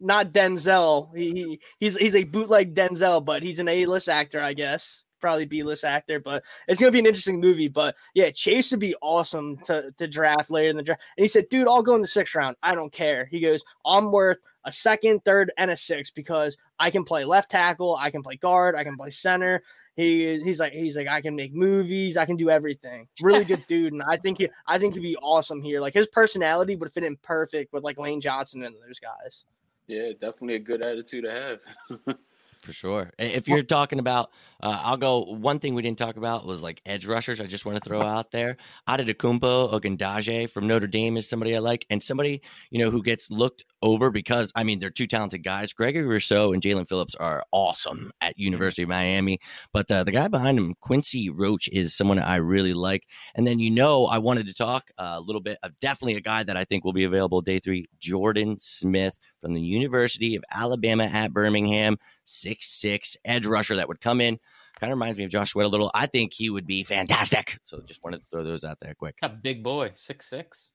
not 0.00 0.32
Denzel. 0.32 1.16
He, 1.16 1.30
he 1.30 1.60
he's 1.78 1.96
he's 1.96 2.14
a 2.14 2.24
bootleg 2.24 2.74
Denzel, 2.74 3.24
but 3.24 3.42
he's 3.42 3.58
an 3.60 3.68
A-list 3.68 4.08
actor, 4.08 4.40
I 4.40 4.52
guess. 4.54 5.04
Probably 5.22 5.46
B-list 5.46 5.84
actor, 5.84 6.20
but 6.20 6.44
it's 6.68 6.80
gonna 6.80 6.92
be 6.92 6.98
an 6.98 7.06
interesting 7.06 7.40
movie. 7.40 7.68
But 7.68 7.96
yeah, 8.12 8.30
Chase 8.30 8.70
would 8.72 8.80
be 8.80 8.94
awesome 9.00 9.56
to 9.64 9.92
to 9.92 10.06
draft 10.06 10.50
later 10.50 10.68
in 10.68 10.76
the 10.76 10.82
draft. 10.82 11.00
And 11.16 11.24
he 11.24 11.28
said, 11.28 11.48
"Dude, 11.48 11.68
I'll 11.68 11.82
go 11.82 11.94
in 11.94 12.02
the 12.02 12.08
sixth 12.08 12.34
round. 12.34 12.56
I 12.62 12.74
don't 12.74 12.92
care." 12.92 13.24
He 13.24 13.40
goes, 13.40 13.64
"I'm 13.86 14.12
worth 14.12 14.38
a 14.64 14.72
second, 14.72 15.24
third, 15.24 15.52
and 15.56 15.70
a 15.70 15.76
sixth 15.76 16.14
because 16.14 16.56
I 16.78 16.90
can 16.90 17.04
play 17.04 17.24
left 17.24 17.50
tackle, 17.50 17.96
I 17.96 18.10
can 18.10 18.22
play 18.22 18.36
guard, 18.36 18.74
I 18.74 18.84
can 18.84 18.96
play 18.96 19.10
center." 19.10 19.62
He 19.94 20.40
he's 20.40 20.58
like 20.58 20.72
he's 20.72 20.96
like 20.96 21.08
I 21.08 21.20
can 21.20 21.36
make 21.36 21.54
movies, 21.54 22.16
I 22.16 22.24
can 22.24 22.36
do 22.36 22.50
everything. 22.50 23.08
Really 23.20 23.44
good 23.44 23.64
dude, 23.68 23.92
and 23.92 24.02
I 24.02 24.16
think 24.16 24.38
he 24.38 24.48
I 24.66 24.78
think 24.78 24.94
he'd 24.94 25.00
be 25.00 25.16
awesome 25.16 25.62
here. 25.62 25.80
Like 25.80 25.94
his 25.94 26.08
personality 26.08 26.76
would 26.76 26.92
fit 26.92 27.04
in 27.04 27.16
perfect 27.16 27.72
with 27.72 27.84
like 27.84 27.98
Lane 27.98 28.20
Johnson 28.20 28.64
and 28.64 28.74
those 28.86 28.98
guys. 28.98 29.44
Yeah, 29.88 30.12
definitely 30.12 30.54
a 30.54 30.60
good 30.60 30.84
attitude 30.84 31.24
to 31.24 31.30
have. 31.30 32.16
For 32.62 32.72
sure. 32.72 33.10
If 33.18 33.48
you're 33.48 33.64
talking 33.64 33.98
about, 33.98 34.30
uh, 34.62 34.80
I'll 34.84 34.96
go. 34.96 35.22
One 35.24 35.58
thing 35.58 35.74
we 35.74 35.82
didn't 35.82 35.98
talk 35.98 36.16
about 36.16 36.46
was 36.46 36.62
like 36.62 36.80
edge 36.86 37.06
rushers. 37.06 37.40
I 37.40 37.46
just 37.46 37.66
want 37.66 37.82
to 37.82 37.84
throw 37.88 38.00
out 38.00 38.30
there. 38.30 38.56
Adetokunbo 38.88 39.72
Ogundeji 39.72 40.48
from 40.48 40.68
Notre 40.68 40.86
Dame 40.86 41.16
is 41.16 41.28
somebody 41.28 41.56
I 41.56 41.58
like, 41.58 41.84
and 41.90 42.00
somebody 42.00 42.40
you 42.70 42.78
know 42.78 42.90
who 42.90 43.02
gets 43.02 43.32
looked 43.32 43.64
over 43.82 44.12
because 44.12 44.52
I 44.54 44.62
mean 44.62 44.78
they're 44.78 44.90
two 44.90 45.08
talented 45.08 45.42
guys. 45.42 45.72
Gregory 45.72 46.04
Rousseau 46.04 46.52
and 46.52 46.62
Jaelan 46.62 46.88
Phillips 46.88 47.16
are 47.16 47.44
awesome 47.50 48.12
at 48.20 48.38
University 48.38 48.84
of 48.84 48.88
Miami, 48.88 49.40
but 49.72 49.90
uh, 49.90 50.04
the 50.04 50.12
guy 50.12 50.28
behind 50.28 50.56
him, 50.56 50.76
Quincy 50.80 51.30
Roche, 51.30 51.68
is 51.72 51.92
someone 51.92 52.20
I 52.20 52.36
really 52.36 52.74
like. 52.74 53.08
And 53.34 53.44
then 53.44 53.58
you 53.58 53.72
know 53.72 54.06
I 54.06 54.18
wanted 54.18 54.46
to 54.46 54.54
talk 54.54 54.92
a 54.98 55.20
little 55.20 55.42
bit 55.42 55.58
of 55.64 55.72
definitely 55.80 56.14
a 56.14 56.20
guy 56.20 56.44
that 56.44 56.56
I 56.56 56.62
think 56.62 56.84
will 56.84 56.92
be 56.92 57.04
available 57.04 57.40
day 57.40 57.58
three, 57.58 57.86
Jordan 57.98 58.58
Smith 58.60 59.18
from 59.42 59.52
the 59.52 59.60
University 59.60 60.36
of 60.36 60.44
Alabama 60.50 61.04
at 61.04 61.34
Birmingham, 61.34 61.98
six 62.24 62.68
six 62.68 63.16
edge 63.26 63.44
rusher 63.44 63.76
that 63.76 63.88
would 63.88 64.00
come 64.00 64.22
in. 64.22 64.38
Kind 64.80 64.90
of 64.90 64.96
reminds 64.96 65.18
me 65.18 65.24
of 65.24 65.30
Josh 65.30 65.50
Sweat 65.50 65.66
a 65.66 65.68
little. 65.68 65.90
I 65.94 66.06
think 66.06 66.32
he 66.32 66.48
would 66.48 66.66
be 66.66 66.82
fantastic. 66.82 67.58
So 67.64 67.80
just 67.80 68.02
wanted 68.02 68.18
to 68.20 68.26
throw 68.30 68.42
those 68.42 68.64
out 68.64 68.78
there 68.80 68.94
quick. 68.94 69.16
A 69.22 69.28
big 69.28 69.62
boy, 69.62 69.92
six 69.96 70.30
six. 70.30 70.72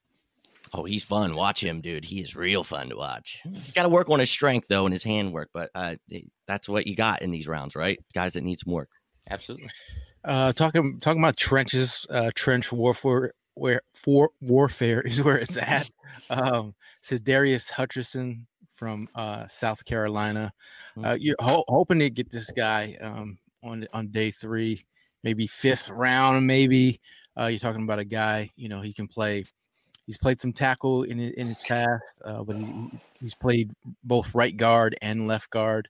Oh, 0.74 0.84
he's 0.84 1.02
fun. 1.02 1.34
Watch 1.34 1.64
him, 1.64 1.80
dude. 1.80 2.04
He 2.04 2.20
is 2.20 2.36
real 2.36 2.62
fun 2.62 2.90
to 2.90 2.96
watch. 2.96 3.38
Got 3.74 3.84
to 3.84 3.88
work 3.88 4.10
on 4.10 4.18
his 4.18 4.30
strength 4.30 4.68
though 4.68 4.84
and 4.84 4.92
his 4.92 5.02
handwork, 5.02 5.48
but 5.54 5.70
uh, 5.74 5.96
that's 6.46 6.68
what 6.68 6.86
you 6.86 6.94
got 6.94 7.22
in 7.22 7.30
these 7.30 7.48
rounds, 7.48 7.74
right? 7.74 7.98
Guys 8.14 8.34
that 8.34 8.44
need 8.44 8.60
some 8.60 8.74
work. 8.74 8.90
Absolutely. 9.30 9.70
Uh, 10.24 10.52
talking 10.52 11.00
talking 11.00 11.22
about 11.22 11.36
trenches, 11.36 12.06
uh, 12.10 12.30
trench 12.34 12.70
warfare, 12.70 13.32
where 13.54 13.82
for 13.92 14.30
warfare 14.40 15.00
is 15.06 15.22
where 15.22 15.38
it's 15.38 15.56
at. 15.56 15.90
Um, 16.30 16.74
Sadarius 17.02 17.70
Hutcherson 17.70 18.42
from 18.78 19.08
uh, 19.14 19.46
South 19.48 19.84
Carolina. 19.84 20.52
Uh, 21.02 21.16
you're 21.18 21.36
ho- 21.40 21.64
hoping 21.68 21.98
to 21.98 22.10
get 22.10 22.30
this 22.30 22.50
guy 22.52 22.96
um, 23.00 23.38
on 23.62 23.86
on 23.92 24.08
day 24.08 24.30
three, 24.30 24.84
maybe 25.24 25.46
fifth 25.46 25.90
round, 25.90 26.46
maybe. 26.46 27.00
Uh, 27.38 27.46
you're 27.46 27.58
talking 27.58 27.82
about 27.82 27.98
a 27.98 28.04
guy, 28.04 28.50
you 28.56 28.68
know, 28.68 28.80
he 28.80 28.92
can 28.92 29.08
play. 29.08 29.44
He's 30.06 30.18
played 30.18 30.40
some 30.40 30.54
tackle 30.54 31.02
in 31.02 31.18
his, 31.18 31.32
in 31.32 31.46
his 31.48 31.62
past, 31.64 32.22
uh, 32.24 32.42
but 32.42 32.56
he, 32.56 32.90
he's 33.20 33.34
played 33.34 33.70
both 34.04 34.34
right 34.34 34.56
guard 34.56 34.96
and 35.02 35.28
left 35.28 35.50
guard. 35.50 35.86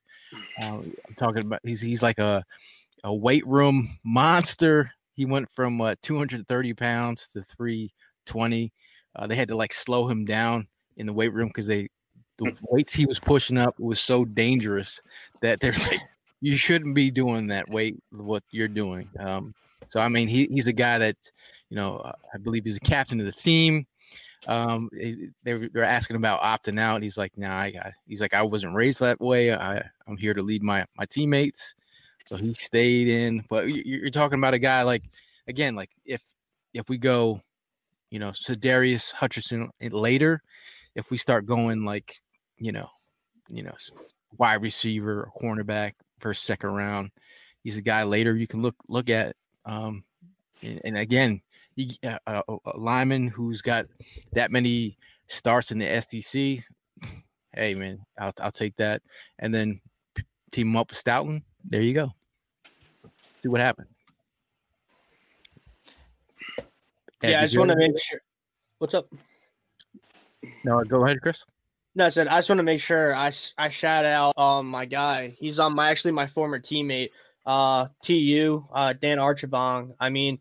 Uh, 0.61 0.79
I'm 0.79 1.15
talking 1.17 1.45
about 1.45 1.61
he's 1.63 1.81
he's 1.81 2.03
like 2.03 2.19
a 2.19 2.45
a 3.05 3.15
weight 3.15 3.47
room 3.47 3.99
monster. 4.05 4.91
He 5.15 5.25
went 5.25 5.51
from 5.51 5.81
uh, 5.81 5.95
230 6.03 6.75
pounds 6.75 7.29
to 7.29 7.43
320. 7.43 8.73
Uh, 9.15 9.27
they 9.27 9.37
had 9.37 9.49
to 9.49 9.57
like 9.57 9.73
slow 9.73 10.09
him 10.09 10.25
down 10.25 10.67
in 10.97 11.07
the 11.07 11.13
weight 11.13 11.33
room 11.33 11.49
because 11.49 11.67
they 11.67 11.89
the 12.39 12.57
weights 12.63 12.95
he 12.95 13.07
was 13.07 13.19
pushing 13.19 13.59
up 13.59 13.79
was 13.79 14.01
so 14.01 14.25
dangerous 14.25 15.01
that 15.43 15.61
they're 15.61 15.73
like, 15.91 16.01
you 16.41 16.57
shouldn't 16.57 16.95
be 16.95 17.11
doing 17.11 17.49
that 17.49 17.69
weight 17.69 17.97
what 18.13 18.43
you're 18.51 18.69
doing. 18.69 19.09
Um, 19.19 19.55
so 19.89 20.01
I 20.01 20.09
mean, 20.09 20.29
he, 20.29 20.47
he's 20.47 20.67
a 20.67 20.73
guy 20.73 20.99
that 20.99 21.17
you 21.71 21.77
know 21.77 22.01
I 22.33 22.39
believe 22.39 22.65
he's 22.65 22.77
a 22.77 22.81
captain 22.81 23.21
of 23.21 23.27
the 23.27 23.33
team. 23.33 23.87
Um, 24.47 24.89
they're 25.43 25.59
they're 25.59 25.85
asking 25.85 26.17
about 26.17 26.41
opting 26.41 26.79
out. 26.79 27.03
He's 27.03 27.19
like, 27.19 27.37
nah, 27.37 27.59
I 27.59 27.71
got. 27.71 27.93
He's 28.07 28.21
like, 28.21 28.35
I 28.35 28.43
wasn't 28.43 28.75
raised 28.75 29.01
that 29.01 29.21
way. 29.21 29.53
I 29.53 29.83
I'm 30.07 30.17
here 30.17 30.35
to 30.35 30.43
lead 30.43 30.63
my 30.63 30.85
my 30.97 31.05
teammates. 31.07 31.75
So 32.27 32.37
he 32.37 32.55
stayed 32.55 33.09
in. 33.09 33.45
But 33.49 33.69
you- 33.69 33.83
you're 33.85 34.11
talking 34.11 34.39
about 34.39 34.55
a 34.55 34.59
guy 34.59 34.83
like 34.83 35.03
again, 35.49 35.75
like 35.75 35.91
if 36.05 36.23
if 36.75 36.89
we 36.89 36.99
go, 36.99 37.41
you 38.11 38.19
know, 38.19 38.33
Darius 38.61 39.13
Hutcherson 39.13 39.69
later, 39.91 40.41
if 40.95 41.11
we 41.11 41.19
start 41.19 41.47
going 41.47 41.85
like, 41.85 42.21
you 42.59 42.73
know, 42.73 42.89
you 43.49 43.63
know, 43.63 43.75
wide 44.37 44.63
receiver 44.63 45.23
or 45.23 45.33
cornerback 45.41 45.93
first 46.21 46.45
second 46.45 46.71
round, 46.71 47.11
he's 47.63 47.77
a 47.77 47.83
guy 47.83 48.03
later 48.03 48.37
you 48.37 48.47
can 48.47 48.63
look 48.63 48.77
look 48.89 49.11
at. 49.11 49.35
Um, 49.65 50.05
and, 50.63 50.81
and 50.85 50.99
again, 50.99 51.41
you, 51.77 51.95
uh, 52.05 52.19
a, 52.27 52.57
a 52.67 52.79
lineman 52.79 53.29
who's 53.29 53.63
got 53.63 53.87
that 54.33 54.51
many 54.51 54.97
starts 55.29 55.71
in 55.71 55.79
the 55.79 56.01
SEC. 56.01 56.65
Hey 57.55 57.75
man, 57.75 57.99
I'll 58.19 58.33
I'll 58.41 58.53
take 58.53 58.77
that. 58.77 59.03
And 59.39 59.53
then 59.53 59.81
team 60.51 60.69
him 60.69 60.77
up 60.77 60.91
with 60.91 61.03
Stoutland. 61.03 61.43
There 61.65 61.83
you 61.83 61.95
go. 61.95 62.11
See 63.41 63.49
what 63.49 63.61
happens. 63.61 63.89
yeah, 67.23 67.41
I 67.41 67.43
just 67.45 67.59
want 67.59 67.71
to 67.71 67.77
make 67.77 67.99
sure. 67.99 68.21
What's 68.79 68.95
up? 68.95 69.07
No, 70.65 70.83
go 70.85 71.05
ahead, 71.05 71.21
Chris. 71.21 71.45
No, 71.99 72.05
I 72.07 72.11
said 72.11 72.29
I 72.29 72.39
just 72.39 72.49
want 72.49 72.61
to 72.61 72.63
make 72.65 72.81
sure 72.81 73.13
I, 73.13 73.33
I 73.59 73.71
shout 73.71 74.05
out 74.05 74.39
um 74.39 74.69
my 74.69 74.85
guy. 74.85 75.35
He's 75.37 75.59
on 75.59 75.75
my 75.75 75.91
actually 75.91 76.13
my 76.13 76.29
former 76.29 76.61
teammate, 76.61 77.11
uh 77.45 77.89
TU, 78.05 78.63
uh 78.73 78.93
Dan 78.93 79.19
Archibong. 79.19 79.95
I 79.99 80.11
mean, 80.11 80.39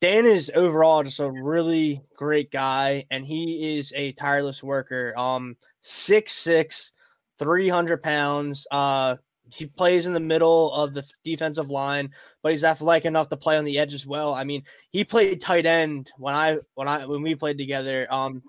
Dan 0.00 0.26
is 0.26 0.52
overall 0.54 1.02
just 1.02 1.18
a 1.18 1.28
really 1.28 2.02
great 2.16 2.52
guy, 2.52 3.06
and 3.10 3.26
he 3.26 3.76
is 3.76 3.92
a 3.96 4.12
tireless 4.12 4.62
worker. 4.62 5.12
Um, 5.16 5.56
6'6", 5.82 6.92
300 7.40 8.00
pounds. 8.00 8.68
Uh, 8.70 9.16
he 9.52 9.66
plays 9.66 10.06
in 10.06 10.14
the 10.14 10.20
middle 10.20 10.72
of 10.72 10.94
the 10.94 11.04
defensive 11.24 11.68
line, 11.68 12.12
but 12.44 12.52
he's 12.52 12.64
athletic 12.64 13.06
enough 13.06 13.28
to 13.30 13.36
play 13.36 13.58
on 13.58 13.64
the 13.64 13.78
edge 13.78 13.94
as 13.94 14.06
well. 14.06 14.34
I 14.34 14.44
mean, 14.44 14.62
he 14.90 15.04
played 15.04 15.40
tight 15.40 15.66
end 15.66 16.12
when 16.16 16.34
I 16.34 16.58
when 16.74 16.86
I 16.86 17.06
when 17.06 17.22
we 17.22 17.34
played 17.34 17.58
together. 17.58 18.06
Um, 18.08 18.42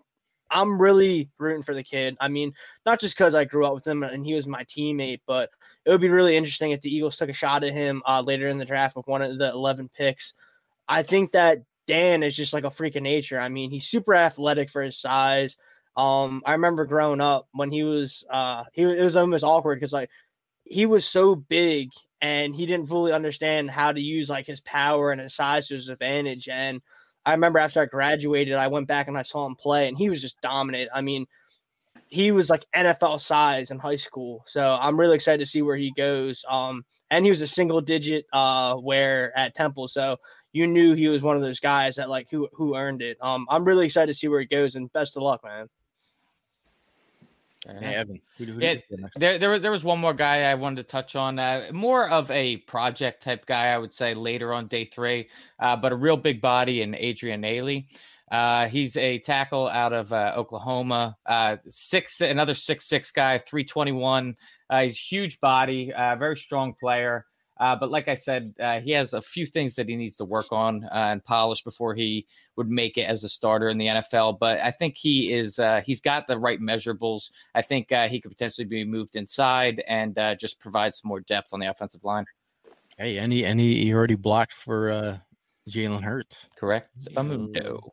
I'm 0.50 0.82
really 0.82 1.30
rooting 1.38 1.64
for 1.64 1.74
the 1.74 1.84
kid. 1.84 2.18
I 2.20 2.28
mean, 2.28 2.54
not 2.86 3.00
just 3.00 3.18
because 3.18 3.36
I 3.36 3.46
grew 3.46 3.66
up 3.66 3.74
with 3.74 3.88
him 3.88 4.04
and 4.04 4.26
he 4.26 4.34
was 4.34 4.48
my 4.48 4.64
teammate, 4.64 5.22
but 5.28 5.50
it 5.86 5.92
would 5.92 6.02
be 6.02 6.10
really 6.10 6.38
interesting 6.38 6.72
if 6.72 6.82
the 6.82 6.94
Eagles 6.94 7.18
took 7.18 7.30
a 7.30 7.34
shot 7.34 7.64
at 7.64 7.74
him 7.74 8.02
uh, 8.06 8.22
later 8.22 8.48
in 8.48 8.58
the 8.58 8.66
draft 8.66 8.96
with 8.96 9.08
one 9.08 9.22
of 9.22 9.38
the 9.38 9.50
11 9.50 9.90
picks. 9.94 10.34
I 10.88 11.04
think 11.04 11.34
that 11.34 11.60
Dan 11.88 12.24
is 12.24 12.36
just 12.36 12.54
like 12.54 12.64
a 12.64 12.72
freak 12.72 12.96
of 12.96 13.04
nature. 13.04 13.40
I 13.40 13.50
mean, 13.50 13.72
he's 13.72 13.88
super 13.88 14.14
athletic 14.14 14.70
for 14.70 14.82
his 14.82 14.98
size. 14.98 15.58
Um, 15.96 16.44
I 16.46 16.54
remember 16.54 16.86
growing 16.86 17.22
up 17.22 17.48
when 17.54 17.72
he 17.72 17.84
was, 17.84 18.24
uh, 18.30 18.66
he 18.74 18.84
it 18.84 19.02
was 19.02 19.16
almost 19.16 19.44
awkward 19.44 19.78
because 19.78 19.94
like 19.94 20.10
he 20.64 20.86
was 20.86 21.06
so 21.06 21.36
big 21.36 21.90
and 22.22 22.56
he 22.56 22.66
didn't 22.66 22.88
fully 22.88 23.12
understand 23.12 23.70
how 23.72 23.92
to 23.92 24.02
use 24.02 24.30
like 24.30 24.46
his 24.46 24.62
power 24.62 25.12
and 25.12 25.22
his 25.22 25.34
size 25.34 25.68
to 25.68 25.76
his 25.76 25.90
advantage. 25.90 26.50
And 26.50 26.82
I 27.28 27.34
remember 27.34 27.60
after 27.60 27.82
I 27.82 27.86
graduated, 27.86 28.54
I 28.56 28.70
went 28.70 28.88
back 28.88 29.10
and 29.10 29.18
I 29.18 29.24
saw 29.24 29.46
him 29.46 29.56
play, 29.56 29.90
and 29.90 29.98
he 29.98 30.08
was 30.08 30.22
just 30.22 30.40
dominant. 30.42 30.90
I 30.96 31.02
mean, 31.02 31.28
he 32.08 32.32
was 32.32 32.50
like 32.50 32.66
NFL 32.74 33.20
size 33.20 33.70
in 33.70 33.80
high 33.80 33.98
school. 33.98 34.44
So 34.48 34.62
I'm 34.80 34.98
really 34.98 35.16
excited 35.16 35.40
to 35.40 35.46
see 35.46 35.62
where 35.62 35.76
he 35.76 35.92
goes. 35.92 36.46
Um, 36.50 36.84
and 37.12 37.26
he 37.26 37.30
was 37.30 37.42
a 37.42 37.48
single 37.48 37.82
digit 37.82 38.26
uh 38.32 38.78
wear 38.80 39.38
at 39.38 39.56
Temple. 39.56 39.90
So 39.90 40.16
you 40.54 40.68
knew 40.68 40.94
he 40.94 41.10
was 41.10 41.22
one 41.22 41.36
of 41.36 41.42
those 41.42 41.60
guys 41.60 41.96
that 41.98 42.10
like 42.10 42.28
who 42.32 42.48
who 42.54 42.78
earned 42.78 43.02
it. 43.02 43.18
Um, 43.22 43.46
I'm 43.50 43.66
really 43.66 43.88
excited 43.88 44.08
to 44.08 44.18
see 44.18 44.30
where 44.30 44.40
it 44.40 44.50
goes, 44.50 44.76
and 44.76 44.92
best 44.94 45.18
of 45.18 45.24
luck, 45.24 45.42
man. 45.44 45.68
Hey, 47.66 47.96
Evan, 47.96 48.22
who, 48.38 48.46
who, 48.46 48.60
Yeah, 48.60 48.76
there, 49.16 49.40
there, 49.40 49.50
was- 49.50 49.62
there 49.62 49.72
was 49.72 49.84
one 49.84 50.00
more 50.00 50.14
guy 50.14 50.44
I 50.44 50.56
wanted 50.56 50.78
to 50.78 50.84
touch 50.92 51.16
on. 51.16 51.40
Uh, 51.40 51.68
more 51.72 52.10
of 52.10 52.30
a 52.32 52.58
project 52.58 53.24
type 53.24 53.46
guy, 53.46 53.68
I 53.68 53.78
would 53.78 53.94
say, 53.94 54.14
later 54.14 54.54
on 54.54 54.68
day 54.68 54.86
three, 54.86 55.30
uh, 55.60 55.76
but 55.76 55.92
a 55.92 55.96
real 55.96 56.18
big 56.18 56.42
body 56.42 56.82
in 56.82 56.96
Adrian 56.96 57.42
Ealy. 57.42 57.86
Uh, 58.32 58.68
he's 58.68 58.98
a 58.98 59.20
tackle 59.20 59.68
out 59.70 59.94
of 59.94 60.12
uh, 60.12 60.34
Oklahoma. 60.36 61.16
Uh, 61.26 61.58
six, 61.70 62.20
another 62.22 62.54
six 62.54 62.86
six 62.86 63.10
guy, 63.12 63.38
three 63.38 63.64
twenty 63.64 63.94
one. 63.94 64.36
Uh, 64.70 64.84
he's 64.84 64.98
huge 64.98 65.40
body, 65.40 65.94
uh, 65.94 66.16
very 66.18 66.36
strong 66.36 66.74
player. 66.80 67.26
Uh, 67.60 67.76
but 67.76 67.92
like 67.92 68.08
I 68.08 68.16
said, 68.16 68.54
uh, 68.60 68.80
he 68.80 68.92
has 68.92 69.14
a 69.14 69.22
few 69.22 69.46
things 69.46 69.76
that 69.76 69.88
he 69.88 69.96
needs 69.96 70.16
to 70.18 70.26
work 70.26 70.52
on 70.52 70.84
uh, 70.86 70.90
and 71.12 71.24
polish 71.24 71.64
before 71.64 71.96
he 71.96 72.26
would 72.56 72.70
make 72.70 72.98
it 72.98 73.04
as 73.04 73.24
a 73.24 73.30
starter 73.30 73.70
in 73.70 73.78
the 73.78 73.88
NFL. 73.88 74.40
But 74.40 74.60
I 74.60 74.72
think 74.72 74.98
he 74.98 75.32
is 75.34 75.60
uh, 75.60 75.82
he's 75.86 76.02
got 76.02 76.28
the 76.28 76.38
right 76.38 76.60
measurables. 76.60 77.32
I 77.56 77.62
think 77.62 77.92
uh, 77.92 78.08
he 78.08 78.22
could 78.22 78.32
potentially 78.32 78.66
be 78.66 78.84
moved 78.84 79.16
inside 79.16 79.84
and 79.88 80.18
uh, 80.18 80.36
just 80.36 80.60
provide 80.60 80.96
some 80.96 81.10
more 81.10 81.22
depth 81.22 81.54
on 81.54 81.60
the 81.60 81.68
offensive 81.68 82.04
line. 82.04 82.26
Hey, 82.98 83.18
and 83.18 83.32
he 83.32 83.46
and 83.46 83.60
he, 83.60 83.84
he 83.86 83.94
already 83.94 84.16
blocked 84.16 84.54
for 84.54 84.90
uh, 84.90 85.18
Jalen 85.70 86.04
Hurts. 86.04 86.50
Correct? 86.56 86.90
No, 87.12 87.92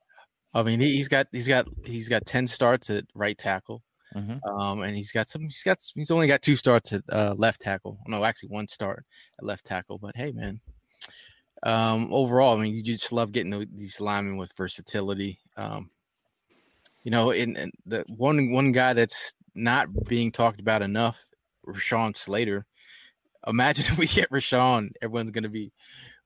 I 0.55 0.63
mean, 0.63 0.81
he, 0.81 0.93
he's 0.97 1.09
got 1.09 1.27
he's 1.33 1.49
got 1.49 1.67
he's 1.85 2.09
got 2.09 2.25
ten 2.25 2.47
starts 2.47 2.89
at 2.91 3.05
right 3.15 3.37
tackle, 3.37 3.83
Mhm. 4.15 4.41
um, 4.47 4.83
and 4.83 4.97
he's 4.97 5.11
got 5.13 5.29
some. 5.29 5.43
He's 5.43 5.63
got 5.65 5.79
he's 5.95 6.11
only 6.11 6.27
got 6.27 6.43
two 6.43 6.57
starts 6.57 6.93
at 6.93 7.03
uh, 7.11 7.35
left 7.37 7.61
tackle. 7.61 7.99
No, 8.07 8.25
actually 8.25 8.51
one 8.51 8.69
start 8.69 9.05
at 9.39 9.45
left 9.45 9.65
tackle. 9.65 9.99
But 9.99 10.17
hey, 10.17 10.31
man, 10.33 10.61
um, 11.65 12.09
overall, 12.13 12.57
I 12.57 12.63
mean, 12.63 12.75
you 12.75 12.83
just 12.83 13.13
love 13.13 13.33
getting 13.33 13.67
these 13.75 14.01
linemen 14.01 14.37
with 14.37 14.53
versatility. 14.57 15.41
Um, 15.57 15.91
you 17.03 17.11
know, 17.11 17.33
and, 17.33 17.57
and 17.57 17.73
the 17.87 18.05
one 18.09 18.51
one 18.53 18.73
guy 18.73 18.93
that's 18.93 19.35
not 19.55 19.89
being 20.07 20.31
talked 20.31 20.61
about 20.61 20.83
enough, 20.83 21.19
Rashawn 21.67 22.17
Slater. 22.17 22.67
Imagine 23.47 23.85
if 23.89 23.99
we 23.99 24.07
get 24.07 24.31
Rashawn, 24.31 24.91
everyone's 25.03 25.31
gonna 25.31 25.49
be. 25.49 25.73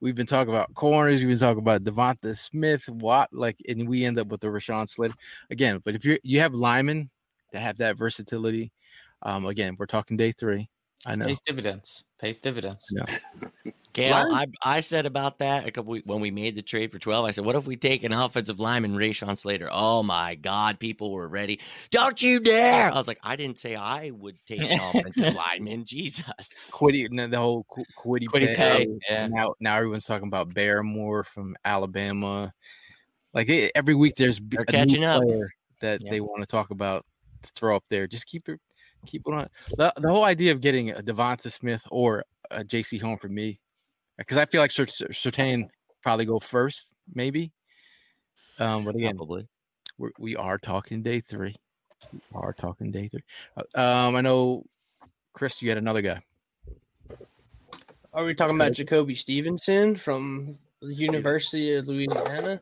We've 0.01 0.14
been 0.14 0.26
talking 0.26 0.55
about 0.55 0.72
corners. 0.74 1.20
We've 1.20 1.28
been 1.30 1.39
talking 1.39 1.59
about 1.59 1.82
Devonta 1.82 2.36
Smith, 2.36 2.89
Watt, 2.89 3.30
like, 3.32 3.57
and 3.68 3.89
we 3.89 4.05
end 4.05 4.16
up 4.16 4.28
with 4.28 4.41
the 4.41 4.47
Rashawn 4.47 4.89
Slater 4.89 5.14
again. 5.51 5.80
But 5.84 5.95
if 5.97 6.05
you 6.05 6.18
you 6.22 6.39
have 6.41 6.55
linemen 6.55 7.11
that 7.53 7.61
have 7.61 7.76
that 7.78 7.96
versatility, 7.96 8.72
um, 9.22 9.46
again, 9.46 9.76
we're 9.78 9.86
talking 9.86 10.16
day 10.16 10.32
three. 10.32 10.68
I 11.07 11.14
know. 11.16 11.26
Pays 11.26 11.40
dividends. 11.46 12.05
Pays 12.20 12.38
dividends. 12.38 12.86
No. 12.90 13.05
Gail, 13.94 14.12
Right. 14.28 14.49
I, 14.62 14.76
I 14.76 14.80
said 14.80 15.07
about 15.07 15.38
that 15.38 15.66
a 15.66 15.70
couple 15.70 15.92
weeks 15.92 16.07
when 16.07 16.20
we 16.20 16.30
made 16.30 16.55
the 16.55 16.62
trade 16.62 16.92
for 16.92 16.99
12. 16.99 17.24
I 17.24 17.30
said, 17.30 17.44
what 17.44 17.57
if 17.57 17.66
we 17.66 17.74
take 17.76 18.05
an 18.05 18.12
offensive 18.12 18.61
lineman, 18.61 18.94
Rashawn 18.94 19.36
Slater? 19.38 19.68
Oh 19.72 20.03
my 20.03 20.34
God, 20.34 20.78
people 20.78 21.11
were 21.11 21.26
ready. 21.26 21.59
Don't 21.90 22.20
you 22.22 22.38
dare. 22.38 22.92
I 22.92 22.96
was 22.96 23.09
like, 23.09 23.18
I 23.22 23.34
didn't 23.36 23.59
say 23.59 23.74
I 23.76 24.11
would 24.11 24.36
take 24.46 24.61
an 24.61 24.78
offensive 24.80 25.34
lineman. 25.53 25.84
Jesus. 25.84 26.24
Quiddy, 26.70 27.09
no, 27.11 27.26
the 27.28 27.38
whole 27.38 27.64
Qu- 27.68 27.84
Quiddy, 27.99 28.26
Kwity 28.26 28.55
Paye. 28.55 28.86
Paye, 28.86 28.99
yeah. 29.09 29.26
Now, 29.28 29.55
now 29.59 29.76
everyone's 29.76 30.05
talking 30.05 30.28
about 30.28 30.51
Barmore 30.53 31.24
from 31.24 31.57
Alabama. 31.64 32.53
Like 33.32 33.46
they, 33.46 33.70
every 33.74 33.94
week, 33.94 34.16
there's 34.16 34.38
They're 34.40 34.61
a 34.68 34.70
new 34.72 34.78
catching 34.78 35.05
up. 35.05 35.22
player 35.22 35.49
that 35.80 36.03
Yeah. 36.05 36.11
they 36.11 36.20
want 36.20 36.42
to 36.42 36.46
talk 36.46 36.70
about 36.70 37.05
to 37.05 37.07
throw 37.43 37.76
up 37.76 37.84
there. 37.89 38.07
Just 38.07 38.26
keep 38.26 38.49
it, 38.49 38.61
keep 39.07 39.22
it 39.26 39.32
on. 39.34 39.49
The, 39.76 39.93
the 39.97 40.09
whole 40.09 40.24
idea 40.24 40.53
of 40.53 40.61
getting 40.61 40.91
a 40.91 41.03
Devonta 41.03 41.51
Smith 41.53 41.86
or 41.91 42.24
a 42.51 42.64
Jaycee 42.64 43.01
Horn 43.01 43.18
for 43.18 43.28
me, 43.28 43.61
because 44.16 44.36
I 44.36 44.45
feel 44.45 44.61
like 44.61 44.70
Sur- 44.70 44.86
Sur- 44.86 45.68
probably 46.03 46.24
go 46.24 46.39
first, 46.39 46.95
maybe. 47.14 47.53
Um, 48.59 48.84
but 48.84 48.97
again, 48.97 49.16
Probably. 49.16 49.47
we're, 49.99 50.11
we 50.18 50.36
are 50.36 50.59
talking 50.59 51.03
day 51.03 51.20
three. 51.20 51.55
We 52.12 52.20
are 52.34 52.53
talking 52.53 52.91
day 52.91 53.09
three. 53.09 53.22
Uh, 53.57 53.80
Um, 53.80 54.16
I 54.16 54.20
know, 54.20 54.64
Chris, 55.32 55.61
you 55.62 55.68
had 55.68 55.78
another 55.78 56.03
guy. 56.03 56.22
Are 58.14 58.24
we 58.24 58.34
talking 58.34 58.57
about 58.57 58.72
Jacoby 58.72 59.14
Stevenson 59.14 59.95
from 59.95 60.59
the 60.80 60.95
University 60.95 61.74
of 61.74 61.86
Louisiana 61.86 62.61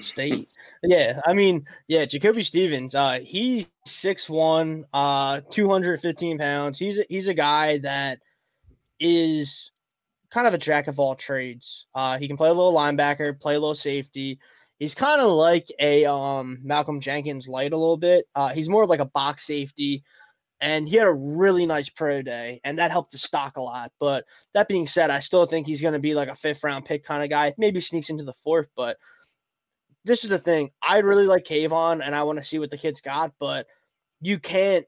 State? 0.00 0.48
Yeah, 0.82 1.20
I 1.26 1.34
mean, 1.34 1.66
yeah, 1.88 2.04
Jacoby 2.04 2.42
Stevens. 2.42 2.94
Uh, 2.94 3.20
he's 3.22 3.70
six 3.84 4.30
one, 4.30 4.84
uh, 4.94 5.42
two 5.50 5.68
hundred 5.68 6.00
fifteen 6.00 6.38
pounds. 6.38 6.78
He's 6.78 6.98
a, 6.98 7.04
he's 7.08 7.28
a 7.28 7.34
guy 7.34 7.78
that 7.78 8.20
is 8.98 9.70
kind 10.30 10.46
of 10.46 10.54
a 10.54 10.58
jack 10.58 10.88
of 10.88 10.98
all 10.98 11.14
trades. 11.14 11.86
Uh, 11.94 12.18
he 12.18 12.26
can 12.26 12.36
play 12.36 12.48
a 12.48 12.54
little 12.54 12.72
linebacker, 12.72 13.38
play 13.38 13.54
a 13.54 13.60
little 13.60 13.74
safety. 13.74 14.38
He's 14.78 14.94
kind 14.94 15.20
of 15.20 15.30
like 15.30 15.66
a 15.78 16.06
um, 16.06 16.58
Malcolm 16.62 17.00
Jenkins 17.00 17.46
light 17.46 17.72
a 17.72 17.76
little 17.76 17.98
bit. 17.98 18.26
Uh, 18.34 18.48
he's 18.48 18.68
more 18.68 18.82
of 18.82 18.88
like 18.88 19.00
a 19.00 19.04
box 19.04 19.46
safety, 19.46 20.02
and 20.60 20.88
he 20.88 20.96
had 20.96 21.06
a 21.06 21.12
really 21.12 21.66
nice 21.66 21.88
pro 21.90 22.22
day, 22.22 22.60
and 22.64 22.78
that 22.78 22.90
helped 22.90 23.12
the 23.12 23.18
stock 23.18 23.56
a 23.58 23.60
lot. 23.60 23.92
But 24.00 24.24
that 24.54 24.68
being 24.68 24.86
said, 24.86 25.10
I 25.10 25.20
still 25.20 25.46
think 25.46 25.66
he's 25.66 25.82
going 25.82 25.94
to 25.94 26.00
be 26.00 26.14
like 26.14 26.28
a 26.28 26.34
fifth 26.34 26.64
round 26.64 26.84
pick 26.84 27.04
kind 27.04 27.22
of 27.22 27.30
guy. 27.30 27.54
Maybe 27.58 27.80
sneaks 27.80 28.10
into 28.10 28.24
the 28.24 28.32
fourth, 28.32 28.68
but 28.74 28.96
this 30.04 30.24
is 30.24 30.30
the 30.30 30.38
thing. 30.38 30.70
I 30.82 30.98
really 30.98 31.26
like 31.26 31.44
K'Von, 31.44 32.04
and 32.04 32.14
I 32.14 32.24
want 32.24 32.38
to 32.38 32.44
see 32.44 32.58
what 32.58 32.70
the 32.70 32.78
kid's 32.78 33.00
got, 33.00 33.32
but 33.38 33.66
you 34.20 34.38
can't 34.38 34.86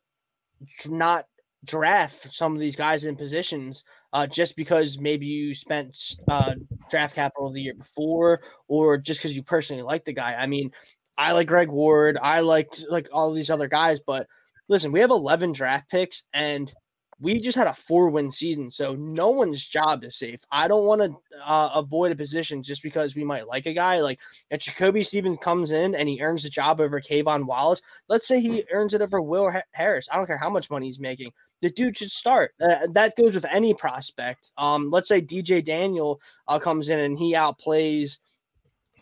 not 0.86 1.26
draft 1.64 2.32
some 2.32 2.54
of 2.54 2.60
these 2.60 2.76
guys 2.76 3.04
in 3.04 3.16
positions 3.16 3.84
uh, 4.12 4.26
just 4.26 4.56
because 4.56 4.98
maybe 4.98 5.26
you 5.26 5.54
spent 5.54 5.96
uh, 6.28 6.54
draft 6.90 7.14
capital 7.14 7.52
the 7.52 7.60
year 7.60 7.74
before, 7.74 8.40
or 8.68 8.98
just 8.98 9.20
because 9.20 9.36
you 9.36 9.42
personally 9.42 9.82
like 9.82 10.04
the 10.04 10.12
guy. 10.12 10.34
I 10.34 10.46
mean, 10.46 10.72
I 11.16 11.32
like 11.32 11.48
Greg 11.48 11.68
Ward. 11.68 12.18
I 12.20 12.40
like 12.40 12.74
like 12.88 13.08
all 13.12 13.32
these 13.32 13.50
other 13.50 13.68
guys, 13.68 14.00
but 14.04 14.26
listen, 14.68 14.92
we 14.92 15.00
have 15.00 15.10
11 15.10 15.52
draft 15.52 15.90
picks 15.90 16.24
and 16.32 16.72
we 17.20 17.40
just 17.40 17.56
had 17.56 17.66
a 17.66 17.74
four 17.74 18.10
win 18.10 18.30
season. 18.32 18.70
So 18.70 18.94
no 18.94 19.30
one's 19.30 19.64
job 19.64 20.04
is 20.04 20.16
safe. 20.16 20.40
I 20.50 20.68
don't 20.68 20.86
want 20.86 21.00
to 21.02 21.16
uh, 21.44 21.70
avoid 21.74 22.12
a 22.12 22.16
position 22.16 22.62
just 22.62 22.82
because 22.82 23.14
we 23.14 23.24
might 23.24 23.46
like 23.46 23.66
a 23.66 23.72
guy. 23.72 24.00
Like 24.00 24.20
if 24.50 24.60
Jacoby 24.60 25.02
Stevens 25.02 25.38
comes 25.40 25.70
in 25.70 25.94
and 25.94 26.08
he 26.08 26.20
earns 26.20 26.42
the 26.42 26.50
job 26.50 26.80
over 26.80 27.00
K'Von 27.00 27.46
Wallace, 27.46 27.82
let's 28.08 28.26
say 28.26 28.40
he 28.40 28.64
earns 28.72 28.94
it 28.94 29.02
over 29.02 29.20
Will 29.20 29.52
Harris. 29.72 30.08
I 30.12 30.16
don't 30.16 30.26
care 30.26 30.38
how 30.38 30.50
much 30.50 30.70
money 30.70 30.86
he's 30.86 31.00
making. 31.00 31.32
The 31.60 31.70
dude 31.70 31.96
should 31.96 32.10
start. 32.10 32.52
Uh, 32.60 32.88
that 32.92 33.16
goes 33.16 33.34
with 33.34 33.46
any 33.46 33.74
prospect. 33.74 34.52
Um, 34.58 34.90
let's 34.90 35.08
say 35.08 35.22
DJ 35.22 35.64
Daniel 35.64 36.20
uh, 36.48 36.58
comes 36.58 36.88
in 36.88 36.98
and 36.98 37.18
he 37.18 37.34
outplays 37.34 38.18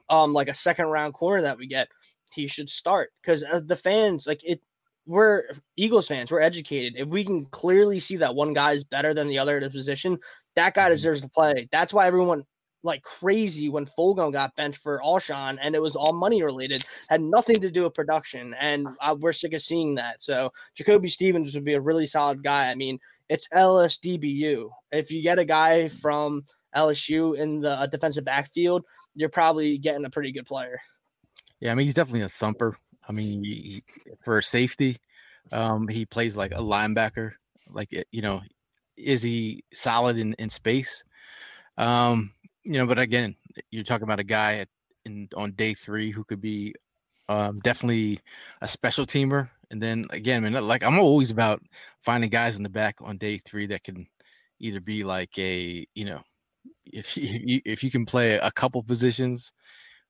um 0.09 0.33
like 0.33 0.49
a 0.49 0.55
second 0.55 0.87
round 0.87 1.15
corner 1.15 1.43
that 1.43 1.59
we 1.59 1.67
get. 1.67 1.89
He 2.33 2.47
should 2.49 2.71
start 2.71 3.11
because 3.23 3.43
uh, 3.45 3.61
the 3.65 3.77
fans 3.77 4.27
like 4.27 4.43
it 4.45 4.61
we're 5.07 5.45
Eagles 5.77 6.09
fans. 6.09 6.31
We're 6.31 6.41
educated. 6.41 6.95
If 6.97 7.09
we 7.09 7.25
can 7.25 7.47
clearly 7.47 8.01
see 8.01 8.17
that 8.19 8.35
one 8.35 8.53
guy 8.53 8.73
is 8.73 8.85
better 8.85 9.15
than 9.15 9.29
the 9.29 9.39
other 9.39 9.57
at 9.57 9.63
a 9.63 9.71
position, 9.71 10.19
that 10.57 10.75
guy 10.75 10.89
deserves 10.89 11.23
to 11.23 11.29
play. 11.29 11.69
That's 11.73 11.93
why 11.93 12.07
everyone 12.07 12.45
like 12.85 13.03
crazy 13.03 13.69
when 13.69 13.87
Fulgham 13.87 14.33
got 14.33 14.57
benched 14.57 14.83
for 14.83 15.01
Alshon, 15.05 15.59
and 15.61 15.75
it 15.75 15.83
was 15.83 15.95
all 15.95 16.13
money 16.13 16.43
related, 16.43 16.85
had 17.09 17.21
nothing 17.21 17.61
to 17.61 17.71
do 17.71 17.85
with 17.85 17.95
production, 17.95 18.55
and 18.59 18.89
uh, 19.01 19.17
we're 19.19 19.33
sick 19.33 19.53
of 19.53 19.63
seeing 19.63 19.95
that. 19.97 20.23
So 20.23 20.51
Jacoby 20.75 21.09
Stevens 21.09 21.55
would 21.55 21.65
be 21.65 21.75
a 21.75 21.81
really 21.81 22.07
solid 22.07 22.43
guy. 22.43 22.71
I 22.71 22.75
mean, 22.75 22.99
it's 23.29 23.47
LSDBU. 23.55 24.69
If 24.91 25.11
you 25.11 25.23
get 25.23 25.39
a 25.39 25.45
guy 25.45 25.89
from 25.89 26.45
LSU 26.75 27.39
in 27.39 27.61
the 27.61 27.89
defensive 27.91 28.25
backfield, 28.25 28.85
you're 29.15 29.29
probably 29.29 29.79
getting 29.79 30.05
a 30.05 30.11
pretty 30.11 30.33
good 30.33 30.47
player. 30.47 30.79
Yeah, 31.61 31.71
I 31.71 31.75
mean 31.75 31.87
he's 31.87 31.95
definitely 31.95 32.23
a 32.23 32.29
thumper. 32.29 32.77
I 33.09 33.13
mean, 33.13 33.43
he, 33.45 33.85
for 34.25 34.41
safety, 34.43 34.99
um, 35.51 35.89
he 35.89 36.07
plays 36.07 36.37
like 36.37 36.53
a 36.53 36.57
linebacker. 36.57 37.33
Like 37.71 37.89
you 38.11 38.23
know, 38.23 38.41
is 38.97 39.23
he 39.23 39.65
solid 39.73 40.19
in 40.19 40.35
in 40.35 40.51
space? 40.51 41.05
Um, 41.79 42.33
you 42.65 42.75
know, 42.75 42.87
but 42.87 42.99
again, 42.99 43.37
you're 43.71 43.85
talking 43.85 44.05
about 44.05 44.21
a 44.21 44.25
guy 44.25 44.57
at, 44.59 44.69
in 45.05 45.29
on 45.37 45.53
day 45.53 45.75
three 45.75 46.11
who 46.11 46.25
could 46.25 46.41
be 46.41 46.75
um, 47.29 47.61
definitely 47.61 48.21
a 48.61 48.69
special 48.69 49.07
teamer. 49.07 49.49
And 49.71 49.83
then 49.83 50.05
again, 50.11 50.43
man, 50.43 50.53
like 50.67 50.85
I'm 50.85 50.99
always 50.99 51.31
about 51.31 51.63
finding 52.05 52.31
guys 52.31 52.57
in 52.57 52.63
the 52.63 52.69
back 52.69 52.97
on 53.01 53.17
day 53.19 53.39
three 53.39 53.67
that 53.67 53.85
can 53.85 54.07
either 54.61 54.81
be 54.81 55.05
like 55.05 55.37
a 55.39 55.87
you 55.95 56.05
know, 56.05 56.21
if 56.87 57.17
you 57.17 57.61
if 57.65 57.83
you 57.83 57.91
can 57.91 58.07
play 58.07 58.35
a 58.35 58.51
couple 58.53 58.83
positions 58.83 59.53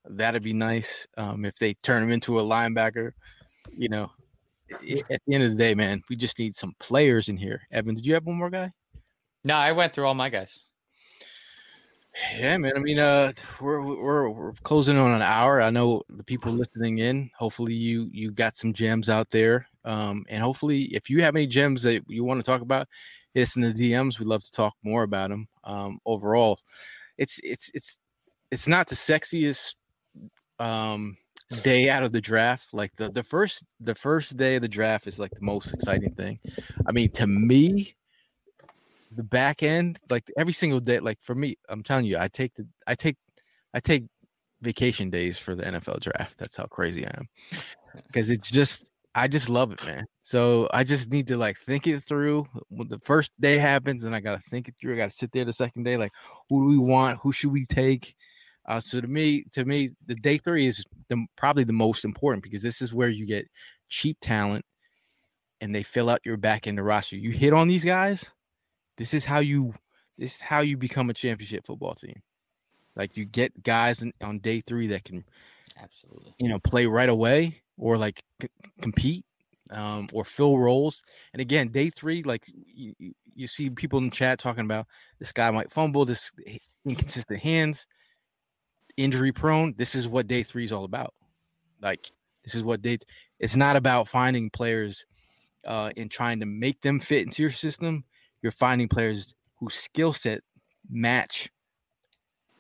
that'd 0.09 0.43
be 0.43 0.53
nice. 0.53 1.07
Um, 1.17 1.45
if 1.45 1.55
they 1.57 1.75
turn 1.75 2.03
him 2.03 2.11
into 2.11 2.39
a 2.39 2.43
linebacker, 2.43 3.13
you 3.77 3.89
know, 3.89 4.11
at 5.11 5.21
the 5.27 5.35
end 5.35 5.45
of 5.45 5.51
the 5.51 5.57
day, 5.57 5.75
man, 5.75 6.03
we 6.09 6.17
just 6.17 6.39
need 6.39 6.55
some 6.55 6.75
players 6.79 7.29
in 7.29 7.37
here. 7.37 7.63
Evan, 7.71 7.95
did 7.95 8.07
you 8.07 8.15
have 8.15 8.27
one 8.27 8.37
more 8.37 8.51
guy? 8.51 8.73
No, 9.45 9.55
I 9.55 9.73
went 9.73 9.95
through 9.95 10.07
all 10.07 10.15
my 10.15 10.29
guys. 10.29 10.61
Yeah, 12.37 12.59
man. 12.59 12.73
I 12.77 12.81
mean, 12.81 12.99
uh, 12.99 13.33
we're 13.61 13.83
we're 13.83 14.29
we're 14.29 14.53
closing 14.65 14.99
on 14.99 15.13
an 15.13 15.23
hour. 15.23 15.63
I 15.63 15.71
know 15.71 16.03
the 16.11 16.25
people 16.25 16.53
listening 16.53 16.99
in. 16.99 17.31
Hopefully, 17.39 17.73
you 17.73 18.09
you 18.13 18.31
got 18.31 18.57
some 18.57 18.75
gems 18.75 19.09
out 19.09 19.31
there. 19.31 19.67
Um, 19.85 20.25
and 20.29 20.43
hopefully, 20.43 20.83
if 20.95 21.09
you 21.09 21.23
have 21.23 21.35
any 21.35 21.47
gems 21.47 21.83
that 21.85 22.03
you 22.09 22.23
want 22.25 22.39
to 22.39 22.45
talk 22.45 22.61
about, 22.61 22.87
hit 23.33 23.43
us 23.43 23.57
in 23.57 23.63
the 23.63 23.73
DMs. 23.73 24.19
We'd 24.19 24.29
love 24.29 24.45
to 24.45 24.53
talk 24.53 24.75
more 24.83 25.05
about 25.05 25.31
them. 25.31 25.49
Um, 25.65 25.99
overall, 26.05 26.59
it's 27.17 27.41
it's 27.43 27.71
it's 27.73 27.99
it's 28.51 28.69
not 28.69 28.89
the 28.89 28.95
sexiest 28.95 29.75
um 30.63 31.17
day 31.63 31.91
out 31.91 32.03
of 32.03 32.13
the 32.13 32.21
draft. 32.21 32.73
Like 32.73 32.95
the 32.97 33.11
the 33.11 33.23
first 33.23 33.65
the 33.81 33.95
first 33.95 34.37
day 34.37 34.57
of 34.57 34.63
the 34.63 34.69
draft 34.69 35.07
is 35.07 35.19
like 35.19 35.33
the 35.33 35.45
most 35.45 35.75
exciting 35.75 36.15
thing. 36.15 36.39
I 36.87 36.93
mean, 36.93 37.11
to 37.13 37.27
me, 37.27 37.95
the 39.15 39.25
back 39.25 39.63
end, 39.63 39.99
like 40.09 40.31
every 40.39 40.53
single 40.53 40.81
day, 40.81 41.01
like 41.01 41.19
for 41.21 41.35
me, 41.35 41.57
I'm 41.69 41.83
telling 41.83 42.07
you, 42.07 42.17
I 42.19 42.29
take 42.29 42.55
the 42.55 42.67
I 42.87 42.95
take 42.95 43.17
I 43.75 43.81
take 43.81 44.05
vacation 44.63 45.11
days 45.11 45.39
for 45.39 45.55
the 45.55 45.65
NFL 45.65 46.01
draft. 46.01 46.39
That's 46.39 46.57
how 46.57 46.67
crazy 46.67 47.07
I 47.07 47.13
am. 47.17 47.29
Because 48.07 48.31
it's 48.31 48.51
just 48.51 48.89
I 49.15 49.29
just 49.29 49.51
love 49.51 49.71
it, 49.71 49.85
man. 49.85 50.07
So 50.23 50.67
I 50.73 50.83
just 50.83 51.13
need 51.13 51.27
to 51.27 51.37
like 51.37 51.59
think 51.59 51.87
it 51.87 52.03
through. 52.03 52.47
When 52.71 52.89
the 52.89 53.01
first 53.05 53.33
day 53.39 53.59
happens, 53.59 54.05
and 54.05 54.15
I 54.15 54.21
gotta 54.21 54.41
think 54.51 54.67
it 54.67 54.77
through. 54.81 54.95
I 54.95 54.97
gotta 54.97 55.13
sit 55.13 55.31
there 55.33 55.45
the 55.45 55.53
second 55.53 55.83
day, 55.83 55.99
like 55.99 56.13
who 56.49 56.65
do 56.65 56.71
we 56.71 56.79
want? 56.79 57.19
Who 57.21 57.33
should 57.33 57.53
we 57.53 57.67
take? 57.67 58.17
Uh, 58.67 58.81
so 58.81 59.01
to 59.01 59.09
me, 59.09 59.45
to 59.53 59.65
me, 59.65 59.91
the 60.07 60.15
day 60.15 60.39
three 60.39 60.67
is 60.67 60.85
the, 61.09 61.27
probably 61.37 61.65
the 61.65 61.73
most 61.73 62.05
important 62.05 62.43
because 62.43 62.63
this 62.63 62.81
is 62.81 62.95
where 62.95 63.09
you 63.09 63.27
get 63.27 63.49
cheap 63.89 64.17
talent, 64.21 64.65
and 65.61 65.75
they 65.75 65.83
fill 65.83 66.11
out 66.11 66.21
your 66.25 66.37
back 66.37 66.67
end 66.67 66.85
roster. 66.85 67.17
You 67.17 67.31
hit 67.31 67.53
on 67.53 67.69
these 67.69 67.85
guys. 67.85 68.31
This 68.97 69.15
is 69.15 69.25
how 69.25 69.41
you. 69.41 69.75
This 70.19 70.37
is 70.37 70.41
how 70.41 70.61
you 70.61 70.77
become 70.77 71.11
a 71.11 71.15
championship 71.15 71.67
football 71.67 71.95
team. 71.95 72.23
Like 72.95 73.17
you 73.17 73.25
get 73.25 73.63
guys 73.63 74.03
in, 74.03 74.13
on 74.23 74.39
day 74.39 74.61
three 74.61 74.87
that 74.89 75.05
can 75.05 75.25
absolutely, 75.81 76.35
you 76.39 76.49
know, 76.49 76.59
play 76.59 76.87
right 76.87 77.09
away 77.09 77.63
or 77.79 77.97
like 77.97 78.23
c- 78.41 78.49
compete 78.81 79.25
um, 79.71 80.09
or 80.13 80.25
fill 80.25 80.59
roles. 80.59 81.03
And 81.33 81.41
again, 81.41 81.69
day 81.69 81.91
three, 81.91 82.23
like 82.23 82.45
you, 82.47 82.95
you 83.35 83.49
see 83.49 83.71
people 83.71 83.99
in 83.99 84.07
the 84.07 84.11
chat 84.11 84.39
talking 84.39 84.65
about 84.65 84.87
this 85.19 85.33
guy 85.33 85.51
might 85.51 85.73
fumble, 85.73 86.05
this 86.05 86.31
inconsistent 86.85 87.41
hands, 87.41 87.87
injury 88.97 89.33
prone. 89.33 89.75
This 89.77 89.95
is 89.95 90.09
what 90.09 90.27
day 90.27 90.43
three 90.43 90.65
is 90.65 90.73
all 90.73 90.85
about. 90.85 91.15
Like 91.81 92.11
this 92.45 92.55
is 92.55 92.63
what 92.65 92.83
day. 92.83 92.99
It's 93.39 93.57
not 93.57 93.77
about 93.77 94.09
finding 94.09 94.51
players 94.51 95.05
uh, 95.67 95.91
and 95.97 96.11
trying 96.11 96.41
to 96.41 96.47
make 96.47 96.81
them 96.81 97.01
fit 97.01 97.23
into 97.23 97.43
your 97.43 97.51
system. 97.51 98.05
You're 98.43 98.53
finding 98.53 98.89
players 98.89 99.35
whose 99.59 99.75
skill 99.75 100.13
set 100.13 100.43
match 100.91 101.51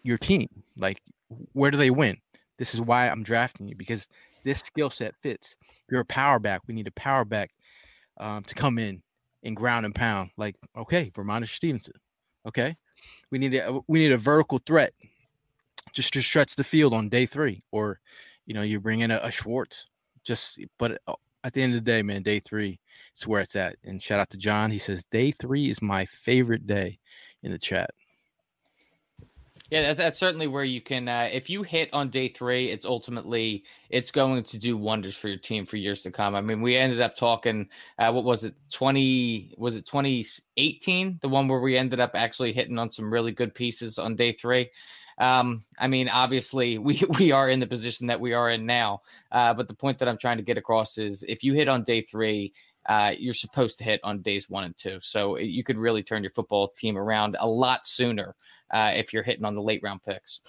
your 0.02 0.18
team. 0.18 0.48
Like, 0.78 1.00
where 1.52 1.70
do 1.70 1.78
they 1.78 1.90
win? 1.90 2.18
This 2.58 2.74
is 2.74 2.80
why 2.80 3.08
I'm 3.08 3.22
drafting 3.22 3.68
you 3.68 3.74
because 3.76 4.06
this 4.44 4.60
skill 4.60 4.90
set 4.90 5.14
fits. 5.22 5.56
You're 5.90 6.00
a 6.00 6.06
power 6.06 6.38
back. 6.38 6.62
We 6.66 6.74
need 6.74 6.86
a 6.86 6.92
power 6.92 7.24
back 7.24 7.50
um, 8.18 8.42
to 8.44 8.54
come 8.54 8.78
in 8.78 9.02
and 9.42 9.56
ground 9.56 9.86
and 9.86 9.94
pound. 9.94 10.30
Like, 10.36 10.56
okay, 10.76 11.10
Rhamondre 11.14 11.48
Stevenson. 11.48 11.94
Okay, 12.46 12.76
we 13.30 13.38
need 13.38 13.54
a 13.54 13.80
we 13.86 14.00
need 14.00 14.12
a 14.12 14.18
vertical 14.18 14.58
threat 14.58 14.92
just 15.92 16.12
to 16.14 16.22
stretch 16.22 16.56
the 16.56 16.64
field 16.64 16.94
on 16.94 17.08
day 17.08 17.26
three, 17.26 17.62
or 17.70 18.00
you 18.46 18.54
know, 18.54 18.62
you 18.62 18.80
bring 18.80 19.00
in 19.00 19.10
a, 19.10 19.20
a 19.22 19.30
Schwartz. 19.30 19.86
Just, 20.24 20.58
but 20.78 21.00
uh, 21.06 21.14
at 21.44 21.52
the 21.52 21.62
end 21.62 21.74
of 21.74 21.84
the 21.84 21.90
day, 21.90 22.02
man, 22.02 22.22
day 22.22 22.38
three 22.38 22.78
is 23.16 23.26
where 23.26 23.40
it's 23.40 23.56
at. 23.56 23.76
And 23.84 24.02
shout 24.02 24.20
out 24.20 24.30
to 24.30 24.38
John. 24.38 24.70
He 24.70 24.78
says 24.78 25.04
day 25.04 25.32
three 25.32 25.70
is 25.70 25.82
my 25.82 26.04
favorite 26.06 26.66
day 26.66 26.98
in 27.42 27.52
the 27.52 27.58
chat. 27.58 27.90
Yeah, 29.70 29.82
that, 29.82 29.96
that's 29.96 30.18
certainly 30.18 30.48
where 30.48 30.64
you 30.64 30.82
can. 30.82 31.08
Uh, 31.08 31.30
if 31.32 31.48
you 31.48 31.62
hit 31.62 31.88
on 31.94 32.10
day 32.10 32.28
three, 32.28 32.68
it's 32.68 32.84
ultimately 32.84 33.64
it's 33.88 34.10
going 34.10 34.44
to 34.44 34.58
do 34.58 34.76
wonders 34.76 35.16
for 35.16 35.28
your 35.28 35.38
team 35.38 35.64
for 35.64 35.78
years 35.78 36.02
to 36.02 36.10
come. 36.10 36.34
I 36.34 36.42
mean, 36.42 36.60
we 36.60 36.76
ended 36.76 37.00
up 37.00 37.16
talking. 37.16 37.70
Uh, 37.98 38.12
what 38.12 38.24
was 38.24 38.44
it? 38.44 38.54
Twenty? 38.70 39.54
Was 39.56 39.76
it 39.76 39.86
twenty 39.86 40.26
eighteen? 40.58 41.18
The 41.22 41.28
one 41.28 41.48
where 41.48 41.60
we 41.60 41.78
ended 41.78 42.00
up 42.00 42.10
actually 42.14 42.52
hitting 42.52 42.78
on 42.78 42.90
some 42.90 43.10
really 43.10 43.32
good 43.32 43.54
pieces 43.54 43.98
on 43.98 44.14
day 44.14 44.32
three. 44.32 44.70
Um, 45.18 45.62
I 45.78 45.88
mean, 45.88 46.08
obviously, 46.08 46.78
we 46.86 47.02
we 47.18 47.32
are 47.32 47.48
in 47.48 47.60
the 47.60 47.66
position 47.66 48.06
that 48.08 48.20
we 48.20 48.32
are 48.32 48.50
in 48.50 48.66
now. 48.66 49.02
Uh, 49.30 49.54
but 49.54 49.68
the 49.68 49.74
point 49.74 49.98
that 49.98 50.08
I'm 50.08 50.18
trying 50.18 50.38
to 50.38 50.42
get 50.42 50.58
across 50.58 50.98
is, 50.98 51.22
if 51.24 51.42
you 51.44 51.54
hit 51.54 51.68
on 51.68 51.82
day 51.82 52.00
three, 52.00 52.52
uh, 52.86 53.12
you're 53.16 53.34
supposed 53.34 53.78
to 53.78 53.84
hit 53.84 54.00
on 54.02 54.22
days 54.22 54.50
one 54.50 54.64
and 54.64 54.76
two. 54.76 54.98
So 55.00 55.38
you 55.38 55.62
could 55.62 55.78
really 55.78 56.02
turn 56.02 56.22
your 56.22 56.32
football 56.32 56.68
team 56.68 56.98
around 56.98 57.36
a 57.38 57.46
lot 57.46 57.86
sooner 57.86 58.34
uh, 58.72 58.92
if 58.94 59.12
you're 59.12 59.22
hitting 59.22 59.44
on 59.44 59.54
the 59.54 59.62
late 59.62 59.82
round 59.82 60.02
picks. 60.02 60.40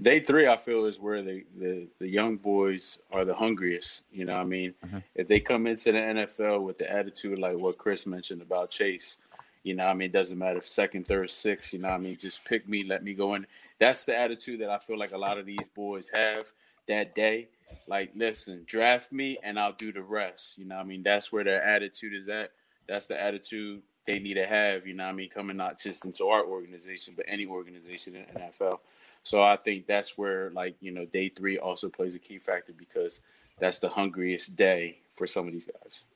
Day 0.00 0.20
three, 0.20 0.46
I 0.46 0.56
feel, 0.56 0.84
is 0.84 1.00
where 1.00 1.22
the, 1.22 1.44
the, 1.58 1.88
the 1.98 2.08
young 2.08 2.36
boys 2.36 3.02
are 3.10 3.24
the 3.24 3.34
hungriest. 3.34 4.04
You 4.12 4.24
know, 4.24 4.36
I 4.36 4.44
mean, 4.44 4.74
mm-hmm. 4.86 4.98
if 5.16 5.26
they 5.26 5.40
come 5.40 5.66
into 5.66 5.92
the 5.92 5.98
NFL 5.98 6.62
with 6.62 6.78
the 6.78 6.90
attitude 6.90 7.38
like 7.38 7.58
what 7.58 7.78
Chris 7.78 8.06
mentioned 8.06 8.40
about 8.40 8.70
Chase, 8.70 9.18
you 9.64 9.74
know, 9.74 9.86
I 9.86 9.94
mean, 9.94 10.06
it 10.06 10.12
doesn't 10.12 10.38
matter 10.38 10.58
if 10.58 10.68
second, 10.68 11.06
third, 11.06 11.30
sixth, 11.30 11.72
you 11.72 11.80
know, 11.80 11.88
I 11.88 11.98
mean, 11.98 12.16
just 12.16 12.44
pick 12.44 12.68
me, 12.68 12.84
let 12.84 13.02
me 13.02 13.12
go 13.12 13.34
in. 13.34 13.46
That's 13.78 14.04
the 14.04 14.18
attitude 14.18 14.60
that 14.60 14.70
I 14.70 14.78
feel 14.78 14.98
like 14.98 15.12
a 15.12 15.18
lot 15.18 15.38
of 15.38 15.46
these 15.46 15.68
boys 15.68 16.10
have 16.10 16.46
that 16.86 17.14
day. 17.14 17.48
Like, 17.86 18.10
listen, 18.14 18.64
draft 18.66 19.12
me 19.12 19.38
and 19.42 19.58
I'll 19.58 19.72
do 19.72 19.92
the 19.92 20.02
rest. 20.02 20.58
You 20.58 20.64
know, 20.64 20.76
I 20.76 20.84
mean, 20.84 21.02
that's 21.02 21.32
where 21.32 21.44
their 21.44 21.62
attitude 21.62 22.14
is 22.14 22.28
at. 22.28 22.50
That's 22.88 23.06
the 23.06 23.20
attitude 23.20 23.82
they 24.08 24.18
need 24.18 24.34
to 24.34 24.46
have, 24.46 24.86
you 24.86 24.94
know 24.94 25.04
I 25.04 25.12
mean, 25.12 25.28
coming 25.28 25.58
not 25.58 25.78
just 25.78 26.06
into 26.06 26.26
our 26.28 26.42
organization, 26.42 27.12
but 27.14 27.26
any 27.28 27.44
organization 27.44 28.16
in 28.16 28.24
NFL. 28.40 28.78
So 29.22 29.42
I 29.42 29.56
think 29.56 29.86
that's 29.86 30.16
where, 30.16 30.50
like, 30.50 30.76
you 30.80 30.92
know, 30.92 31.04
day 31.04 31.28
three 31.28 31.58
also 31.58 31.90
plays 31.90 32.14
a 32.14 32.18
key 32.18 32.38
factor 32.38 32.72
because 32.72 33.20
that's 33.58 33.78
the 33.78 33.90
hungriest 33.90 34.56
day 34.56 34.98
for 35.14 35.26
some 35.26 35.46
of 35.46 35.52
these 35.52 35.66
guys. 35.66 36.06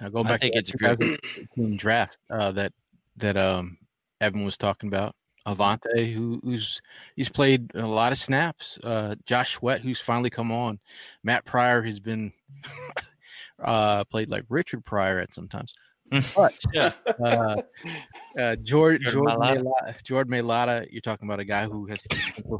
Now 0.00 0.08
go 0.08 0.22
back 0.22 0.32
I 0.32 0.38
think 0.38 0.54
to 0.54 0.58
it's 0.60 1.58
a 1.58 1.62
draft 1.76 2.16
uh, 2.30 2.50
that 2.52 2.72
that 3.18 3.36
um 3.36 3.76
Evan 4.20 4.44
was 4.44 4.56
talking 4.56 4.88
about. 4.88 5.14
Avonte, 5.46 6.12
who, 6.12 6.40
who's 6.44 6.80
he's 7.16 7.28
played 7.28 7.70
a 7.74 7.86
lot 7.86 8.12
of 8.12 8.18
snaps. 8.18 8.78
Uh, 8.82 9.14
Josh 9.26 9.54
Sweat, 9.54 9.80
who's 9.80 10.00
finally 10.00 10.30
come 10.30 10.52
on. 10.52 10.78
Matt 11.22 11.44
Pryor 11.44 11.82
has 11.82 12.00
been 12.00 12.32
uh, 13.62 14.04
played 14.04 14.30
like 14.30 14.44
Richard 14.48 14.84
Pryor 14.84 15.18
at 15.18 15.34
sometimes. 15.34 15.72
But 16.36 16.52
yeah, 16.74 16.92
uh, 17.24 17.56
uh, 18.38 18.56
Jordan 18.56 19.08
Jordan 19.10 20.30
Mailata, 20.30 20.86
you're 20.90 21.00
talking 21.00 21.26
about 21.26 21.40
a 21.40 21.44
guy 21.44 21.64
who 21.64 21.86
has 21.86 22.06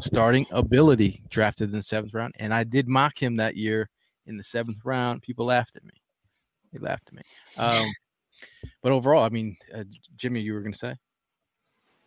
starting 0.01 0.47
ability 0.51 1.23
drafted 1.29 1.69
in 1.69 1.77
the 1.77 1.83
seventh 1.83 2.15
round, 2.15 2.33
and 2.39 2.55
I 2.55 2.65
did 2.65 2.89
mock 2.89 3.23
him 3.23 3.37
that 3.37 3.55
year 3.55 3.91
in 4.27 4.39
the 4.39 4.43
seventh 4.43 4.79
round. 4.85 5.21
People 5.21 5.45
laughed 5.45 5.77
at 5.77 5.85
me. 5.85 5.93
They 6.73 6.79
laughed 6.79 7.09
at 7.09 7.15
me. 7.15 7.23
Um, 7.59 7.89
but 8.83 8.93
overall, 8.93 9.23
I 9.23 9.29
mean, 9.29 9.57
uh, 9.75 9.85
Jimmy, 10.17 10.41
you 10.41 10.55
were 10.55 10.61
going 10.61 10.73
to 10.73 10.79
say? 10.79 10.97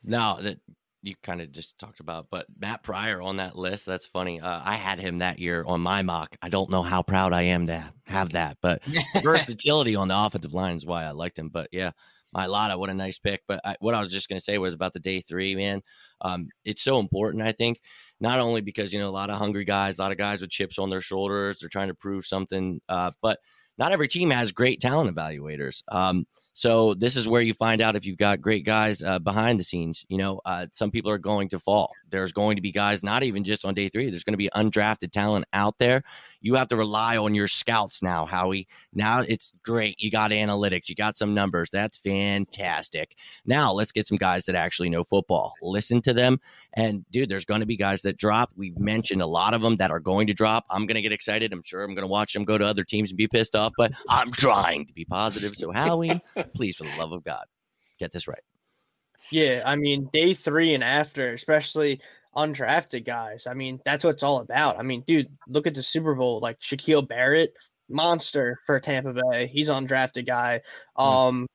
No, 0.06 0.38
that 0.42 0.60
you 1.02 1.16
kind 1.22 1.42
of 1.42 1.52
just 1.52 1.78
talked 1.78 2.00
about, 2.00 2.28
but 2.32 2.48
Matt 2.60 2.84
Pryor 2.84 3.22
on 3.22 3.38
that 3.38 3.56
list. 3.56 3.86
That's 3.86 4.08
funny. 4.08 4.42
Uh, 4.42 4.62
I 4.64 4.76
had 4.76 5.00
him 5.00 5.20
that 5.20 5.40
year 5.40 5.64
on 5.68 5.82
my 5.82 6.02
mock. 6.02 6.36
I 6.42 6.50
don't 6.50 6.70
know 6.70 6.82
how 6.82 7.04
proud 7.04 7.32
I 7.32 7.44
am 7.44 7.68
to 7.68 7.92
have 8.06 8.30
that, 8.30 8.58
but 8.62 8.82
versatility 9.24 9.96
on 9.96 10.08
the 10.08 10.18
offensive 10.18 10.54
line 10.54 10.78
is 10.78 10.86
why 10.86 11.06
I 11.06 11.12
liked 11.12 11.38
him. 11.38 11.50
But 11.50 11.70
yeah, 11.72 11.92
Mailata, 12.36 12.78
what 12.78 12.90
a 12.90 12.94
nice 12.94 13.20
pick. 13.20 13.42
But 13.48 13.62
I, 13.64 13.76
what 13.80 13.94
I 13.94 14.00
was 14.00 14.12
just 14.12 14.30
going 14.30 14.40
to 14.40 14.44
say 14.44 14.58
was 14.58 14.74
about 14.74 14.94
the 14.94 15.00
day 15.00 15.22
three, 15.22 15.56
man. 15.56 15.82
Um, 16.22 16.50
it's 16.64 16.82
so 16.82 17.00
important, 17.00 17.44
I 17.44 17.52
think, 17.52 17.80
not 18.20 18.40
only 18.40 18.62
because, 18.62 18.92
you 18.92 19.00
know, 19.00 19.10
a 19.10 19.12
lot 19.12 19.30
of 19.30 19.38
hungry 19.38 19.66
guys, 19.66 20.00
a 20.00 20.02
lot 20.02 20.12
of 20.12 20.18
guys 20.18 20.42
with 20.42 20.50
chips 20.50 20.80
on 20.80 20.90
their 20.90 21.02
shoulders, 21.02 21.60
they're 21.60 21.70
trying 21.70 21.90
to 21.90 21.94
prove 21.94 22.26
something, 22.26 22.82
uh, 22.90 23.12
but 23.22 23.40
not 23.78 23.92
every 23.92 24.08
team 24.08 24.32
has 24.32 24.52
great 24.52 24.82
talent 24.82 25.14
evaluators. 25.14 25.84
Um, 25.90 26.26
so 26.58 26.94
this 26.94 27.18
is 27.18 27.28
where 27.28 27.42
you 27.42 27.54
find 27.54 27.82
out 27.82 27.98
if 27.98 28.06
you've 28.06 28.18
got 28.18 28.40
great 28.40 28.64
guys 28.64 29.04
uh, 29.04 29.20
behind 29.20 29.60
the 29.60 29.64
scenes. 29.66 30.06
You 30.08 30.18
know, 30.18 30.40
uh, 30.46 30.68
some 30.72 30.90
people 30.90 31.12
are 31.12 31.18
going 31.18 31.50
to 31.50 31.60
fall. 31.60 31.92
There's 32.10 32.32
going 32.32 32.56
to 32.56 32.62
be 32.62 32.72
guys, 32.72 33.04
not 33.04 33.24
even 33.24 33.44
just 33.44 33.66
on 33.66 33.74
day 33.74 33.90
three. 33.90 34.10
There's 34.10 34.24
going 34.24 34.36
to 34.36 34.38
be 34.38 34.50
undrafted 34.56 35.12
talent 35.12 35.44
out 35.52 35.78
there. 35.80 36.04
You 36.40 36.56
have 36.56 36.70
to 36.70 36.78
rely 36.78 37.18
on 37.18 37.36
your 37.36 37.50
scouts 37.50 38.02
now, 38.02 38.26
Howie. 38.26 38.70
Now 38.94 39.20
it's 39.20 39.52
great. 39.64 39.96
You 40.00 40.10
got 40.10 40.32
analytics. 40.32 40.88
You 40.88 40.96
got 40.96 41.18
some 41.18 41.34
numbers. 41.34 41.70
That's 41.72 41.98
fantastic. 41.98 43.18
Now 43.46 43.74
let's 43.74 43.92
get 43.92 44.08
some 44.08 44.18
guys 44.18 44.46
that 44.46 44.56
actually 44.56 44.90
know 44.90 45.04
football. 45.04 45.56
Listen 45.62 46.02
to 46.04 46.14
them. 46.14 46.40
And 46.72 47.04
dude, 47.12 47.28
there's 47.28 47.46
going 47.46 47.62
to 47.62 47.66
be 47.66 47.76
guys 47.76 48.04
that 48.04 48.18
drop. 48.18 48.52
We've 48.56 48.78
mentioned 48.78 49.22
a 49.22 49.28
lot 49.28 49.54
of 49.54 49.62
them 49.62 49.76
that 49.78 49.92
are 49.92 50.00
going 50.00 50.28
to 50.28 50.34
drop. 50.34 50.66
I'm 50.70 50.86
going 50.86 50.96
to 50.96 51.02
get 51.02 51.12
excited. 51.12 51.52
I'm 51.52 51.64
sure 51.64 51.84
I'm 51.84 51.96
going 51.96 52.08
to 52.08 52.12
watch 52.12 52.32
them 52.32 52.46
go 52.46 52.58
to 52.58 52.66
other 52.66 52.86
teams 52.86 53.10
and 53.10 53.18
be 53.18 53.28
pissed 53.28 53.56
off, 53.56 53.74
but 53.76 53.92
I'm 54.08 54.32
trying 54.32 54.86
to 54.86 54.94
be 54.94 55.04
positive. 55.04 55.56
So 55.56 55.74
Howie. 55.74 56.22
Please, 56.54 56.78
for 56.78 56.84
the 56.84 57.00
love 57.00 57.12
of 57.12 57.24
God, 57.24 57.46
get 58.00 58.12
this 58.12 58.28
right. 58.28 58.44
Yeah, 59.32 59.64
I 59.66 59.76
mean, 59.76 60.10
day 60.14 60.34
three 60.34 60.74
and 60.74 60.84
after, 60.84 61.34
especially 61.34 62.02
undrafted 62.36 63.06
guys. 63.06 63.48
I 63.48 63.54
mean, 63.54 63.80
that's 63.86 64.04
what 64.04 64.16
it's 64.16 64.24
all 64.24 64.42
about. 64.42 64.78
I 64.78 64.84
mean, 64.84 65.04
dude, 65.08 65.30
look 65.48 65.68
at 65.68 65.76
the 65.76 65.84
Super 65.84 66.16
Bowl. 66.16 66.40
Like 66.42 66.60
Shaquil 66.60 67.08
Barrett, 67.08 67.54
monster 67.90 68.60
for 68.66 68.80
Tampa 68.80 69.14
Bay. 69.14 69.48
He's 69.48 69.70
undrafted 69.70 70.28
guy. 70.28 70.62
Hmm. 70.96 71.04
Um, 71.04 71.48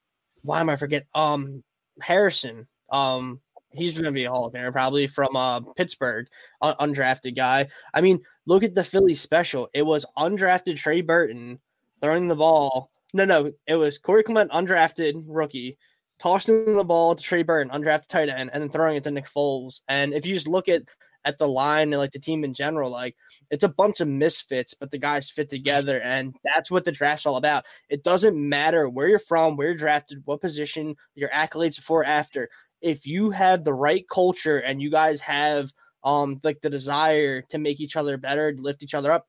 why 0.43 0.61
am 0.61 0.71
I 0.71 0.77
forget? 0.77 1.07
Um, 1.15 1.63
Harrison. 2.01 2.67
Um, 2.91 3.41
he's 3.73 3.93
going 3.93 4.05
to 4.05 4.13
be 4.13 4.25
a 4.25 4.31
Hall 4.31 4.47
of 4.47 4.55
Famer 4.55 4.73
probably 4.73 5.07
from 5.07 5.37
uh 5.37 5.61
Pittsburgh, 5.77 6.27
un- 6.61 6.77
undrafted 6.81 7.37
guy. 7.37 7.69
I 7.95 8.01
mean, 8.01 8.21
look 8.47 8.65
at 8.65 8.75
the 8.75 8.85
Philly 8.85 9.15
special. 9.15 9.69
It 9.75 9.85
was 9.87 10.07
undrafted 10.17 10.77
Trey 10.77 11.03
Burton 11.03 11.61
throwing 12.03 12.29
the 12.29 12.37
ball 12.37 12.91
no, 13.13 13.25
no, 13.25 13.53
it 13.67 13.75
was 13.77 13.99
Corey 13.99 14.23
Clement, 14.23 14.51
undrafted 14.51 15.25
rookie, 15.27 15.79
tossing 16.19 16.77
the 16.77 16.85
ball 16.85 17.15
to 17.15 17.23
Trey 17.23 17.43
Burton, 17.43 17.73
undrafted 17.73 18.09
tight 18.09 18.29
end, 18.29 18.51
and 18.53 18.63
then 18.63 18.71
throwing 18.71 18.97
it 18.97 19.05
to 19.05 19.11
Nick 19.11 19.27
Foles. 19.27 19.81
And 19.89 20.15
if 20.15 20.27
you 20.27 20.35
just 20.35 20.49
look 20.49 20.69
at 20.69 20.83
at 21.25 21.39
the 21.39 21.49
line 21.49 21.93
and 21.93 21.99
like 21.99 22.13
the 22.13 22.19
team 22.19 22.45
in 22.45 22.55
general. 22.55 22.91
Like 22.91 23.17
it's 23.51 23.65
a 23.65 23.69
bunch 23.69 24.01
of 24.01 24.09
misfits, 24.09 24.75
but 24.75 24.91
the 24.91 24.99
guys 24.99 25.31
fit 25.31 25.49
together, 25.49 26.01
and 26.01 26.35
that's 26.43 26.71
what 26.71 26.85
the 26.85 26.93
draft's 26.93 27.27
all 27.27 27.37
about. 27.37 27.65
It 27.89 28.03
doesn't 28.03 28.37
matter 28.37 28.89
where 28.89 29.09
you're 29.09 29.19
from, 29.19 29.57
where 29.57 29.69
you're 29.69 29.77
drafted, 29.77 30.23
what 30.25 30.41
position, 30.41 30.97
your 31.15 31.31
accolades 31.31 31.77
before, 31.77 32.05
after. 32.05 32.49
If 32.81 33.07
you 33.07 33.31
have 33.31 33.65
the 33.65 33.75
right 33.75 34.07
culture 34.09 34.59
and 34.59 34.81
you 34.81 34.91
guys 34.91 35.21
have 35.21 35.71
um 36.03 36.39
like 36.43 36.61
the 36.63 36.71
desire 36.71 37.43
to 37.51 37.59
make 37.59 37.81
each 37.81 37.97
other 37.97 38.17
better, 38.17 38.53
to 38.53 38.63
lift 38.63 38.83
each 38.83 38.95
other 38.95 39.13
up, 39.13 39.27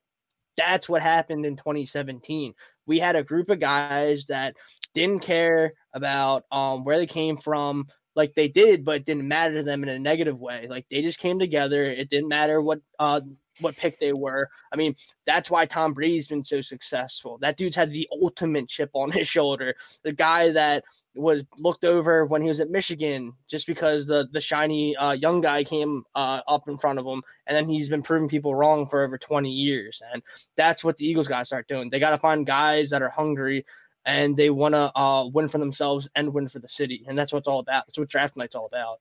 that's 0.56 0.88
what 0.88 1.02
happened 1.02 1.46
in 1.46 1.56
2017. 1.56 2.54
We 2.86 2.98
had 2.98 3.16
a 3.16 3.22
group 3.24 3.50
of 3.50 3.60
guys 3.60 4.26
that 4.28 4.56
didn't 4.94 5.20
care 5.22 5.72
about 5.94 6.44
um 6.50 6.84
where 6.84 6.98
they 6.98 7.06
came 7.06 7.36
from, 7.36 7.86
like 8.14 8.34
they 8.34 8.48
did, 8.48 8.84
but 8.84 9.04
didn't 9.04 9.28
matter 9.28 9.56
to 9.56 9.62
them 9.62 9.82
in 9.82 9.88
a 9.88 9.98
negative 9.98 10.38
way. 10.38 10.66
Like 10.68 10.86
they 10.90 11.02
just 11.02 11.18
came 11.18 11.38
together. 11.38 11.84
It 11.84 12.10
didn't 12.10 12.28
matter 12.28 12.60
what 12.60 12.80
uh 12.98 13.20
what 13.60 13.76
pick 13.76 13.98
they 13.98 14.12
were. 14.12 14.48
I 14.72 14.76
mean, 14.76 14.96
that's 15.26 15.50
why 15.50 15.66
Tom 15.66 15.92
Brady's 15.92 16.28
been 16.28 16.44
so 16.44 16.60
successful. 16.60 17.38
That 17.40 17.56
dude's 17.56 17.76
had 17.76 17.92
the 17.92 18.08
ultimate 18.22 18.68
chip 18.68 18.90
on 18.94 19.10
his 19.10 19.28
shoulder. 19.28 19.74
The 20.02 20.12
guy 20.12 20.50
that 20.52 20.84
was 21.14 21.44
looked 21.58 21.84
over 21.84 22.24
when 22.24 22.40
he 22.40 22.48
was 22.48 22.60
at 22.60 22.70
Michigan 22.70 23.34
just 23.48 23.66
because 23.66 24.06
the 24.06 24.28
the 24.32 24.40
shiny 24.40 24.96
uh, 24.96 25.12
young 25.12 25.40
guy 25.42 25.62
came 25.62 26.04
uh, 26.14 26.40
up 26.48 26.68
in 26.68 26.78
front 26.78 26.98
of 26.98 27.06
him, 27.06 27.22
and 27.46 27.56
then 27.56 27.68
he's 27.68 27.88
been 27.88 28.02
proving 28.02 28.28
people 28.28 28.54
wrong 28.54 28.86
for 28.88 29.02
over 29.02 29.18
20 29.18 29.50
years. 29.50 30.02
And 30.12 30.22
that's 30.56 30.82
what 30.82 30.96
the 30.96 31.06
Eagles 31.06 31.28
got 31.28 31.40
to 31.40 31.44
start 31.44 31.68
doing. 31.68 31.90
They 31.90 32.00
got 32.00 32.10
to 32.10 32.18
find 32.18 32.46
guys 32.46 32.90
that 32.90 33.02
are 33.02 33.10
hungry 33.10 33.64
and 34.04 34.36
they 34.36 34.50
want 34.50 34.74
to 34.74 34.96
uh, 34.98 35.28
win 35.28 35.48
for 35.48 35.58
themselves 35.58 36.08
and 36.16 36.34
win 36.34 36.48
for 36.48 36.58
the 36.58 36.68
city, 36.68 37.04
and 37.06 37.16
that's 37.16 37.32
what 37.32 37.40
it's 37.40 37.48
all 37.48 37.60
about. 37.60 37.86
That's 37.86 37.98
what 37.98 38.08
draft 38.08 38.36
night's 38.36 38.54
all 38.54 38.66
about. 38.66 38.98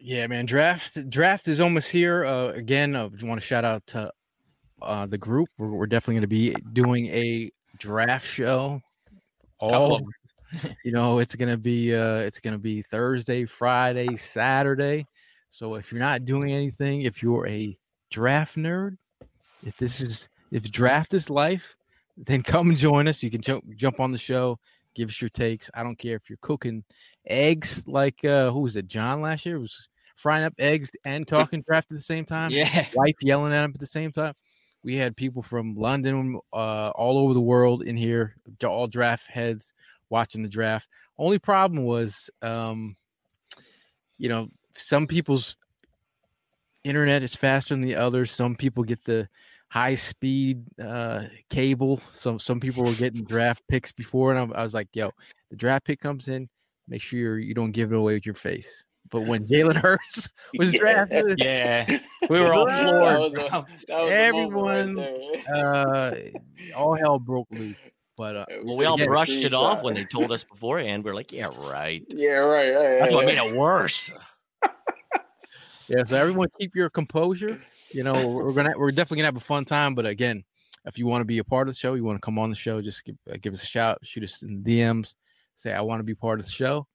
Yeah, 0.00 0.26
man. 0.26 0.46
Draft 0.46 1.08
draft 1.08 1.48
is 1.48 1.60
almost 1.60 1.90
here. 1.90 2.24
Uh, 2.24 2.48
again, 2.48 2.96
I 2.96 3.04
want 3.04 3.40
to 3.40 3.40
shout 3.40 3.64
out 3.64 3.86
to 3.88 4.12
uh, 4.80 5.06
the 5.06 5.18
group. 5.18 5.48
We're, 5.58 5.70
we're 5.70 5.86
definitely 5.86 6.14
going 6.14 6.22
to 6.22 6.26
be 6.28 6.54
doing 6.72 7.06
a 7.06 7.50
draft 7.78 8.26
show. 8.26 8.80
All 9.58 10.00
you 10.84 10.92
know, 10.92 11.18
it's 11.18 11.34
gonna 11.34 11.56
be 11.56 11.94
uh, 11.94 12.16
it's 12.16 12.40
gonna 12.40 12.58
be 12.58 12.82
Thursday, 12.82 13.44
Friday, 13.44 14.16
Saturday. 14.16 15.06
So 15.50 15.74
if 15.74 15.92
you're 15.92 16.00
not 16.00 16.24
doing 16.24 16.52
anything, 16.52 17.02
if 17.02 17.22
you're 17.22 17.46
a 17.46 17.76
draft 18.10 18.56
nerd, 18.56 18.96
if 19.64 19.76
this 19.76 20.00
is 20.00 20.28
if 20.50 20.70
draft 20.70 21.14
is 21.14 21.30
life, 21.30 21.76
then 22.16 22.42
come 22.42 22.74
join 22.74 23.08
us. 23.08 23.22
You 23.22 23.30
can 23.30 23.40
jump 23.40 23.64
jump 23.76 24.00
on 24.00 24.12
the 24.12 24.18
show, 24.18 24.58
give 24.94 25.08
us 25.08 25.20
your 25.20 25.30
takes. 25.30 25.70
I 25.74 25.82
don't 25.82 25.98
care 25.98 26.16
if 26.16 26.28
you're 26.28 26.38
cooking 26.40 26.84
eggs 27.26 27.86
like 27.86 28.24
uh 28.24 28.50
who 28.50 28.60
was 28.60 28.76
it, 28.76 28.88
John 28.88 29.20
last 29.20 29.46
year 29.46 29.60
was 29.60 29.88
frying 30.16 30.44
up 30.44 30.54
eggs 30.58 30.90
and 31.04 31.26
talking 31.28 31.62
draft 31.62 31.90
at 31.90 31.96
the 31.96 32.02
same 32.02 32.24
time. 32.24 32.50
Yeah. 32.50 32.86
Wife 32.94 33.16
yelling 33.20 33.52
at 33.52 33.64
him 33.64 33.72
at 33.74 33.80
the 33.80 33.86
same 33.86 34.12
time. 34.12 34.34
We 34.84 34.96
had 34.96 35.16
people 35.16 35.42
from 35.42 35.76
London, 35.76 36.40
uh, 36.52 36.90
all 36.90 37.18
over 37.18 37.34
the 37.34 37.40
world 37.40 37.84
in 37.84 37.96
here, 37.96 38.34
all 38.64 38.88
draft 38.88 39.28
heads 39.28 39.74
watching 40.10 40.42
the 40.42 40.48
draft. 40.48 40.88
Only 41.18 41.38
problem 41.38 41.84
was, 41.84 42.30
um, 42.42 42.96
you 44.18 44.28
know, 44.28 44.48
some 44.74 45.06
people's 45.06 45.56
internet 46.82 47.22
is 47.22 47.34
faster 47.34 47.74
than 47.74 47.82
the 47.82 47.94
others. 47.94 48.32
Some 48.32 48.56
people 48.56 48.82
get 48.82 49.04
the 49.04 49.28
high 49.72 49.94
speed 49.94 50.62
uh, 50.78 51.24
cable. 51.48 51.98
Some 52.10 52.38
some 52.38 52.60
people 52.60 52.84
were 52.84 52.92
getting 52.92 53.24
draft 53.24 53.62
picks 53.68 53.90
before, 53.90 54.34
and 54.34 54.52
I, 54.54 54.60
I 54.60 54.62
was 54.62 54.74
like, 54.74 54.88
"Yo, 54.92 55.10
the 55.50 55.56
draft 55.56 55.86
pick 55.86 55.98
comes 55.98 56.28
in. 56.28 56.48
Make 56.88 57.00
sure 57.00 57.18
you're, 57.18 57.38
you 57.38 57.54
don't 57.54 57.70
give 57.72 57.90
it 57.90 57.96
away 57.96 58.14
with 58.14 58.26
your 58.26 58.34
face." 58.34 58.84
But 59.10 59.22
when 59.26 59.44
Jalen 59.50 59.76
Hurts 59.76 60.28
was 60.58 60.74
Yeah. 60.74 60.78
drafted, 60.80 61.38
Yeah. 61.38 61.86
We 62.28 62.38
were 62.40 62.52
all 62.52 62.66
That 62.66 62.82
floored. 62.84 63.18
was 63.18 63.34
a- 63.34 63.48
bro. 63.48 63.48
that 63.48 63.64
was 63.64 63.88
a 63.88 64.02
right 64.04 64.12
everyone, 64.12 64.98
uh, 65.52 66.14
all 66.76 66.94
hell 66.94 67.18
broke 67.18 67.48
loose. 67.50 67.76
But 68.16 68.36
uh, 68.36 68.44
Well, 68.62 68.76
we 68.78 68.84
all 68.84 68.94
Again, 68.96 69.06
brushed 69.08 69.42
it 69.42 69.54
off 69.54 69.82
when 69.82 69.94
they 69.94 70.04
told 70.04 70.30
us 70.32 70.44
beforehand. 70.44 71.02
We're 71.02 71.14
like, 71.14 71.32
yeah, 71.32 71.48
right. 71.70 72.04
Yeah, 72.10 72.34
right. 72.36 72.70
right 72.72 72.98
That's 73.00 73.12
what 73.12 73.24
right. 73.24 73.34
made 73.34 73.48
it 73.52 73.56
worse. 73.56 74.10
Yeah, 75.88 76.04
so 76.04 76.16
everyone 76.16 76.48
keep 76.58 76.74
your 76.74 76.90
composure. 76.90 77.58
You 77.90 78.04
know, 78.04 78.28
we're 78.28 78.52
gonna 78.52 78.72
we're 78.76 78.90
definitely 78.90 79.18
gonna 79.18 79.28
have 79.28 79.36
a 79.36 79.40
fun 79.40 79.64
time. 79.64 79.94
But 79.94 80.06
again, 80.06 80.44
if 80.84 80.98
you 80.98 81.06
want 81.06 81.20
to 81.20 81.26
be 81.26 81.38
a 81.38 81.44
part 81.44 81.68
of 81.68 81.74
the 81.74 81.78
show, 81.78 81.94
you 81.94 82.04
want 82.04 82.16
to 82.16 82.24
come 82.24 82.38
on 82.38 82.50
the 82.50 82.56
show, 82.56 82.80
just 82.80 83.04
give, 83.04 83.16
uh, 83.30 83.36
give 83.40 83.52
us 83.52 83.62
a 83.62 83.66
shout, 83.66 83.98
shoot 84.02 84.24
us 84.24 84.42
in 84.42 84.62
DMs, 84.62 85.14
say 85.56 85.72
I 85.72 85.80
want 85.80 86.00
to 86.00 86.04
be 86.04 86.14
part 86.14 86.38
of 86.38 86.46
the 86.46 86.52
show. 86.52 86.86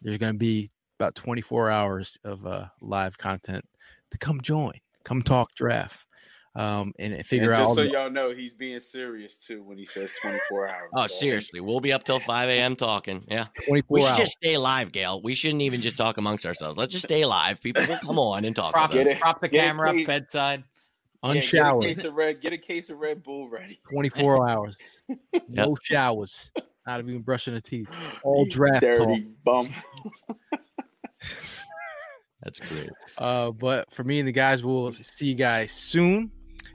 There's 0.00 0.18
gonna 0.18 0.34
be 0.34 0.70
about 0.98 1.14
24 1.14 1.70
hours 1.70 2.18
of 2.24 2.46
uh, 2.46 2.66
live 2.80 3.18
content 3.18 3.64
to 4.10 4.18
come 4.18 4.40
join, 4.40 4.74
come 5.04 5.22
talk 5.22 5.54
draft, 5.54 6.06
um, 6.54 6.92
and, 6.98 7.14
and 7.14 7.24
figure 7.26 7.50
and 7.52 7.60
out. 7.60 7.64
just 7.64 7.74
so 7.76 7.82
the- 7.84 7.90
y'all 7.90 8.10
know, 8.10 8.30
he's 8.34 8.52
being 8.54 8.78
serious 8.80 9.38
too 9.38 9.62
when 9.62 9.78
he 9.78 9.84
says 9.86 10.12
24 10.20 10.68
hours. 10.68 10.90
Oh, 10.94 11.06
So, 11.06 11.14
seriously. 11.16 11.60
We'll 11.60 11.80
be 11.80 11.92
up 11.92 12.04
till 12.04 12.20
5 12.20 12.48
a.m. 12.48 12.76
talking. 12.76 13.24
Yeah. 13.28 13.46
24 13.68 13.84
We 13.88 14.00
should 14.02 14.08
hours. 14.10 14.18
just 14.18 14.32
stay 14.32 14.56
live, 14.58 14.92
Gail. 14.92 15.22
We 15.22 15.34
shouldn't 15.34 15.62
even 15.62 15.80
just 15.80 15.96
talk 15.96 16.18
amongst 16.18 16.44
ourselves. 16.44 16.76
Let's 16.76 16.92
just 16.92 17.04
stay 17.06 17.24
live. 17.24 17.60
People 17.62 17.84
will 17.88 17.98
come 17.98 18.18
on 18.18 18.44
and 18.44 18.54
talk 18.54 18.72
Prop, 18.74 18.90
Get 18.90 19.06
it. 19.06 19.12
it- 19.16 19.20
prop 19.20 19.40
the 19.40 19.48
get 19.48 19.64
camera 19.64 19.88
up 19.88 19.94
clean. 19.94 20.06
bedside. 20.06 20.64
yeah, 21.24 21.34
get 21.34 21.54
a 21.54 21.80
case 21.80 22.04
of 22.04 22.14
red. 22.14 22.40
Get 22.40 22.52
a 22.52 22.58
case 22.58 22.90
of 22.90 22.98
Red 22.98 23.22
Bull 23.22 23.48
ready. 23.48 23.80
24 23.90 24.48
hours, 24.50 24.76
no 25.50 25.76
showers, 25.82 26.50
not 26.86 26.98
even 27.00 27.20
brushing 27.22 27.54
the 27.54 27.60
teeth, 27.60 27.90
all 28.24 28.44
draft 28.44 28.80
dirty 28.80 29.22
talk. 29.22 29.32
bum. 29.44 29.68
That's 32.42 32.58
great. 32.58 32.90
Uh, 33.16 33.52
but 33.52 33.92
for 33.94 34.02
me 34.02 34.18
and 34.18 34.26
the 34.26 34.32
guys, 34.32 34.64
we'll 34.64 34.90
see 34.92 35.26
you 35.26 35.34
guys 35.36 35.70
soon. 35.70 36.32